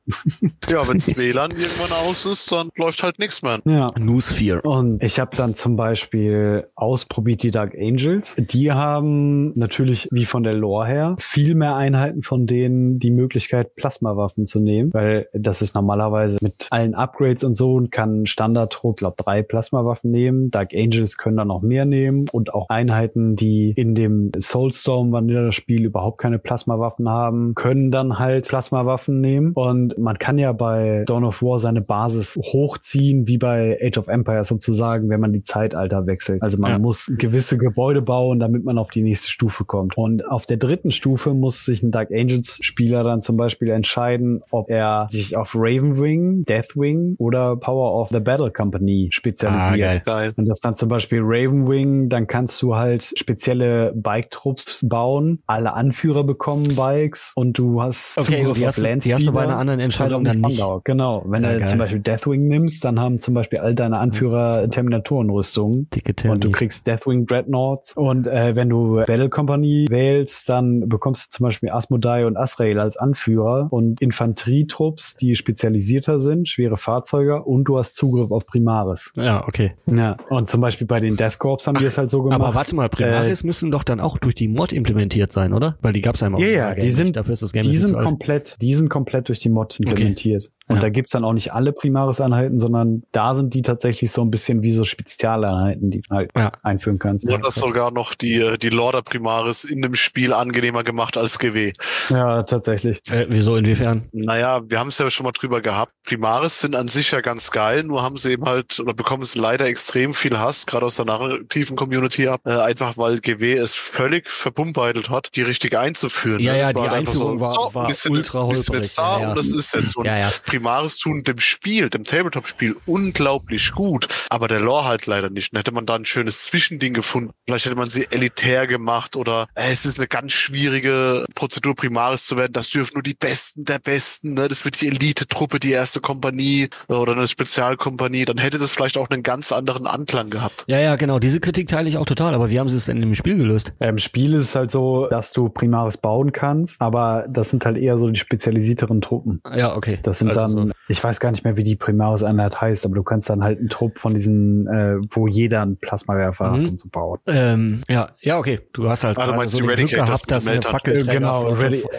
ja, 0.71 0.87
wenns 0.89 1.17
WLAN 1.17 1.51
irgendwann 1.51 1.93
aus 2.07 2.27
ist, 2.27 2.51
dann 2.53 2.71
läuft 2.77 3.03
halt 3.03 3.19
nichts 3.19 3.43
mehr. 3.43 3.61
Ja. 3.65 3.93
Newsphere. 3.99 4.63
Und 4.63 5.03
ich 5.03 5.21
habe 5.21 5.37
dann 5.37 5.55
zum 5.55 5.77
Beispiel 5.77 6.67
ausprobiert 6.75 7.43
die 7.43 7.51
Dark 7.51 7.75
Angels. 7.79 8.37
Die 8.39 8.73
haben 8.73 9.59
natürlich 9.59 10.09
wie 10.11 10.25
von 10.25 10.43
der 10.43 10.55
Lore 10.55 10.87
her 10.87 11.17
viel 11.19 11.55
mehr 11.55 11.77
Einheiten 11.77 12.23
von 12.23 12.47
denen 12.47 12.99
die 12.99 13.11
Möglichkeit 13.11 13.75
Plasmawaffen 13.75 14.47
zu 14.47 14.61
nehmen, 14.61 14.93
weil 14.93 15.29
das 15.33 15.63
ist 15.63 15.75
normalerweise 15.75 16.39
mit 16.41 16.67
allen 16.71 16.95
Upgrades 16.95 17.45
und 17.45 17.55
so 17.55 17.75
und 17.75 17.91
kann 17.91 18.27
Standardtrupp 18.27 19.01
glaube, 19.09 19.23
drei 19.23 19.43
Plasmawaffen 19.43 20.11
nehmen. 20.11 20.51
Dark 20.51 20.75
Angels 20.75 21.17
können 21.17 21.37
da 21.37 21.45
noch 21.45 21.63
mehr 21.63 21.85
nehmen 21.85 22.27
und 22.31 22.55
auch 22.55 22.69
Einheiten, 22.69 23.37
die 23.37 23.73
in 23.77 23.95
dem 23.95 24.31
Soulstorm 24.39 25.13
Vanilla-Spiel 25.13 25.85
überhaupt 25.85 26.19
keine 26.19 26.39
Plasmawaffen 26.39 27.09
haben, 27.09 27.55
können 27.55 27.91
dann 27.91 28.19
halt 28.19 28.49
Plasmawaffen 28.49 29.21
nehmen. 29.21 29.53
Und 29.55 29.99
man 29.99 30.19
kann 30.19 30.39
ja 30.39 30.53
bei 30.53 31.05
Dawn 31.07 31.25
of 31.25 31.43
War 31.43 31.59
seine 31.59 31.81
Basis 31.81 32.37
hochziehen, 32.37 33.27
wie 33.27 33.39
bei 33.39 33.79
Age 33.83 33.99
of 33.99 34.09
Empires 34.09 34.49
sozusagen, 34.49 35.09
wenn 35.09 35.21
man 35.21 35.33
die 35.33 35.43
Zeitalter 35.43 36.07
wechselt. 36.07 36.43
Also 36.43 36.59
man 36.59 36.73
ja. 36.73 36.79
muss 36.79 37.11
gewisse 37.19 37.59
Gebäude 37.59 38.03
bauen, 38.03 38.41
damit 38.41 38.65
man 38.65 38.79
auf 38.79 38.91
die 38.91 39.03
nächste 39.03 39.29
Stufe 39.29 39.65
kommt. 39.65 39.97
Und 39.97 40.27
auf 40.29 40.47
der 40.47 40.57
dritten 40.57 40.91
Stufe 40.91 41.35
muss 41.35 41.65
sich 41.65 41.83
ein 41.83 41.91
Dark 41.91 42.11
Angels 42.11 42.59
Spieler 42.63 43.03
dann 43.05 43.21
zum 43.21 43.37
Beispiel 43.37 43.71
entscheiden, 43.71 44.43
ob 44.51 44.71
er 44.71 45.07
sich 45.11 45.37
auf 45.37 45.55
Ravenwing, 45.55 46.45
Deathwing 46.45 47.17
oder 47.19 47.57
Power 47.57 48.01
of 48.01 48.11
the 48.11 48.21
Battle 48.21 48.51
Company 48.51 48.98
spezialisiert. 49.11 50.03
Ah, 50.07 50.11
geil. 50.11 50.33
Und 50.37 50.47
das 50.47 50.61
dann 50.61 50.77
zum 50.77 50.89
Beispiel 50.89 51.21
Ravenwing, 51.23 52.09
dann 52.09 52.27
kannst 52.27 52.61
du 52.63 52.77
halt 52.77 53.13
spezielle 53.17 53.93
Bike-Trupps 53.95 54.87
bauen. 54.89 55.43
Alle 55.47 55.75
Anführer 55.75 56.25
bekommen 56.25 56.75
Bikes 56.75 57.33
und 57.35 57.59
du 57.59 57.83
hast 57.83 58.19
okay, 58.19 58.39
Zugriff 58.39 58.59
die 58.59 58.67
auf 58.67 58.77
hast, 58.77 59.05
Die 59.05 59.15
hast 59.15 59.27
du 59.27 59.33
bei 59.33 59.43
einer 59.43 59.57
anderen 59.57 59.81
Entscheidung 59.81 60.25
dann 60.25 60.41
nicht. 60.41 60.63
Genau. 60.85 61.25
Wenn 61.27 61.43
ja, 61.43 61.53
du 61.53 61.59
geil. 61.59 61.69
zum 61.69 61.79
Beispiel 61.79 62.01
Deathwing 62.01 62.49
nimmst, 62.49 62.85
dann 62.85 63.01
haben 63.01 63.19
zum 63.19 63.35
Beispiel 63.35 63.61
all 63.61 63.75
deine 63.75 63.99
Anführer 63.99 64.69
Terminatorenrüstungen. 64.69 65.89
Und 66.25 66.45
du 66.45 66.51
kriegst 66.51 66.87
Deathwing 66.87 67.27
Dreadnoughts. 67.27 67.97
Und 67.97 68.27
äh, 68.27 68.55
wenn 68.57 68.69
du 68.69 68.97
Battle 69.07 69.29
Company 69.29 69.87
wählst, 69.89 70.49
dann 70.49 70.89
bekommst 70.89 71.27
du 71.27 71.37
zum 71.37 71.45
Beispiel 71.45 71.71
Asmodai 71.71 72.27
und 72.27 72.37
Asrael 72.37 72.79
als 72.79 72.97
Anführer 72.97 73.69
und 73.71 74.01
Infanterietrupps, 74.01 75.17
die 75.17 75.35
spezialisierter 75.35 76.21
sind, 76.21 76.49
schwere 76.49 76.77
Fahrzeuge 76.77 77.43
und 77.43 77.65
du 77.65 77.79
hast 77.79 77.95
Zugriff 77.95 78.31
auf 78.31 78.47
Primaris. 78.89 79.13
Ja, 79.17 79.47
okay. 79.47 79.73
Ja, 79.87 80.17
und 80.29 80.49
zum 80.49 80.61
Beispiel 80.61 80.87
bei 80.87 81.01
den 81.01 81.17
Death 81.17 81.39
Corps 81.39 81.67
haben 81.67 81.79
die 81.79 81.85
es 81.85 81.99
halt 81.99 82.11
so 82.11 82.23
gemacht. 82.23 82.41
Aber 82.41 82.55
warte 82.55 82.75
mal, 82.75 82.89
Primaris 82.89 83.43
äh, 83.43 83.47
müssen 83.47 83.71
doch 83.71 83.85
dann 83.85 84.01
auch 84.01 84.19
durch 84.19 84.35
die 84.35 84.49
Mod 84.49 84.73
implementiert 84.73 85.33
sein, 85.33 85.53
oder? 85.53 85.77
Weil 85.81 85.93
die 85.93 86.01
gab 86.01 86.15
es 86.15 86.23
einmal. 86.23 86.41
Ja, 86.41 86.49
ja, 86.49 86.75
die 86.75 86.89
sind, 86.89 87.17
dafür 87.17 87.33
ist 87.33 87.43
das 87.43 87.53
Game 87.53 87.63
die 87.63 87.77
sind 87.77 87.99
komplett, 87.99 88.61
die 88.61 88.75
sind 88.75 88.89
komplett 88.89 89.29
durch 89.29 89.39
die 89.39 89.51
Mod 89.51 89.79
implementiert. 89.81 90.45
Okay. 90.45 90.55
Und 90.69 90.77
ja. 90.77 90.83
da 90.83 90.89
gibt's 90.91 91.13
dann 91.13 91.25
auch 91.25 91.33
nicht 91.33 91.53
alle 91.53 91.73
Primaris-Einheiten, 91.73 92.59
sondern 92.59 93.03
da 93.13 93.35
sind 93.35 93.55
die 93.55 93.63
tatsächlich 93.63 94.11
so 94.11 94.23
ein 94.23 94.31
bisschen 94.31 94.63
wie 94.63 94.71
so 94.71 94.85
Spezialeinheiten, 94.85 95.91
die 95.91 96.03
du 96.03 96.15
halt 96.15 96.31
ja. 96.37 96.53
einführen 96.63 96.99
kannst. 96.99 97.27
Und 97.27 97.45
das 97.45 97.55
sogar 97.55 97.91
noch 97.91 98.15
die, 98.15 98.57
die 98.61 98.69
Lorder 98.69 99.03
Primaris 99.03 99.65
in 99.65 99.81
dem 99.81 99.95
Spiel 99.95 100.33
angenehmer 100.33 100.85
gemacht 100.85 101.17
als 101.17 101.39
GW. 101.39 101.73
Ja, 102.11 102.43
tatsächlich. 102.43 103.01
Äh, 103.11 103.27
wieso, 103.31 103.57
inwiefern? 103.57 104.09
Naja, 104.13 104.61
wir 104.67 104.79
haben 104.79 104.89
es 104.89 104.99
ja 104.99 105.09
schon 105.11 105.25
mal 105.25 105.33
drüber 105.33 105.61
gehabt. 105.63 105.93
Primaris 106.05 106.61
sind 106.61 106.77
an 106.77 106.89
sich 106.89 107.11
ja 107.11 107.21
ganz 107.21 107.51
geil, 107.51 107.83
nur 107.85 108.03
haben 108.03 108.17
sie 108.17 108.33
eben 108.33 108.45
halt, 108.45 108.79
oder 108.79 108.95
bekommen 108.95 109.23
es 109.23 109.35
leider 109.35 109.67
extrem 109.67 110.13
viel 110.13 110.39
Hass, 110.39 110.67
gerade 110.67 110.85
aus 110.87 110.97
der 110.97 111.07
narrativen 111.07 111.77
Community 111.77 112.29
ab, 112.29 112.43
äh, 112.45 112.53
einfach 112.53 112.99
weil 112.99 113.21
GW 113.21 113.55
es 113.55 113.75
völlig 113.75 114.29
verbumbeitelt 114.29 115.09
hat, 115.11 115.31
die 115.35 115.43
richtig 115.43 115.77
einzuführen. 115.77 116.41
Ja, 116.41 116.55
ja, 116.55 116.73
die 116.73 116.81
Einführung 116.81 117.41
so, 117.41 117.47
war, 117.47 117.53
so, 117.53 117.75
war 117.75 118.13
ultra 118.13 118.43
holprig. 118.43 118.83
Jetzt 118.83 118.99
da 118.99 119.17
ja, 119.17 119.23
ja. 119.23 119.31
und 119.31 119.39
das 119.39 119.51
ist 119.51 119.75
jetzt 119.75 119.93
so. 119.93 120.05
Ja, 120.05 120.19
ja. 120.19 120.31
Primaris 120.59 120.99
tun 120.99 121.23
dem 121.23 121.39
Spiel, 121.39 121.89
dem 121.89 122.03
Tabletop-Spiel 122.03 122.75
unglaublich 122.85 123.71
gut, 123.71 124.09
aber 124.29 124.49
der 124.49 124.59
Lore 124.59 124.87
halt 124.87 125.07
leider 125.07 125.31
nicht. 125.31 125.53
Dann 125.53 125.61
hätte 125.61 125.71
man 125.71 125.87
da 125.87 125.95
ein 125.95 126.05
schönes 126.05 126.43
Zwischending 126.43 126.95
gefunden. 126.95 127.31
Vielleicht 127.47 127.67
hätte 127.67 127.77
man 127.77 127.89
sie 127.89 128.09
elitär 128.11 128.67
gemacht 128.67 129.15
oder 129.15 129.47
äh, 129.55 129.71
es 129.71 129.87
ist 129.87 129.99
eine 129.99 130.09
ganz 130.09 130.33
schwierige 130.33 131.27
Prozedur, 131.37 131.77
Primaris 131.77 132.27
zu 132.27 132.37
werden. 132.37 132.53
Das 132.55 132.71
dürfen 132.71 132.95
nur 132.95 133.05
die 133.05 133.15
Besten 133.15 133.67
der 133.67 133.79
Besten. 133.79 134.35
Ne? 134.35 134.49
Das 134.49 134.65
wird 134.65 134.81
die 134.81 134.89
Elite-Truppe, 134.89 135.61
die 135.61 135.71
erste 135.71 136.01
Kompanie 136.01 136.71
äh, 136.89 136.95
oder 136.95 137.13
eine 137.13 137.29
Spezialkompanie. 137.29 138.25
Dann 138.25 138.39
hätte 138.39 138.59
das 138.59 138.73
vielleicht 138.73 138.99
auch 138.99 139.09
einen 139.11 139.23
ganz 139.23 139.53
anderen 139.53 139.87
Anklang 139.87 140.31
gehabt. 140.31 140.65
Ja, 140.67 140.81
ja, 140.81 140.97
genau. 140.97 141.21
Diese 141.21 141.39
Kritik 141.39 141.69
teile 141.69 141.89
ich 141.89 141.99
auch 141.99 142.07
total. 142.07 142.35
Aber 142.35 142.51
wie 142.51 142.59
haben 142.59 142.69
sie 142.69 142.77
es 142.77 142.87
denn 142.87 143.01
im 143.01 143.15
Spiel 143.15 143.37
gelöst? 143.37 143.73
Im 143.81 143.91
ähm, 143.91 143.99
Spiel 143.99 144.35
ist 144.35 144.43
es 144.43 144.57
halt 144.57 144.73
so, 144.73 145.07
dass 145.07 145.33
du 145.33 145.51
Primaris 145.51 145.99
bauen 145.99 146.33
kannst, 146.33 146.83
aber 146.83 147.27
das 147.31 147.51
sind 147.51 147.65
halt 147.65 147.79
eher 147.79 147.97
so 147.97 148.11
die 148.11 148.19
spezialisierteren 148.19 149.01
Truppen. 149.01 149.41
Ja, 149.55 149.77
okay. 149.77 150.01
Das 150.03 150.19
sind 150.19 150.29
also 150.29 150.41
dann, 150.41 150.48
so. 150.49 150.71
ich 150.89 151.03
weiß 151.03 151.21
gar 151.21 151.31
nicht 151.31 151.45
mehr, 151.45 151.57
wie 151.57 151.63
die 151.63 151.77
Primaris-Einheit 151.77 152.61
heißt, 152.61 152.87
aber 152.87 152.95
du 152.95 153.03
kannst 153.03 153.31
dann 153.31 153.43
halt 153.43 153.59
einen 153.59 153.69
Trupp 153.69 153.99
von 153.99 154.15
diesen, 154.15 154.67
äh, 154.67 154.97
wo 155.11 155.27
jeder 155.27 155.63
einen 155.63 155.77
Plasmawerfer 155.77 156.51
mhm. 156.51 156.61
hat 156.61 156.69
und 156.69 156.79
so 156.79 156.89
bauen. 156.89 157.19
Ähm, 157.27 157.83
ja, 157.89 158.11
ja, 158.21 158.39
okay. 158.39 158.61
Du 158.73 158.89
hast 158.89 159.05
halt 159.05 159.19
ah, 159.19 159.27
gerade 159.27 159.49
so 159.49 159.65
Glück 159.65 159.89
gehabt, 159.89 160.31
dass 160.31 160.47
eine 160.47 160.63
Fackelträger, 160.63 161.13
genau, 161.13 161.57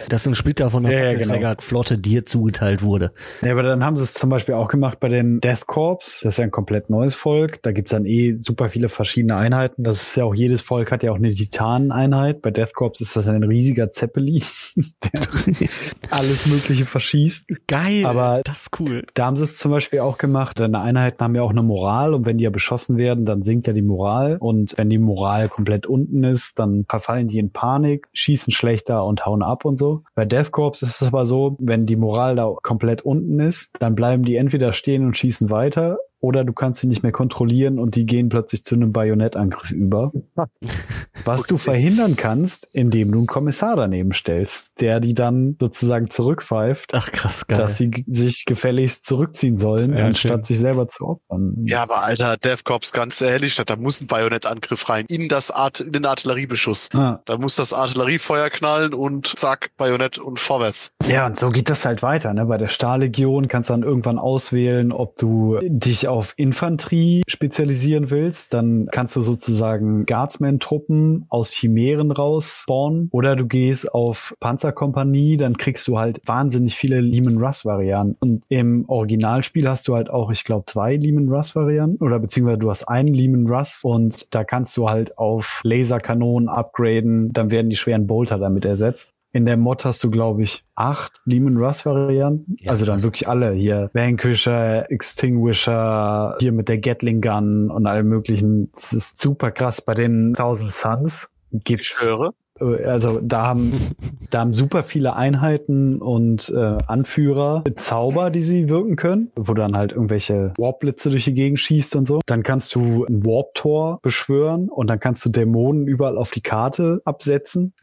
dass 0.08 0.26
ein 0.26 0.34
Splitter 0.34 0.70
von 0.70 0.82
der 0.82 0.92
ja, 0.92 1.10
Fackelträgerflotte 1.10 1.94
genau. 1.94 2.02
dir 2.02 2.26
zugeteilt 2.26 2.82
wurde. 2.82 3.12
Ja, 3.42 3.52
aber 3.52 3.62
dann 3.62 3.84
haben 3.84 3.96
sie 3.96 4.04
es 4.04 4.14
zum 4.14 4.30
Beispiel 4.30 4.54
auch 4.54 4.68
gemacht 4.68 5.00
bei 5.00 5.08
den 5.08 5.40
Death 5.40 5.66
Corps. 5.66 6.20
Das 6.22 6.24
ist 6.24 6.38
ja 6.38 6.44
ein 6.44 6.50
komplett 6.50 6.90
neues 6.90 7.14
Volk. 7.14 7.62
Da 7.62 7.72
gibt's 7.72 7.92
dann 7.92 8.04
eh 8.06 8.36
super 8.36 8.68
viele 8.68 8.88
verschiedene 8.88 9.36
Einheiten. 9.36 9.84
Das 9.84 10.02
ist 10.02 10.16
ja 10.16 10.24
auch, 10.24 10.34
jedes 10.34 10.62
Volk 10.62 10.92
hat 10.92 11.02
ja 11.02 11.12
auch 11.12 11.16
eine 11.16 11.30
Titaneneinheit. 11.30 12.42
Bei 12.42 12.50
Death 12.50 12.74
Corps 12.74 13.00
ist 13.00 13.16
das 13.16 13.28
ein 13.28 13.42
riesiger 13.42 13.90
Zeppelin, 13.90 14.42
der 15.02 15.20
alles 16.10 16.46
Mögliche 16.46 16.84
verschießt. 16.84 17.46
Geil. 17.66 18.04
Aber 18.04 18.39
das 18.44 18.62
ist 18.62 18.80
cool. 18.80 19.04
Da 19.14 19.26
haben 19.26 19.36
sie 19.36 19.44
es 19.44 19.56
zum 19.56 19.70
Beispiel 19.70 20.00
auch 20.00 20.18
gemacht. 20.18 20.60
Deine 20.60 20.80
Einheiten 20.80 21.22
haben 21.22 21.34
ja 21.34 21.42
auch 21.42 21.50
eine 21.50 21.62
Moral 21.62 22.14
und 22.14 22.26
wenn 22.26 22.38
die 22.38 22.44
ja 22.44 22.50
beschossen 22.50 22.96
werden, 22.96 23.24
dann 23.24 23.42
sinkt 23.42 23.66
ja 23.66 23.72
die 23.72 23.82
Moral. 23.82 24.36
Und 24.38 24.74
wenn 24.76 24.90
die 24.90 24.98
Moral 24.98 25.48
komplett 25.48 25.86
unten 25.86 26.24
ist, 26.24 26.58
dann 26.58 26.84
verfallen 26.88 27.28
die 27.28 27.38
in 27.38 27.52
Panik, 27.52 28.08
schießen 28.12 28.52
schlechter 28.52 29.04
und 29.04 29.26
hauen 29.26 29.42
ab 29.42 29.64
und 29.64 29.76
so. 29.76 30.02
Bei 30.14 30.24
Death 30.24 30.52
Corps 30.52 30.82
ist 30.82 31.00
es 31.00 31.08
aber 31.08 31.24
so, 31.24 31.56
wenn 31.58 31.86
die 31.86 31.96
Moral 31.96 32.36
da 32.36 32.54
komplett 32.62 33.02
unten 33.02 33.40
ist, 33.40 33.70
dann 33.78 33.94
bleiben 33.94 34.24
die 34.24 34.36
entweder 34.36 34.72
stehen 34.72 35.04
und 35.04 35.16
schießen 35.16 35.50
weiter 35.50 35.98
oder 36.20 36.44
du 36.44 36.52
kannst 36.52 36.80
sie 36.80 36.86
nicht 36.86 37.02
mehr 37.02 37.12
kontrollieren 37.12 37.78
und 37.78 37.94
die 37.94 38.06
gehen 38.06 38.28
plötzlich 38.28 38.62
zu 38.62 38.74
einem 38.74 38.92
Bajonettangriff 38.92 39.70
über. 39.70 40.12
Was 41.24 41.40
okay. 41.40 41.48
du 41.48 41.56
verhindern 41.58 42.16
kannst, 42.16 42.68
indem 42.72 43.12
du 43.12 43.18
einen 43.18 43.26
Kommissar 43.26 43.76
daneben 43.76 44.12
stellst, 44.12 44.80
der 44.80 45.00
die 45.00 45.14
dann 45.14 45.56
sozusagen 45.58 46.10
zurückpfeift. 46.10 46.92
Ach 46.94 47.10
krass, 47.10 47.46
geil. 47.46 47.58
Dass 47.58 47.76
sie 47.76 48.04
sich 48.06 48.44
gefälligst 48.44 49.04
zurückziehen 49.04 49.56
sollen, 49.56 49.96
ja, 49.96 50.06
anstatt 50.06 50.30
schön. 50.30 50.44
sich 50.44 50.58
selber 50.58 50.88
zu 50.88 51.06
opfern. 51.06 51.56
Ja, 51.64 51.82
aber 51.82 52.02
alter, 52.02 52.36
DevCops, 52.36 52.92
ganz 52.92 53.20
ehrlich, 53.20 53.56
da 53.56 53.76
muss 53.76 54.00
ein 54.00 54.06
Bajonettangriff 54.06 54.88
rein. 54.88 55.06
In 55.08 55.28
das 55.28 55.50
Art, 55.50 55.80
in 55.80 55.92
den 55.92 56.06
Artilleriebeschuss. 56.06 56.88
Ah. 56.94 57.20
Da 57.24 57.38
muss 57.38 57.56
das 57.56 57.72
Artilleriefeuer 57.72 58.50
knallen 58.50 58.94
und 58.94 59.38
zack, 59.38 59.70
Bajonett 59.76 60.18
und 60.18 60.38
vorwärts. 60.38 60.92
Ja, 61.06 61.26
und 61.26 61.38
so 61.38 61.48
geht 61.48 61.70
das 61.70 61.84
halt 61.84 62.02
weiter, 62.02 62.34
ne? 62.34 62.46
Bei 62.46 62.58
der 62.58 62.68
Stahllegion 62.68 63.48
kannst 63.48 63.70
du 63.70 63.74
dann 63.74 63.82
irgendwann 63.82 64.18
auswählen, 64.18 64.92
ob 64.92 65.16
du 65.16 65.58
dich 65.62 66.09
auf 66.10 66.34
Infanterie 66.36 67.22
spezialisieren 67.28 68.10
willst, 68.10 68.54
dann 68.54 68.88
kannst 68.90 69.16
du 69.16 69.22
sozusagen 69.22 70.06
Guardsman-Truppen 70.06 71.26
aus 71.28 71.52
Chimären 71.52 72.10
raus. 72.10 72.64
Oder 73.10 73.36
du 73.36 73.46
gehst 73.46 73.94
auf 73.94 74.34
Panzerkompanie, 74.40 75.36
dann 75.36 75.56
kriegst 75.56 75.86
du 75.88 75.98
halt 75.98 76.20
wahnsinnig 76.24 76.76
viele 76.76 77.00
Lehman 77.00 77.38
Russ-Varianten. 77.38 78.16
Und 78.20 78.42
im 78.48 78.88
Originalspiel 78.88 79.68
hast 79.68 79.88
du 79.88 79.94
halt 79.94 80.10
auch, 80.10 80.30
ich 80.30 80.44
glaube, 80.44 80.64
zwei 80.66 80.96
Lehman 80.96 81.28
Russ-Varianten. 81.28 82.04
Oder 82.04 82.18
beziehungsweise 82.18 82.58
du 82.58 82.70
hast 82.70 82.84
einen 82.84 83.14
Lehman 83.14 83.46
Russ 83.46 83.80
und 83.82 84.34
da 84.34 84.44
kannst 84.44 84.76
du 84.76 84.88
halt 84.88 85.18
auf 85.18 85.60
Laserkanonen 85.64 86.48
upgraden, 86.48 87.32
dann 87.32 87.50
werden 87.50 87.70
die 87.70 87.76
schweren 87.76 88.06
Bolter 88.06 88.38
damit 88.38 88.64
ersetzt. 88.64 89.12
In 89.32 89.46
der 89.46 89.56
Mod 89.56 89.84
hast 89.84 90.02
du, 90.02 90.10
glaube 90.10 90.42
ich, 90.42 90.64
acht 90.74 91.20
Lehman 91.24 91.56
Russ 91.56 91.86
Varianten. 91.86 92.56
Ja, 92.58 92.72
also 92.72 92.84
dann 92.84 93.02
wirklich 93.02 93.28
alle 93.28 93.52
hier. 93.52 93.90
Vanquisher, 93.92 94.90
Extinguisher, 94.90 96.36
hier 96.40 96.52
mit 96.52 96.68
der 96.68 96.78
Gatling 96.78 97.20
Gun 97.20 97.70
und 97.70 97.86
allem 97.86 98.08
möglichen. 98.08 98.72
Das 98.72 98.92
ist 98.92 99.22
super 99.22 99.52
krass. 99.52 99.80
Bei 99.80 99.94
den 99.94 100.34
Thousand 100.34 100.72
Suns 100.72 101.30
gibt's. 101.52 102.00
Ich 102.02 102.08
höre. 102.08 102.32
Äh, 102.60 102.84
also 102.84 103.20
da 103.22 103.46
haben, 103.46 103.72
da 104.30 104.40
haben 104.40 104.54
super 104.54 104.82
viele 104.82 105.16
Einheiten 105.16 106.00
und 106.00 106.52
äh, 106.54 106.78
Anführer 106.86 107.64
Zauber, 107.76 108.30
die 108.30 108.42
sie 108.42 108.68
wirken 108.68 108.96
können, 108.96 109.30
wo 109.36 109.54
dann 109.54 109.76
halt 109.76 109.92
irgendwelche 109.92 110.52
Warp-Blitze 110.58 111.10
durch 111.10 111.24
die 111.24 111.34
Gegend 111.34 111.60
schießt 111.60 111.96
und 111.96 112.06
so. 112.06 112.20
Dann 112.26 112.42
kannst 112.42 112.74
du 112.74 113.04
ein 113.04 113.24
Warp-Tor 113.24 114.00
beschwören 114.02 114.68
und 114.68 114.88
dann 114.88 115.00
kannst 115.00 115.24
du 115.24 115.30
Dämonen 115.30 115.86
überall 115.86 116.18
auf 116.18 116.30
die 116.30 116.42
Karte 116.42 117.00
absetzen. 117.04 117.74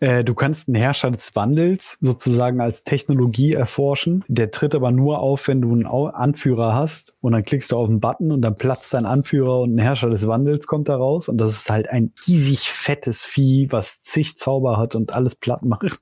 Äh, 0.00 0.24
du 0.24 0.34
kannst 0.34 0.68
einen 0.68 0.76
Herrscher 0.76 1.10
des 1.10 1.34
Wandels 1.36 1.98
sozusagen 2.00 2.60
als 2.60 2.84
Technologie 2.84 3.52
erforschen. 3.52 4.24
Der 4.28 4.50
tritt 4.50 4.74
aber 4.74 4.90
nur 4.90 5.20
auf, 5.20 5.48
wenn 5.48 5.60
du 5.60 5.72
einen 5.72 5.86
Anführer 5.86 6.74
hast 6.74 7.14
und 7.20 7.32
dann 7.32 7.42
klickst 7.42 7.72
du 7.72 7.76
auf 7.76 7.88
einen 7.88 8.00
Button 8.00 8.32
und 8.32 8.42
dann 8.42 8.56
platzt 8.56 8.94
dein 8.94 9.06
Anführer 9.06 9.60
und 9.60 9.74
ein 9.74 9.78
Herrscher 9.78 10.10
des 10.10 10.26
Wandels 10.26 10.66
kommt 10.66 10.88
da 10.88 10.96
raus 10.96 11.28
und 11.28 11.38
das 11.38 11.52
ist 11.52 11.70
halt 11.70 11.88
ein 11.90 12.12
riesig 12.26 12.70
fettes 12.70 13.24
Vieh, 13.24 13.68
was 13.70 14.02
zig 14.20 14.36
Zauber 14.36 14.76
hat 14.76 14.94
und 14.94 15.14
alles 15.14 15.34
platt 15.34 15.62
macht. 15.62 15.98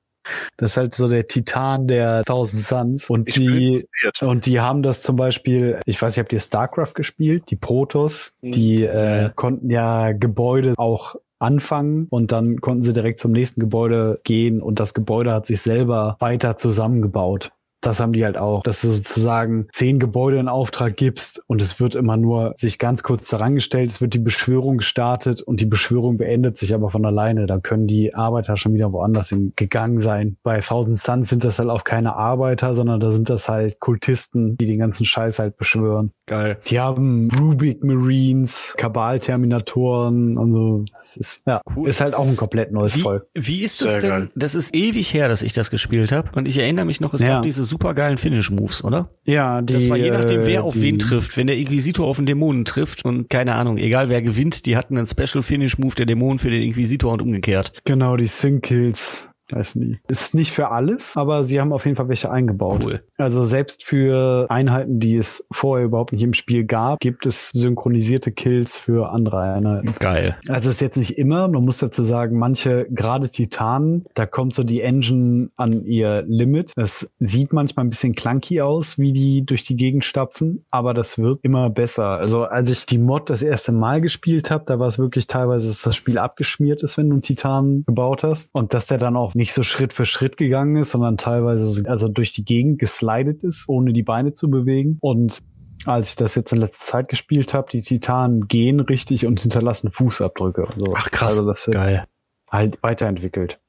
Das 0.57 0.71
ist 0.71 0.77
halt 0.77 0.95
so 0.95 1.07
der 1.07 1.27
Titan 1.27 1.87
der 1.87 2.23
Thousand 2.23 2.61
Suns. 2.61 3.09
Und 3.09 3.35
die, 3.35 3.83
und 4.21 4.45
die 4.45 4.59
haben 4.59 4.83
das 4.83 5.01
zum 5.01 5.15
Beispiel, 5.15 5.79
ich 5.85 5.99
weiß 5.99 6.13
nicht, 6.15 6.23
habt 6.23 6.33
ihr 6.33 6.39
StarCraft 6.39 6.93
gespielt? 6.93 7.49
Die 7.49 7.55
Protoss, 7.55 8.33
mhm. 8.41 8.51
die 8.51 8.83
äh, 8.83 9.31
konnten 9.35 9.69
ja 9.69 10.11
Gebäude 10.11 10.73
auch 10.77 11.15
anfangen 11.39 12.07
und 12.09 12.33
dann 12.33 12.59
konnten 12.59 12.83
sie 12.83 12.93
direkt 12.93 13.19
zum 13.19 13.31
nächsten 13.31 13.61
Gebäude 13.61 14.19
gehen 14.23 14.61
und 14.61 14.79
das 14.79 14.93
Gebäude 14.93 15.33
hat 15.33 15.45
sich 15.45 15.61
selber 15.61 16.17
weiter 16.19 16.57
zusammengebaut. 16.57 17.51
Das 17.81 17.99
haben 17.99 18.13
die 18.13 18.23
halt 18.23 18.37
auch, 18.37 18.63
dass 18.63 18.81
du 18.81 18.89
sozusagen 18.89 19.67
zehn 19.71 19.99
Gebäude 19.99 20.39
in 20.39 20.47
Auftrag 20.47 20.97
gibst 20.97 21.41
und 21.47 21.61
es 21.61 21.79
wird 21.79 21.95
immer 21.95 22.17
nur 22.17 22.53
sich 22.57 22.79
ganz 22.79 23.03
kurz 23.03 23.29
daran 23.29 23.55
gestellt, 23.55 23.89
es 23.89 24.01
wird 24.01 24.13
die 24.13 24.19
Beschwörung 24.19 24.77
gestartet 24.77 25.41
und 25.41 25.61
die 25.61 25.65
Beschwörung 25.65 26.17
beendet 26.17 26.57
sich 26.57 26.73
aber 26.73 26.89
von 26.89 27.05
alleine. 27.05 27.45
Da 27.45 27.59
können 27.59 27.87
die 27.87 28.13
Arbeiter 28.13 28.57
schon 28.57 28.73
wieder 28.73 28.91
woanders 28.91 29.33
gegangen 29.55 29.99
sein. 29.99 30.37
Bei 30.43 30.59
Thousand 30.59 30.97
Suns 30.97 31.29
sind 31.29 31.43
das 31.43 31.59
halt 31.59 31.69
auch 31.69 31.83
keine 31.83 32.15
Arbeiter, 32.15 32.73
sondern 32.73 32.99
da 32.99 33.11
sind 33.11 33.29
das 33.29 33.47
halt 33.47 33.79
Kultisten, 33.79 34.57
die 34.57 34.65
den 34.65 34.79
ganzen 34.79 35.05
Scheiß 35.05 35.39
halt 35.39 35.57
beschwören. 35.57 36.11
Geil. 36.25 36.59
Die 36.67 36.79
haben 36.79 37.29
Rubik 37.39 37.83
Marines, 37.83 38.75
Kabal-Terminatoren 38.77 40.37
und 40.37 40.51
so. 40.53 40.85
Das 40.97 41.17
ist, 41.17 41.43
ja, 41.47 41.61
cool. 41.75 41.89
ist 41.89 42.01
halt 42.01 42.13
auch 42.13 42.27
ein 42.27 42.35
komplett 42.35 42.71
neues 42.71 42.97
wie, 42.97 43.01
Volk. 43.01 43.27
Wie 43.33 43.61
ist 43.63 43.81
das 43.81 43.93
Sehr 43.93 44.01
denn? 44.01 44.09
Geil. 44.09 44.29
Das 44.35 44.55
ist 44.55 44.75
ewig 44.75 45.13
her, 45.13 45.27
dass 45.27 45.41
ich 45.41 45.53
das 45.53 45.69
gespielt 45.69 46.11
habe. 46.11 46.29
Und 46.35 46.47
ich 46.47 46.57
erinnere 46.57 46.85
mich 46.85 47.01
noch, 47.01 47.13
es 47.13 47.21
ja. 47.21 47.35
gab 47.35 47.43
diese 47.43 47.63
supergeilen 47.69 48.17
Finish-Moves, 48.17 48.83
oder? 48.83 49.09
Ja, 49.23 49.61
die, 49.61 49.73
Das 49.73 49.89
war 49.89 49.97
je 49.97 50.11
nachdem, 50.11 50.45
wer 50.45 50.63
auf 50.63 50.73
die, 50.73 50.81
wen 50.81 50.99
trifft. 50.99 51.37
Wenn 51.37 51.47
der 51.47 51.57
Inquisitor 51.57 52.07
auf 52.07 52.17
den 52.17 52.25
Dämonen 52.25 52.65
trifft 52.65 53.05
und 53.05 53.29
keine 53.29 53.55
Ahnung, 53.55 53.77
egal 53.77 54.09
wer 54.09 54.21
gewinnt, 54.21 54.65
die 54.65 54.75
hatten 54.75 54.97
einen 54.97 55.07
Special 55.07 55.43
Finish-Move 55.43 55.95
der 55.95 56.05
Dämonen 56.05 56.39
für 56.39 56.49
den 56.49 56.61
Inquisitor 56.61 57.13
und 57.13 57.21
umgekehrt. 57.21 57.71
Genau, 57.85 58.17
die 58.17 58.25
Sync-Kills 58.25 59.29
weiß 59.51 59.75
nie. 59.75 59.99
Ist 60.07 60.33
nicht 60.33 60.51
für 60.51 60.71
alles, 60.71 61.17
aber 61.17 61.43
sie 61.43 61.59
haben 61.59 61.73
auf 61.73 61.85
jeden 61.85 61.95
Fall 61.95 62.09
welche 62.09 62.31
eingebaut. 62.31 62.81
Cool. 62.83 63.01
Also 63.17 63.43
selbst 63.43 63.83
für 63.83 64.47
Einheiten, 64.49 64.99
die 64.99 65.17
es 65.17 65.45
vorher 65.51 65.85
überhaupt 65.85 66.11
nicht 66.13 66.23
im 66.23 66.33
Spiel 66.33 66.65
gab, 66.65 66.99
gibt 66.99 67.25
es 67.25 67.49
synchronisierte 67.53 68.31
Kills 68.31 68.77
für 68.77 69.11
andere 69.11 69.39
Einheiten. 69.39 69.93
Geil. 69.99 70.37
Also 70.47 70.69
ist 70.69 70.81
jetzt 70.81 70.97
nicht 70.97 71.17
immer, 71.17 71.47
man 71.47 71.63
muss 71.65 71.79
dazu 71.79 72.03
sagen, 72.03 72.37
manche, 72.37 72.87
gerade 72.89 73.29
Titanen, 73.29 74.05
da 74.13 74.25
kommt 74.25 74.53
so 74.53 74.63
die 74.63 74.81
Engine 74.81 75.49
an 75.55 75.85
ihr 75.85 76.23
Limit. 76.27 76.73
Das 76.75 77.09
sieht 77.19 77.53
manchmal 77.53 77.85
ein 77.85 77.89
bisschen 77.89 78.13
clunky 78.13 78.61
aus, 78.61 78.97
wie 78.97 79.11
die 79.11 79.45
durch 79.45 79.63
die 79.63 79.75
Gegend 79.75 80.05
stapfen, 80.05 80.65
aber 80.71 80.93
das 80.93 81.17
wird 81.17 81.39
immer 81.43 81.69
besser. 81.69 82.09
Also 82.09 82.43
als 82.43 82.69
ich 82.69 82.85
die 82.85 82.97
Mod 82.97 83.29
das 83.29 83.41
erste 83.41 83.71
Mal 83.71 84.01
gespielt 84.01 84.51
habe, 84.51 84.63
da 84.65 84.79
war 84.79 84.87
es 84.87 84.99
wirklich 84.99 85.27
teilweise, 85.27 85.67
dass 85.67 85.81
das 85.81 85.95
Spiel 85.95 86.17
abgeschmiert 86.17 86.83
ist, 86.83 86.97
wenn 86.97 87.09
du 87.09 87.15
einen 87.15 87.21
Titan 87.21 87.83
gebaut 87.85 88.23
hast 88.23 88.49
und 88.53 88.73
dass 88.73 88.87
der 88.87 88.97
dann 88.97 89.15
auch 89.15 89.35
nicht 89.39 89.53
so 89.53 89.63
Schritt 89.63 89.93
für 89.93 90.05
Schritt 90.05 90.37
gegangen 90.37 90.75
ist, 90.75 90.91
sondern 90.91 91.17
teilweise 91.17 91.65
so, 91.65 91.83
also 91.85 92.09
durch 92.09 92.33
die 92.33 92.45
Gegend 92.45 92.77
geslidet 92.77 93.43
ist, 93.43 93.67
ohne 93.67 93.93
die 93.93 94.03
Beine 94.03 94.33
zu 94.33 94.49
bewegen. 94.51 94.97
Und 95.01 95.39
als 95.85 96.09
ich 96.09 96.15
das 96.17 96.35
jetzt 96.35 96.51
in 96.51 96.59
letzter 96.59 96.85
Zeit 96.85 97.07
gespielt 97.07 97.53
habe, 97.53 97.69
die 97.71 97.81
Titanen 97.81 98.47
gehen 98.47 98.81
richtig 98.81 99.25
und 99.25 99.41
hinterlassen 99.41 99.91
Fußabdrücke. 99.91 100.67
So. 100.75 100.93
Ach 100.95 101.09
krass, 101.09 101.31
also 101.31 101.47
das 101.47 101.65
wird 101.65 101.75
geil. 101.75 102.05
Halt 102.51 102.83
weiterentwickelt. 102.83 103.59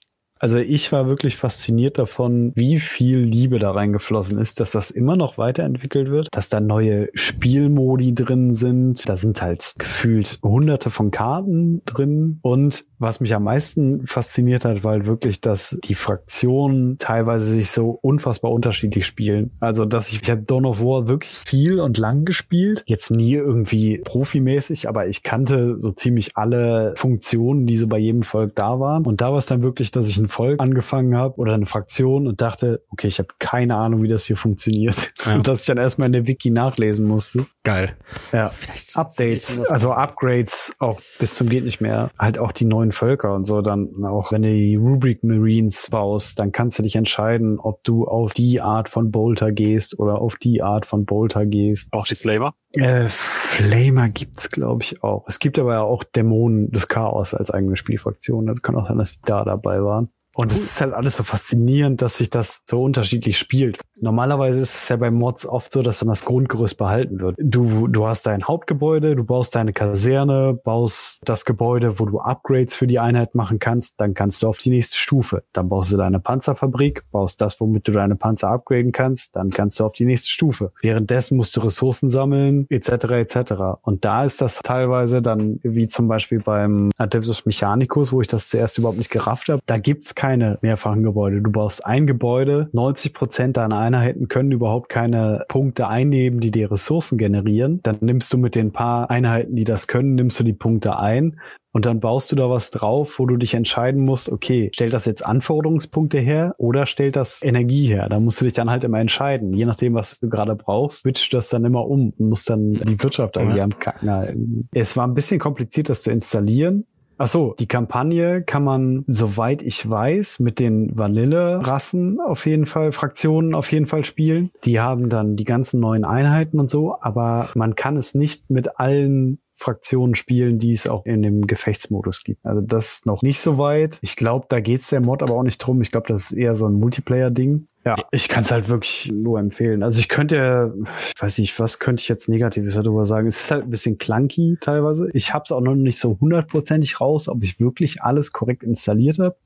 Also 0.40 0.58
ich 0.58 0.90
war 0.90 1.06
wirklich 1.06 1.36
fasziniert 1.36 1.98
davon, 1.98 2.52
wie 2.56 2.80
viel 2.80 3.18
Liebe 3.18 3.58
da 3.58 3.72
reingeflossen 3.72 4.38
ist, 4.38 4.58
dass 4.58 4.70
das 4.72 4.90
immer 4.90 5.14
noch 5.14 5.36
weiterentwickelt 5.36 6.10
wird, 6.10 6.28
dass 6.32 6.48
da 6.48 6.60
neue 6.60 7.10
Spielmodi 7.12 8.14
drin 8.14 8.54
sind. 8.54 9.06
Da 9.06 9.16
sind 9.16 9.42
halt 9.42 9.74
gefühlt 9.76 10.38
hunderte 10.42 10.88
von 10.88 11.10
Karten 11.10 11.82
drin. 11.84 12.38
Und 12.40 12.86
was 12.98 13.20
mich 13.20 13.34
am 13.34 13.44
meisten 13.44 14.06
fasziniert 14.06 14.64
hat, 14.64 14.82
weil 14.82 15.06
wirklich, 15.06 15.42
dass 15.42 15.76
die 15.84 15.94
Fraktionen 15.94 16.96
teilweise 16.96 17.46
sich 17.46 17.70
so 17.70 17.98
unfassbar 18.00 18.50
unterschiedlich 18.50 19.06
spielen. 19.06 19.50
Also, 19.60 19.84
dass 19.84 20.08
ich, 20.08 20.22
ich 20.22 20.30
habe 20.30 20.42
Dawn 20.42 20.64
of 20.64 20.80
War 20.80 21.06
wirklich 21.06 21.32
viel 21.32 21.80
und 21.80 21.98
lang 21.98 22.24
gespielt. 22.24 22.82
Jetzt 22.86 23.10
nie 23.10 23.34
irgendwie 23.34 23.98
profimäßig, 23.98 24.88
aber 24.88 25.06
ich 25.06 25.22
kannte 25.22 25.78
so 25.78 25.90
ziemlich 25.90 26.36
alle 26.38 26.94
Funktionen, 26.96 27.66
die 27.66 27.76
so 27.76 27.88
bei 27.88 27.98
jedem 27.98 28.22
Volk 28.22 28.54
da 28.54 28.80
waren. 28.80 29.04
Und 29.04 29.20
da 29.20 29.30
war 29.30 29.38
es 29.38 29.46
dann 29.46 29.62
wirklich, 29.62 29.90
dass 29.90 30.08
ich 30.08 30.16
ein 30.16 30.29
Volk 30.30 30.60
angefangen 30.60 31.16
habe 31.16 31.36
oder 31.36 31.54
eine 31.54 31.66
Fraktion 31.66 32.26
und 32.26 32.40
dachte, 32.40 32.82
okay, 32.90 33.08
ich 33.08 33.18
habe 33.18 33.28
keine 33.38 33.76
Ahnung, 33.76 34.02
wie 34.02 34.08
das 34.08 34.24
hier 34.24 34.36
funktioniert. 34.36 35.12
Ja. 35.26 35.34
Und 35.40 35.46
dass 35.46 35.60
ich 35.60 35.66
dann 35.66 35.78
erstmal 35.78 36.06
in 36.06 36.12
der 36.12 36.26
Wiki 36.26 36.50
nachlesen 36.50 37.06
musste. 37.06 37.46
Geil. 37.62 37.96
Ja, 38.32 38.50
Vielleicht 38.50 38.96
Updates, 38.96 39.60
also 39.60 39.92
Upgrades 39.92 40.74
auch 40.78 41.00
bis 41.18 41.34
zum 41.34 41.48
geht 41.48 41.64
nicht 41.64 41.80
mehr. 41.80 42.10
Halt 42.18 42.38
auch 42.38 42.52
die 42.52 42.64
neuen 42.64 42.92
Völker 42.92 43.34
und 43.34 43.46
so. 43.46 43.62
Dann 43.62 44.04
auch, 44.04 44.32
wenn 44.32 44.42
du 44.42 44.48
die 44.48 44.76
Rubric 44.76 45.24
Marines 45.24 45.88
baust, 45.90 46.38
dann 46.38 46.52
kannst 46.52 46.78
du 46.78 46.82
dich 46.82 46.96
entscheiden, 46.96 47.58
ob 47.58 47.82
du 47.84 48.06
auf 48.06 48.34
die 48.34 48.60
Art 48.60 48.88
von 48.88 49.10
Bolter 49.10 49.52
gehst 49.52 49.98
oder 49.98 50.20
auf 50.20 50.36
die 50.36 50.62
Art 50.62 50.86
von 50.86 51.04
Bolter 51.04 51.46
gehst. 51.46 51.92
Auch 51.92 52.06
die 52.06 52.14
Flamer? 52.14 52.54
Äh, 52.74 53.08
Flamer 53.08 54.08
gibt's, 54.08 54.50
glaube 54.50 54.82
ich, 54.82 55.02
auch. 55.02 55.24
Es 55.26 55.38
gibt 55.38 55.58
aber 55.58 55.82
auch 55.82 56.04
Dämonen 56.04 56.70
des 56.70 56.88
Chaos 56.88 57.34
als 57.34 57.50
eigene 57.50 57.76
Spielfraktion. 57.76 58.46
Das 58.46 58.62
kann 58.62 58.76
auch 58.76 58.88
sein, 58.88 58.98
dass 58.98 59.20
die 59.20 59.26
da 59.26 59.44
dabei 59.44 59.82
waren. 59.82 60.10
Und 60.36 60.52
es 60.52 60.62
ist 60.62 60.80
halt 60.80 60.94
alles 60.94 61.16
so 61.16 61.24
faszinierend, 61.24 62.02
dass 62.02 62.16
sich 62.16 62.30
das 62.30 62.62
so 62.64 62.82
unterschiedlich 62.82 63.36
spielt. 63.36 63.80
Normalerweise 64.00 64.60
ist 64.60 64.74
es 64.74 64.88
ja 64.88 64.96
bei 64.96 65.10
Mods 65.10 65.44
oft 65.44 65.72
so, 65.72 65.82
dass 65.82 65.98
dann 65.98 66.08
das 66.08 66.24
Grundgerüst 66.24 66.78
behalten 66.78 67.20
wird. 67.20 67.36
Du, 67.38 67.88
du 67.88 68.06
hast 68.06 68.26
dein 68.26 68.44
Hauptgebäude, 68.44 69.16
du 69.16 69.24
baust 69.24 69.54
deine 69.54 69.72
Kaserne, 69.72 70.58
baust 70.64 71.20
das 71.24 71.44
Gebäude, 71.44 71.98
wo 71.98 72.06
du 72.06 72.18
Upgrades 72.20 72.74
für 72.74 72.86
die 72.86 72.98
Einheit 72.98 73.34
machen 73.34 73.58
kannst, 73.58 74.00
dann 74.00 74.14
kannst 74.14 74.42
du 74.42 74.48
auf 74.48 74.58
die 74.58 74.70
nächste 74.70 74.96
Stufe. 74.96 75.42
Dann 75.52 75.68
baust 75.68 75.92
du 75.92 75.96
deine 75.96 76.20
Panzerfabrik, 76.20 77.04
baust 77.10 77.40
das, 77.40 77.60
womit 77.60 77.88
du 77.88 77.92
deine 77.92 78.16
Panzer 78.16 78.48
upgraden 78.48 78.92
kannst, 78.92 79.36
dann 79.36 79.50
kannst 79.50 79.80
du 79.80 79.84
auf 79.84 79.92
die 79.92 80.06
nächste 80.06 80.28
Stufe. 80.28 80.72
Währenddessen 80.80 81.36
musst 81.36 81.56
du 81.56 81.60
Ressourcen 81.60 82.08
sammeln, 82.08 82.66
etc. 82.70 82.88
etc. 82.88 83.52
Und 83.82 84.04
da 84.04 84.24
ist 84.24 84.40
das 84.40 84.60
teilweise 84.62 85.20
dann, 85.20 85.58
wie 85.62 85.88
zum 85.88 86.08
Beispiel 86.08 86.40
beim 86.40 86.90
Adeptus 86.96 87.44
Mechanicus, 87.44 88.12
wo 88.12 88.20
ich 88.20 88.28
das 88.28 88.48
zuerst 88.48 88.78
überhaupt 88.78 88.98
nicht 88.98 89.10
gerafft 89.10 89.48
habe, 89.48 89.60
da 89.66 89.76
gibt's 89.76 90.14
keine 90.20 90.58
mehrfachen 90.60 91.02
Gebäude. 91.02 91.40
Du 91.40 91.50
baust 91.50 91.86
ein 91.86 92.06
Gebäude, 92.06 92.68
90 92.74 93.14
Prozent 93.14 93.56
deiner 93.56 93.78
Einheiten 93.78 94.28
können 94.28 94.52
überhaupt 94.52 94.90
keine 94.90 95.46
Punkte 95.48 95.88
einnehmen, 95.88 96.40
die 96.40 96.50
dir 96.50 96.70
Ressourcen 96.70 97.16
generieren. 97.16 97.80
Dann 97.84 97.96
nimmst 98.02 98.30
du 98.30 98.36
mit 98.36 98.54
den 98.54 98.70
paar 98.70 99.08
Einheiten, 99.08 99.56
die 99.56 99.64
das 99.64 99.86
können, 99.86 100.16
nimmst 100.16 100.38
du 100.38 100.44
die 100.44 100.52
Punkte 100.52 100.98
ein 100.98 101.40
und 101.72 101.86
dann 101.86 102.00
baust 102.00 102.32
du 102.32 102.36
da 102.36 102.50
was 102.50 102.70
drauf, 102.70 103.18
wo 103.18 103.26
du 103.26 103.36
dich 103.36 103.54
entscheiden 103.54 104.04
musst, 104.04 104.28
okay, 104.28 104.70
stellt 104.74 104.92
das 104.92 105.04
jetzt 105.04 105.24
Anforderungspunkte 105.24 106.18
her 106.18 106.54
oder 106.58 106.84
stellt 106.86 107.14
das 107.14 107.42
Energie 107.42 107.86
her? 107.86 108.08
Da 108.08 108.18
musst 108.18 108.40
du 108.40 108.44
dich 108.44 108.54
dann 108.54 108.70
halt 108.70 108.82
immer 108.82 108.98
entscheiden. 108.98 109.54
Je 109.54 109.66
nachdem, 109.66 109.94
was 109.94 110.18
du 110.18 110.28
gerade 110.28 110.56
brauchst, 110.56 111.02
switcht 111.02 111.32
das 111.32 111.48
dann 111.48 111.64
immer 111.64 111.86
um 111.86 112.12
und 112.18 112.28
musst 112.28 112.50
dann 112.50 112.72
die 112.72 113.00
Wirtschaft 113.00 113.36
irgendwie 113.36 113.60
am 113.60 113.78
Kacken 113.78 114.10
halten. 114.10 114.68
Es 114.72 114.96
war 114.96 115.06
ein 115.06 115.14
bisschen 115.14 115.38
kompliziert, 115.38 115.88
das 115.88 116.02
zu 116.02 116.10
installieren. 116.10 116.86
Ach 117.22 117.28
so, 117.28 117.54
die 117.58 117.68
Kampagne 117.68 118.42
kann 118.42 118.64
man, 118.64 119.04
soweit 119.06 119.60
ich 119.60 119.88
weiß, 119.88 120.38
mit 120.38 120.58
den 120.58 120.96
Vanille-Rassen 120.96 122.18
auf 122.18 122.46
jeden 122.46 122.64
Fall, 122.64 122.92
Fraktionen 122.92 123.54
auf 123.54 123.70
jeden 123.72 123.84
Fall 123.84 124.06
spielen. 124.06 124.50
Die 124.64 124.80
haben 124.80 125.10
dann 125.10 125.36
die 125.36 125.44
ganzen 125.44 125.80
neuen 125.80 126.06
Einheiten 126.06 126.58
und 126.58 126.70
so, 126.70 126.96
aber 126.98 127.50
man 127.54 127.74
kann 127.74 127.98
es 127.98 128.14
nicht 128.14 128.48
mit 128.48 128.80
allen 128.80 129.38
Fraktionen 129.52 130.14
spielen, 130.14 130.58
die 130.58 130.70
es 130.70 130.88
auch 130.88 131.04
in 131.04 131.20
dem 131.20 131.46
Gefechtsmodus 131.46 132.24
gibt. 132.24 132.42
Also 132.46 132.62
das 132.62 133.02
noch 133.04 133.20
nicht 133.20 133.40
so 133.40 133.58
weit. 133.58 133.98
Ich 134.00 134.16
glaube, 134.16 134.46
da 134.48 134.60
geht's 134.60 134.88
der 134.88 135.02
Mod 135.02 135.22
aber 135.22 135.34
auch 135.34 135.42
nicht 135.42 135.58
drum. 135.58 135.82
Ich 135.82 135.90
glaube, 135.90 136.08
das 136.08 136.30
ist 136.30 136.32
eher 136.32 136.54
so 136.54 136.66
ein 136.66 136.72
Multiplayer-Ding. 136.72 137.66
Ja, 137.84 137.96
ich 138.10 138.28
kann 138.28 138.42
es 138.42 138.50
halt 138.50 138.68
wirklich 138.68 139.10
nur 139.10 139.38
empfehlen. 139.38 139.82
Also 139.82 140.00
ich 140.00 140.10
könnte, 140.10 140.74
ich 141.14 141.22
weiß 141.22 141.38
nicht, 141.38 141.58
was 141.58 141.78
könnte 141.78 142.02
ich 142.02 142.08
jetzt 142.08 142.28
Negatives 142.28 142.74
darüber 142.74 143.06
sagen? 143.06 143.26
Es 143.26 143.40
ist 143.40 143.50
halt 143.50 143.64
ein 143.64 143.70
bisschen 143.70 143.96
clunky 143.96 144.58
teilweise. 144.60 145.08
Ich 145.14 145.32
habe 145.32 145.44
es 145.46 145.52
auch 145.52 145.62
noch 145.62 145.74
nicht 145.74 145.98
so 145.98 146.18
hundertprozentig 146.20 147.00
raus, 147.00 147.28
ob 147.28 147.42
ich 147.42 147.58
wirklich 147.58 148.02
alles 148.02 148.32
korrekt 148.32 148.62
installiert 148.62 149.18
habe. 149.18 149.36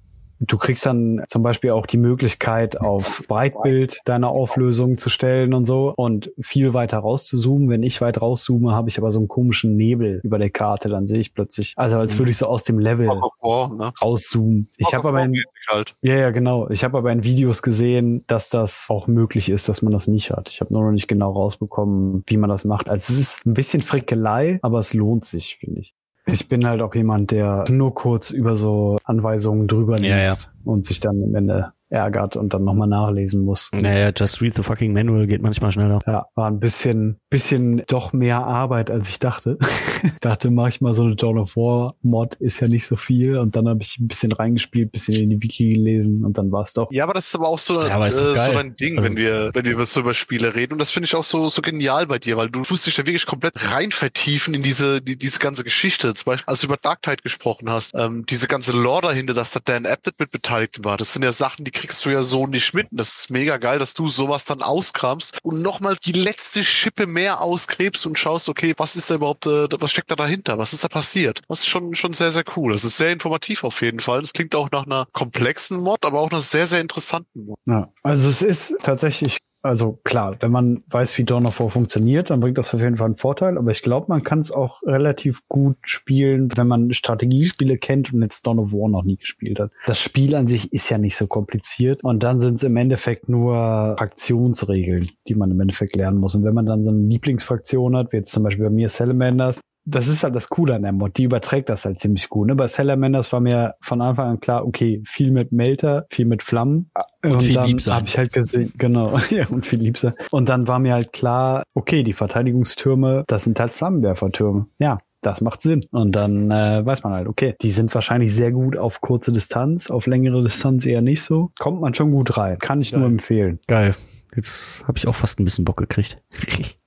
Du 0.40 0.59
kriegst 0.59 0.85
dann 0.85 1.23
zum 1.27 1.43
Beispiel 1.43 1.70
auch 1.70 1.86
die 1.86 1.97
Möglichkeit, 1.97 2.81
auf 2.81 3.23
Breitbild 3.28 4.01
deine 4.05 4.28
Auflösung 4.28 4.98
zu 4.98 5.09
stellen 5.09 5.55
und 5.55 5.65
so 5.65 5.93
und 5.97 6.32
viel 6.40 6.74
weiter 6.74 6.98
rauszuzoomen. 6.98 7.69
Wenn 7.69 7.82
ich 7.82 8.01
weit 8.01 8.20
rauszoome, 8.20 8.73
habe 8.73 8.89
ich 8.89 8.98
aber 8.98 9.12
so 9.12 9.20
einen 9.20 9.28
komischen 9.28 9.77
Nebel 9.77 10.20
über 10.23 10.39
der 10.39 10.51
Karte. 10.51 10.89
Dann 10.89 11.06
sehe 11.06 11.20
ich 11.20 11.35
plötzlich, 11.35 11.74
also 11.77 11.98
als 11.98 12.19
würde 12.19 12.31
ich 12.31 12.36
so 12.36 12.47
aus 12.47 12.65
dem 12.65 12.78
Level 12.78 13.06
ne? 13.06 13.93
rauszoomen. 14.02 14.69
Ich 14.77 14.94
habe 14.94 15.09
aber 15.09 15.23
in, 15.23 15.35
halt. 15.69 15.97
ja, 16.02 16.16
ja, 16.16 16.31
genau. 16.31 16.69
Ich 16.69 16.85
habe 16.85 16.98
aber 16.98 17.12
in 17.12 17.24
Videos 17.24 17.62
gesehen, 17.62 18.24
dass 18.27 18.51
das 18.51 18.86
auch 18.90 19.06
möglich 19.06 19.48
ist, 19.48 19.69
dass 19.69 19.82
man 19.82 19.93
das 19.93 20.06
nicht 20.06 20.31
hat. 20.31 20.51
Ich 20.51 20.61
habe 20.61 20.73
nur 20.73 20.85
noch 20.85 20.93
nicht 20.93 21.09
genau 21.09 21.32
rausbekommen, 21.32 22.24
wie 22.27 22.36
man 22.36 22.51
das 22.51 22.65
macht. 22.65 22.89
Also 22.89 23.12
es 23.12 23.19
ist 23.19 23.47
ein 23.47 23.55
bisschen 23.55 23.82
Frickelei, 23.82 24.59
aber 24.62 24.78
es 24.78 24.94
lohnt 24.94 25.24
sich, 25.24 25.56
finde 25.56 25.81
ich. 25.81 25.94
Ich 26.27 26.49
bin 26.49 26.67
halt 26.67 26.81
auch 26.81 26.95
jemand, 26.95 27.31
der 27.31 27.65
nur 27.69 27.95
kurz 27.95 28.31
über 28.31 28.57
so 28.57 28.97
Anweisungen 29.05 29.69
drüber 29.69 29.99
liest 29.99 30.09
ja, 30.09 30.19
ja. 30.19 30.35
und 30.65 30.85
sich 30.85 31.01
dann 31.01 31.23
am 31.23 31.35
Ende 31.35 31.73
ärgert 31.91 32.37
und 32.37 32.55
dann 32.55 32.65
nochmal 32.65 32.89
nachlesen 32.89 33.45
muss. 33.45 33.71
Naja, 33.73 34.11
just 34.17 34.41
read 34.41 34.55
the 34.55 34.63
fucking 34.63 34.93
manual 34.93 35.27
geht 35.27 35.43
manchmal 35.43 35.73
schneller. 35.73 36.01
Ja, 36.07 36.27
war 36.35 36.49
ein 36.49 36.61
bisschen, 36.61 37.21
bisschen 37.35 37.82
doch 37.89 38.12
mehr 38.12 38.39
Arbeit, 38.47 38.93
als 38.93 39.09
ich 39.09 39.19
dachte. 39.19 39.59
dachte, 40.20 40.51
mache 40.52 40.69
ich 40.69 40.81
mal 40.81 40.94
so 40.94 41.02
eine 41.02 41.16
Dawn 41.16 41.36
of 41.36 41.56
War 41.56 41.97
Mod, 42.02 42.36
ist 42.36 42.61
ja 42.61 42.69
nicht 42.69 42.86
so 42.86 42.94
viel. 42.94 43.39
Und 43.39 43.56
dann 43.56 43.69
habe 43.69 43.82
ich 43.82 43.98
ein 43.98 44.06
bisschen 44.06 44.31
reingespielt, 44.31 44.93
bisschen 44.93 45.16
in 45.16 45.31
die 45.31 45.43
Wiki 45.43 45.70
gelesen 45.70 46.24
und 46.24 46.39
dann 46.39 46.52
war 46.52 46.62
es 46.62 46.74
doch. 46.74 46.93
Ja, 46.93 47.02
aber 47.02 47.15
das 47.15 47.27
ist 47.27 47.35
aber 47.35 47.48
auch 47.48 47.59
so, 47.59 47.85
Ja, 47.85 48.06
äh, 48.06 48.11
so 48.11 48.23
ein 48.56 48.77
Ding, 48.77 48.98
Also- 48.98 49.09
wenn 49.09 49.16
wir, 49.16 49.51
wenn 49.52 49.65
wir 49.65 49.73
über 49.73 49.85
so 49.85 50.01
über 50.01 50.15
Spiele 50.15 50.55
reden. 50.55 50.74
Und 50.74 50.78
das 50.78 50.93
finde 50.93 51.06
ich 51.06 51.16
auch 51.16 51.24
so, 51.24 51.48
so 51.48 51.61
genial 51.61 52.06
bei 52.06 52.20
dir, 52.20 52.36
weil 52.36 52.51
du 52.51 52.62
tust 52.62 52.86
dich 52.86 52.94
da 52.94 53.05
wirklich 53.05 53.27
komplett 53.27 53.55
rein 53.73 53.90
vertiefen 53.90 54.55
in 54.55 54.62
diese, 54.62 55.02
die, 55.02 55.19
diese 55.19 55.40
ganze 55.40 55.65
Geschichte. 55.65 56.15
Zum 56.15 56.27
Beispiel, 56.27 56.48
als 56.48 56.61
du 56.61 56.66
über 56.69 56.77
Dark 56.77 57.02
Tide 57.02 57.16
gesprochen 57.23 57.69
hast, 57.69 57.94
ähm, 57.97 58.24
diese 58.27 58.47
ganze 58.47 58.70
Lore 58.70 59.02
dahinter, 59.09 59.35
dass 59.35 59.51
da 59.51 59.59
Dan 59.65 59.86
Abnett 59.86 60.20
mit 60.20 60.31
beteiligt 60.31 60.85
war. 60.85 60.98
Das 60.98 61.12
sind 61.12 61.24
ja 61.24 61.32
Sachen, 61.32 61.65
die 61.65 61.73
kriegst 61.73 62.05
du 62.05 62.11
ja 62.11 62.23
so 62.23 62.47
nicht 62.47 62.74
mit. 62.74 62.93
Und 62.93 63.01
das 63.01 63.19
ist 63.19 63.31
mega 63.31 63.56
geil, 63.56 63.81
dass 63.81 63.94
du 63.94 64.06
sowas 64.06 64.44
dann 64.44 64.62
auskramst 64.62 65.39
und 65.43 65.62
nochmal 65.62 65.97
die 66.05 66.12
letzte 66.12 66.62
Schippe 66.62 67.06
mehr 67.09 67.24
ausgräbst 67.31 68.07
und 68.07 68.19
schaust, 68.19 68.49
okay, 68.49 68.75
was 68.77 68.97
ist 68.97 69.11
da 69.11 69.17
überhaupt, 69.17 69.47
äh, 69.47 69.69
was 69.79 69.91
steckt 69.91 70.11
da 70.11 70.17
dahinter? 70.17 70.59
Was 70.59 70.73
ist 70.73 70.85
da 70.85 70.89
passiert? 70.89 71.43
Das 71.49 71.61
ist 71.61 71.67
schon, 71.67 71.95
schon 71.95 72.13
sehr, 72.13 72.33
sehr 72.33 72.45
cool. 72.57 72.73
Das 72.73 72.85
ist 72.85 72.97
sehr 72.97 73.13
informativ 73.13 73.65
auf 73.65 73.81
jeden 73.83 74.01
Fall. 74.01 74.21
Das 74.21 74.33
klingt 74.33 74.55
auch 74.55 74.71
nach 74.71 74.87
einer 74.87 75.07
komplexen 75.13 75.81
Mod, 75.81 76.05
aber 76.05 76.21
auch 76.21 76.31
einer 76.31 76.41
sehr, 76.41 76.67
sehr 76.67 76.81
interessanten 76.81 77.47
Mod. 77.47 77.59
Ja, 77.67 77.93
also 78.03 78.29
es 78.29 78.43
ist 78.43 78.77
tatsächlich, 78.81 79.39
also 79.65 79.99
klar, 80.05 80.36
wenn 80.41 80.53
man 80.53 80.85
weiß, 80.89 81.16
wie 81.16 81.24
Dawn 81.24 81.47
of 81.47 81.59
War 81.59 81.70
funktioniert, 81.70 82.28
dann 82.28 82.41
bringt 82.41 82.59
das 82.59 82.74
auf 82.74 82.82
jeden 82.82 82.99
Fall 82.99 83.07
einen 83.07 83.16
Vorteil. 83.16 83.57
Aber 83.57 83.70
ich 83.70 83.81
glaube, 83.81 84.07
man 84.11 84.23
kann 84.23 84.41
es 84.41 84.53
auch 84.53 84.82
relativ 84.82 85.49
gut 85.49 85.78
spielen, 85.85 86.55
wenn 86.55 86.69
man 86.69 86.93
Strategiespiele 86.93 87.78
kennt 87.78 88.12
und 88.12 88.20
jetzt 88.20 88.47
Dawn 88.47 88.59
of 88.59 88.73
War 88.73 88.91
noch 88.91 89.05
nie 89.05 89.16
gespielt 89.16 89.59
hat. 89.59 89.70
Das 89.86 89.99
Spiel 89.99 90.35
an 90.35 90.47
sich 90.47 90.70
ist 90.74 90.91
ja 90.91 90.99
nicht 90.99 91.16
so 91.16 91.27
kompliziert 91.27 92.05
und 92.05 92.23
dann 92.23 92.43
sind 92.43 92.57
es 92.57 92.62
im 92.62 92.77
Endeffekt 92.77 93.31
nur 93.31 93.95
Fraktionsregeln, 93.97 95.07
die 95.28 95.35
man 95.35 95.51
im 95.51 95.61
Endeffekt 95.61 95.97
lernen 95.97 96.19
muss. 96.19 96.35
Und 96.35 96.45
wenn 96.45 96.55
man 96.55 96.66
dann 96.66 96.82
so 96.82 96.91
eine 96.91 97.01
Lieblingsfraktion 97.01 97.97
hat, 97.97 98.12
wie 98.12 98.19
jetzt 98.19 98.32
zum 98.32 98.43
Beispiel 98.43 98.66
bei 98.66 98.70
mir 98.70 98.91
Salamanders, 98.91 99.61
das 99.86 100.09
ist 100.09 100.24
halt 100.24 100.35
das 100.35 100.48
Coole 100.48 100.74
an 100.74 100.82
der 100.82 100.93
Mod. 100.93 101.16
Die 101.16 101.24
überträgt 101.24 101.69
das 101.69 101.85
halt 101.85 102.01
ziemlich 102.01 102.28
gut. 102.28 102.48
Ne? 102.48 102.55
Bei 102.55 102.66
Salamanders 102.66 103.32
war 103.32 103.40
mir 103.40 103.74
von 103.81 104.01
Anfang 104.01 104.28
an 104.28 104.40
klar, 104.40 104.66
okay, 104.66 105.02
viel 105.05 105.31
mit 105.31 105.52
Melter, 105.52 106.06
viel 106.11 106.27
mit 106.27 106.43
Flammen. 106.43 106.90
Und 107.24 107.43
viel 107.43 107.55
dann 107.55 107.78
habe 107.86 108.06
ich 108.06 108.19
halt 108.19 108.32
gesehen, 108.32 108.73
genau, 108.77 109.19
ja, 109.31 109.47
und 109.48 109.66
viel 109.66 109.81
lieb 109.81 109.98
sein. 109.98 110.15
Und 110.31 110.48
dann 110.48 110.69
war 110.69 110.78
mir 110.78 110.94
halt 110.94 111.12
klar, 111.12 111.65
okay, 111.74 112.02
die 112.02 112.12
Verteidigungstürme, 112.12 113.24
das 113.27 113.44
sind 113.44 113.61
halt 113.61 113.73
Flammenwerfertürme. 113.73 114.66
Ja, 114.78 114.98
das 115.20 115.40
macht 115.40 115.62
Sinn. 115.62 115.86
Und 115.90 116.12
dann 116.12 116.51
äh, 116.51 116.85
weiß 116.85 117.02
man 117.02 117.12
halt, 117.12 117.28
okay, 117.28 117.55
die 117.62 117.70
sind 117.70 117.94
wahrscheinlich 117.94 118.35
sehr 118.35 118.52
gut 118.52 118.78
auf 118.78 119.01
kurze 119.01 119.32
Distanz, 119.32 119.90
auf 119.90 120.06
längere 120.06 120.43
Distanz 120.43 120.85
eher 120.85 121.02
nicht 121.02 121.23
so. 121.23 121.51
Kommt 121.59 121.81
man 121.81 121.94
schon 121.94 122.11
gut 122.11 122.36
rein. 122.36 122.59
Kann 122.59 122.81
ich 122.81 122.93
nur 122.93 123.02
Geil. 123.02 123.11
empfehlen. 123.11 123.59
Geil. 123.66 123.94
Jetzt 124.35 124.86
habe 124.86 124.98
ich 124.98 125.06
auch 125.06 125.15
fast 125.15 125.40
ein 125.40 125.44
bisschen 125.44 125.65
Bock 125.65 125.77
gekriegt. 125.77 126.20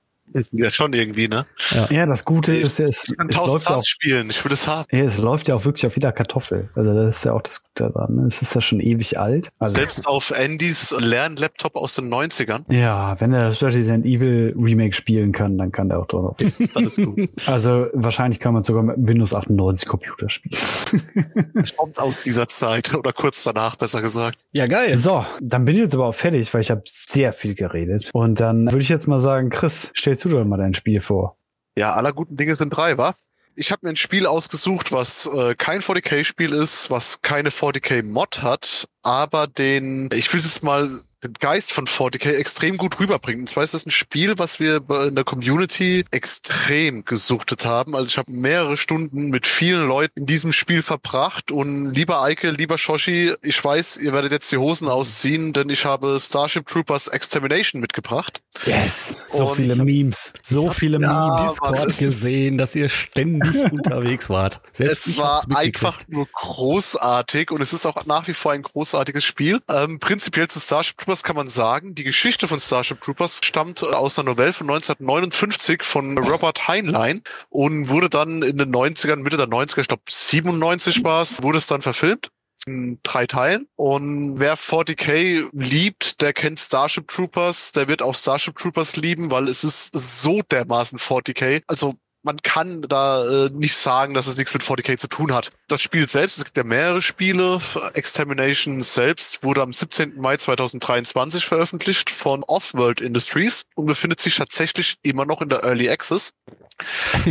Ja, 0.52 0.70
schon 0.70 0.92
irgendwie, 0.92 1.28
ne? 1.28 1.46
Ja, 1.90 2.06
das 2.06 2.24
Gute 2.24 2.52
Ich- 2.54 2.62
ist, 2.62 2.80
es, 2.80 3.04
Ich 3.08 3.16
kann 3.16 3.28
es 3.28 3.36
1000 3.36 3.52
läuft 3.54 3.68
ja 3.70 3.76
auch 3.76 3.82
spielen, 3.84 4.30
ich 4.30 4.44
will 4.44 4.52
es 4.52 4.66
haben. 4.68 4.86
Ja, 4.92 5.04
es 5.04 5.18
läuft 5.18 5.48
ja 5.48 5.54
auch 5.54 5.64
wirklich 5.64 5.86
auf 5.86 5.94
jeder 5.94 6.12
Kartoffel. 6.12 6.68
Also 6.74 6.94
das 6.94 7.16
ist 7.18 7.24
ja 7.24 7.32
auch 7.32 7.42
das 7.42 7.62
Gute 7.62 7.90
daran. 7.92 8.14
Ne? 8.16 8.26
Es 8.26 8.42
ist 8.42 8.54
ja 8.54 8.60
schon 8.60 8.80
ewig 8.80 9.18
alt. 9.18 9.48
Also, 9.58 9.74
Selbst 9.74 10.06
auf 10.06 10.32
Andys 10.36 10.94
Lernlaptop 10.98 11.76
aus 11.76 11.94
den 11.94 12.08
90ern. 12.12 12.70
ja, 12.72 13.20
wenn 13.20 13.32
er 13.32 13.44
das 13.48 13.62
Resident 13.62 14.04
Evil 14.06 14.54
Remake 14.58 14.94
spielen 14.94 15.32
kann, 15.32 15.56
dann 15.58 15.72
kann 15.72 15.88
der 15.88 15.98
auch 16.00 16.06
drauf. 16.06 16.36
Das 16.74 16.96
ist 16.98 17.04
gut. 17.04 17.28
Also 17.46 17.86
wahrscheinlich 17.92 18.40
kann 18.40 18.54
man 18.54 18.62
sogar 18.64 18.82
mit 18.82 18.96
Windows 18.98 19.34
98 19.34 19.86
Computer 19.88 20.28
spielen. 20.30 20.58
Kommt 21.76 21.98
aus 21.98 22.22
dieser 22.22 22.48
Zeit 22.48 22.94
oder 22.94 23.12
kurz 23.12 23.44
danach, 23.44 23.76
besser 23.76 24.00
gesagt. 24.02 24.38
Ja, 24.52 24.66
geil. 24.66 24.94
So, 24.94 25.24
dann 25.40 25.64
bin 25.64 25.74
ich 25.76 25.82
jetzt 25.82 25.94
aber 25.94 26.06
auch 26.06 26.14
fertig, 26.14 26.52
weil 26.54 26.60
ich 26.60 26.70
habe 26.70 26.82
sehr 26.86 27.32
viel 27.32 27.54
geredet. 27.54 28.10
Und 28.12 28.40
dann 28.40 28.66
würde 28.66 28.80
ich 28.80 28.88
jetzt 28.88 29.06
mal 29.06 29.18
sagen, 29.20 29.50
Chris, 29.50 29.90
stellst 30.18 30.24
du 30.24 30.38
doch 30.38 30.44
mal 30.44 30.56
dein 30.56 30.74
Spiel 30.74 31.00
vor. 31.00 31.36
Ja, 31.76 31.94
aller 31.94 32.12
guten 32.12 32.36
Dinge 32.36 32.54
sind 32.54 32.70
drei, 32.70 32.98
wa? 32.98 33.14
Ich 33.54 33.72
habe 33.72 33.86
mir 33.86 33.90
ein 33.90 33.96
Spiel 33.96 34.26
ausgesucht, 34.26 34.92
was 34.92 35.26
äh, 35.32 35.54
kein 35.56 35.80
40k-Spiel 35.80 36.52
ist, 36.52 36.90
was 36.90 37.22
keine 37.22 37.50
40k-Mod 37.50 38.42
hat, 38.42 38.88
aber 39.02 39.46
den, 39.46 40.08
ich 40.12 40.32
will 40.32 40.40
jetzt 40.40 40.62
mal 40.62 40.88
den 41.24 41.34
Geist 41.34 41.72
von 41.72 41.86
40k 41.86 42.32
extrem 42.32 42.76
gut 42.76 43.00
rüberbringen. 43.00 43.42
Und 43.42 43.48
zwar 43.48 43.64
ist 43.64 43.74
es 43.74 43.84
ein 43.84 43.90
Spiel, 43.90 44.38
was 44.38 44.60
wir 44.60 44.82
in 45.06 45.16
der 45.16 45.24
Community 45.24 46.04
extrem 46.10 47.04
gesuchtet 47.04 47.64
haben. 47.64 47.96
Also 47.96 48.08
ich 48.08 48.18
habe 48.18 48.30
mehrere 48.30 48.76
Stunden 48.76 49.28
mit 49.28 49.46
vielen 49.46 49.86
Leuten 49.86 50.20
in 50.20 50.26
diesem 50.26 50.52
Spiel 50.52 50.82
verbracht 50.82 51.50
und 51.50 51.92
lieber 51.92 52.22
Eike, 52.22 52.50
lieber 52.50 52.78
Shoshi, 52.78 53.34
ich 53.42 53.62
weiß, 53.62 53.96
ihr 53.96 54.12
werdet 54.12 54.30
jetzt 54.30 54.52
die 54.52 54.58
Hosen 54.58 54.88
ausziehen, 54.88 55.52
denn 55.52 55.68
ich 55.70 55.84
habe 55.84 56.18
Starship 56.20 56.66
Troopers 56.66 57.08
Extermination 57.08 57.80
mitgebracht. 57.80 58.40
Yes. 58.64 59.24
So 59.32 59.50
Und 59.50 59.56
viele 59.56 59.76
Memes. 59.76 60.32
So 60.42 60.70
viele 60.70 61.00
ja, 61.00 61.36
Memes. 61.36 61.52
Discord 61.52 61.98
gesehen, 61.98 62.58
dass 62.58 62.74
ihr 62.74 62.88
ständig 62.88 63.54
unterwegs 63.72 64.30
wart. 64.30 64.60
Selbst 64.72 65.08
Es 65.08 65.16
war 65.16 65.44
einfach 65.54 66.00
nur 66.06 66.26
großartig 66.32 67.50
und 67.50 67.60
es 67.60 67.72
ist 67.72 67.86
auch 67.86 68.06
nach 68.06 68.28
wie 68.28 68.34
vor 68.34 68.52
ein 68.52 68.62
großartiges 68.62 69.24
Spiel. 69.24 69.60
Ähm, 69.68 69.98
prinzipiell 69.98 70.48
zu 70.48 70.60
Starship 70.60 70.96
Troopers 71.08 71.22
kann 71.24 71.36
man 71.36 71.46
sagen, 71.46 71.94
die 71.94 72.04
Geschichte 72.04 72.46
von 72.46 72.60
Starship 72.60 73.00
Troopers 73.00 73.40
stammt 73.42 73.82
aus 73.82 74.18
einer 74.18 74.28
Novelle 74.28 74.52
von 74.52 74.68
1959 74.68 75.82
von 75.82 76.18
Robert 76.18 76.68
Heinlein 76.68 77.22
und 77.48 77.88
wurde 77.88 78.10
dann 78.10 78.42
in 78.42 78.58
den 78.58 78.70
90ern, 78.70 79.16
Mitte 79.16 79.38
der 79.38 79.46
90er, 79.46 79.80
ich 79.80 79.88
glaube 79.88 80.02
97 80.06 81.02
war 81.04 81.22
es, 81.22 81.42
wurde 81.42 81.56
es 81.56 81.66
dann 81.66 81.80
verfilmt 81.80 82.28
in 82.66 83.00
drei 83.04 83.26
Teilen. 83.26 83.68
Und 83.76 84.38
wer 84.38 84.58
40k 84.58 85.48
liebt, 85.52 86.20
der 86.20 86.34
kennt 86.34 86.60
Starship 86.60 87.08
Troopers, 87.08 87.72
der 87.72 87.88
wird 87.88 88.02
auch 88.02 88.14
Starship 88.14 88.58
Troopers 88.58 88.96
lieben, 88.96 89.30
weil 89.30 89.48
es 89.48 89.64
ist 89.64 89.88
so 89.94 90.42
dermaßen 90.42 90.98
40k. 90.98 91.62
Also 91.68 91.94
man 92.22 92.38
kann 92.42 92.82
da 92.82 93.46
äh, 93.46 93.50
nicht 93.50 93.76
sagen, 93.76 94.14
dass 94.14 94.26
es 94.26 94.36
nichts 94.36 94.52
mit 94.52 94.62
40k 94.62 94.98
zu 94.98 95.08
tun 95.08 95.32
hat. 95.32 95.52
Das 95.68 95.80
Spiel 95.80 96.08
selbst, 96.08 96.38
es 96.38 96.44
gibt 96.44 96.56
ja 96.56 96.64
mehrere 96.64 97.00
Spiele. 97.00 97.60
Extermination 97.94 98.80
selbst 98.80 99.42
wurde 99.42 99.62
am 99.62 99.72
17. 99.72 100.20
Mai 100.20 100.36
2023 100.36 101.44
veröffentlicht 101.44 102.10
von 102.10 102.44
Offworld 102.44 103.00
Industries 103.00 103.64
und 103.74 103.86
befindet 103.86 104.20
sich 104.20 104.36
tatsächlich 104.36 104.96
immer 105.02 105.26
noch 105.26 105.40
in 105.40 105.48
der 105.48 105.64
Early 105.64 105.88
Access. 105.88 106.32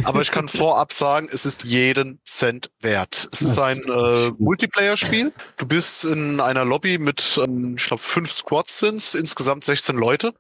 Aber 0.04 0.22
ich 0.22 0.32
kann 0.32 0.48
vorab 0.48 0.94
sagen, 0.94 1.28
es 1.32 1.46
ist 1.46 1.64
jeden 1.64 2.20
Cent 2.26 2.70
wert. 2.82 3.28
Es 3.32 3.42
ist 3.42 3.60
ein 3.60 3.78
äh, 3.78 4.32
Multiplayer-Spiel. 4.38 5.34
Du 5.58 5.66
bist 5.66 6.06
in 6.06 6.40
einer 6.40 6.66
Lobby 6.66 6.98
mit, 6.98 7.40
ähm, 7.44 7.76
ich 7.78 7.86
glaube, 7.86 8.04
fünf 8.04 8.32
Squads 8.32 8.80
sind's, 8.80 9.14
insgesamt 9.14 9.64
16 9.64 9.96
Leute. 9.96 10.34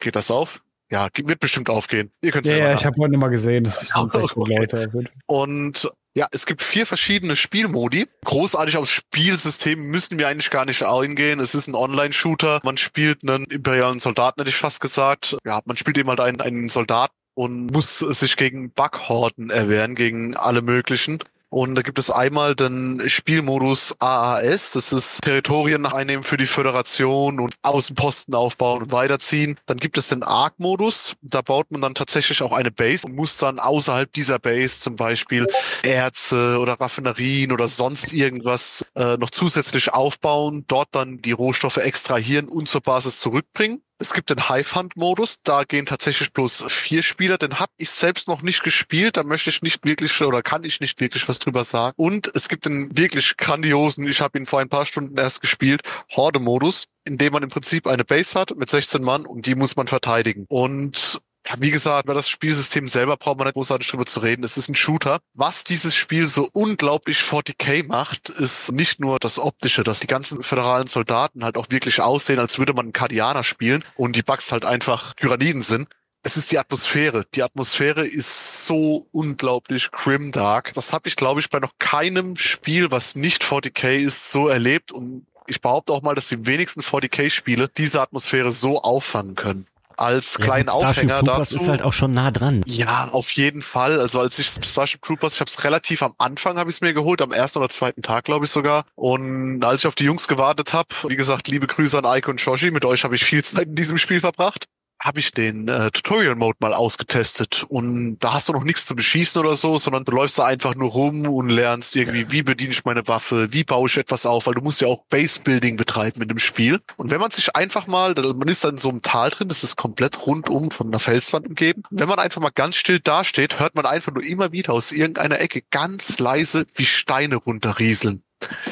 Geht 0.00 0.16
das 0.16 0.30
auf? 0.30 0.60
Ja, 0.92 1.08
wird 1.24 1.38
bestimmt 1.40 1.70
aufgehen. 1.70 2.10
Ihr 2.20 2.32
könnt 2.32 2.46
Ja, 2.46 2.50
selber 2.50 2.66
ja, 2.66 2.72
nach- 2.72 2.80
ich 2.80 2.86
habe 2.86 2.96
heute 2.98 3.16
mal 3.16 3.28
gesehen, 3.28 3.64
das 3.64 3.74
sind 3.74 4.14
echt 4.14 4.36
Okay. 4.36 4.56
Leute. 4.58 4.90
Und 5.26 5.88
ja, 6.14 6.26
es 6.32 6.46
gibt 6.46 6.62
vier 6.62 6.84
verschiedene 6.86 7.36
Spielmodi. 7.36 8.08
Großartig 8.24 8.76
aufs 8.76 8.90
Spielsystem 8.90 9.80
müssen 9.80 10.18
wir 10.18 10.26
eigentlich 10.26 10.50
gar 10.50 10.64
nicht 10.64 10.82
eingehen. 10.82 11.38
Es 11.38 11.54
ist 11.54 11.68
ein 11.68 11.76
Online-Shooter. 11.76 12.60
Man 12.64 12.76
spielt 12.76 13.22
einen 13.22 13.44
imperialen 13.44 14.00
Soldaten, 14.00 14.40
hätte 14.40 14.50
ich 14.50 14.56
fast 14.56 14.80
gesagt. 14.80 15.36
Ja, 15.46 15.60
man 15.64 15.76
spielt 15.76 15.96
eben 15.98 16.08
halt 16.08 16.18
einen, 16.20 16.40
einen 16.40 16.68
Soldaten 16.68 17.14
und 17.34 17.72
muss 17.72 18.00
sich 18.00 18.36
gegen 18.36 18.72
Bughorden 18.72 19.50
erwehren, 19.50 19.94
gegen 19.94 20.36
alle 20.36 20.62
möglichen. 20.62 21.20
Und 21.50 21.74
da 21.74 21.82
gibt 21.82 21.98
es 21.98 22.10
einmal 22.10 22.54
den 22.54 23.02
Spielmodus 23.08 23.96
AAS, 23.98 24.72
das 24.72 24.92
ist 24.92 25.20
Territorien 25.22 25.84
einnehmen 25.84 26.22
für 26.22 26.36
die 26.36 26.46
Föderation 26.46 27.40
und 27.40 27.56
Außenposten 27.62 28.34
aufbauen 28.36 28.82
und 28.82 28.92
weiterziehen. 28.92 29.58
Dann 29.66 29.78
gibt 29.78 29.98
es 29.98 30.08
den 30.08 30.22
Arc-Modus, 30.22 31.16
da 31.22 31.42
baut 31.42 31.72
man 31.72 31.80
dann 31.80 31.94
tatsächlich 31.94 32.40
auch 32.42 32.52
eine 32.52 32.70
Base 32.70 33.04
und 33.04 33.16
muss 33.16 33.36
dann 33.36 33.58
außerhalb 33.58 34.12
dieser 34.12 34.38
Base 34.38 34.78
zum 34.78 34.94
Beispiel 34.94 35.48
Erze 35.82 36.58
oder 36.60 36.74
Raffinerien 36.74 37.50
oder 37.50 37.66
sonst 37.66 38.12
irgendwas 38.12 38.86
äh, 38.94 39.16
noch 39.16 39.30
zusätzlich 39.30 39.92
aufbauen, 39.92 40.64
dort 40.68 40.88
dann 40.92 41.18
die 41.18 41.32
Rohstoffe 41.32 41.78
extrahieren 41.78 42.48
und 42.48 42.68
zur 42.68 42.80
Basis 42.80 43.18
zurückbringen. 43.18 43.82
Es 44.02 44.14
gibt 44.14 44.30
den 44.30 44.48
Hive 44.48 44.74
Hunt 44.76 44.96
Modus, 44.96 45.36
da 45.44 45.64
gehen 45.64 45.84
tatsächlich 45.84 46.32
bloß 46.32 46.64
vier 46.68 47.02
Spieler, 47.02 47.36
den 47.36 47.58
habe 47.58 47.70
ich 47.76 47.90
selbst 47.90 48.28
noch 48.28 48.40
nicht 48.40 48.62
gespielt, 48.62 49.18
da 49.18 49.24
möchte 49.24 49.50
ich 49.50 49.60
nicht 49.60 49.86
wirklich 49.86 50.18
oder 50.22 50.40
kann 50.40 50.64
ich 50.64 50.80
nicht 50.80 50.98
wirklich 51.02 51.28
was 51.28 51.38
drüber 51.38 51.64
sagen. 51.64 51.92
Und 51.98 52.32
es 52.34 52.48
gibt 52.48 52.64
den 52.64 52.96
wirklich 52.96 53.36
grandiosen, 53.36 54.08
ich 54.08 54.22
habe 54.22 54.38
ihn 54.38 54.46
vor 54.46 54.60
ein 54.60 54.70
paar 54.70 54.86
Stunden 54.86 55.18
erst 55.18 55.42
gespielt, 55.42 55.82
Horde 56.12 56.40
Modus, 56.40 56.86
in 57.04 57.18
dem 57.18 57.34
man 57.34 57.42
im 57.42 57.50
Prinzip 57.50 57.86
eine 57.86 58.06
Base 58.06 58.40
hat 58.40 58.56
mit 58.56 58.70
16 58.70 59.02
Mann 59.02 59.26
und 59.26 59.44
die 59.44 59.54
muss 59.54 59.76
man 59.76 59.86
verteidigen. 59.86 60.46
Und 60.48 61.20
wie 61.58 61.70
gesagt, 61.70 62.04
über 62.04 62.14
das 62.14 62.28
Spielsystem 62.28 62.88
selber 62.88 63.16
braucht 63.16 63.38
man 63.38 63.46
nicht 63.46 63.54
großartig 63.54 63.88
drüber 63.88 64.06
zu 64.06 64.20
reden. 64.20 64.44
Es 64.44 64.56
ist 64.56 64.68
ein 64.68 64.74
Shooter. 64.74 65.20
Was 65.34 65.64
dieses 65.64 65.94
Spiel 65.94 66.28
so 66.28 66.48
unglaublich 66.52 67.18
40k 67.18 67.86
macht, 67.86 68.28
ist 68.28 68.72
nicht 68.72 69.00
nur 69.00 69.18
das 69.18 69.38
Optische, 69.38 69.82
dass 69.82 70.00
die 70.00 70.06
ganzen 70.06 70.42
föderalen 70.42 70.86
Soldaten 70.86 71.44
halt 71.44 71.56
auch 71.56 71.66
wirklich 71.70 72.00
aussehen, 72.00 72.38
als 72.38 72.58
würde 72.58 72.72
man 72.72 72.86
einen 72.86 72.92
Kardianer 72.92 73.42
spielen 73.42 73.84
und 73.96 74.16
die 74.16 74.22
Bugs 74.22 74.52
halt 74.52 74.64
einfach 74.64 75.14
Tyranniden 75.14 75.62
sind. 75.62 75.88
Es 76.22 76.36
ist 76.36 76.52
die 76.52 76.58
Atmosphäre. 76.58 77.24
Die 77.34 77.42
Atmosphäre 77.42 78.06
ist 78.06 78.66
so 78.66 79.08
unglaublich 79.10 79.90
grimdark. 79.90 80.72
Das 80.74 80.92
habe 80.92 81.08
ich, 81.08 81.16
glaube 81.16 81.40
ich, 81.40 81.48
bei 81.48 81.60
noch 81.60 81.72
keinem 81.78 82.36
Spiel, 82.36 82.90
was 82.90 83.14
nicht 83.14 83.42
40k 83.42 83.96
ist, 83.96 84.30
so 84.30 84.46
erlebt. 84.46 84.92
Und 84.92 85.26
ich 85.46 85.62
behaupte 85.62 85.94
auch 85.94 86.02
mal, 86.02 86.14
dass 86.14 86.28
die 86.28 86.46
wenigsten 86.46 86.82
40k-Spiele 86.82 87.68
diese 87.68 88.02
Atmosphäre 88.02 88.52
so 88.52 88.82
auffangen 88.82 89.34
können. 89.34 89.66
Als 90.00 90.36
Ja, 90.38 90.44
kleinen 90.44 90.68
Starship 90.68 90.88
Aufhänger 90.88 91.18
Troopers 91.18 91.50
dazu. 91.50 91.56
ist 91.62 91.68
halt 91.68 91.82
auch 91.82 91.92
schon 91.92 92.12
nah 92.12 92.30
dran. 92.30 92.62
Ja, 92.66 93.08
auf 93.12 93.30
jeden 93.32 93.62
Fall. 93.62 94.00
Also 94.00 94.20
als 94.20 94.38
ich 94.38 94.48
Starship 94.48 95.02
Troopers, 95.02 95.34
ich 95.34 95.40
habe 95.40 95.50
es 95.50 95.64
relativ 95.64 96.02
am 96.02 96.14
Anfang 96.18 96.58
habe 96.58 96.70
ich 96.70 96.76
es 96.76 96.80
mir 96.80 96.94
geholt, 96.94 97.22
am 97.22 97.32
ersten 97.32 97.58
oder 97.58 97.68
zweiten 97.68 98.02
Tag 98.02 98.24
glaube 98.24 98.44
ich 98.46 98.50
sogar. 98.50 98.84
Und 98.94 99.64
als 99.64 99.82
ich 99.82 99.86
auf 99.86 99.94
die 99.94 100.04
Jungs 100.04 100.28
gewartet 100.28 100.72
habe, 100.72 100.88
wie 101.08 101.16
gesagt, 101.16 101.48
liebe 101.48 101.66
Grüße 101.66 101.98
an 101.98 102.04
Ike 102.18 102.30
und 102.30 102.40
Shoshi, 102.40 102.70
mit 102.70 102.84
euch 102.84 103.04
habe 103.04 103.14
ich 103.14 103.24
viel 103.24 103.44
Zeit 103.44 103.68
in 103.68 103.74
diesem 103.74 103.98
Spiel 103.98 104.20
verbracht 104.20 104.66
habe 105.00 105.18
ich 105.18 105.32
den 105.32 105.66
äh, 105.68 105.90
Tutorial 105.90 106.36
Mode 106.36 106.58
mal 106.60 106.74
ausgetestet 106.74 107.64
und 107.68 108.18
da 108.18 108.34
hast 108.34 108.48
du 108.48 108.52
noch 108.52 108.64
nichts 108.64 108.84
zu 108.84 108.94
beschießen 108.94 109.40
oder 109.40 109.56
so, 109.56 109.78
sondern 109.78 110.04
du 110.04 110.12
läufst 110.12 110.38
da 110.38 110.44
einfach 110.44 110.74
nur 110.74 110.90
rum 110.90 111.26
und 111.26 111.48
lernst 111.48 111.96
irgendwie, 111.96 112.30
wie 112.30 112.42
bediene 112.42 112.70
ich 112.70 112.84
meine 112.84 113.08
Waffe, 113.08 113.52
wie 113.52 113.64
baue 113.64 113.88
ich 113.88 113.96
etwas 113.96 114.26
auf, 114.26 114.46
weil 114.46 114.54
du 114.54 114.60
musst 114.60 114.82
ja 114.82 114.88
auch 114.88 115.04
Base 115.08 115.40
Building 115.40 115.76
betreiben 115.76 116.18
mit 116.18 116.30
dem 116.30 116.38
Spiel. 116.38 116.80
Und 116.98 117.10
wenn 117.10 117.20
man 117.20 117.30
sich 117.30 117.56
einfach 117.56 117.86
mal, 117.86 118.14
man 118.14 118.48
ist 118.48 118.62
dann 118.62 118.72
in 118.72 118.78
so 118.78 118.90
einem 118.90 119.00
Tal 119.02 119.30
drin, 119.30 119.48
das 119.48 119.64
ist 119.64 119.76
komplett 119.76 120.26
rundum 120.26 120.70
von 120.70 120.88
einer 120.88 120.98
Felswand 120.98 121.46
umgeben. 121.46 121.82
Wenn 121.90 122.08
man 122.08 122.18
einfach 122.18 122.40
mal 122.40 122.50
ganz 122.50 122.76
still 122.76 123.00
dasteht, 123.00 123.58
hört 123.58 123.74
man 123.74 123.86
einfach 123.86 124.12
nur 124.12 124.24
immer 124.24 124.52
wieder 124.52 124.74
aus 124.74 124.92
irgendeiner 124.92 125.40
Ecke 125.40 125.62
ganz 125.70 126.18
leise 126.18 126.66
wie 126.74 126.84
Steine 126.84 127.36
runterrieseln. 127.36 128.22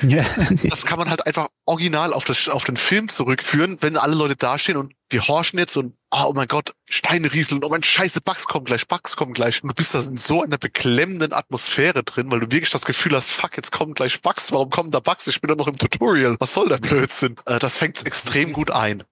Ja. 0.02 0.24
Das 0.70 0.84
kann 0.86 0.98
man 0.98 1.10
halt 1.10 1.26
einfach 1.26 1.48
original 1.66 2.12
auf, 2.12 2.24
das, 2.24 2.48
auf 2.48 2.64
den 2.64 2.76
Film 2.76 3.08
zurückführen, 3.08 3.78
wenn 3.80 3.96
alle 3.96 4.14
Leute 4.14 4.36
dastehen 4.36 4.76
und 4.76 4.94
wir 5.10 5.26
horchen 5.26 5.58
jetzt 5.58 5.76
und 5.76 5.94
oh 6.10 6.32
mein 6.34 6.48
Gott, 6.48 6.72
Steine 6.88 7.32
rieseln, 7.32 7.62
oh 7.64 7.68
mein 7.68 7.82
Scheiße, 7.82 8.20
Bugs 8.20 8.46
kommen 8.46 8.64
gleich, 8.64 8.86
Bugs 8.86 9.16
kommen 9.16 9.32
gleich. 9.32 9.62
Und 9.62 9.70
du 9.70 9.74
bist 9.74 9.94
da 9.94 10.00
in 10.00 10.16
so 10.16 10.42
einer 10.42 10.58
beklemmenden 10.58 11.32
Atmosphäre 11.32 12.02
drin, 12.02 12.30
weil 12.30 12.40
du 12.40 12.50
wirklich 12.50 12.70
das 12.70 12.84
Gefühl 12.84 13.14
hast, 13.14 13.30
fuck, 13.30 13.56
jetzt 13.56 13.72
kommen 13.72 13.94
gleich 13.94 14.20
Bugs, 14.20 14.52
warum 14.52 14.70
kommen 14.70 14.90
da 14.90 15.00
Bugs? 15.00 15.26
Ich 15.26 15.40
bin 15.40 15.48
doch 15.48 15.56
noch 15.56 15.68
im 15.68 15.78
Tutorial. 15.78 16.36
Was 16.38 16.54
soll 16.54 16.68
der 16.68 16.78
Blödsinn? 16.78 17.36
Äh, 17.46 17.58
das 17.58 17.78
fängt 17.78 18.04
extrem 18.06 18.52
gut 18.52 18.70
ein. 18.70 19.04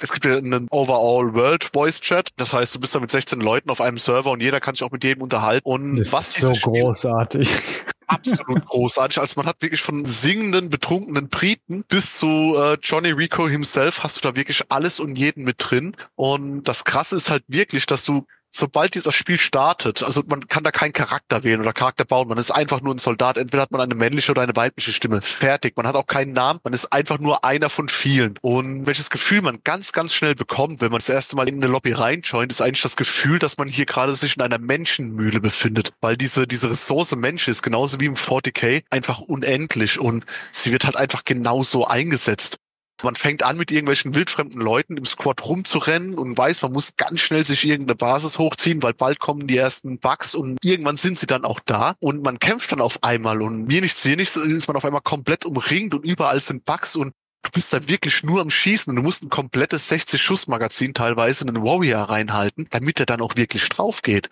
Es 0.00 0.12
gibt 0.12 0.24
ja 0.24 0.36
einen 0.36 0.68
Overall 0.70 1.34
World 1.34 1.70
Voice 1.72 2.00
Chat. 2.00 2.30
Das 2.36 2.52
heißt, 2.52 2.74
du 2.74 2.80
bist 2.80 2.94
da 2.94 3.00
mit 3.00 3.10
16 3.10 3.40
Leuten 3.40 3.70
auf 3.70 3.80
einem 3.80 3.98
Server 3.98 4.30
und 4.30 4.42
jeder 4.42 4.60
kann 4.60 4.74
sich 4.74 4.84
auch 4.84 4.90
mit 4.90 5.04
jedem 5.04 5.22
unterhalten. 5.22 5.68
Und 5.68 5.96
Das 5.96 6.12
was 6.12 6.28
ist 6.28 6.40
so 6.40 6.54
Spiel 6.54 6.82
großartig. 6.82 7.48
absolut 8.08 8.66
großartig. 8.66 9.18
Also 9.18 9.34
man 9.36 9.46
hat 9.46 9.62
wirklich 9.62 9.82
von 9.82 10.04
singenden, 10.06 10.70
betrunkenen 10.70 11.28
Briten 11.28 11.84
bis 11.88 12.16
zu 12.16 12.54
äh, 12.56 12.78
Johnny 12.82 13.10
Rico 13.10 13.48
himself 13.48 14.02
hast 14.02 14.16
du 14.16 14.20
da 14.28 14.36
wirklich 14.36 14.64
alles 14.70 14.98
und 14.98 15.16
jeden 15.16 15.44
mit 15.44 15.56
drin. 15.58 15.94
Und 16.16 16.64
das 16.64 16.84
Krasse 16.84 17.16
ist 17.16 17.30
halt 17.30 17.44
wirklich, 17.48 17.86
dass 17.86 18.04
du 18.04 18.26
sobald 18.50 18.94
dieses 18.94 19.14
Spiel 19.14 19.38
startet, 19.38 20.02
also 20.02 20.22
man 20.26 20.48
kann 20.48 20.64
da 20.64 20.70
keinen 20.70 20.92
Charakter 20.92 21.44
wählen 21.44 21.60
oder 21.60 21.72
Charakter 21.72 22.04
bauen, 22.04 22.28
man 22.28 22.38
ist 22.38 22.50
einfach 22.50 22.80
nur 22.80 22.94
ein 22.94 22.98
Soldat, 22.98 23.36
entweder 23.36 23.62
hat 23.62 23.70
man 23.70 23.80
eine 23.80 23.94
männliche 23.94 24.32
oder 24.32 24.42
eine 24.42 24.56
weibliche 24.56 24.92
Stimme, 24.92 25.20
fertig, 25.22 25.76
man 25.76 25.86
hat 25.86 25.96
auch 25.96 26.06
keinen 26.06 26.32
Namen, 26.32 26.60
man 26.64 26.72
ist 26.72 26.92
einfach 26.92 27.18
nur 27.18 27.44
einer 27.44 27.70
von 27.70 27.88
vielen. 27.88 28.38
Und 28.42 28.86
welches 28.86 29.10
Gefühl 29.10 29.42
man 29.42 29.60
ganz, 29.64 29.92
ganz 29.92 30.14
schnell 30.14 30.34
bekommt, 30.34 30.80
wenn 30.80 30.90
man 30.90 30.98
das 30.98 31.08
erste 31.08 31.36
Mal 31.36 31.48
in 31.48 31.56
eine 31.56 31.70
Lobby 31.70 31.92
reinjoint, 31.92 32.52
ist 32.52 32.60
eigentlich 32.60 32.82
das 32.82 32.96
Gefühl, 32.96 33.38
dass 33.38 33.58
man 33.58 33.68
hier 33.68 33.86
gerade 33.86 34.14
sich 34.14 34.36
in 34.36 34.42
einer 34.42 34.58
Menschenmühle 34.58 35.40
befindet, 35.40 35.92
weil 36.00 36.16
diese, 36.16 36.46
diese 36.46 36.70
Ressource 36.70 37.14
Mensch 37.16 37.48
ist, 37.48 37.62
genauso 37.62 38.00
wie 38.00 38.06
im 38.06 38.14
40k, 38.14 38.82
einfach 38.90 39.20
unendlich. 39.20 39.98
Und 39.98 40.24
sie 40.52 40.72
wird 40.72 40.84
halt 40.84 40.96
einfach 40.96 41.24
genauso 41.24 41.86
eingesetzt. 41.86 42.58
Man 43.02 43.14
fängt 43.14 43.42
an, 43.42 43.56
mit 43.56 43.70
irgendwelchen 43.70 44.14
wildfremden 44.14 44.60
Leuten 44.60 44.96
im 44.96 45.04
Squad 45.04 45.44
rumzurennen 45.44 46.14
und 46.14 46.36
weiß, 46.36 46.62
man 46.62 46.72
muss 46.72 46.96
ganz 46.96 47.20
schnell 47.20 47.44
sich 47.44 47.64
irgendeine 47.64 47.96
Basis 47.96 48.38
hochziehen, 48.38 48.82
weil 48.82 48.94
bald 48.94 49.20
kommen 49.20 49.46
die 49.46 49.56
ersten 49.56 49.98
Bugs 49.98 50.34
und 50.34 50.58
irgendwann 50.64 50.96
sind 50.96 51.18
sie 51.18 51.26
dann 51.26 51.44
auch 51.44 51.60
da 51.60 51.94
und 52.00 52.22
man 52.22 52.38
kämpft 52.38 52.72
dann 52.72 52.80
auf 52.80 53.02
einmal 53.02 53.40
und 53.40 53.66
mir 53.66 53.80
nichts, 53.80 54.02
dir 54.02 54.16
nichts, 54.16 54.36
ist 54.36 54.66
man 54.68 54.76
auf 54.76 54.84
einmal 54.84 55.02
komplett 55.02 55.44
umringt 55.44 55.94
und 55.94 56.04
überall 56.04 56.40
sind 56.40 56.64
Bugs 56.64 56.96
und 56.96 57.12
du 57.42 57.50
bist 57.52 57.72
da 57.72 57.88
wirklich 57.88 58.22
nur 58.22 58.40
am 58.40 58.50
Schießen 58.50 58.90
und 58.90 58.96
du 58.96 59.02
musst 59.02 59.22
ein 59.22 59.30
komplettes 59.30 59.90
60-Schuss-Magazin 59.90 60.94
teilweise 60.94 61.44
in 61.44 61.50
einen 61.50 61.64
Warrior 61.64 62.02
reinhalten, 62.02 62.66
damit 62.70 63.00
er 63.00 63.06
dann 63.06 63.20
auch 63.20 63.36
wirklich 63.36 63.68
drauf 63.68 64.02
geht. 64.02 64.30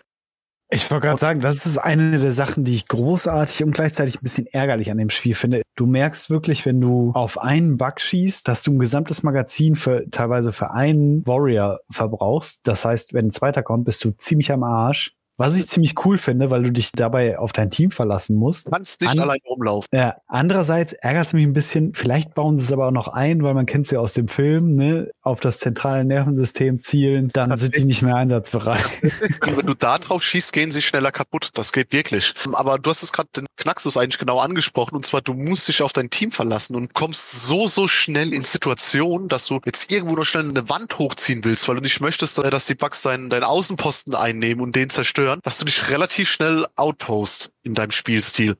Ich 0.69 0.91
wollte 0.91 1.07
gerade 1.07 1.19
sagen, 1.19 1.39
das 1.39 1.65
ist 1.65 1.77
eine 1.77 2.19
der 2.19 2.33
Sachen, 2.33 2.65
die 2.65 2.73
ich 2.73 2.89
großartig 2.89 3.63
und 3.63 3.71
gleichzeitig 3.71 4.15
ein 4.15 4.23
bisschen 4.23 4.47
ärgerlich 4.47 4.91
an 4.91 4.97
dem 4.97 5.09
Spiel 5.09 5.33
finde. 5.33 5.61
Du 5.77 5.85
merkst 5.85 6.29
wirklich, 6.29 6.65
wenn 6.65 6.81
du 6.81 7.11
auf 7.13 7.41
einen 7.41 7.77
Bug 7.77 8.01
schießt, 8.01 8.45
dass 8.45 8.63
du 8.63 8.73
ein 8.73 8.79
gesamtes 8.79 9.23
Magazin 9.23 9.77
für 9.77 10.09
teilweise 10.11 10.51
für 10.51 10.71
einen 10.71 11.25
Warrior 11.25 11.79
verbrauchst. 11.89 12.59
Das 12.63 12.83
heißt, 12.83 13.13
wenn 13.13 13.27
ein 13.27 13.31
zweiter 13.31 13.63
kommt, 13.63 13.85
bist 13.85 14.03
du 14.03 14.11
ziemlich 14.11 14.51
am 14.51 14.63
Arsch. 14.63 15.16
Was 15.37 15.55
ich 15.55 15.67
ziemlich 15.67 15.93
cool 16.03 16.17
finde, 16.17 16.49
weil 16.49 16.63
du 16.63 16.71
dich 16.71 16.91
dabei 16.91 17.37
auf 17.37 17.53
dein 17.53 17.69
Team 17.69 17.91
verlassen 17.91 18.35
musst. 18.35 18.65
Du 18.65 18.71
kannst 18.71 19.01
nicht 19.01 19.11
An- 19.11 19.19
allein 19.19 19.37
rumlaufen. 19.47 19.87
Ja, 19.93 20.15
andererseits 20.27 20.93
ärgert 20.93 21.27
es 21.27 21.33
mich 21.33 21.45
ein 21.45 21.53
bisschen, 21.53 21.93
vielleicht 21.93 22.33
bauen 22.33 22.57
sie 22.57 22.63
es 22.65 22.71
aber 22.73 22.87
auch 22.87 22.91
noch 22.91 23.07
ein, 23.07 23.43
weil 23.43 23.53
man 23.53 23.67
kennt 23.67 23.85
es 23.85 23.91
ja 23.91 23.99
aus 23.99 24.13
dem 24.13 24.27
Film, 24.27 24.75
ne, 24.75 25.11
auf 25.21 25.39
das 25.39 25.59
zentrale 25.59 26.03
Nervensystem 26.05 26.79
zielen, 26.79 27.29
dann 27.33 27.55
sind 27.57 27.75
die 27.75 27.85
nicht 27.85 28.01
mehr 28.01 28.15
einsatzbereit. 28.15 28.83
Und 29.03 29.11
wenn 29.57 29.65
du 29.67 29.75
da 29.75 29.99
drauf 29.99 30.23
schießt, 30.23 30.51
gehen 30.53 30.71
sie 30.71 30.81
schneller 30.81 31.11
kaputt. 31.11 31.51
Das 31.53 31.71
geht 31.71 31.91
wirklich. 31.93 32.33
Aber 32.53 32.79
du 32.79 32.89
hast 32.89 33.03
es 33.03 33.13
gerade 33.13 33.29
den 33.35 33.45
Knacksus 33.57 33.95
eigentlich 33.95 34.17
genau 34.17 34.39
angesprochen. 34.39 34.95
Und 34.95 35.05
zwar, 35.05 35.21
du 35.21 35.35
musst 35.35 35.67
dich 35.67 35.83
auf 35.83 35.93
dein 35.93 36.09
Team 36.09 36.31
verlassen 36.31 36.75
und 36.75 36.95
kommst 36.95 37.43
so, 37.43 37.67
so 37.67 37.87
schnell 37.87 38.33
in 38.33 38.43
Situationen, 38.43 39.27
dass 39.27 39.45
du 39.45 39.59
jetzt 39.65 39.91
irgendwo 39.91 40.15
noch 40.15 40.25
schnell 40.25 40.49
eine 40.49 40.67
Wand 40.67 40.97
hochziehen 40.97 41.43
willst, 41.43 41.67
weil 41.67 41.75
du 41.75 41.81
nicht 41.81 42.01
möchtest, 42.01 42.39
dass 42.39 42.65
die 42.65 42.75
Bugs 42.75 43.03
deinen, 43.03 43.29
deinen 43.29 43.43
Außenposten 43.43 44.15
einnehmen 44.15 44.63
und 44.63 44.75
den 44.75 44.89
zerstören, 44.89 45.26
dass 45.35 45.57
du 45.57 45.65
dich 45.65 45.89
relativ 45.89 46.31
schnell 46.31 46.65
outpost 46.75 47.51
in 47.63 47.75
deinem 47.75 47.91
Spielstil. 47.91 48.55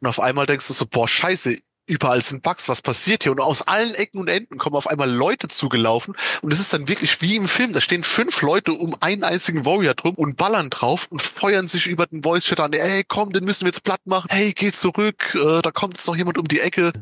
Und 0.00 0.08
auf 0.08 0.20
einmal 0.20 0.46
denkst 0.46 0.66
du 0.66 0.72
so, 0.74 0.86
boah, 0.86 1.08
scheiße, 1.08 1.58
überall 1.88 2.22
sind 2.22 2.42
Bugs, 2.42 2.68
was 2.68 2.82
passiert 2.82 3.22
hier? 3.22 3.32
Und 3.32 3.40
aus 3.40 3.62
allen 3.62 3.94
Ecken 3.94 4.18
und 4.20 4.28
Enden 4.28 4.58
kommen 4.58 4.76
auf 4.76 4.86
einmal 4.86 5.10
Leute 5.10 5.48
zugelaufen 5.48 6.14
und 6.42 6.52
es 6.52 6.60
ist 6.60 6.72
dann 6.72 6.86
wirklich 6.86 7.20
wie 7.22 7.36
im 7.36 7.48
Film. 7.48 7.72
Da 7.72 7.80
stehen 7.80 8.02
fünf 8.02 8.42
Leute 8.42 8.72
um 8.72 8.94
einen 9.00 9.24
einzigen 9.24 9.64
Warrior 9.64 9.94
drum 9.94 10.14
und 10.14 10.36
ballern 10.36 10.70
drauf 10.70 11.06
und 11.10 11.22
feuern 11.22 11.66
sich 11.66 11.86
über 11.86 12.06
den 12.06 12.22
Voice 12.22 12.44
Chat 12.44 12.60
an. 12.60 12.72
Ey, 12.72 13.02
komm, 13.08 13.32
den 13.32 13.44
müssen 13.44 13.62
wir 13.62 13.68
jetzt 13.68 13.84
platt 13.84 14.00
machen. 14.04 14.28
Hey, 14.30 14.52
geh 14.52 14.70
zurück. 14.70 15.34
Äh, 15.34 15.62
da 15.62 15.70
kommt 15.70 15.94
jetzt 15.94 16.06
noch 16.06 16.16
jemand 16.16 16.38
um 16.38 16.46
die 16.46 16.60
Ecke. 16.60 16.92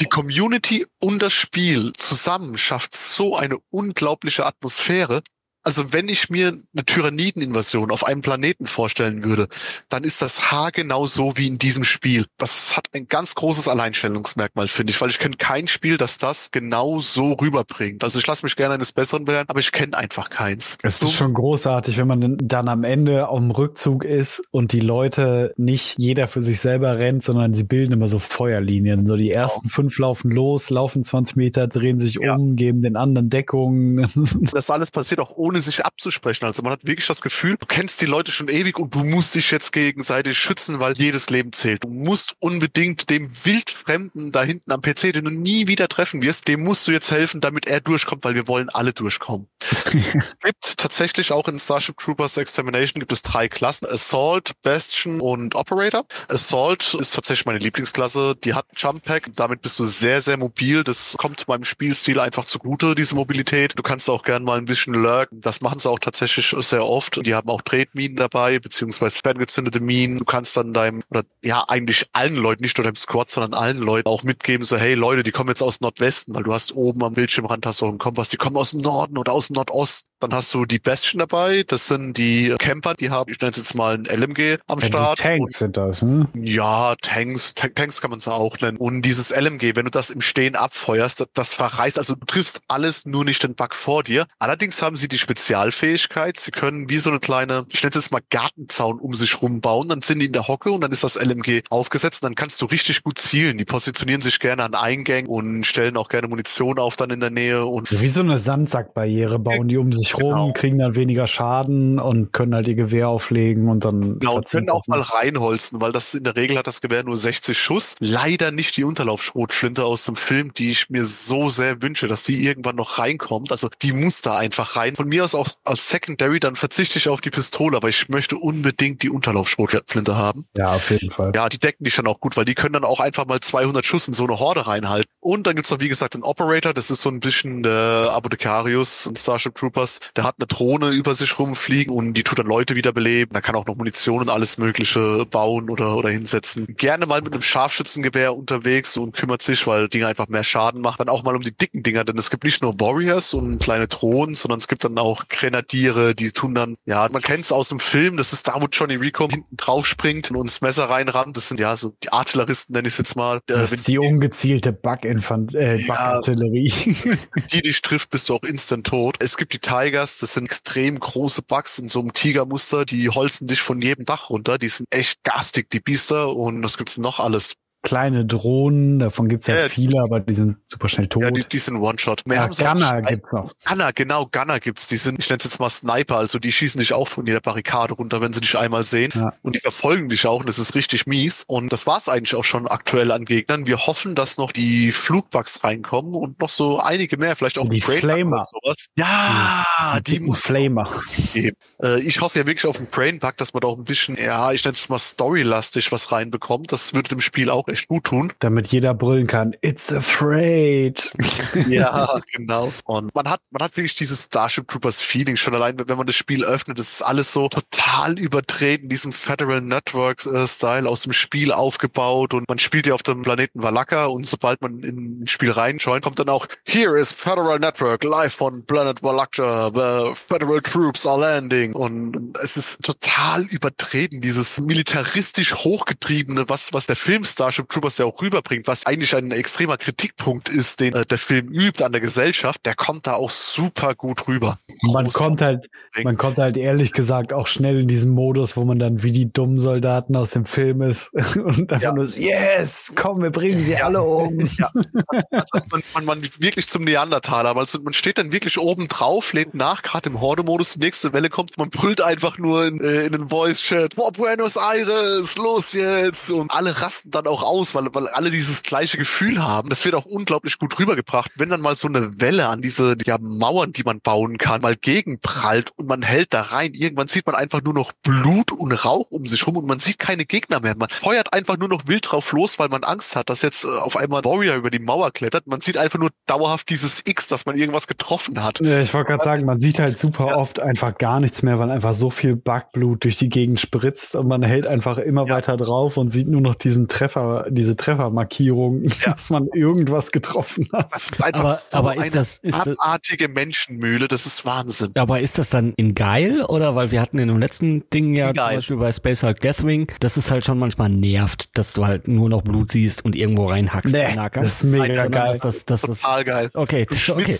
Die 0.00 0.06
Community 0.06 0.86
und 1.00 1.22
das 1.22 1.32
Spiel 1.32 1.92
zusammen 1.96 2.58
schafft 2.58 2.96
so 2.96 3.36
eine 3.36 3.58
unglaubliche 3.70 4.44
Atmosphäre. 4.44 5.22
Also 5.64 5.92
wenn 5.94 6.08
ich 6.08 6.28
mir 6.28 6.48
eine 6.48 6.84
Tyrannideninvasion 6.84 7.90
auf 7.90 8.04
einem 8.04 8.20
Planeten 8.20 8.66
vorstellen 8.66 9.24
würde, 9.24 9.48
dann 9.88 10.04
ist 10.04 10.20
das 10.20 10.50
haargenau 10.50 11.06
so 11.06 11.36
wie 11.36 11.46
in 11.46 11.58
diesem 11.58 11.84
Spiel. 11.84 12.26
Das 12.38 12.76
hat 12.76 12.88
ein 12.92 13.08
ganz 13.08 13.34
großes 13.34 13.66
Alleinstellungsmerkmal, 13.68 14.68
finde 14.68 14.90
ich, 14.92 15.00
weil 15.00 15.08
ich 15.10 15.18
kenne 15.18 15.36
kein 15.36 15.66
Spiel, 15.66 15.96
das 15.96 16.18
das 16.18 16.50
genau 16.50 17.00
so 17.00 17.32
rüberbringt. 17.32 18.04
Also 18.04 18.18
ich 18.18 18.26
lasse 18.26 18.44
mich 18.44 18.56
gerne 18.56 18.74
eines 18.74 18.92
Besseren 18.92 19.24
belehren, 19.24 19.46
aber 19.48 19.60
ich 19.60 19.72
kenne 19.72 19.96
einfach 19.96 20.28
keins. 20.30 20.76
Es 20.82 20.98
So- 20.98 21.06
ist 21.06 21.14
schon 21.14 21.32
großartig, 21.34 21.96
wenn 21.96 22.08
man 22.08 22.36
dann- 22.38 22.68
am 22.68 22.84
Ende 22.84 23.28
auf 23.28 23.38
dem 23.38 23.50
Rückzug 23.50 24.04
ist 24.04 24.42
und 24.50 24.72
die 24.72 24.80
Leute 24.80 25.54
nicht 25.56 25.96
jeder 25.98 26.28
für 26.28 26.40
sich 26.42 26.60
selber 26.60 26.98
rennt, 26.98 27.22
sondern 27.22 27.52
sie 27.54 27.64
bilden 27.64 27.92
immer 27.92 28.08
so 28.08 28.18
Feuerlinien. 28.18 29.06
So 29.06 29.16
die 29.16 29.30
ersten 29.30 29.68
fünf 29.68 29.98
laufen 29.98 30.30
los, 30.30 30.70
laufen 30.70 31.04
20 31.04 31.36
Meter, 31.36 31.68
drehen 31.68 31.98
sich 31.98 32.14
Ja. 32.14 32.34
um, 32.36 32.56
geben 32.56 32.80
den 32.82 32.96
anderen 32.96 33.28
Deckung. 33.30 34.06
das 34.54 34.70
alles 34.70 34.90
passiert 34.90 35.20
auch 35.20 35.32
ohne 35.36 35.53
sich 35.60 35.84
abzusprechen. 35.84 36.44
Also 36.46 36.62
man 36.62 36.72
hat 36.72 36.86
wirklich 36.86 37.06
das 37.06 37.20
Gefühl, 37.20 37.56
du 37.58 37.66
kennst 37.66 38.00
die 38.00 38.06
Leute 38.06 38.32
schon 38.32 38.48
ewig 38.48 38.78
und 38.78 38.94
du 38.94 39.04
musst 39.04 39.34
dich 39.34 39.50
jetzt 39.50 39.72
gegenseitig 39.72 40.38
schützen, 40.38 40.80
weil 40.80 40.94
jedes 40.96 41.30
Leben 41.30 41.52
zählt. 41.52 41.84
Du 41.84 41.88
musst 41.88 42.34
unbedingt 42.40 43.10
dem 43.10 43.30
Wildfremden 43.44 44.32
da 44.32 44.42
hinten 44.42 44.72
am 44.72 44.82
PC, 44.82 45.12
den 45.12 45.24
du 45.24 45.30
nie 45.30 45.66
wieder 45.66 45.88
treffen 45.88 46.22
wirst, 46.22 46.48
dem 46.48 46.62
musst 46.62 46.86
du 46.86 46.92
jetzt 46.92 47.10
helfen, 47.10 47.40
damit 47.40 47.66
er 47.66 47.80
durchkommt, 47.80 48.24
weil 48.24 48.34
wir 48.34 48.48
wollen 48.48 48.68
alle 48.68 48.92
durchkommen. 48.92 49.48
es 50.14 50.38
gibt 50.38 50.76
tatsächlich 50.76 51.32
auch 51.32 51.48
in 51.48 51.58
Starship 51.58 51.96
Troopers 51.98 52.36
Extermination 52.36 53.00
gibt 53.00 53.12
es 53.12 53.22
drei 53.22 53.48
Klassen. 53.48 53.86
Assault, 53.86 54.52
Bastion 54.62 55.20
und 55.20 55.54
Operator. 55.54 56.04
Assault 56.28 56.94
ist 56.94 57.14
tatsächlich 57.14 57.46
meine 57.46 57.58
Lieblingsklasse. 57.58 58.36
Die 58.44 58.54
hat 58.54 58.66
Jump 58.76 59.02
Pack. 59.02 59.30
Damit 59.36 59.62
bist 59.62 59.78
du 59.78 59.84
sehr, 59.84 60.20
sehr 60.20 60.36
mobil. 60.36 60.84
Das 60.84 61.14
kommt 61.18 61.46
meinem 61.48 61.64
Spielstil 61.64 62.20
einfach 62.20 62.44
zugute, 62.44 62.94
diese 62.94 63.14
Mobilität. 63.14 63.78
Du 63.78 63.82
kannst 63.82 64.08
auch 64.10 64.22
gern 64.22 64.44
mal 64.44 64.58
ein 64.58 64.64
bisschen 64.64 64.94
lurken. 64.94 65.40
Das 65.44 65.60
machen 65.60 65.78
sie 65.78 65.90
auch 65.90 65.98
tatsächlich 65.98 66.54
sehr 66.58 66.86
oft. 66.86 67.24
Die 67.26 67.34
haben 67.34 67.50
auch 67.50 67.60
Tretminen 67.60 68.16
dabei, 68.16 68.58
beziehungsweise 68.58 69.20
ferngezündete 69.22 69.80
Minen. 69.80 70.16
Du 70.16 70.24
kannst 70.24 70.56
dann 70.56 70.72
deinem, 70.72 71.02
oder 71.10 71.22
ja, 71.42 71.64
eigentlich 71.68 72.06
allen 72.14 72.36
Leuten, 72.36 72.62
nicht 72.62 72.78
nur 72.78 72.84
deinem 72.84 72.96
Squad, 72.96 73.28
sondern 73.28 73.52
allen 73.52 73.76
Leuten 73.76 74.08
auch 74.08 74.22
mitgeben, 74.22 74.64
so, 74.64 74.78
hey 74.78 74.94
Leute, 74.94 75.22
die 75.22 75.32
kommen 75.32 75.50
jetzt 75.50 75.62
aus 75.62 75.82
Nordwesten, 75.82 76.34
weil 76.34 76.44
du 76.44 76.54
hast 76.54 76.74
oben 76.74 77.04
am 77.04 77.12
Bildschirmrand 77.12 77.66
hast 77.66 77.82
du 77.82 77.86
einen 77.86 77.98
Kompass, 77.98 78.30
die 78.30 78.38
kommen 78.38 78.56
aus 78.56 78.70
dem 78.70 78.80
Norden 78.80 79.18
oder 79.18 79.32
aus 79.32 79.48
dem 79.48 79.54
Nordosten. 79.54 80.08
Dann 80.28 80.34
hast 80.38 80.52
du 80.54 80.64
die 80.64 80.78
Bastion 80.78 81.18
dabei. 81.20 81.64
Das 81.66 81.86
sind 81.88 82.16
die 82.16 82.54
Camper, 82.58 82.94
die 82.94 83.10
haben, 83.10 83.30
ich 83.30 83.40
nenne 83.40 83.50
es 83.52 83.56
jetzt 83.58 83.74
mal 83.74 83.94
ein 83.94 84.04
LMG 84.06 84.58
am 84.66 84.78
Ja, 84.80 84.86
Start. 84.86 85.18
Tanks 85.18 85.58
sind 85.58 85.76
das, 85.76 86.02
ne? 86.02 86.28
Ja, 86.34 86.94
Tanks, 87.02 87.54
Ta- 87.54 87.68
Tanks 87.68 88.00
kann 88.00 88.10
man 88.10 88.18
es 88.18 88.28
auch 88.28 88.58
nennen. 88.60 88.76
Und 88.78 89.02
dieses 89.02 89.30
LMG, 89.30 89.76
wenn 89.76 89.84
du 89.84 89.90
das 89.90 90.10
im 90.10 90.20
Stehen 90.20 90.54
abfeuerst, 90.56 91.20
das, 91.20 91.28
das 91.34 91.54
verreißt, 91.54 91.98
also 91.98 92.14
du 92.14 92.24
triffst 92.26 92.60
alles, 92.68 93.04
nur 93.06 93.24
nicht 93.24 93.42
den 93.42 93.54
Bug 93.54 93.74
vor 93.74 94.02
dir. 94.02 94.26
Allerdings 94.38 94.80
haben 94.82 94.96
sie 94.96 95.08
die 95.08 95.18
Spezialfähigkeit, 95.18 96.38
sie 96.38 96.50
können 96.50 96.88
wie 96.88 96.98
so 96.98 97.10
eine 97.10 97.20
kleine, 97.20 97.66
ich 97.68 97.82
nenne 97.82 97.90
es 97.90 97.96
jetzt 97.96 98.12
mal 98.12 98.20
Gartenzaun 98.30 98.98
um 98.98 99.14
sich 99.14 99.40
rumbauen, 99.42 99.88
dann 99.88 100.00
sind 100.02 100.18
die 100.20 100.26
in 100.26 100.32
der 100.32 100.48
Hocke 100.48 100.70
und 100.70 100.80
dann 100.80 100.92
ist 100.92 101.04
das 101.04 101.16
LMG 101.22 101.62
aufgesetzt 101.70 102.22
und 102.22 102.28
dann 102.30 102.34
kannst 102.34 102.60
du 102.60 102.66
richtig 102.66 103.02
gut 103.02 103.18
zielen. 103.18 103.58
Die 103.58 103.64
positionieren 103.64 104.20
sich 104.20 104.38
gerne 104.40 104.62
an 104.64 104.74
Eingängen 104.74 105.28
und 105.28 105.64
stellen 105.64 105.96
auch 105.96 106.08
gerne 106.08 106.28
Munition 106.28 106.78
auf 106.78 106.96
dann 106.96 107.10
in 107.10 107.20
der 107.20 107.30
Nähe 107.30 107.64
und 107.66 107.90
Wie 108.00 108.08
so 108.08 108.20
eine 108.20 108.38
Sandsackbarriere 108.38 109.38
bauen 109.38 109.68
die 109.68 109.76
um 109.76 109.92
sich 109.92 110.13
sich 110.14 110.24
rum, 110.24 110.34
genau. 110.34 110.52
kriegen 110.52 110.78
dann 110.78 110.96
weniger 110.96 111.26
Schaden 111.26 111.98
und 111.98 112.32
können 112.32 112.54
halt 112.54 112.68
ihr 112.68 112.74
Gewehr 112.74 113.08
auflegen 113.08 113.68
und 113.68 113.84
dann. 113.84 114.18
Genau, 114.18 114.36
und 114.36 114.48
können 114.48 114.70
auch 114.70 114.86
mal 114.86 115.00
reinholzen, 115.00 115.80
weil 115.80 115.92
das 115.92 116.14
in 116.14 116.24
der 116.24 116.36
Regel 116.36 116.58
hat 116.58 116.66
das 116.66 116.80
Gewehr 116.80 117.04
nur 117.04 117.16
60 117.16 117.58
Schuss. 117.58 117.94
Leider 118.00 118.50
nicht 118.50 118.76
die 118.76 118.84
Unterlaufschrotflinte 118.84 119.84
aus 119.84 120.04
dem 120.04 120.16
Film, 120.16 120.52
die 120.54 120.70
ich 120.70 120.90
mir 120.90 121.04
so 121.04 121.48
sehr 121.48 121.82
wünsche, 121.82 122.06
dass 122.06 122.24
die 122.24 122.44
irgendwann 122.44 122.76
noch 122.76 122.98
reinkommt. 122.98 123.52
Also 123.52 123.68
die 123.82 123.92
muss 123.92 124.22
da 124.22 124.36
einfach 124.36 124.76
rein. 124.76 124.94
Von 124.94 125.08
mir 125.08 125.24
aus 125.24 125.34
auch 125.34 125.48
als 125.64 125.88
Secondary, 125.88 126.40
dann 126.40 126.56
verzichte 126.56 126.98
ich 126.98 127.08
auf 127.08 127.20
die 127.20 127.30
Pistole, 127.30 127.76
aber 127.76 127.88
ich 127.88 128.08
möchte 128.08 128.36
unbedingt 128.36 129.02
die 129.02 129.10
Unterlaufschrotflinte 129.10 130.16
haben. 130.16 130.46
Ja, 130.56 130.72
auf 130.72 130.90
jeden 130.90 131.10
Fall. 131.10 131.32
Ja, 131.34 131.48
die 131.48 131.58
decken 131.58 131.84
dich 131.84 131.96
dann 131.96 132.06
auch 132.06 132.20
gut, 132.20 132.36
weil 132.36 132.44
die 132.44 132.54
können 132.54 132.74
dann 132.74 132.84
auch 132.84 133.00
einfach 133.00 133.26
mal 133.26 133.40
200 133.40 133.84
Schuss 133.84 134.08
in 134.08 134.14
so 134.14 134.24
eine 134.24 134.38
Horde 134.38 134.66
reinhalten. 134.66 135.10
Und 135.20 135.46
dann 135.46 135.56
gibt's 135.56 135.70
noch, 135.70 135.80
wie 135.80 135.88
gesagt, 135.88 136.14
den 136.14 136.22
Operator, 136.22 136.74
das 136.74 136.90
ist 136.90 137.00
so 137.00 137.08
ein 137.08 137.20
bisschen 137.20 137.62
der 137.62 138.10
Apothekarius 138.12 139.06
und 139.06 139.18
Starship 139.18 139.54
Troopers. 139.54 139.93
Der 140.16 140.24
hat 140.24 140.36
eine 140.38 140.46
Drohne 140.46 140.90
über 140.90 141.14
sich 141.14 141.38
rumfliegen 141.38 141.94
und 141.94 142.14
die 142.14 142.22
tut 142.22 142.38
dann 142.38 142.46
Leute 142.46 142.76
wiederbeleben. 142.76 143.34
Da 143.34 143.40
kann 143.40 143.54
auch 143.56 143.66
noch 143.66 143.76
Munition 143.76 144.22
und 144.22 144.30
alles 144.30 144.58
mögliche 144.58 145.26
bauen 145.26 145.70
oder, 145.70 145.96
oder 145.96 146.10
hinsetzen. 146.10 146.66
Gerne 146.76 147.06
mal 147.06 147.22
mit 147.22 147.32
einem 147.32 147.42
Scharfschützengewehr 147.42 148.34
unterwegs 148.36 148.96
und 148.96 149.12
kümmert 149.12 149.42
sich, 149.42 149.66
weil 149.66 149.88
Dinge 149.88 150.06
einfach 150.06 150.28
mehr 150.28 150.44
Schaden 150.44 150.80
macht. 150.80 151.00
Dann 151.00 151.08
auch 151.08 151.22
mal 151.22 151.36
um 151.36 151.42
die 151.42 151.56
dicken 151.56 151.82
Dinger, 151.82 152.04
denn 152.04 152.18
es 152.18 152.30
gibt 152.30 152.44
nicht 152.44 152.62
nur 152.62 152.78
Warriors 152.80 153.34
und 153.34 153.58
kleine 153.58 153.88
Drohnen, 153.88 154.34
sondern 154.34 154.58
es 154.58 154.68
gibt 154.68 154.84
dann 154.84 154.98
auch 154.98 155.28
Grenadiere, 155.28 156.14
die 156.14 156.30
tun 156.32 156.54
dann, 156.54 156.76
ja, 156.86 157.08
man 157.10 157.22
kennt 157.22 157.44
es 157.44 157.52
aus 157.52 157.68
dem 157.68 157.80
Film, 157.80 158.16
das 158.16 158.32
ist 158.32 158.48
da, 158.48 158.54
wo 158.60 158.66
Johnny 158.70 158.96
Rico 158.96 159.28
hinten 159.28 159.56
drauf 159.56 159.86
springt 159.86 160.30
und 160.30 160.36
ins 160.40 160.60
Messer 160.60 160.88
reinrammt. 160.90 161.36
Das 161.36 161.48
sind 161.48 161.60
ja 161.60 161.76
so 161.76 161.94
die 162.02 162.12
Artilleristen, 162.12 162.74
nenne 162.74 162.88
ich 162.88 162.94
es 162.94 162.98
jetzt 162.98 163.16
mal. 163.16 163.40
Das 163.46 163.72
ist 163.72 163.88
die 163.88 163.98
ungezielte 163.98 164.72
Bug-Infant, 164.72 165.54
äh, 165.54 165.82
Bug-Artillerie. 165.86 166.72
Ja, 167.04 167.14
die 167.52 167.62
dich 167.62 167.82
trifft, 167.82 168.10
bist 168.10 168.28
du 168.28 168.34
auch 168.34 168.42
instant 168.42 168.86
tot. 168.86 169.16
Es 169.20 169.36
gibt 169.36 169.52
die 169.52 169.58
Tigers, 169.84 170.18
das 170.18 170.34
sind 170.34 170.46
extrem 170.46 170.98
große 170.98 171.42
Bugs 171.42 171.78
in 171.78 171.88
so 171.88 172.00
einem 172.00 172.14
Tigermuster, 172.14 172.84
die 172.86 173.10
holzen 173.10 173.46
dich 173.46 173.60
von 173.60 173.82
jedem 173.82 174.06
Dach 174.06 174.30
runter. 174.30 174.56
Die 174.56 174.68
sind 174.68 174.86
echt 174.90 175.22
garstig, 175.24 175.70
die 175.70 175.80
Biester. 175.80 176.34
Und 176.34 176.62
was 176.62 176.78
gibt's 176.78 176.96
noch 176.96 177.20
alles? 177.20 177.54
Kleine 177.84 178.24
Drohnen, 178.24 178.98
davon 178.98 179.28
gibt's 179.28 179.46
ja, 179.46 179.56
ja 179.56 179.68
viele, 179.68 180.00
aber 180.00 180.18
die 180.20 180.34
sind 180.34 180.56
super 180.64 180.88
schnell 180.88 181.06
tot. 181.06 181.22
Ja, 181.22 181.30
die, 181.30 181.44
die 181.44 181.58
sind 181.58 181.76
One-Shot. 181.76 182.22
Ja, 182.26 182.48
Gunner 182.48 183.02
gibt's 183.02 183.32
noch. 183.32 183.52
Gunner, 183.64 183.92
genau, 183.92 184.26
Gunner 184.26 184.58
gibt's. 184.58 184.88
Die 184.88 184.96
sind, 184.96 185.20
ich 185.20 185.28
nenne 185.28 185.38
es 185.38 185.44
jetzt 185.44 185.60
mal 185.60 185.68
Sniper, 185.68 186.16
also 186.16 186.38
die 186.38 186.50
schießen 186.50 186.78
dich 186.80 186.94
auch 186.94 187.06
von 187.06 187.26
jeder 187.26 187.40
Barrikade 187.40 187.94
runter, 187.94 188.20
wenn 188.20 188.32
sie 188.32 188.40
dich 188.40 188.58
einmal 188.58 188.84
sehen. 188.84 189.12
Ja. 189.14 189.34
Und 189.42 189.54
die 189.54 189.60
verfolgen 189.60 190.08
dich 190.08 190.26
auch 190.26 190.40
und 190.40 190.48
das 190.48 190.58
ist 190.58 190.74
richtig 190.74 191.06
mies. 191.06 191.44
Und 191.46 191.72
das 191.72 191.86
war's 191.86 192.08
eigentlich 192.08 192.34
auch 192.34 192.44
schon 192.44 192.66
aktuell 192.66 193.12
an 193.12 193.26
Gegnern. 193.26 193.66
Wir 193.66 193.86
hoffen, 193.86 194.14
dass 194.14 194.38
noch 194.38 194.50
die 194.50 194.90
Flugbugs 194.90 195.62
reinkommen 195.62 196.14
und 196.14 196.40
noch 196.40 196.48
so 196.48 196.78
einige 196.80 197.18
mehr, 197.18 197.36
vielleicht 197.36 197.58
auch 197.58 197.68
die 197.68 197.80
Flamer. 197.80 198.40
sowas. 198.40 198.86
Ja, 198.96 200.00
die, 200.06 200.12
die, 200.12 200.20
muss 200.20 200.40
Flamer. 200.40 200.90
Äh, 201.34 201.52
ich 202.00 202.20
hoffe 202.20 202.38
ja 202.38 202.46
wirklich 202.46 202.66
auf 202.66 202.78
einen 202.78 202.86
Brainbug, 202.86 203.36
dass 203.36 203.52
man 203.52 203.60
da 203.60 203.68
auch 203.68 203.76
ein 203.76 203.84
bisschen, 203.84 204.16
ja, 204.16 204.52
ich 204.52 204.64
nenne 204.64 204.74
es 204.74 204.88
mal 204.88 204.98
storylastig 204.98 205.92
was 205.92 206.12
reinbekommt. 206.12 206.72
Das 206.72 206.94
würde 206.94 207.10
dem 207.10 207.20
Spiel 207.20 207.50
auch 207.50 207.68
echt 207.74 207.88
gut 207.88 208.04
tun. 208.04 208.32
Damit 208.38 208.68
jeder 208.68 208.94
brüllen 208.94 209.26
kann, 209.26 209.54
it's 209.60 209.92
afraid. 209.92 211.12
ja, 211.68 212.20
genau. 212.32 212.72
Und 212.84 213.14
man 213.14 213.28
hat, 213.28 213.40
man 213.50 213.62
hat 213.62 213.76
wirklich 213.76 213.94
dieses 213.94 214.24
Starship 214.24 214.68
Troopers 214.68 215.00
Feeling 215.00 215.36
schon 215.36 215.54
allein, 215.54 215.76
wenn 215.76 215.98
man 215.98 216.06
das 216.06 216.16
Spiel 216.16 216.44
öffnet, 216.44 216.78
ist 216.78 217.02
alles 217.02 217.32
so 217.32 217.48
total 217.48 218.18
übertreten, 218.18 218.88
diesem 218.88 219.12
Federal 219.12 219.60
Network 219.60 220.24
äh, 220.26 220.46
Style 220.46 220.88
aus 220.88 221.02
dem 221.02 221.12
Spiel 221.12 221.52
aufgebaut 221.52 222.34
und 222.34 222.48
man 222.48 222.58
spielt 222.58 222.86
ja 222.86 222.94
auf 222.94 223.02
dem 223.02 223.22
Planeten 223.22 223.62
Valaka 223.62 224.06
und 224.06 224.26
sobald 224.26 224.62
man 224.62 224.80
in 224.80 225.22
ein 225.22 225.26
Spiel 225.26 225.50
reinschaut, 225.50 226.02
kommt 226.02 226.18
dann 226.18 226.28
auch 226.28 226.46
Here 226.64 226.98
is 226.98 227.12
Federal 227.12 227.58
Network 227.58 228.04
live 228.04 228.40
on 228.40 228.64
Planet 228.64 229.02
Valaka, 229.02 229.70
the 229.74 230.14
Federal 230.14 230.60
Troops 230.60 231.06
are 231.06 231.20
landing 231.20 231.72
und 231.74 232.38
es 232.42 232.56
ist 232.56 232.82
total 232.82 233.42
übertreten, 233.42 234.20
dieses 234.20 234.60
militaristisch 234.60 235.54
hochgetriebene, 235.54 236.48
was, 236.48 236.72
was 236.72 236.86
der 236.86 236.96
Film 236.96 237.24
Starship 237.24 237.63
Troopers 237.68 237.98
ja 237.98 238.04
auch 238.04 238.20
rüberbringt, 238.20 238.66
was 238.66 238.86
eigentlich 238.86 239.14
ein 239.14 239.30
extremer 239.30 239.76
Kritikpunkt 239.76 240.48
ist, 240.48 240.80
den 240.80 240.94
äh, 240.94 241.04
der 241.04 241.18
Film 241.18 241.48
übt 241.48 241.82
an 241.82 241.92
der 241.92 242.00
Gesellschaft, 242.00 242.64
der 242.64 242.74
kommt 242.74 243.06
da 243.06 243.14
auch 243.14 243.30
super 243.30 243.94
gut 243.94 244.26
rüber. 244.28 244.58
Man 244.82 245.10
kommt 245.10 245.40
halt, 245.40 245.66
man 246.02 246.16
kommt 246.16 246.38
halt 246.38 246.56
ehrlich 246.56 246.92
gesagt 246.92 247.32
auch 247.32 247.46
schnell 247.46 247.80
in 247.80 247.88
diesen 247.88 248.10
Modus, 248.10 248.56
wo 248.56 248.64
man 248.64 248.78
dann 248.78 249.02
wie 249.02 249.12
die 249.12 249.32
dummen 249.32 249.58
Soldaten 249.58 250.16
aus 250.16 250.30
dem 250.30 250.44
Film 250.44 250.82
ist 250.82 251.12
und 251.36 251.72
einfach 251.72 251.80
ja. 251.80 251.94
nur 251.94 252.06
so, 252.06 252.20
yes, 252.20 252.92
komm, 252.94 253.22
wir 253.22 253.30
bringen 253.30 253.62
sie 253.62 253.72
ja. 253.72 253.84
alle 253.84 254.02
um. 254.02 254.48
Ja. 254.56 254.70
Also, 255.08 255.26
also 255.52 255.68
man, 255.70 255.82
man, 255.94 256.04
man 256.04 256.22
wirklich 256.38 256.68
zum 256.68 256.84
Neandertaler, 256.84 257.56
also 257.56 257.80
man 257.80 257.92
steht 257.92 258.18
dann 258.18 258.30
wirklich 258.30 258.58
oben 258.58 258.86
drauf, 258.88 259.32
lehnt 259.32 259.54
nach, 259.54 259.82
gerade 259.82 260.10
im 260.10 260.20
Horde-Modus, 260.20 260.74
die 260.74 260.80
nächste 260.80 261.12
Welle 261.12 261.28
kommt, 261.28 261.58
man 261.58 261.70
brüllt 261.70 262.00
einfach 262.00 262.38
nur 262.38 262.64
in, 262.66 262.80
äh, 262.80 263.02
in 263.06 263.12
den 263.12 263.28
Voice-Chat, 263.30 263.96
Buenos 263.96 264.56
Aires, 264.56 265.36
los 265.36 265.72
jetzt! 265.72 266.30
Und 266.30 266.50
alle 266.50 266.80
rasten 266.80 267.10
dann 267.10 267.26
auch 267.26 267.42
aus 267.42 267.53
aus, 267.54 267.74
weil, 267.74 267.86
weil 267.92 268.08
alle 268.08 268.30
dieses 268.30 268.62
gleiche 268.62 268.98
Gefühl 268.98 269.42
haben. 269.42 269.68
Das 269.68 269.84
wird 269.84 269.94
auch 269.94 270.04
unglaublich 270.04 270.58
gut 270.58 270.78
rübergebracht. 270.78 271.30
Wenn 271.36 271.50
dann 271.50 271.60
mal 271.60 271.76
so 271.76 271.86
eine 271.86 272.20
Welle 272.20 272.48
an 272.48 272.62
diese 272.62 272.96
ja, 273.06 273.16
Mauern, 273.18 273.72
die 273.72 273.84
man 273.84 274.00
bauen 274.00 274.38
kann, 274.38 274.60
mal 274.60 274.76
gegenprallt 274.76 275.70
und 275.76 275.88
man 275.88 276.02
hält 276.02 276.34
da 276.34 276.42
rein, 276.42 276.74
irgendwann 276.74 277.06
sieht 277.06 277.26
man 277.26 277.36
einfach 277.36 277.62
nur 277.62 277.74
noch 277.74 277.92
Blut 278.02 278.50
und 278.50 278.72
Rauch 278.72 279.06
um 279.10 279.26
sich 279.26 279.46
rum 279.46 279.56
und 279.56 279.66
man 279.66 279.78
sieht 279.78 279.98
keine 279.98 280.24
Gegner 280.24 280.60
mehr. 280.60 280.74
Man 280.76 280.88
feuert 280.88 281.32
einfach 281.32 281.56
nur 281.56 281.68
noch 281.68 281.86
wild 281.86 282.10
drauf 282.10 282.32
los, 282.32 282.58
weil 282.58 282.68
man 282.68 282.82
Angst 282.82 283.14
hat, 283.14 283.30
dass 283.30 283.42
jetzt 283.42 283.64
äh, 283.64 283.68
auf 283.80 283.96
einmal 283.96 284.24
Warrior 284.24 284.56
über 284.56 284.70
die 284.70 284.80
Mauer 284.80 285.12
klettert. 285.12 285.46
Man 285.46 285.60
sieht 285.60 285.76
einfach 285.76 285.98
nur 285.98 286.10
dauerhaft 286.26 286.68
dieses 286.70 287.02
X, 287.04 287.28
dass 287.28 287.46
man 287.46 287.56
irgendwas 287.56 287.86
getroffen 287.86 288.42
hat. 288.42 288.60
Ja, 288.60 288.80
ich 288.80 288.92
wollte 288.92 289.12
gerade 289.12 289.24
sagen, 289.24 289.46
man 289.46 289.60
sieht 289.60 289.78
halt 289.78 289.96
super 289.98 290.28
ja. 290.28 290.36
oft 290.36 290.58
einfach 290.58 290.98
gar 290.98 291.20
nichts 291.20 291.42
mehr, 291.42 291.58
weil 291.60 291.70
einfach 291.70 291.92
so 291.92 292.10
viel 292.10 292.34
Backblut 292.34 293.04
durch 293.04 293.16
die 293.16 293.28
Gegend 293.28 293.60
spritzt 293.60 294.16
und 294.16 294.26
man 294.26 294.42
hält 294.42 294.66
einfach 294.66 294.98
immer 294.98 295.26
ja. 295.26 295.34
weiter 295.34 295.56
drauf 295.56 295.96
und 295.96 296.10
sieht 296.10 296.26
nur 296.26 296.40
noch 296.40 296.54
diesen 296.54 296.88
Treffer, 296.88 297.43
diese 297.48 297.76
Treffermarkierung, 297.76 298.84
ja. 298.84 298.90
dass 299.12 299.30
man 299.30 299.48
irgendwas 299.54 300.12
getroffen 300.12 300.68
hat. 300.72 300.92
Das 300.92 301.10
ist 301.10 301.22
einfach 301.22 301.40
aber, 301.40 301.52
so 301.52 301.76
aber 301.76 301.96
ist 301.96 302.02
eine 302.02 302.10
das, 302.10 302.38
ist 302.38 302.68
abartige 302.68 303.28
Menschenmühle, 303.28 304.08
das 304.08 304.26
ist 304.26 304.44
Wahnsinn. 304.44 304.90
Aber 304.94 305.20
ist 305.20 305.38
das 305.38 305.50
dann 305.50 305.72
in 305.76 305.94
geil 305.94 306.42
oder 306.42 306.74
weil 306.74 306.90
wir 306.90 307.00
hatten 307.00 307.18
in 307.18 307.28
dem 307.28 307.38
letzten 307.38 307.88
Ding 307.90 308.14
ja 308.14 308.28
zum 308.28 308.36
Beispiel 308.36 308.76
bei 308.76 308.92
Space 308.92 309.22
Hulk 309.22 309.40
Gathering, 309.40 309.86
dass 310.00 310.16
es 310.16 310.30
halt 310.30 310.44
schon 310.44 310.58
manchmal 310.58 310.88
nervt, 310.88 311.56
dass 311.56 311.72
du 311.72 311.86
halt 311.86 312.08
nur 312.08 312.28
noch 312.28 312.42
Blut 312.42 312.70
siehst 312.70 313.04
und 313.04 313.16
irgendwo 313.16 313.46
reinhackst. 313.46 313.94
Nee, 313.94 314.14
das 314.32 314.48
ist 314.48 314.64
mega 314.64 315.06
geil. 315.06 315.38
Das, 315.42 315.64
das, 315.64 315.82
das, 315.82 316.02
Total 316.02 316.24
geil. 316.24 316.50
Okay, 316.54 316.86
okay 317.08 317.36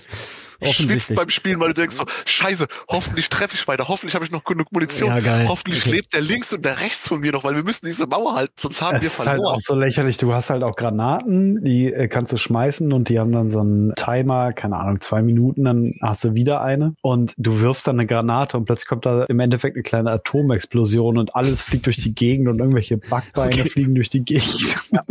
schwitzt 0.67 1.15
beim 1.15 1.29
Spielen, 1.31 1.61
weil 1.61 1.69
du 1.69 1.75
denkst 1.75 1.97
so, 1.97 2.05
scheiße, 2.25 2.67
hoffentlich 2.89 3.29
treffe 3.29 3.55
ich 3.55 3.67
weiter, 3.69 3.89
hoffentlich 3.89 4.15
habe 4.15 4.25
ich 4.25 4.31
noch 4.31 4.45
genug 4.45 4.73
Munition, 4.73 5.09
ja, 5.09 5.21
geil. 5.21 5.47
hoffentlich 5.49 5.87
okay. 5.87 5.97
lebt 5.97 6.15
der 6.15 6.21
links 6.21 6.53
und 6.53 6.65
der 6.65 6.81
rechts 6.81 7.09
von 7.09 7.21
mir 7.21 7.33
noch, 7.33 7.45
weil 7.45 7.55
wir 7.55 7.63
müssen 7.63 7.87
diese 7.87 8.07
Mauer 8.07 8.35
halten, 8.35 8.55
sonst 8.57 8.83
haben 8.83 8.97
es 8.97 9.03
wir 9.03 9.11
verloren. 9.11 9.37
ist 9.37 9.43
halt 9.45 9.55
auch 9.57 9.61
so 9.61 9.75
lächerlich, 9.75 10.17
du 10.19 10.33
hast 10.33 10.51
halt 10.51 10.63
auch 10.63 10.77
Granaten, 10.77 11.63
die 11.65 11.93
äh, 11.93 12.09
kannst 12.09 12.33
du 12.33 12.37
schmeißen 12.37 12.93
und 12.93 13.09
die 13.09 13.19
haben 13.19 13.33
dann 13.33 13.49
so 13.49 13.61
einen 13.61 13.95
Timer, 13.95 14.53
keine 14.53 14.77
Ahnung, 14.77 15.01
zwei 15.01 15.23
Minuten, 15.23 15.65
dann 15.65 15.95
hast 16.03 16.25
du 16.25 16.35
wieder 16.35 16.63
eine 16.63 16.95
und 17.03 17.35
du 17.37 17.61
wirfst 17.61 17.87
dann 17.87 17.99
eine 17.99 18.07
Granate 18.07 18.57
und 18.57 18.65
plötzlich 18.65 18.89
kommt 18.89 19.07
da 19.07 19.25
im 19.25 19.41
Endeffekt 19.41 19.77
eine 19.77 19.83
kleine 19.83 20.11
Atomexplosion 20.11 21.19
und 21.19 21.35
alles 21.35 21.61
fliegt 21.61 21.87
durch 21.87 21.97
die 21.97 22.15
Gegend 22.15 22.49
und 22.49 22.59
irgendwelche 22.59 22.99
Backbeine 22.99 23.53
okay. 23.53 23.69
fliegen 23.69 23.95
durch 23.95 24.09
die 24.09 24.25
Gegend. 24.25 24.77
Ja, 24.91 25.03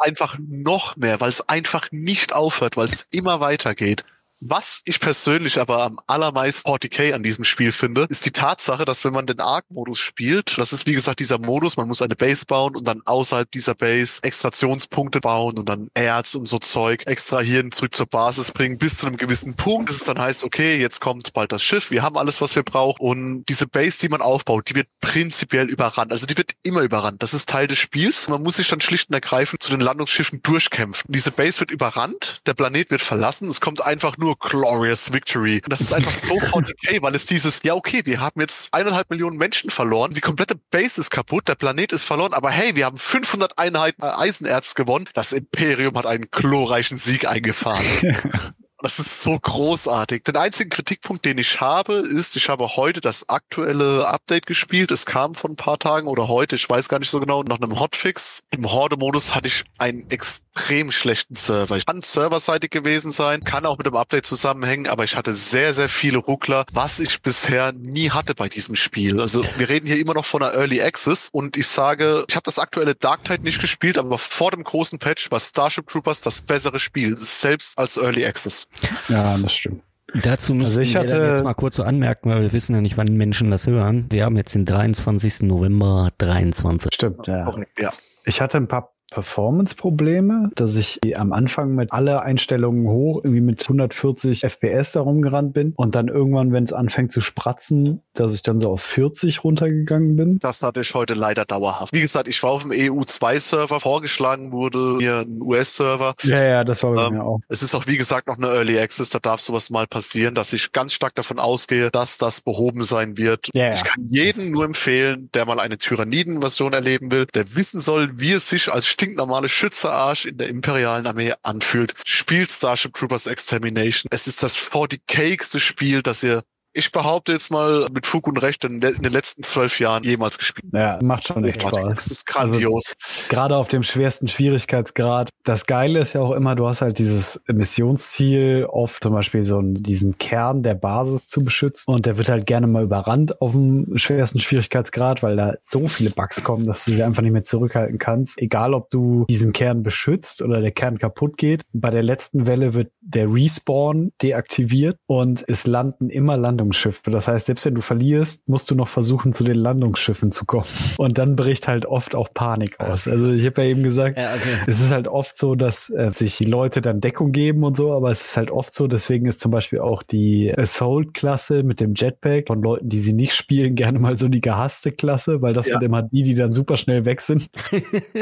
einfach 0.00 0.38
noch 0.38 0.96
mehr, 0.96 1.20
weil 1.20 1.28
es 1.28 1.48
einfach 1.48 1.88
nicht 1.90 2.34
aufhört, 2.34 2.76
weil 2.76 2.86
es 2.86 3.06
immer 3.10 3.40
weitergeht. 3.40 4.04
Was 4.40 4.82
ich 4.84 5.00
persönlich 5.00 5.58
aber 5.58 5.82
am 5.82 5.98
allermeisten 6.06 6.68
40k 6.68 7.14
an 7.14 7.22
diesem 7.22 7.42
Spiel 7.44 7.72
finde, 7.72 8.06
ist 8.10 8.26
die 8.26 8.32
Tatsache, 8.32 8.84
dass 8.84 9.02
wenn 9.02 9.14
man 9.14 9.24
den 9.24 9.40
Arc-Modus 9.40 9.98
spielt, 9.98 10.58
das 10.58 10.74
ist 10.74 10.84
wie 10.84 10.92
gesagt 10.92 11.20
dieser 11.20 11.38
Modus, 11.38 11.78
man 11.78 11.88
muss 11.88 12.02
eine 12.02 12.16
Base 12.16 12.44
bauen 12.44 12.76
und 12.76 12.86
dann 12.86 13.00
außerhalb 13.06 13.50
dieser 13.50 13.74
Base 13.74 14.22
Extraktionspunkte 14.22 15.20
bauen 15.20 15.56
und 15.58 15.66
dann 15.70 15.88
Erz 15.94 16.34
und 16.34 16.46
so 16.46 16.58
Zeug 16.58 17.06
extrahieren, 17.06 17.72
zurück 17.72 17.94
zur 17.94 18.04
Basis 18.04 18.52
bringen, 18.52 18.76
bis 18.76 18.98
zu 18.98 19.06
einem 19.06 19.16
gewissen 19.16 19.54
Punkt, 19.54 19.86
bis 19.86 19.96
es 19.96 20.04
dann 20.04 20.18
heißt, 20.18 20.44
okay, 20.44 20.78
jetzt 20.78 21.00
kommt 21.00 21.32
bald 21.32 21.50
das 21.50 21.62
Schiff, 21.62 21.90
wir 21.90 22.02
haben 22.02 22.18
alles, 22.18 22.42
was 22.42 22.54
wir 22.56 22.62
brauchen 22.62 23.00
und 23.00 23.44
diese 23.46 23.66
Base, 23.66 24.00
die 24.00 24.10
man 24.10 24.20
aufbaut, 24.20 24.68
die 24.68 24.74
wird 24.74 24.88
prinzipiell 25.00 25.70
überrannt, 25.70 26.12
also 26.12 26.26
die 26.26 26.36
wird 26.36 26.52
immer 26.62 26.82
überrannt, 26.82 27.22
das 27.22 27.32
ist 27.32 27.48
Teil 27.48 27.68
des 27.68 27.78
Spiels, 27.78 28.28
man 28.28 28.42
muss 28.42 28.56
sich 28.56 28.68
dann 28.68 28.82
schlicht 28.82 29.08
und 29.08 29.14
ergreifend 29.14 29.62
zu 29.62 29.70
den 29.70 29.80
Landungsschiffen 29.80 30.42
durchkämpfen. 30.42 31.10
Diese 31.10 31.30
Base 31.30 31.60
wird 31.60 31.70
überrannt, 31.70 32.42
der 32.44 32.52
Planet 32.52 32.90
wird 32.90 33.00
verlassen, 33.00 33.48
es 33.48 33.62
kommt 33.62 33.80
einfach 33.80 34.18
nur 34.18 34.25
nur 34.26 34.36
Glorious 34.38 35.12
Victory. 35.12 35.60
Und 35.62 35.72
das 35.72 35.80
ist 35.80 35.92
einfach 35.92 36.12
so 36.12 36.34
40k, 36.34 37.00
weil 37.00 37.14
es 37.14 37.24
dieses, 37.24 37.60
ja 37.62 37.74
okay, 37.74 38.02
wir 38.04 38.20
haben 38.20 38.40
jetzt 38.40 38.74
eineinhalb 38.74 39.08
Millionen 39.10 39.36
Menschen 39.36 39.70
verloren, 39.70 40.12
die 40.12 40.20
komplette 40.20 40.56
Base 40.70 41.00
ist 41.00 41.10
kaputt, 41.10 41.48
der 41.48 41.54
Planet 41.54 41.92
ist 41.92 42.04
verloren, 42.04 42.34
aber 42.34 42.50
hey, 42.50 42.74
wir 42.76 42.86
haben 42.86 42.98
500 42.98 43.58
Einheiten 43.58 44.02
Eisenerz 44.02 44.74
gewonnen. 44.74 45.08
Das 45.14 45.32
Imperium 45.32 45.96
hat 45.96 46.06
einen 46.06 46.28
glorreichen 46.30 46.98
Sieg 46.98 47.26
eingefahren. 47.26 47.84
Das 48.82 48.98
ist 48.98 49.22
so 49.22 49.38
großartig. 49.38 50.24
Den 50.24 50.36
einzigen 50.36 50.68
Kritikpunkt, 50.68 51.24
den 51.24 51.38
ich 51.38 51.62
habe, 51.62 51.94
ist, 51.94 52.36
ich 52.36 52.50
habe 52.50 52.76
heute 52.76 53.00
das 53.00 53.26
aktuelle 53.28 54.06
Update 54.06 54.44
gespielt. 54.44 54.90
Es 54.90 55.06
kam 55.06 55.34
vor 55.34 55.48
ein 55.48 55.56
paar 55.56 55.78
Tagen 55.78 56.06
oder 56.08 56.28
heute, 56.28 56.56
ich 56.56 56.68
weiß 56.68 56.90
gar 56.90 56.98
nicht 56.98 57.10
so 57.10 57.18
genau, 57.18 57.42
nach 57.42 57.56
einem 57.56 57.80
Hotfix. 57.80 58.42
Im 58.50 58.70
Horde-Modus 58.70 59.34
hatte 59.34 59.48
ich 59.48 59.64
einen 59.78 60.10
extrem 60.10 60.92
schlechten 60.92 61.36
Server. 61.36 61.78
Ich 61.78 61.86
kann 61.86 62.02
serverseitig 62.02 62.70
gewesen 62.70 63.12
sein, 63.12 63.44
kann 63.44 63.64
auch 63.64 63.78
mit 63.78 63.86
dem 63.86 63.96
Update 63.96 64.26
zusammenhängen, 64.26 64.88
aber 64.88 65.04
ich 65.04 65.16
hatte 65.16 65.32
sehr, 65.32 65.72
sehr 65.72 65.88
viele 65.88 66.18
Ruckler, 66.18 66.66
was 66.72 67.00
ich 67.00 67.22
bisher 67.22 67.72
nie 67.72 68.10
hatte 68.10 68.34
bei 68.34 68.50
diesem 68.50 68.74
Spiel. 68.74 69.22
Also 69.22 69.42
wir 69.56 69.70
reden 69.70 69.86
hier 69.86 69.98
immer 69.98 70.12
noch 70.12 70.26
von 70.26 70.42
einer 70.42 70.52
Early 70.54 70.82
Access 70.82 71.30
und 71.32 71.56
ich 71.56 71.66
sage, 71.66 72.24
ich 72.28 72.36
habe 72.36 72.44
das 72.44 72.58
aktuelle 72.58 72.94
Dark 72.94 73.24
Tide 73.24 73.42
nicht 73.42 73.60
gespielt, 73.60 73.96
aber 73.96 74.18
vor 74.18 74.50
dem 74.50 74.64
großen 74.64 74.98
Patch 74.98 75.30
war 75.30 75.40
Starship 75.40 75.86
Troopers 75.86 76.20
das 76.20 76.42
bessere 76.42 76.78
Spiel, 76.78 77.18
selbst 77.18 77.78
als 77.78 77.96
Early 77.96 78.26
Access. 78.26 78.65
Ja, 79.08 79.36
das 79.38 79.52
stimmt. 79.52 79.82
Dazu 80.22 80.54
müssen 80.54 80.78
Also 80.78 80.80
ich 80.80 80.94
wir 80.94 81.28
jetzt 81.28 81.44
mal 81.44 81.54
kurz 81.54 81.76
so 81.76 81.82
anmerken, 81.82 82.30
weil 82.30 82.42
wir 82.42 82.52
wissen 82.52 82.74
ja 82.74 82.80
nicht, 82.80 82.96
wann 82.96 83.16
Menschen 83.16 83.50
das 83.50 83.66
hören. 83.66 84.06
Wir 84.10 84.24
haben 84.24 84.36
jetzt 84.36 84.54
den 84.54 84.64
23. 84.64 85.42
November 85.42 86.10
23. 86.18 86.90
Stimmt, 86.94 87.26
ja. 87.26 87.52
Ja. 87.78 87.90
Ich 88.24 88.40
hatte 88.40 88.56
ein 88.56 88.68
paar 88.68 88.95
Performance-Probleme, 89.10 90.50
dass 90.54 90.76
ich 90.76 91.00
am 91.16 91.32
Anfang 91.32 91.74
mit 91.74 91.92
alle 91.92 92.22
Einstellungen 92.22 92.86
hoch, 92.88 93.20
irgendwie 93.22 93.40
mit 93.40 93.62
140 93.62 94.42
FPS 94.42 94.92
da 94.92 95.00
rumgerannt 95.00 95.52
bin 95.54 95.72
und 95.76 95.94
dann 95.94 96.08
irgendwann, 96.08 96.52
wenn 96.52 96.64
es 96.64 96.72
anfängt 96.72 97.12
zu 97.12 97.20
spratzen, 97.20 98.00
dass 98.14 98.34
ich 98.34 98.42
dann 98.42 98.58
so 98.58 98.70
auf 98.70 98.82
40 98.82 99.44
runtergegangen 99.44 100.16
bin. 100.16 100.38
Das 100.38 100.62
hatte 100.62 100.80
ich 100.80 100.94
heute 100.94 101.14
leider 101.14 101.44
dauerhaft. 101.44 101.92
Wie 101.92 102.00
gesagt, 102.00 102.28
ich 102.28 102.42
war 102.42 102.50
auf 102.50 102.62
dem 102.62 102.72
EU2-Server, 102.72 103.80
vorgeschlagen 103.80 104.52
wurde 104.52 104.78
mir 104.98 105.20
ein 105.20 105.40
US-Server. 105.40 106.14
Ja, 106.22 106.42
ja, 106.42 106.64
das 106.64 106.82
war 106.82 106.92
bei 106.92 107.04
Ähm, 107.04 107.14
mir 107.14 107.24
auch. 107.24 107.40
Es 107.48 107.62
ist 107.62 107.74
auch, 107.74 107.86
wie 107.86 107.96
gesagt, 107.96 108.26
noch 108.28 108.36
eine 108.36 108.48
Early 108.48 108.78
Access, 108.78 109.10
da 109.10 109.18
darf 109.18 109.40
sowas 109.40 109.70
mal 109.70 109.86
passieren, 109.86 110.34
dass 110.34 110.52
ich 110.52 110.72
ganz 110.72 110.92
stark 110.92 111.14
davon 111.14 111.38
ausgehe, 111.38 111.90
dass 111.90 112.18
das 112.18 112.40
behoben 112.40 112.82
sein 112.82 113.16
wird. 113.16 113.48
Ja. 113.54 113.72
Ich 113.72 113.84
kann 113.84 114.04
jedem 114.08 114.50
nur 114.50 114.64
empfehlen, 114.64 115.30
der 115.32 115.46
mal 115.46 115.60
eine 115.60 115.78
Tyranniden-Version 115.78 116.72
erleben 116.72 117.12
will, 117.12 117.26
der 117.26 117.54
wissen 117.54 117.80
soll, 117.80 118.10
wie 118.18 118.32
es 118.32 118.48
sich 118.48 118.72
als 118.72 118.86
stinknormale 118.96 119.50
Schützerarsch 119.50 120.24
in 120.24 120.38
der 120.38 120.48
imperialen 120.48 121.06
Armee 121.06 121.34
anfühlt. 121.42 121.94
Spielt 122.06 122.50
Starship 122.50 122.94
Troopers 122.94 123.26
Extermination. 123.26 124.08
Es 124.10 124.26
ist 124.26 124.42
das 124.42 124.56
40k-igste 124.56 125.60
Spiel, 125.60 126.00
das 126.00 126.22
ihr, 126.22 126.44
ich 126.76 126.92
behaupte 126.92 127.32
jetzt 127.32 127.50
mal 127.50 127.86
mit 127.92 128.06
Fug 128.06 128.28
und 128.28 128.42
Recht, 128.42 128.64
in, 128.64 128.82
in 128.82 129.02
den 129.02 129.12
letzten 129.12 129.42
zwölf 129.42 129.80
Jahren 129.80 130.04
jemals 130.04 130.36
gespielt 130.36 130.66
Ja, 130.72 130.98
macht 131.02 131.26
schon 131.26 131.44
echt. 131.44 131.62
Spaß. 131.62 131.94
Das 131.94 132.06
ist 132.08 132.26
grandios. 132.26 132.94
Gerade 133.28 133.56
auf 133.56 133.68
dem 133.68 133.82
schwersten 133.82 134.28
Schwierigkeitsgrad. 134.28 135.30
Das 135.42 135.66
Geile 135.66 136.00
ist 136.00 136.12
ja 136.12 136.20
auch 136.20 136.32
immer, 136.32 136.54
du 136.54 136.66
hast 136.68 136.82
halt 136.82 136.98
dieses 136.98 137.42
Missionsziel, 137.46 138.66
oft 138.68 139.02
zum 139.02 139.14
Beispiel 139.14 139.44
so 139.44 139.60
diesen 139.62 140.18
Kern 140.18 140.62
der 140.62 140.74
Basis 140.74 141.28
zu 141.28 141.42
beschützen. 141.42 141.92
Und 141.92 142.04
der 142.04 142.18
wird 142.18 142.28
halt 142.28 142.46
gerne 142.46 142.66
mal 142.66 142.82
überrannt 142.82 143.40
auf 143.40 143.52
dem 143.52 143.96
schwersten 143.96 144.38
Schwierigkeitsgrad, 144.38 145.22
weil 145.22 145.36
da 145.36 145.54
so 145.60 145.88
viele 145.88 146.10
Bugs 146.10 146.44
kommen, 146.44 146.66
dass 146.66 146.84
du 146.84 146.90
sie 146.90 147.02
einfach 147.02 147.22
nicht 147.22 147.32
mehr 147.32 147.42
zurückhalten 147.42 147.98
kannst. 147.98 148.40
Egal, 148.40 148.74
ob 148.74 148.90
du 148.90 149.24
diesen 149.30 149.52
Kern 149.52 149.82
beschützt 149.82 150.42
oder 150.42 150.60
der 150.60 150.72
Kern 150.72 150.98
kaputt 150.98 151.38
geht. 151.38 151.62
Bei 151.72 151.90
der 151.90 152.02
letzten 152.02 152.46
Welle 152.46 152.74
wird 152.74 152.92
der 153.00 153.32
Respawn 153.32 154.12
deaktiviert 154.20 154.98
und 155.06 155.42
es 155.48 155.66
landen 155.66 156.10
immer 156.10 156.36
Landungsschiffe. 156.66 157.10
Das 157.10 157.28
heißt, 157.28 157.46
selbst 157.46 157.64
wenn 157.64 157.74
du 157.74 157.80
verlierst, 157.80 158.48
musst 158.48 158.70
du 158.70 158.74
noch 158.74 158.88
versuchen, 158.88 159.32
zu 159.32 159.44
den 159.44 159.56
Landungsschiffen 159.56 160.30
zu 160.32 160.44
kommen. 160.44 160.64
Und 160.98 161.18
dann 161.18 161.36
bricht 161.36 161.68
halt 161.68 161.86
oft 161.86 162.14
auch 162.14 162.28
Panik 162.32 162.80
aus. 162.80 163.06
Also 163.06 163.30
ich 163.30 163.46
habe 163.46 163.62
ja 163.62 163.68
eben 163.68 163.82
gesagt, 163.82 164.18
Ja, 164.18 164.34
okay. 164.34 164.58
es 164.66 164.80
ist 164.80 164.92
halt 164.92 165.08
oft 165.08 165.36
so, 165.36 165.54
dass 165.54 165.90
äh, 165.90 166.10
sich 166.12 166.36
die 166.38 166.44
Leute 166.44 166.80
dann 166.80 167.00
Deckung 167.00 167.32
geben 167.32 167.62
und 167.64 167.76
so, 167.76 167.92
aber 167.92 168.10
es 168.10 168.24
ist 168.24 168.36
halt 168.36 168.50
oft 168.50 168.74
so, 168.74 168.86
deswegen 168.88 169.26
ist 169.26 169.40
zum 169.40 169.50
Beispiel 169.50 169.80
auch 169.80 170.02
die 170.02 170.52
Assault-Klasse 170.56 171.62
mit 171.62 171.80
dem 171.80 171.92
Jetpack 171.94 172.48
von 172.48 172.62
Leuten, 172.62 172.88
die 172.88 173.00
sie 173.00 173.12
nicht 173.12 173.34
spielen, 173.34 173.74
gerne 173.74 173.98
mal 173.98 174.18
so 174.18 174.28
die 174.28 174.40
gehasste 174.40 174.90
Klasse, 174.92 175.42
weil 175.42 175.52
das 175.54 175.68
Ja. 175.68 175.78
sind 175.78 175.84
immer 175.86 176.02
die, 176.02 176.22
die 176.22 176.34
dann 176.34 176.52
super 176.52 176.76
schnell 176.76 177.04
weg 177.04 177.20
sind. 177.20 177.48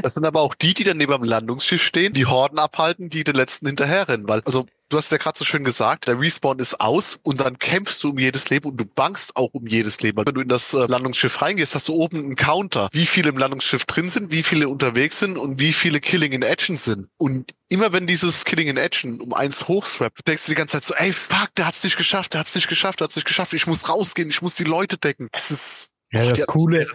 Das 0.03 0.15
sind 0.15 0.25
aber 0.25 0.41
auch 0.43 0.55
die, 0.55 0.75
die 0.75 0.85
dann 0.85 0.97
neben 0.97 1.13
dem 1.13 1.25
Landungsschiff 1.25 1.83
stehen, 1.83 2.13
die 2.13 2.27
Horden 2.27 2.59
abhalten, 2.59 3.09
die 3.11 3.25
den 3.25 3.35
letzten 3.35 3.67
hinterherrennen. 3.67 4.29
Weil, 4.29 4.43
also, 4.45 4.67
du 4.89 4.97
hast 4.97 5.11
ja 5.11 5.19
gerade 5.19 5.39
so 5.39 5.45
schön 5.45 5.65
gesagt, 5.65 6.07
der 6.07 6.21
Respawn 6.21 6.59
ist 6.59 6.81
aus 6.81 7.19
und 7.23 7.41
dann 7.41 7.59
kämpfst 7.59 8.03
du 8.05 8.11
um 8.11 8.19
jedes 8.19 8.51
Leben 8.51 8.69
und 8.69 8.81
du 8.81 8.85
bangst 8.85 9.37
auch 9.37 9.51
um 9.53 9.67
jedes 9.67 10.01
Leben. 10.01 10.19
Weil 10.19 10.27
wenn 10.27 10.35
du 10.35 10.41
in 10.41 10.49
das 10.49 10.75
äh, 10.75 10.87
Landungsschiff 10.87 11.41
reingehst, 11.43 11.75
hast 11.75 11.89
du 11.89 11.95
oben 11.95 12.19
einen 12.19 12.37
Counter, 12.37 12.89
wie 12.93 13.07
viele 13.07 13.31
im 13.31 13.39
Landungsschiff 13.39 13.85
drin 13.85 14.09
sind, 14.09 14.31
wie 14.31 14.43
viele 14.43 14.69
unterwegs 14.69 15.19
sind 15.19 15.39
und 15.39 15.59
wie 15.59 15.73
viele 15.73 16.01
Killing 16.01 16.33
in 16.33 16.43
Action 16.43 16.77
sind. 16.77 17.09
Und 17.17 17.53
immer 17.69 17.93
wenn 17.93 18.07
dieses 18.07 18.45
Killing 18.45 18.69
in 18.69 18.77
Action 18.77 19.21
um 19.21 19.33
eins 19.33 19.67
hochswappt, 19.69 20.27
denkst 20.27 20.45
du 20.45 20.53
die 20.53 20.57
ganze 20.57 20.81
Zeit 20.81 20.85
so, 20.85 20.95
ey, 20.95 21.13
fuck, 21.13 21.55
der 21.57 21.67
hat's 21.67 21.83
nicht 21.83 21.97
geschafft, 21.97 22.35
der 22.35 22.41
hat's 22.41 22.55
nicht 22.55 22.69
geschafft, 22.69 23.01
der 23.01 23.07
hat's 23.07 23.17
nicht 23.17 23.27
geschafft, 23.27 23.53
ich 23.53 23.67
muss 23.67 23.89
rausgehen, 23.89 24.29
ich 24.29 24.43
muss 24.43 24.55
die 24.55 24.65
Leute 24.65 24.99
decken. 24.99 25.29
Es 25.33 25.51
ist 25.51 25.89
Ja, 26.13 26.25
das 26.25 26.47
Coole, 26.47 26.87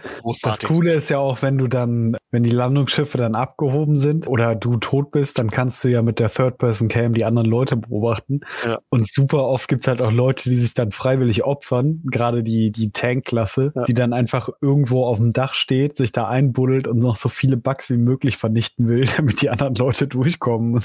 das. 0.42 0.60
Coole 0.60 0.94
ist 0.94 1.10
ja 1.10 1.18
auch, 1.18 1.42
wenn 1.42 1.58
du 1.58 1.66
dann, 1.66 2.16
wenn 2.30 2.42
die 2.42 2.50
Landungsschiffe 2.50 3.18
dann 3.18 3.34
abgehoben 3.34 3.96
sind 3.96 4.26
oder 4.26 4.54
du 4.54 4.76
tot 4.76 5.10
bist, 5.10 5.38
dann 5.38 5.50
kannst 5.50 5.82
du 5.84 5.88
ja 5.88 6.02
mit 6.02 6.18
der 6.18 6.30
Third-Person-Cam 6.30 7.14
die 7.14 7.24
anderen 7.24 7.48
Leute 7.48 7.76
beobachten. 7.76 8.40
Ja. 8.64 8.78
Und 8.88 9.08
super 9.08 9.44
oft 9.46 9.68
gibt's 9.68 9.86
halt 9.88 10.00
auch 10.00 10.12
Leute, 10.12 10.48
die 10.48 10.56
sich 10.58 10.74
dann 10.74 10.90
freiwillig 10.90 11.44
opfern, 11.44 12.02
gerade 12.10 12.42
die, 12.42 12.70
die 12.70 12.92
Tank-Klasse, 12.92 13.72
Ja. 13.74 13.82
die 13.84 13.94
dann 13.94 14.12
einfach 14.12 14.48
irgendwo 14.60 15.04
auf 15.06 15.18
dem 15.18 15.32
Dach 15.32 15.54
steht, 15.54 15.96
sich 15.96 16.12
da 16.12 16.28
einbuddelt 16.28 16.86
und 16.86 16.98
noch 16.98 17.16
so 17.16 17.28
viele 17.28 17.56
Bugs 17.56 17.90
wie 17.90 17.96
möglich 17.96 18.36
vernichten 18.36 18.88
will, 18.88 19.04
damit 19.16 19.40
die 19.42 19.50
anderen 19.50 19.74
Leute 19.74 20.06
durchkommen. 20.06 20.80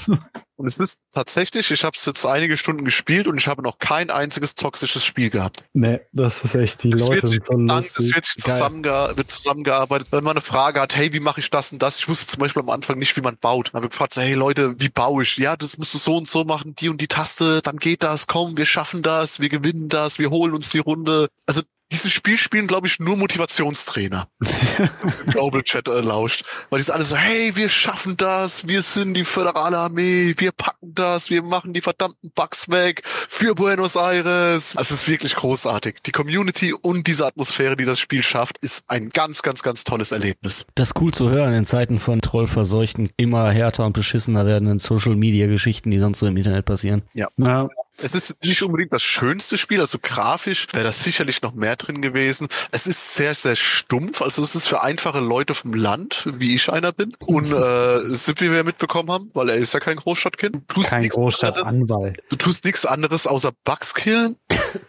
Und 0.58 0.66
es 0.66 0.78
ist 0.78 1.00
tatsächlich, 1.12 1.70
ich 1.70 1.84
habe 1.84 1.92
es 1.96 2.06
jetzt 2.06 2.24
einige 2.24 2.56
Stunden 2.56 2.84
gespielt 2.84 3.26
und 3.26 3.36
ich 3.36 3.46
habe 3.46 3.62
noch 3.62 3.78
kein 3.78 4.08
einziges 4.10 4.54
toxisches 4.54 5.04
Spiel 5.04 5.28
gehabt. 5.28 5.64
nee, 5.74 6.00
das 6.14 6.42
ist 6.44 6.54
echt, 6.54 6.82
die 6.82 6.92
Es 6.92 7.06
Leute 7.06 7.26
sind 7.26 7.44
so 7.46 7.54
lustig. 7.56 8.06
es 8.06 8.14
wird, 8.14 8.26
zusammenge 8.26 9.12
wird 9.16 9.30
zusammengearbeitet. 9.30 10.08
Wenn 10.10 10.24
man 10.24 10.36
eine 10.36 10.40
Frage 10.40 10.80
hat, 10.80 10.96
hey, 10.96 11.12
wie 11.12 11.20
mache 11.36 11.40
ich 11.40 11.50
das 11.50 11.70
und 11.70 11.82
das? 11.82 11.98
Ich 11.98 12.08
wusste 12.08 12.26
zum 12.26 12.40
Beispiel 12.40 12.62
am 12.62 12.70
Anfang 12.70 12.98
nicht, 12.98 13.14
wie 13.14 13.20
man 13.20 13.36
baut. 13.36 13.68
Dann 13.68 13.74
habe 13.74 13.86
ich 13.86 13.90
gefragt, 13.90 14.14
so, 14.14 14.22
hey 14.22 14.32
Leute, 14.32 14.74
wie 14.80 14.88
baue 14.88 15.22
ich? 15.22 15.36
Ja, 15.36 15.54
das 15.54 15.76
musst 15.76 15.92
du 15.92 15.98
so 15.98 16.16
und 16.16 16.26
so 16.26 16.44
machen, 16.44 16.74
die 16.74 16.88
und 16.88 17.00
die 17.00 17.08
Taste, 17.08 17.60
dann 17.60 17.76
geht 17.76 18.02
das, 18.02 18.26
komm, 18.26 18.56
wir 18.56 18.64
schaffen 18.64 19.02
das, 19.02 19.38
wir 19.38 19.50
gewinnen 19.50 19.90
das, 19.90 20.18
wir 20.18 20.30
holen 20.30 20.54
uns 20.54 20.70
die 20.70 20.78
Runde. 20.78 21.28
Also 21.46 21.60
dieses 21.92 22.12
Spiel 22.12 22.36
spielen, 22.36 22.66
glaube 22.66 22.88
ich, 22.88 22.98
nur 22.98 23.16
Motivationstrainer. 23.16 24.28
Global 25.28 25.62
Chat 25.62 25.88
äh, 25.88 26.00
lauscht. 26.00 26.44
Weil 26.68 26.78
die 26.78 26.84
sind 26.84 26.94
alle 26.94 27.04
so, 27.04 27.16
hey, 27.16 27.54
wir 27.54 27.68
schaffen 27.68 28.16
das, 28.16 28.66
wir 28.66 28.82
sind 28.82 29.14
die 29.14 29.24
föderale 29.24 29.78
Armee, 29.78 30.34
wir 30.36 30.50
packen 30.52 30.94
das, 30.94 31.30
wir 31.30 31.42
machen 31.42 31.72
die 31.72 31.80
verdammten 31.80 32.32
Bugs 32.34 32.68
weg 32.70 33.02
für 33.04 33.54
Buenos 33.54 33.94
Aires. 33.94 34.76
Also 34.76 34.94
es 34.94 35.02
ist 35.02 35.08
wirklich 35.08 35.36
großartig. 35.36 35.96
Die 36.04 36.12
Community 36.12 36.72
und 36.72 37.06
diese 37.06 37.24
Atmosphäre, 37.24 37.76
die 37.76 37.84
das 37.84 38.00
Spiel 38.00 38.22
schafft, 38.22 38.58
ist 38.58 38.82
ein 38.88 39.10
ganz, 39.10 39.42
ganz, 39.42 39.62
ganz 39.62 39.84
tolles 39.84 40.10
Erlebnis. 40.10 40.66
Das 40.74 40.88
ist 40.88 41.00
cool 41.00 41.12
zu 41.12 41.30
hören 41.30 41.54
in 41.54 41.66
Zeiten 41.66 42.00
von 42.00 42.20
trollverseuchten, 42.20 43.10
immer 43.16 43.50
härter 43.52 43.86
und 43.86 43.92
beschissener 43.92 44.44
werdenden 44.44 44.80
Social-Media-Geschichten, 44.80 45.90
die 45.92 45.98
sonst 46.00 46.18
so 46.18 46.26
im 46.26 46.36
Internet 46.36 46.64
passieren. 46.64 47.02
Ja, 47.14 47.28
Es 47.98 48.14
ist 48.14 48.34
nicht 48.42 48.62
unbedingt 48.62 48.92
das 48.92 49.02
schönste 49.02 49.56
Spiel, 49.56 49.80
also 49.80 49.98
grafisch 50.00 50.66
wäre 50.72 50.84
das 50.84 51.02
sicherlich 51.02 51.42
noch 51.42 51.54
mehr 51.54 51.75
drin 51.76 52.00
gewesen. 52.02 52.48
Es 52.70 52.86
ist 52.86 53.14
sehr, 53.14 53.34
sehr 53.34 53.56
stumpf, 53.56 54.22
also 54.22 54.42
es 54.42 54.54
ist 54.54 54.68
für 54.68 54.82
einfache 54.82 55.20
Leute 55.20 55.54
vom 55.54 55.74
Land, 55.74 56.28
wie 56.34 56.54
ich 56.54 56.70
einer 56.70 56.92
bin. 56.92 57.12
Und 57.26 57.52
äh, 57.52 58.00
Sipp, 58.04 58.40
wie 58.40 58.50
wir 58.50 58.64
mitbekommen 58.64 59.10
haben, 59.10 59.30
weil 59.34 59.50
er 59.50 59.56
ist 59.56 59.74
ja 59.74 59.80
kein 59.80 59.96
Großstadtkind. 59.96 60.56
Du 60.56 60.74
tust 60.74 60.90
kein 60.90 61.08
Großstadtanwalt. 61.08 62.22
Du 62.28 62.36
tust 62.36 62.64
nichts 62.64 62.86
anderes 62.86 63.26
außer 63.26 63.52
Bugs 63.64 63.94
killen 63.94 64.36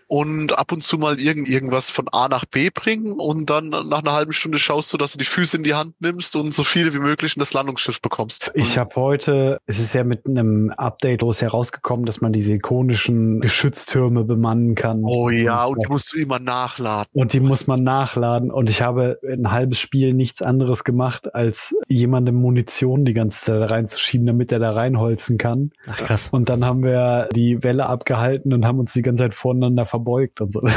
und 0.08 0.58
ab 0.58 0.72
und 0.72 0.82
zu 0.82 0.98
mal 0.98 1.20
irgend, 1.20 1.48
irgendwas 1.48 1.90
von 1.90 2.06
A 2.12 2.28
nach 2.28 2.46
B 2.46 2.70
bringen 2.70 3.14
und 3.14 3.50
dann 3.50 3.70
nach 3.70 4.00
einer 4.00 4.14
halben 4.14 4.34
Stunde 4.34 4.58
schaust 4.58 4.94
du, 4.94 4.98
dass 4.98 5.14
du 5.14 5.18
die 5.18 5.26
Füße 5.26 5.58
in 5.58 5.64
die 5.64 5.74
Hand 5.74 5.96
nimmst 6.00 6.36
und 6.36 6.54
so 6.54 6.64
viele 6.64 6.94
wie 6.94 7.00
möglich 7.00 7.36
in 7.36 7.40
das 7.40 7.54
Landungsschiff 7.54 8.02
bekommst. 8.02 8.52
Ich 8.54 8.78
habe 8.78 8.96
heute, 8.96 9.60
es 9.66 9.80
ist 9.80 9.94
ja 9.94 10.04
mit 10.04 10.26
einem 10.26 10.72
Update 10.72 11.22
groß 11.22 11.42
herausgekommen, 11.42 12.06
dass 12.06 12.22
man 12.22 12.32
diese 12.32 12.54
ikonischen 12.54 13.42
Geschütztürme 13.42 14.24
bemannen 14.24 14.76
kann. 14.76 15.04
Oh 15.04 15.30
ja, 15.30 15.66
und 15.66 15.82
die 15.84 15.88
musst 15.88 16.14
du 16.14 16.20
immer 16.20 16.40
nachladen. 16.80 17.10
Und 17.14 17.34
die 17.34 17.40
muss 17.40 17.68
man 17.68 17.84
nachladen. 17.84 18.52
Und 18.52 18.70
ich 18.70 18.82
habe 18.82 19.20
ein 19.24 19.52
halbes 19.52 19.80
Spiel 19.80 20.14
nichts 20.14 20.42
anderes 20.42 20.84
gemacht, 20.84 21.34
als 21.34 21.76
jemandem 21.88 22.36
Munition 22.36 23.06
die 23.06 23.14
ganze 23.14 23.46
Zeit 23.46 23.70
reinzuschieben, 23.70 24.28
damit 24.28 24.52
er 24.52 24.60
da 24.60 24.72
reinholzen 24.72 25.38
kann. 25.38 25.72
Ach 25.88 25.98
krass. 25.98 26.30
Und 26.32 26.50
dann 26.50 26.66
haben 26.66 26.84
wir 26.84 27.30
die 27.34 27.64
Welle 27.64 27.88
abgehalten 27.88 28.54
und 28.54 28.66
haben 28.66 28.80
uns 28.80 28.94
die 28.94 29.02
ganze 29.02 29.24
Zeit 29.24 29.36
voneinander 29.36 29.86
verbeugt 29.86 30.42
und 30.42 30.54
so. 30.54 30.62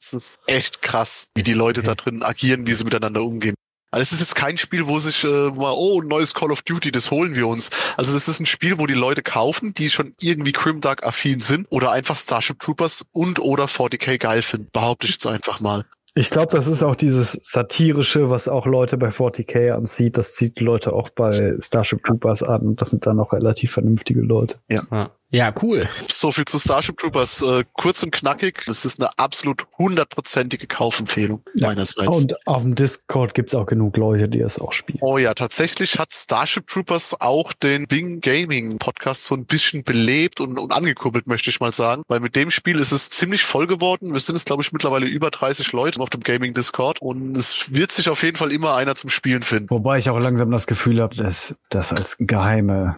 Es 0.00 0.12
ist 0.12 0.40
echt 0.46 0.80
krass, 0.80 1.28
wie 1.34 1.42
die 1.42 1.54
Leute 1.54 1.82
da 1.82 1.96
drin 1.96 2.22
agieren, 2.22 2.68
wie 2.68 2.72
sie 2.72 2.84
miteinander 2.84 3.20
umgehen. 3.24 3.56
Also 3.90 4.02
es 4.02 4.12
ist 4.12 4.20
jetzt 4.20 4.34
kein 4.34 4.56
Spiel, 4.56 4.86
wo 4.86 4.98
sich 4.98 5.24
äh, 5.24 5.50
mal, 5.50 5.72
oh, 5.74 6.02
ein 6.02 6.08
neues 6.08 6.34
Call 6.34 6.50
of 6.50 6.62
Duty, 6.62 6.92
das 6.92 7.10
holen 7.10 7.34
wir 7.34 7.48
uns. 7.48 7.70
Also 7.96 8.12
das 8.12 8.28
ist 8.28 8.38
ein 8.38 8.46
Spiel, 8.46 8.78
wo 8.78 8.86
die 8.86 8.94
Leute 8.94 9.22
kaufen, 9.22 9.72
die 9.72 9.88
schon 9.88 10.12
irgendwie 10.20 10.52
Grimdark 10.52 11.06
affin 11.06 11.40
sind 11.40 11.66
oder 11.70 11.92
einfach 11.92 12.16
Starship 12.16 12.60
Troopers 12.60 13.06
und 13.12 13.38
oder 13.40 13.64
40k 13.64 14.18
geil 14.18 14.42
finden. 14.42 14.68
Behaupte 14.72 15.06
ich 15.06 15.14
jetzt 15.14 15.26
einfach 15.26 15.60
mal. 15.60 15.84
Ich 16.14 16.30
glaube, 16.30 16.50
das 16.50 16.66
ist 16.66 16.82
auch 16.82 16.96
dieses 16.96 17.32
satirische, 17.42 18.28
was 18.28 18.48
auch 18.48 18.66
Leute 18.66 18.96
bei 18.96 19.08
40k 19.08 19.72
anzieht. 19.72 20.18
Das 20.18 20.34
zieht 20.34 20.58
Leute 20.60 20.92
auch 20.92 21.10
bei 21.10 21.54
Starship 21.60 22.02
Troopers 22.02 22.42
an. 22.42 22.62
Und 22.62 22.80
das 22.80 22.90
sind 22.90 23.06
dann 23.06 23.20
auch 23.20 23.32
relativ 23.32 23.72
vernünftige 23.72 24.20
Leute. 24.20 24.56
Ja. 24.68 25.10
Ja, 25.30 25.52
cool. 25.62 25.86
So 26.10 26.32
viel 26.32 26.46
zu 26.46 26.58
Starship 26.58 26.96
Troopers. 26.96 27.42
Äh, 27.42 27.64
kurz 27.74 28.02
und 28.02 28.12
knackig. 28.12 28.64
Es 28.66 28.86
ist 28.86 28.98
eine 28.98 29.10
absolut 29.18 29.66
hundertprozentige 29.76 30.66
Kaufempfehlung 30.66 31.42
Ja. 31.54 31.68
meinerseits. 31.68 32.08
Und 32.08 32.46
auf 32.46 32.62
dem 32.62 32.74
Discord 32.74 33.34
gibt's 33.34 33.54
auch 33.54 33.66
genug 33.66 33.98
Leute, 33.98 34.28
die 34.30 34.40
es 34.40 34.58
auch 34.58 34.72
spielen. 34.72 35.00
Oh 35.02 35.18
ja, 35.18 35.34
tatsächlich 35.34 35.98
hat 35.98 36.14
Starship 36.14 36.66
Troopers 36.66 37.20
auch 37.20 37.52
den 37.52 37.86
Bing 37.86 38.22
Gaming 38.22 38.78
Podcast 38.78 39.26
so 39.26 39.34
ein 39.34 39.44
bisschen 39.44 39.82
belebt 39.84 40.40
und, 40.40 40.58
und 40.58 40.72
angekurbelt, 40.72 41.26
möchte 41.26 41.50
ich 41.50 41.60
mal 41.60 41.72
sagen. 41.72 42.04
Weil 42.08 42.20
mit 42.20 42.34
dem 42.34 42.50
Spiel 42.50 42.78
ist 42.78 42.92
es 42.92 43.10
ziemlich 43.10 43.42
voll 43.42 43.66
geworden. 43.66 44.14
Wir 44.14 44.20
sind 44.20 44.36
jetzt, 44.36 44.46
glaube 44.46 44.62
ich, 44.62 44.72
mittlerweile 44.72 45.04
über 45.06 45.30
30 45.30 45.72
Leute 45.72 46.00
auf 46.00 46.08
dem 46.08 46.22
Gaming 46.22 46.54
Discord. 46.54 47.02
Und 47.02 47.36
es 47.36 47.70
wird 47.74 47.92
sich 47.92 48.08
auf 48.08 48.22
jeden 48.22 48.36
Fall 48.38 48.50
immer 48.50 48.76
einer 48.76 48.94
zum 48.94 49.10
Spielen 49.10 49.42
finden. 49.42 49.68
Wobei 49.68 49.98
ich 49.98 50.08
auch 50.08 50.18
langsam 50.18 50.50
das 50.50 50.66
Gefühl 50.66 51.02
habe, 51.02 51.14
dass 51.16 51.54
das 51.68 51.92
als 51.92 52.16
geheime 52.18 52.96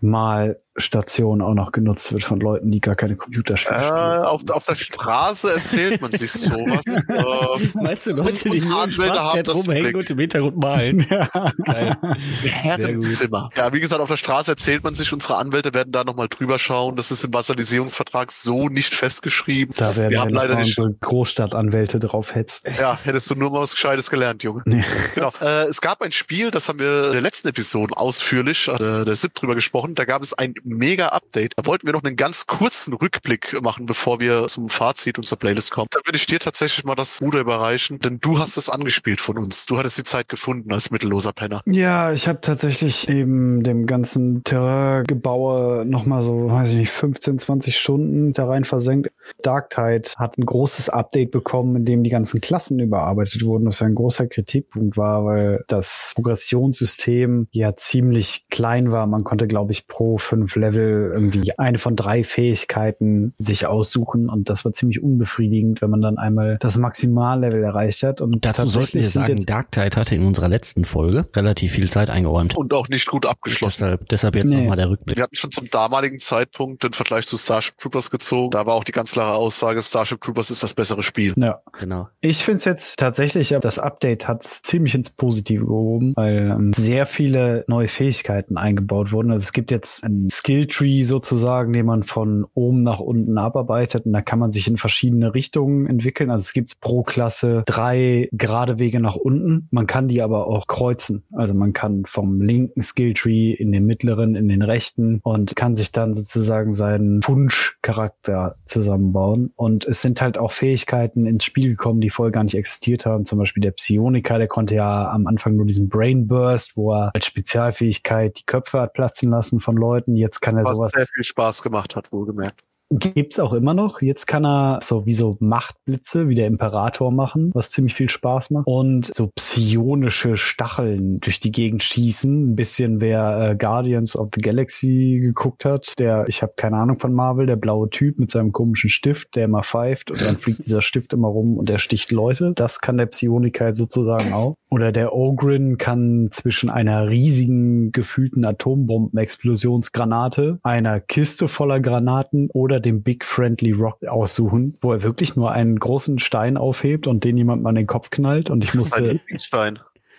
Malstation 0.77 1.43
auch 1.43 1.55
noch 1.55 1.73
genutzt 1.73 2.13
wird 2.13 2.23
von 2.23 2.41
Leuten, 2.41 2.71
die 2.71 2.81
gar 2.81 2.95
keine 2.95 3.17
Computerspiele 3.17 3.79
Äh, 3.81 3.83
spielen. 3.85 4.23
auf, 4.25 4.43
auf 4.51 4.65
der 4.65 4.75
Straße 4.77 5.53
erzählt 5.53 6.01
man 6.01 6.13
sich 6.13 6.31
sowas. 6.33 6.83
äh, 7.09 7.69
Meinst 7.83 8.07
du 8.07 8.13
Leute, 8.13 8.49
die 8.49 8.51
Unsere 8.51 8.69
nur 8.69 8.77
im 8.77 8.81
haben 8.83 8.91
Sprachchat 8.93 9.49
das 9.49 9.57
rumhängen 9.67 9.97
und 9.97 10.11
im 10.11 10.19
Hintergrund 10.19 10.57
malen? 10.59 11.07
Ja. 11.11 11.53
Geil. 11.65 11.97
Herrenzimmer. 12.43 13.51
Ja, 13.57 13.73
wie 13.73 13.81
gesagt, 13.81 14.01
auf 14.01 14.09
der 14.09 14.17
Straße 14.17 14.51
erzählt 14.53 14.85
man 14.85 14.95
sich, 14.95 15.13
unsere 15.13 15.37
Anwälte 15.37 15.75
werden 15.75 15.93
da 15.93 16.05
nochmal 16.05 16.29
drüber 16.29 16.59
schauen. 16.59 16.97
Das 16.97 17.11
ist 17.11 17.25
im 17.25 17.33
Vassalisierungsvertrag 17.35 18.31
so 18.33 18.69
nicht 18.69 18.95
festgeschrieben. 18.95 19.75
Da 19.77 19.97
werden 19.97 20.11
wir 20.11 20.21
haben 20.21 20.31
leider 20.31 20.55
nicht. 20.57 20.79
unsere 20.79 20.95
Großstadtanwälte 21.01 21.99
drauf 21.99 22.35
hetzen. 22.35 22.71
Ja, 22.79 22.99
hättest 23.03 23.31
du 23.31 23.35
nur 23.35 23.51
mal 23.51 23.61
was 23.61 23.73
Gescheites 23.73 24.11
gelernt, 24.11 24.43
Junge. 24.43 24.63
Nee. 24.67 24.85
Genau. 25.15 25.31
Äh, 25.41 25.65
es 25.65 25.81
gab 25.81 26.01
ein 26.03 26.13
Spiel, 26.13 26.51
das 26.51 26.69
haben 26.69 26.79
wir 26.79 27.07
in 27.07 27.13
der 27.13 27.21
letzten 27.21 27.49
Episode 27.49 27.97
ausführlich, 27.97 28.69
äh, 28.69 29.05
der 29.05 29.15
SIP 29.15 29.35
drüber 29.35 29.55
gesprochen. 29.55 29.95
Da 29.95 30.05
gab 30.05 30.23
es 30.23 30.35
ein 30.35 30.55
mega 30.65 31.09
Update. 31.09 31.53
Da 31.57 31.66
wollten 31.66 31.87
wir 31.87 31.93
noch 31.93 32.05
einen 32.05 32.16
ganz 32.16 32.47
kurzen 32.47 32.95
Rückblick 32.95 33.61
machen, 33.62 33.87
bevor 33.87 34.20
wir 34.20 34.47
zum 34.49 34.69
Fazit 34.69 35.19
und 35.19 35.27
Playlist 35.39 35.70
kommen. 35.70 35.89
Da 35.91 36.01
würde 36.05 36.16
ich 36.16 36.27
dir 36.27 36.39
tatsächlich 36.39 36.85
mal 36.85 36.95
das 36.95 37.20
Ruder 37.23 37.41
überreichen, 37.41 37.99
denn 37.99 38.20
du 38.20 38.39
hast 38.39 38.57
es 38.57 38.69
angespielt 38.69 39.20
von 39.20 39.39
uns. 39.39 39.66
Du 39.66 39.78
hattest 39.78 39.99
die 39.99 40.05
Zeit 40.05 40.28
gefunden 40.28 40.73
als 40.73 40.91
mittelloser 40.91 41.32
Penner. 41.32 41.62
Ja, 41.66 42.12
ich 42.12 42.28
habe 42.28 42.41
tatsächlich 42.41 43.09
neben 43.09 43.62
dem 43.62 43.87
ganzen 43.87 44.45
Terraingebaue 44.45 45.85
nochmal 45.87 46.23
so, 46.23 46.51
weiß 46.51 46.70
ich 46.70 46.77
nicht, 46.77 46.91
15, 46.91 47.39
20 47.39 47.78
Stunden 47.78 48.32
da 48.32 48.47
rein 48.47 48.65
versenkt. 48.65 49.11
Dark 49.43 49.70
Tide 49.70 50.11
hat 50.16 50.39
ein 50.39 50.47
großes 50.47 50.89
Update 50.89 51.31
bekommen, 51.31 51.77
in 51.77 51.85
dem 51.85 52.02
die 52.02 52.11
ganzen 52.11 52.40
Klassen 52.40 52.78
überarbeitet 52.78 53.44
wurden, 53.44 53.66
was 53.66 53.81
ja 53.81 53.86
ein 53.86 53.94
großer 53.94 54.27
Kritikpunkt 54.27 54.97
war, 54.97 55.24
weil 55.24 55.65
das 55.69 56.12
Progressionssystem 56.15 57.48
ja 57.52 57.74
ziemlich 57.77 58.47
klein 58.51 58.90
war. 58.93 59.07
Man 59.07 59.24
konnte, 59.24 59.47
glaube 59.47 59.73
ich, 59.73 59.86
pro 59.86 60.19
fünf 60.19 60.57
Level 60.57 61.11
irgendwie 61.15 61.57
eine 61.59 61.78
von 61.78 61.97
drei 61.97 62.24
Fähigkeiten 62.24 63.35
sich 63.39 63.66
aussuchen 63.66 64.28
und 64.28 64.48
das 64.51 64.65
war 64.65 64.73
ziemlich 64.73 65.02
unbefriedigend, 65.02 65.82
wenn 65.82 65.90
man 65.90 66.01
dann 66.01 66.19
einmal 66.19 66.59
das 66.61 66.77
Maximallevel 66.77 67.62
erreicht 67.62 68.02
hat. 68.02 68.20
Und 68.20 68.44
Dazu 68.44 68.62
sollten 68.66 68.69
wir 68.69 68.74
tatsächlich 68.82 69.11
sind 69.11 69.23
sagen, 69.23 69.36
jetzt 69.39 69.48
Dark 69.48 69.73
Tide 69.73 69.97
hatte 69.97 70.15
in 70.15 70.24
unserer 70.27 70.48
letzten 70.48 70.85
Folge 70.85 71.27
relativ 71.35 71.73
viel 71.73 71.89
Zeit 71.89 72.11
eingeräumt. 72.11 72.57
Und 72.57 72.73
auch 72.74 72.89
nicht 72.89 73.07
gut 73.07 73.27
abgeschlossen. 73.27 73.85
Deshalb, 73.85 74.09
deshalb 74.09 74.36
jetzt 74.36 74.47
Nee. 74.51 74.57
nochmal 74.62 74.77
der 74.77 74.90
Rückblick. 74.90 75.16
Wir 75.16 75.24
hatten 75.24 75.36
schon 75.36 75.51
zum 75.52 75.70
damaligen 75.70 76.19
Zeitpunkt 76.19 76.82
den 76.82 76.93
Vergleich 76.93 77.27
zu 77.27 77.36
Starship 77.36 77.77
Troopers 77.78 78.11
gezogen. 78.11 78.51
Da 78.51 78.66
war 78.66 78.74
auch 78.74 78.85
die 78.85 78.93
ganz 78.93 79.15
klare 79.21 79.37
Aussage, 79.37 79.83
Starship 79.83 80.21
Troopers 80.23 80.51
ist 80.51 80.63
das 80.63 80.73
bessere 80.73 81.03
Spiel. 81.03 81.35
ja. 81.37 81.61
Genau. 81.79 82.09
Ich 82.21 82.45
finde 82.45 82.59
es 82.59 82.65
jetzt 82.65 82.99
tatsächlich, 82.99 83.55
das 83.61 83.79
Update 83.79 84.27
hat 84.27 84.45
ziemlich 84.45 84.95
ins 84.95 85.11
Positive 85.11 85.65
gehoben, 85.67 86.13
weil 86.17 86.51
ähm, 86.51 86.73
sehr 86.75 87.05
viele 87.05 87.65
neue 87.69 87.89
Fähigkeiten 87.89 88.57
eingebaut 88.57 89.13
wurden. 89.13 89.31
Also 89.31 89.45
es 89.45 89.53
gibt 89.53 89.71
jetzt 89.71 90.05
einen 90.05 90.29
Skilltree 90.31 91.03
sozusagen, 91.03 91.73
den 91.73 91.87
man 91.87 92.03
von 92.03 92.47
oben 92.55 92.83
nach 92.83 93.01
unten 93.01 93.37
abarbeitet 93.37 94.07
und 94.07 94.13
da 94.13 94.23
kann 94.23 94.39
man 94.39 94.53
sich 94.53 94.69
in 94.69 94.79
verschiedene 94.79 95.35
Richtungen 95.35 95.87
entwickeln. 95.87 96.31
Also 96.31 96.43
es 96.43 96.53
gibt 96.55 96.81
pro 96.81 97.03
Klasse 97.03 97.63
drei 97.67 98.29
gerade 98.33 98.79
Wege 98.79 99.01
nach 99.01 99.17
unten. 99.17 99.69
Man 99.71 99.87
kann 99.87 100.09
die 100.09 100.23
aber 100.23 100.47
auch 100.47 100.67
kreuzen. 100.67 101.25
Also 101.33 101.55
man 101.55 101.75
kann 101.75 102.05
vom 102.07 102.41
linken 102.41 102.83
Skilltree 102.83 103.53
in 103.53 103.71
den 103.71 103.85
mittleren, 103.85 104.35
in 104.35 104.49
den 104.49 104.63
rechten 104.63 105.21
und 105.23 105.57
kann 105.57 105.77
sich 105.77 105.93
dann 105.93 106.15
sozusagen 106.15 106.73
seinen 106.73 107.21
Wunschcharakter 107.27 108.57
zusammenbauen. 109.01 109.53
Und 109.57 109.87
es 109.87 110.03
sind 110.03 110.21
halt 110.21 110.39
auch 110.39 110.53
Fähigkeiten 110.53 111.27
ins 111.27 111.45
Spiel 111.45 111.71
gekommen, 111.71 112.01
die 112.01 112.11
vorher 112.11 112.33
gar 112.33 112.45
nicht 112.45 112.55
existiert 112.55 113.07
haben. 113.07 113.25
Zum 113.25 113.39
Beispiel 113.39 113.61
der 113.63 113.73
Psioniker, 113.73 114.39
der 114.39 114.49
konnte 114.49 114.75
ja 114.75 115.11
am 115.11 115.27
Anfang 115.27 115.57
nur 115.57 115.67
diesen 115.67 115.89
Brain 115.89 116.27
Burst, 116.27 116.77
wo 116.77 116.93
er 116.93 117.11
als 117.15 117.27
Spezialfähigkeit 117.27 118.41
die 118.41 118.47
Köpfe 118.47 118.81
hat 118.81 118.93
platzen 118.93 119.31
lassen 119.31 119.61
von 119.61 119.77
Leuten. 119.77 120.17
Jetzt 120.17 120.41
kann 120.41 120.57
er 120.57 120.65
Was 120.65 120.77
sowas 120.77 120.93
sehr 120.95 121.07
viel 121.07 121.25
Spaß 121.25 121.63
gemacht 121.63 121.97
hat, 121.97 122.13
wohlgemerkt. 122.13 122.63
Gibt's 122.93 123.39
auch 123.39 123.53
immer 123.53 123.73
noch. 123.73 124.03
Jetzt 124.03 124.27
kann 124.27 124.45
er 124.45 124.81
so 124.83 125.07
wie 125.07 125.12
so 125.12 125.37
Machtblitze 125.39 126.29
wie 126.29 126.35
der 126.35 126.49
Imperator 126.49 127.12
machen, 127.12 127.53
was 127.55 127.71
ziemlich 127.71 127.95
viel 127.95 128.09
Spaß 128.09 128.51
macht. 128.51 128.67
Und 128.67 129.15
so 129.15 129.31
psionische 129.37 130.37
Stacheln 130.37 131.21
durch 131.21 131.39
die 131.39 131.53
Gegend 131.53 131.85
schießen. 131.85 132.51
Ein 132.51 132.57
bisschen 132.57 133.01
wer 133.01 133.51
äh, 133.51 133.57
Guardians 133.57 134.17
of 134.17 134.31
the 134.35 134.41
Galaxy 134.41 135.19
geguckt 135.21 135.65
hat, 135.65 136.01
der, 136.01 136.25
ich 136.27 136.43
habe 136.43 136.55
keine 136.57 136.79
Ahnung 136.79 136.99
von 136.99 137.12
Marvel, 137.12 137.47
der 137.47 137.55
blaue 137.55 137.89
Typ 137.91 138.19
mit 138.19 138.33
seinem 138.33 138.51
komischen 138.51 138.91
Stift, 138.91 139.37
der 139.37 139.45
immer 139.45 139.62
pfeift 139.62 140.11
und 140.11 140.21
dann 140.21 140.39
fliegt 140.39 140.67
dieser 140.67 140.83
Stift 140.83 141.12
immer 141.12 141.29
rum 141.29 141.59
und 141.59 141.69
der 141.69 141.79
sticht 141.79 142.11
Leute. 142.11 142.53
Das 142.57 142.81
kann 142.81 142.97
der 142.97 143.07
Psioniker 143.07 143.73
sozusagen 143.73 144.33
auch. 144.33 144.57
Oder 144.71 144.93
der 144.93 145.15
Ogrin 145.15 145.77
kann 145.79 146.29
zwischen 146.31 146.71
einer 146.71 147.09
riesigen 147.09 147.91
gefühlten 147.91 148.45
Atombomben-Explosionsgranate, 148.45 150.61
einer 150.63 151.01
Kiste 151.01 151.49
voller 151.49 151.81
Granaten 151.81 152.51
oder 152.53 152.79
dem 152.79 153.03
Big 153.03 153.25
Friendly 153.25 153.73
Rock 153.73 154.07
aussuchen, 154.07 154.77
wo 154.81 154.93
er 154.93 155.03
wirklich 155.03 155.35
nur 155.35 155.51
einen 155.51 155.77
großen 155.77 156.21
Stein 156.21 156.57
aufhebt 156.57 157.09
und 157.09 157.25
den 157.25 157.37
jemand 157.37 157.63
mal 157.63 157.71
in 157.71 157.77
den 157.77 157.89
Kopf 157.89 158.11
knallt. 158.11 158.49
Und 158.49 158.63
ich 158.63 158.71
Das 158.71 158.85
ist 158.87 158.97
mein 158.97 159.05
musste, 159.05 159.21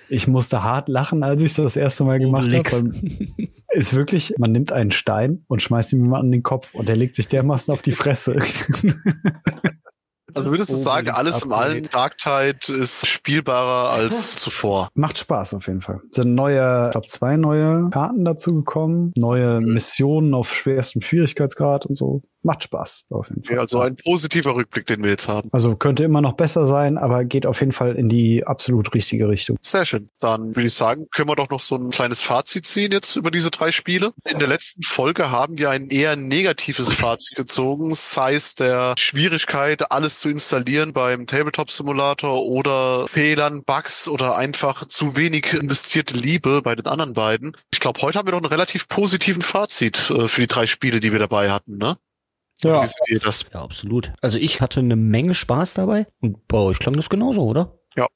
ich 0.10 0.28
musste 0.28 0.64
hart 0.64 0.90
lachen, 0.90 1.24
als 1.24 1.42
ich 1.42 1.54
das 1.54 1.78
erste 1.78 2.04
Mal 2.04 2.20
gemacht 2.20 2.54
habe. 2.54 2.92
Ist 3.70 3.96
wirklich, 3.96 4.34
man 4.38 4.52
nimmt 4.52 4.74
einen 4.74 4.92
Stein 4.92 5.46
und 5.48 5.62
schmeißt 5.62 5.94
ihm 5.94 6.04
jemanden 6.04 6.28
an 6.28 6.32
den 6.34 6.44
Kopf 6.44 6.76
und 6.76 6.90
der 6.90 6.98
legt 6.98 7.16
sich 7.16 7.30
dermaßen 7.30 7.74
auf 7.74 7.82
die 7.82 7.94
Fresse. 7.94 8.36
Also 10.34 10.52
würdest 10.52 10.72
du 10.72 10.78
sagen, 10.78 11.10
alles 11.10 11.44
im 11.44 11.52
allen 11.52 11.84
Dark 11.84 12.18
Tide 12.18 12.74
ist 12.74 13.08
spielbarer 13.08 13.92
als 13.92 14.36
zuvor. 14.38 14.90
Macht 14.94 15.18
Spaß 15.18 15.54
auf 15.56 15.68
jeden 15.68 15.82
Fall. 15.82 16.02
Es 16.10 16.18
sind 16.18 16.36
neue, 16.36 16.88
ich 16.88 16.92
glaube, 16.92 17.08
zwei 17.08 17.38
neue 17.38 17.90
Karten 17.90 18.26
dazu 18.26 18.54
gekommen, 18.56 19.12
neue 19.16 19.62
Missionen 19.62 20.34
auf 20.34 20.54
schwerstem 20.54 21.02
Schwierigkeitsgrad 21.02 21.86
und 21.86 21.96
so. 21.96 22.22
Macht 22.44 22.64
Spaß 22.64 23.06
auf 23.10 23.30
jeden 23.30 23.44
Fall. 23.44 23.56
Ja, 23.56 23.62
also 23.62 23.82
ein 23.82 23.96
positiver 23.96 24.56
Rückblick, 24.56 24.88
den 24.88 25.04
wir 25.04 25.12
jetzt 25.12 25.28
haben. 25.28 25.50
Also 25.52 25.76
könnte 25.76 26.04
immer 26.04 26.22
noch 26.22 26.34
besser 26.34 26.66
sein, 26.66 26.98
aber 26.98 27.24
geht 27.24 27.46
auf 27.46 27.60
jeden 27.60 27.72
Fall 27.72 27.96
in 27.96 28.10
die 28.10 28.46
absolut 28.46 28.94
richtige 28.94 29.30
Richtung. 29.30 29.58
Sehr 29.62 29.86
schön. 29.86 30.10
Dann 30.20 30.56
würde 30.56 30.66
ich 30.66 30.74
sagen, 30.74 31.08
können 31.12 31.30
wir 31.30 31.36
doch 31.36 31.50
noch 31.50 31.60
so 31.60 31.76
ein 31.76 31.92
kleines 31.92 32.22
Fazit 32.22 32.66
ziehen 32.66 32.92
jetzt 32.92 33.16
über 33.16 33.30
diese 33.30 33.52
drei 33.52 33.72
Spiele. 33.72 34.14
In 34.28 34.40
der 34.40 34.48
letzten 34.48 34.82
Folge 34.82 35.30
haben 35.30 35.58
wir 35.58 35.70
ein 35.70 35.90
eher 35.90 36.16
negatives 36.16 36.92
Fazit 36.94 37.38
gezogen, 37.38 37.94
sei 37.94 38.34
es 38.34 38.56
der 38.56 38.96
Schwierigkeit, 38.98 39.92
alles 39.92 40.20
zu 40.20 40.30
installieren 40.30 40.94
beim 40.94 41.28
Tabletop 41.28 41.70
Simulator 41.70 42.46
oder 42.46 43.08
Fehlern, 43.08 43.64
Bugs 43.64 44.08
oder 44.08 44.38
einfach 44.38 44.86
zu 44.86 45.16
wenig 45.16 45.54
investierte 45.54 46.16
Liebe 46.16 46.62
bei 46.64 46.76
den 46.76 46.88
anderen 46.88 47.14
beiden. 47.14 47.56
Ich 47.74 47.80
glaube, 47.80 48.02
heute 48.02 48.18
haben 48.18 48.28
wir 48.28 48.32
noch 48.32 48.40
einen 48.40 48.48
relativ 48.48 48.88
positiven 48.88 49.42
Fazit 49.42 50.10
äh, 50.10 50.28
für 50.28 50.42
die 50.42 50.48
drei 50.48 50.66
Spiele, 50.66 51.00
die 51.00 51.12
wir 51.12 51.20
dabei 51.20 51.52
hatten, 51.52 51.78
ne? 51.78 51.98
Ja, 52.64 52.82
Wie 52.82 52.88
seht 52.88 53.10
ihr 53.10 53.20
das? 53.20 53.46
Ja, 53.54 53.62
absolut. 53.62 54.14
Also 54.22 54.38
ich 54.38 54.62
hatte 54.62 54.80
eine 54.80 54.96
Menge 54.96 55.34
Spaß 55.34 55.74
dabei 55.74 56.08
und 56.22 56.48
bei 56.48 56.58
euch 56.58 56.80
klang 56.80 56.96
das 56.96 57.10
genauso, 57.10 57.44
oder? 57.44 57.80
Ja. 57.96 58.08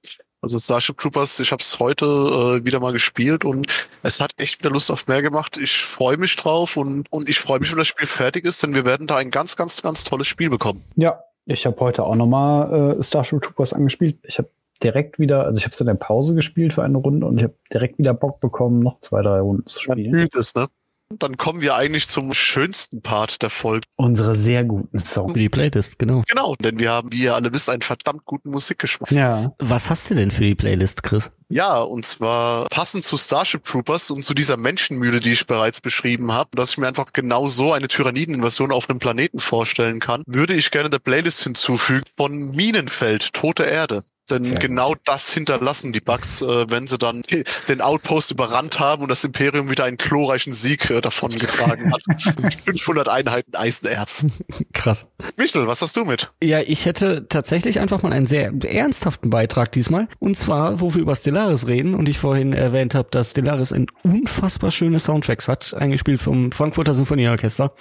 Also 0.41 0.59
Starship 0.59 0.99
Troopers, 0.99 1.39
ich 1.39 1.51
habe 1.51 1.61
es 1.63 1.79
heute 1.79 2.05
äh, 2.05 2.65
wieder 2.65 2.79
mal 2.79 2.93
gespielt 2.93 3.45
und 3.45 3.65
es 4.03 4.21
hat 4.21 4.31
echt 4.37 4.59
wieder 4.59 4.69
Lust 4.69 4.91
auf 4.91 5.07
mehr 5.07 5.23
gemacht. 5.23 5.57
Ich 5.57 5.83
freue 5.83 6.17
mich 6.17 6.35
drauf 6.35 6.77
und, 6.77 7.11
und 7.11 7.29
ich 7.29 7.39
freue 7.39 7.59
mich, 7.59 7.71
wenn 7.71 7.79
das 7.79 7.87
Spiel 7.87 8.05
fertig 8.05 8.45
ist, 8.45 8.61
denn 8.61 8.75
wir 8.75 8.85
werden 8.85 9.07
da 9.07 9.15
ein 9.15 9.31
ganz, 9.31 9.55
ganz, 9.55 9.81
ganz 9.81 10.03
tolles 10.03 10.27
Spiel 10.27 10.49
bekommen. 10.49 10.83
ja. 10.95 11.19
Ich 11.47 11.67
habe 11.67 11.79
heute 11.79 12.03
auch 12.03 12.15
nochmal 12.15 12.97
äh, 12.97 13.03
Starship 13.03 13.39
Troopers 13.39 13.71
angespielt. 13.71 14.17
Ich 14.23 14.39
habe 14.39 14.49
direkt 14.83 15.19
wieder, 15.19 15.45
also 15.45 15.59
ich 15.59 15.63
habe 15.63 15.73
es 15.73 15.79
in 15.79 15.85
der 15.85 15.93
Pause 15.93 16.33
gespielt 16.33 16.73
für 16.73 16.83
eine 16.83 16.97
Runde 16.97 17.25
und 17.25 17.37
ich 17.37 17.43
habe 17.43 17.53
direkt 17.71 17.99
wieder 17.99 18.15
Bock 18.15 18.39
bekommen, 18.39 18.79
noch 18.79 18.99
zwei, 18.99 19.21
drei 19.21 19.39
Runden 19.39 19.65
zu 19.67 19.79
spielen. 19.79 20.11
Fühlt 20.11 20.35
es, 20.35 20.55
ne? 20.55 20.67
Und 21.09 21.21
dann 21.21 21.37
kommen 21.37 21.61
wir 21.61 21.75
eigentlich 21.75 22.07
zum 22.07 22.33
schönsten 22.33 23.01
Part 23.01 23.43
der 23.43 23.51
Folge. 23.51 23.85
Unsere 23.95 24.35
sehr 24.35 24.63
guten 24.63 24.97
Songs. 24.97 25.33
Für 25.33 25.39
die 25.39 25.49
Playlist, 25.49 25.99
genau. 25.99 26.23
Genau, 26.27 26.55
denn 26.55 26.79
wir 26.79 26.91
haben, 26.91 27.11
wie 27.11 27.23
ihr 27.23 27.35
alle 27.35 27.53
wisst, 27.53 27.69
einen 27.69 27.83
verdammt 27.83 28.25
guten 28.25 28.49
Musikgeschmack. 28.49 29.11
Ja. 29.11 29.53
Was 29.59 29.89
hast 29.89 30.09
du 30.09 30.15
denn 30.15 30.31
für 30.31 30.43
die 30.43 30.55
Playlist, 30.55 31.03
Chris? 31.03 31.31
Ja, 31.47 31.79
und 31.79 32.05
zwar 32.05 32.67
passend 32.69 33.03
zu 33.03 33.17
Starship 33.17 33.63
Troopers 33.63 34.09
und 34.09 34.23
zu 34.23 34.33
dieser 34.33 34.57
Menschenmühle, 34.57 35.19
die 35.19 35.33
ich 35.33 35.45
bereits 35.45 35.79
beschrieben 35.79 36.31
habe, 36.31 36.49
dass 36.55 36.71
ich 36.71 36.77
mir 36.79 36.87
einfach 36.87 37.13
genau 37.13 37.47
so 37.47 37.71
eine 37.71 37.87
Tyrannideninvasion 37.87 38.71
auf 38.71 38.89
einem 38.89 38.97
Planeten 38.97 39.39
vorstellen 39.39 39.99
kann, 39.99 40.23
würde 40.25 40.55
ich 40.55 40.71
gerne 40.71 40.89
der 40.89 40.99
Playlist 40.99 41.43
hinzufügen 41.43 42.05
von 42.17 42.49
Minenfeld, 42.49 43.31
Tote 43.33 43.63
Erde. 43.63 44.03
Denn 44.29 44.43
Sehr 44.43 44.57
genau 44.57 44.95
das 45.05 45.31
hinterlassen 45.31 45.93
die 45.93 45.99
Bugs, 45.99 46.41
äh, 46.41 46.69
wenn 46.69 46.87
sie 46.87 46.97
dann 46.97 47.21
den 47.67 47.81
Outpost 47.81 48.31
überrannt 48.31 48.79
haben 48.79 49.03
und 49.03 49.09
das 49.09 49.23
Imperium 49.23 49.69
wieder 49.69 49.83
einen 49.83 49.97
glorreichen 49.97 50.53
Sieg 50.53 50.89
äh, 50.89 50.99
davongetragen 50.99 51.93
hat. 51.93 52.03
500 52.65 53.07
Einheiten 53.07 53.55
Eisenerz. 53.55 54.25
Krass. 54.73 55.07
Michel, 55.37 55.67
was 55.67 55.81
hast 55.81 55.95
du 55.95 56.05
mit? 56.05 56.31
Ja, 56.41 56.59
ich 56.61 56.85
hätte 56.85 57.27
tatsächlich 57.29 57.79
einfach 57.79 58.01
mal 58.01 58.13
einen 58.13 58.25
sehr 58.25 58.51
ernsthaften 58.63 59.29
Beitrag 59.29 59.71
diesmal. 59.71 60.07
Und 60.19 60.37
zwar, 60.37 60.81
wo 60.81 60.93
wir 60.95 61.01
über 61.01 61.15
Stellaris 61.15 61.67
reden 61.67 61.93
und 61.93 62.09
ich 62.09 62.17
vorhin 62.17 62.53
erwähnt 62.53 62.95
habe, 62.95 63.09
dass 63.11 63.31
Stellaris 63.31 63.73
ein 63.73 63.87
unfassbar 64.03 64.71
schöne 64.71 64.99
Soundtracks 64.99 65.47
hat, 65.47 65.75
eingespielt 65.75 66.21
vom 66.21 66.51
Frankfurter 66.51 66.95
Symphonieorchester, 66.95 67.73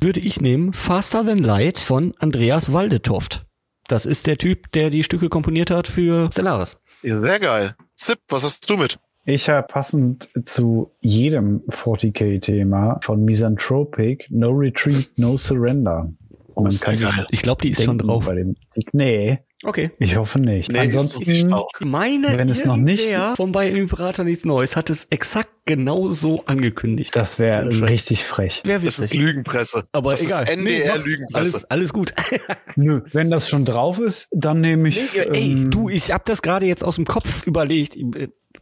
würde 0.00 0.20
ich 0.20 0.40
nehmen 0.40 0.72
Faster 0.72 1.24
Than 1.24 1.38
Light 1.38 1.78
von 1.78 2.14
Andreas 2.18 2.72
Waldetoft. 2.72 3.44
Das 3.92 4.06
ist 4.06 4.26
der 4.26 4.38
Typ, 4.38 4.72
der 4.72 4.88
die 4.88 5.02
Stücke 5.02 5.28
komponiert 5.28 5.70
hat 5.70 5.86
für 5.86 6.30
Stellaris. 6.32 6.78
Ja, 7.02 7.18
sehr 7.18 7.38
geil. 7.38 7.76
Zip, 7.94 8.20
was 8.30 8.42
hast 8.42 8.70
du 8.70 8.78
mit? 8.78 8.98
Ich 9.26 9.50
habe 9.50 9.66
passend 9.66 10.30
zu 10.46 10.92
jedem 11.00 11.60
40k-Thema 11.68 13.00
von 13.02 13.22
Misanthropic 13.22 14.24
No 14.30 14.48
Retreat, 14.48 15.10
No 15.16 15.36
Surrender. 15.36 16.10
Geil. 16.56 17.26
Ich 17.30 17.42
glaube, 17.42 17.60
die 17.60 17.72
ist 17.72 17.82
schon 17.82 17.98
drauf. 17.98 18.24
Bei 18.24 18.34
dem 18.34 18.56
nee, 18.92 19.40
Okay. 19.64 19.90
ich 19.98 20.16
hoffe 20.16 20.40
nicht. 20.40 20.72
Nee, 20.72 20.80
Ansonsten, 20.80 21.52
auch. 21.52 21.68
Meine 21.80 22.36
Wenn 22.36 22.48
es 22.48 22.64
noch 22.64 22.76
nicht- 22.76 23.14
von 23.36 23.52
bei 23.52 23.68
Imperator 23.68 24.24
nichts 24.24 24.44
Neues 24.44 24.74
hat 24.76 24.90
es 24.90 25.06
exakt 25.10 25.50
genau 25.64 26.08
so 26.10 26.44
angekündigt. 26.46 27.14
das 27.14 27.38
wäre 27.38 27.68
richtig 27.82 28.24
frech. 28.24 28.62
Wäre 28.64 28.84
Das 28.84 28.98
ist. 28.98 29.14
Lügenpresse. 29.14 29.84
Aber 29.92 30.10
das 30.12 30.22
egal. 30.24 30.44
ist 30.44 30.50
NDR-Lügenpresse. 30.50 31.38
alles, 31.38 31.70
alles 31.70 31.92
gut. 31.92 32.12
Nö, 32.76 33.02
wenn 33.12 33.30
das 33.30 33.48
schon 33.48 33.64
drauf 33.64 33.98
ist, 34.00 34.28
dann 34.32 34.60
nehme 34.60 34.88
ich. 34.88 35.16
Ey, 35.16 35.52
ähm, 35.52 35.70
du, 35.70 35.88
ich 35.88 36.10
hab 36.12 36.24
das 36.26 36.42
gerade 36.42 36.66
jetzt 36.66 36.84
aus 36.84 36.96
dem 36.96 37.04
Kopf 37.04 37.46
überlegt. 37.46 37.96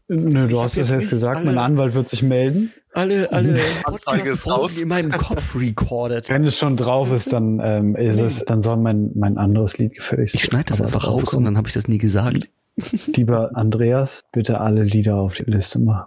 Nö, 0.09 0.49
du 0.49 0.57
ich 0.57 0.63
hast 0.63 0.77
es 0.77 0.91
jetzt 0.91 1.11
gesagt, 1.11 1.45
mein 1.45 1.59
Anwalt 1.59 1.95
wird 1.95 2.09
sich 2.09 2.23
melden. 2.23 2.73
Alle, 2.93 3.31
alle 3.33 3.59
Anzeige 3.85 4.31
ist 4.31 4.45
Podcast-Folgen 4.45 4.61
raus. 4.61 4.79
in 4.81 4.89
meinem 4.89 5.13
Kopf 5.13 5.55
recorded. 5.59 6.29
Wenn 6.29 6.45
es 6.45 6.59
schon 6.59 6.77
drauf 6.77 7.13
ist, 7.13 7.33
dann 7.33 7.61
ähm, 7.63 7.95
ist 7.97 8.21
es, 8.21 8.45
dann 8.45 8.61
soll 8.61 8.77
mein 8.79 9.11
mein 9.15 9.39
anderes 9.39 9.79
Lied 9.79 9.95
gefälligst. 9.95 10.35
Ich 10.35 10.43
schneide 10.45 10.65
das 10.67 10.81
einfach 10.81 11.07
raus 11.07 11.35
und 11.35 11.45
dann 11.45 11.57
habe 11.57 11.69
ich 11.69 11.75
das 11.75 11.87
nie 11.89 11.99
gesagt. 11.99 12.49
Lieber 13.17 13.51
Andreas, 13.55 14.25
bitte 14.33 14.61
alle 14.61 14.83
Lieder 14.83 15.17
auf 15.17 15.35
die 15.35 15.45
Liste 15.45 15.79
machen. 15.79 16.07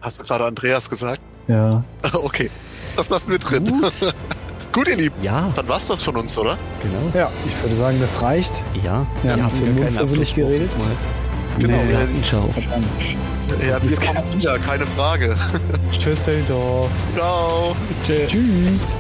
Hast 0.01 0.21
du 0.21 0.25
gerade 0.25 0.45
Andreas 0.45 0.89
gesagt? 0.91 1.21
Ja. 1.49 1.83
Okay, 2.13 2.51
das 2.97 3.09
lassen 3.09 3.31
wir 3.31 3.39
drin. 3.39 3.67
Gut. 3.81 4.15
Gut, 4.73 4.89
ihr 4.89 4.97
Lieben. 4.97 5.15
Ja, 5.23 5.51
Dann 5.57 5.67
war's 5.69 5.87
das 5.89 6.03
von 6.03 6.17
uns, 6.17 6.37
oder? 6.37 6.59
genau. 6.83 6.99
Ja, 7.15 7.31
ich 7.47 7.63
würde 7.63 7.77
sagen, 7.77 7.97
das 8.01 8.21
reicht. 8.21 8.63
Ja, 8.85 9.07
Wir 9.23 9.33
haben 9.33 9.45
uns 9.45 9.57
hier 9.57 9.67
hier 9.67 9.75
keinen 9.75 9.85
mundfusselig 9.95 10.35
geredet. 10.35 10.69
diesmal. 10.75 10.93
Genau. 11.59 11.77
Gartenschau. 11.91 12.49
Verdammt. 12.53 12.87
Ja, 13.67 13.83
wir 13.83 13.97
kommen 13.97 14.35
wieder, 14.39 14.59
keine 14.59 14.87
Frage. 14.87 15.37
Tschüsseldorf. 15.93 16.91
Ciao. 17.15 17.77
Tschüss. 18.05 18.93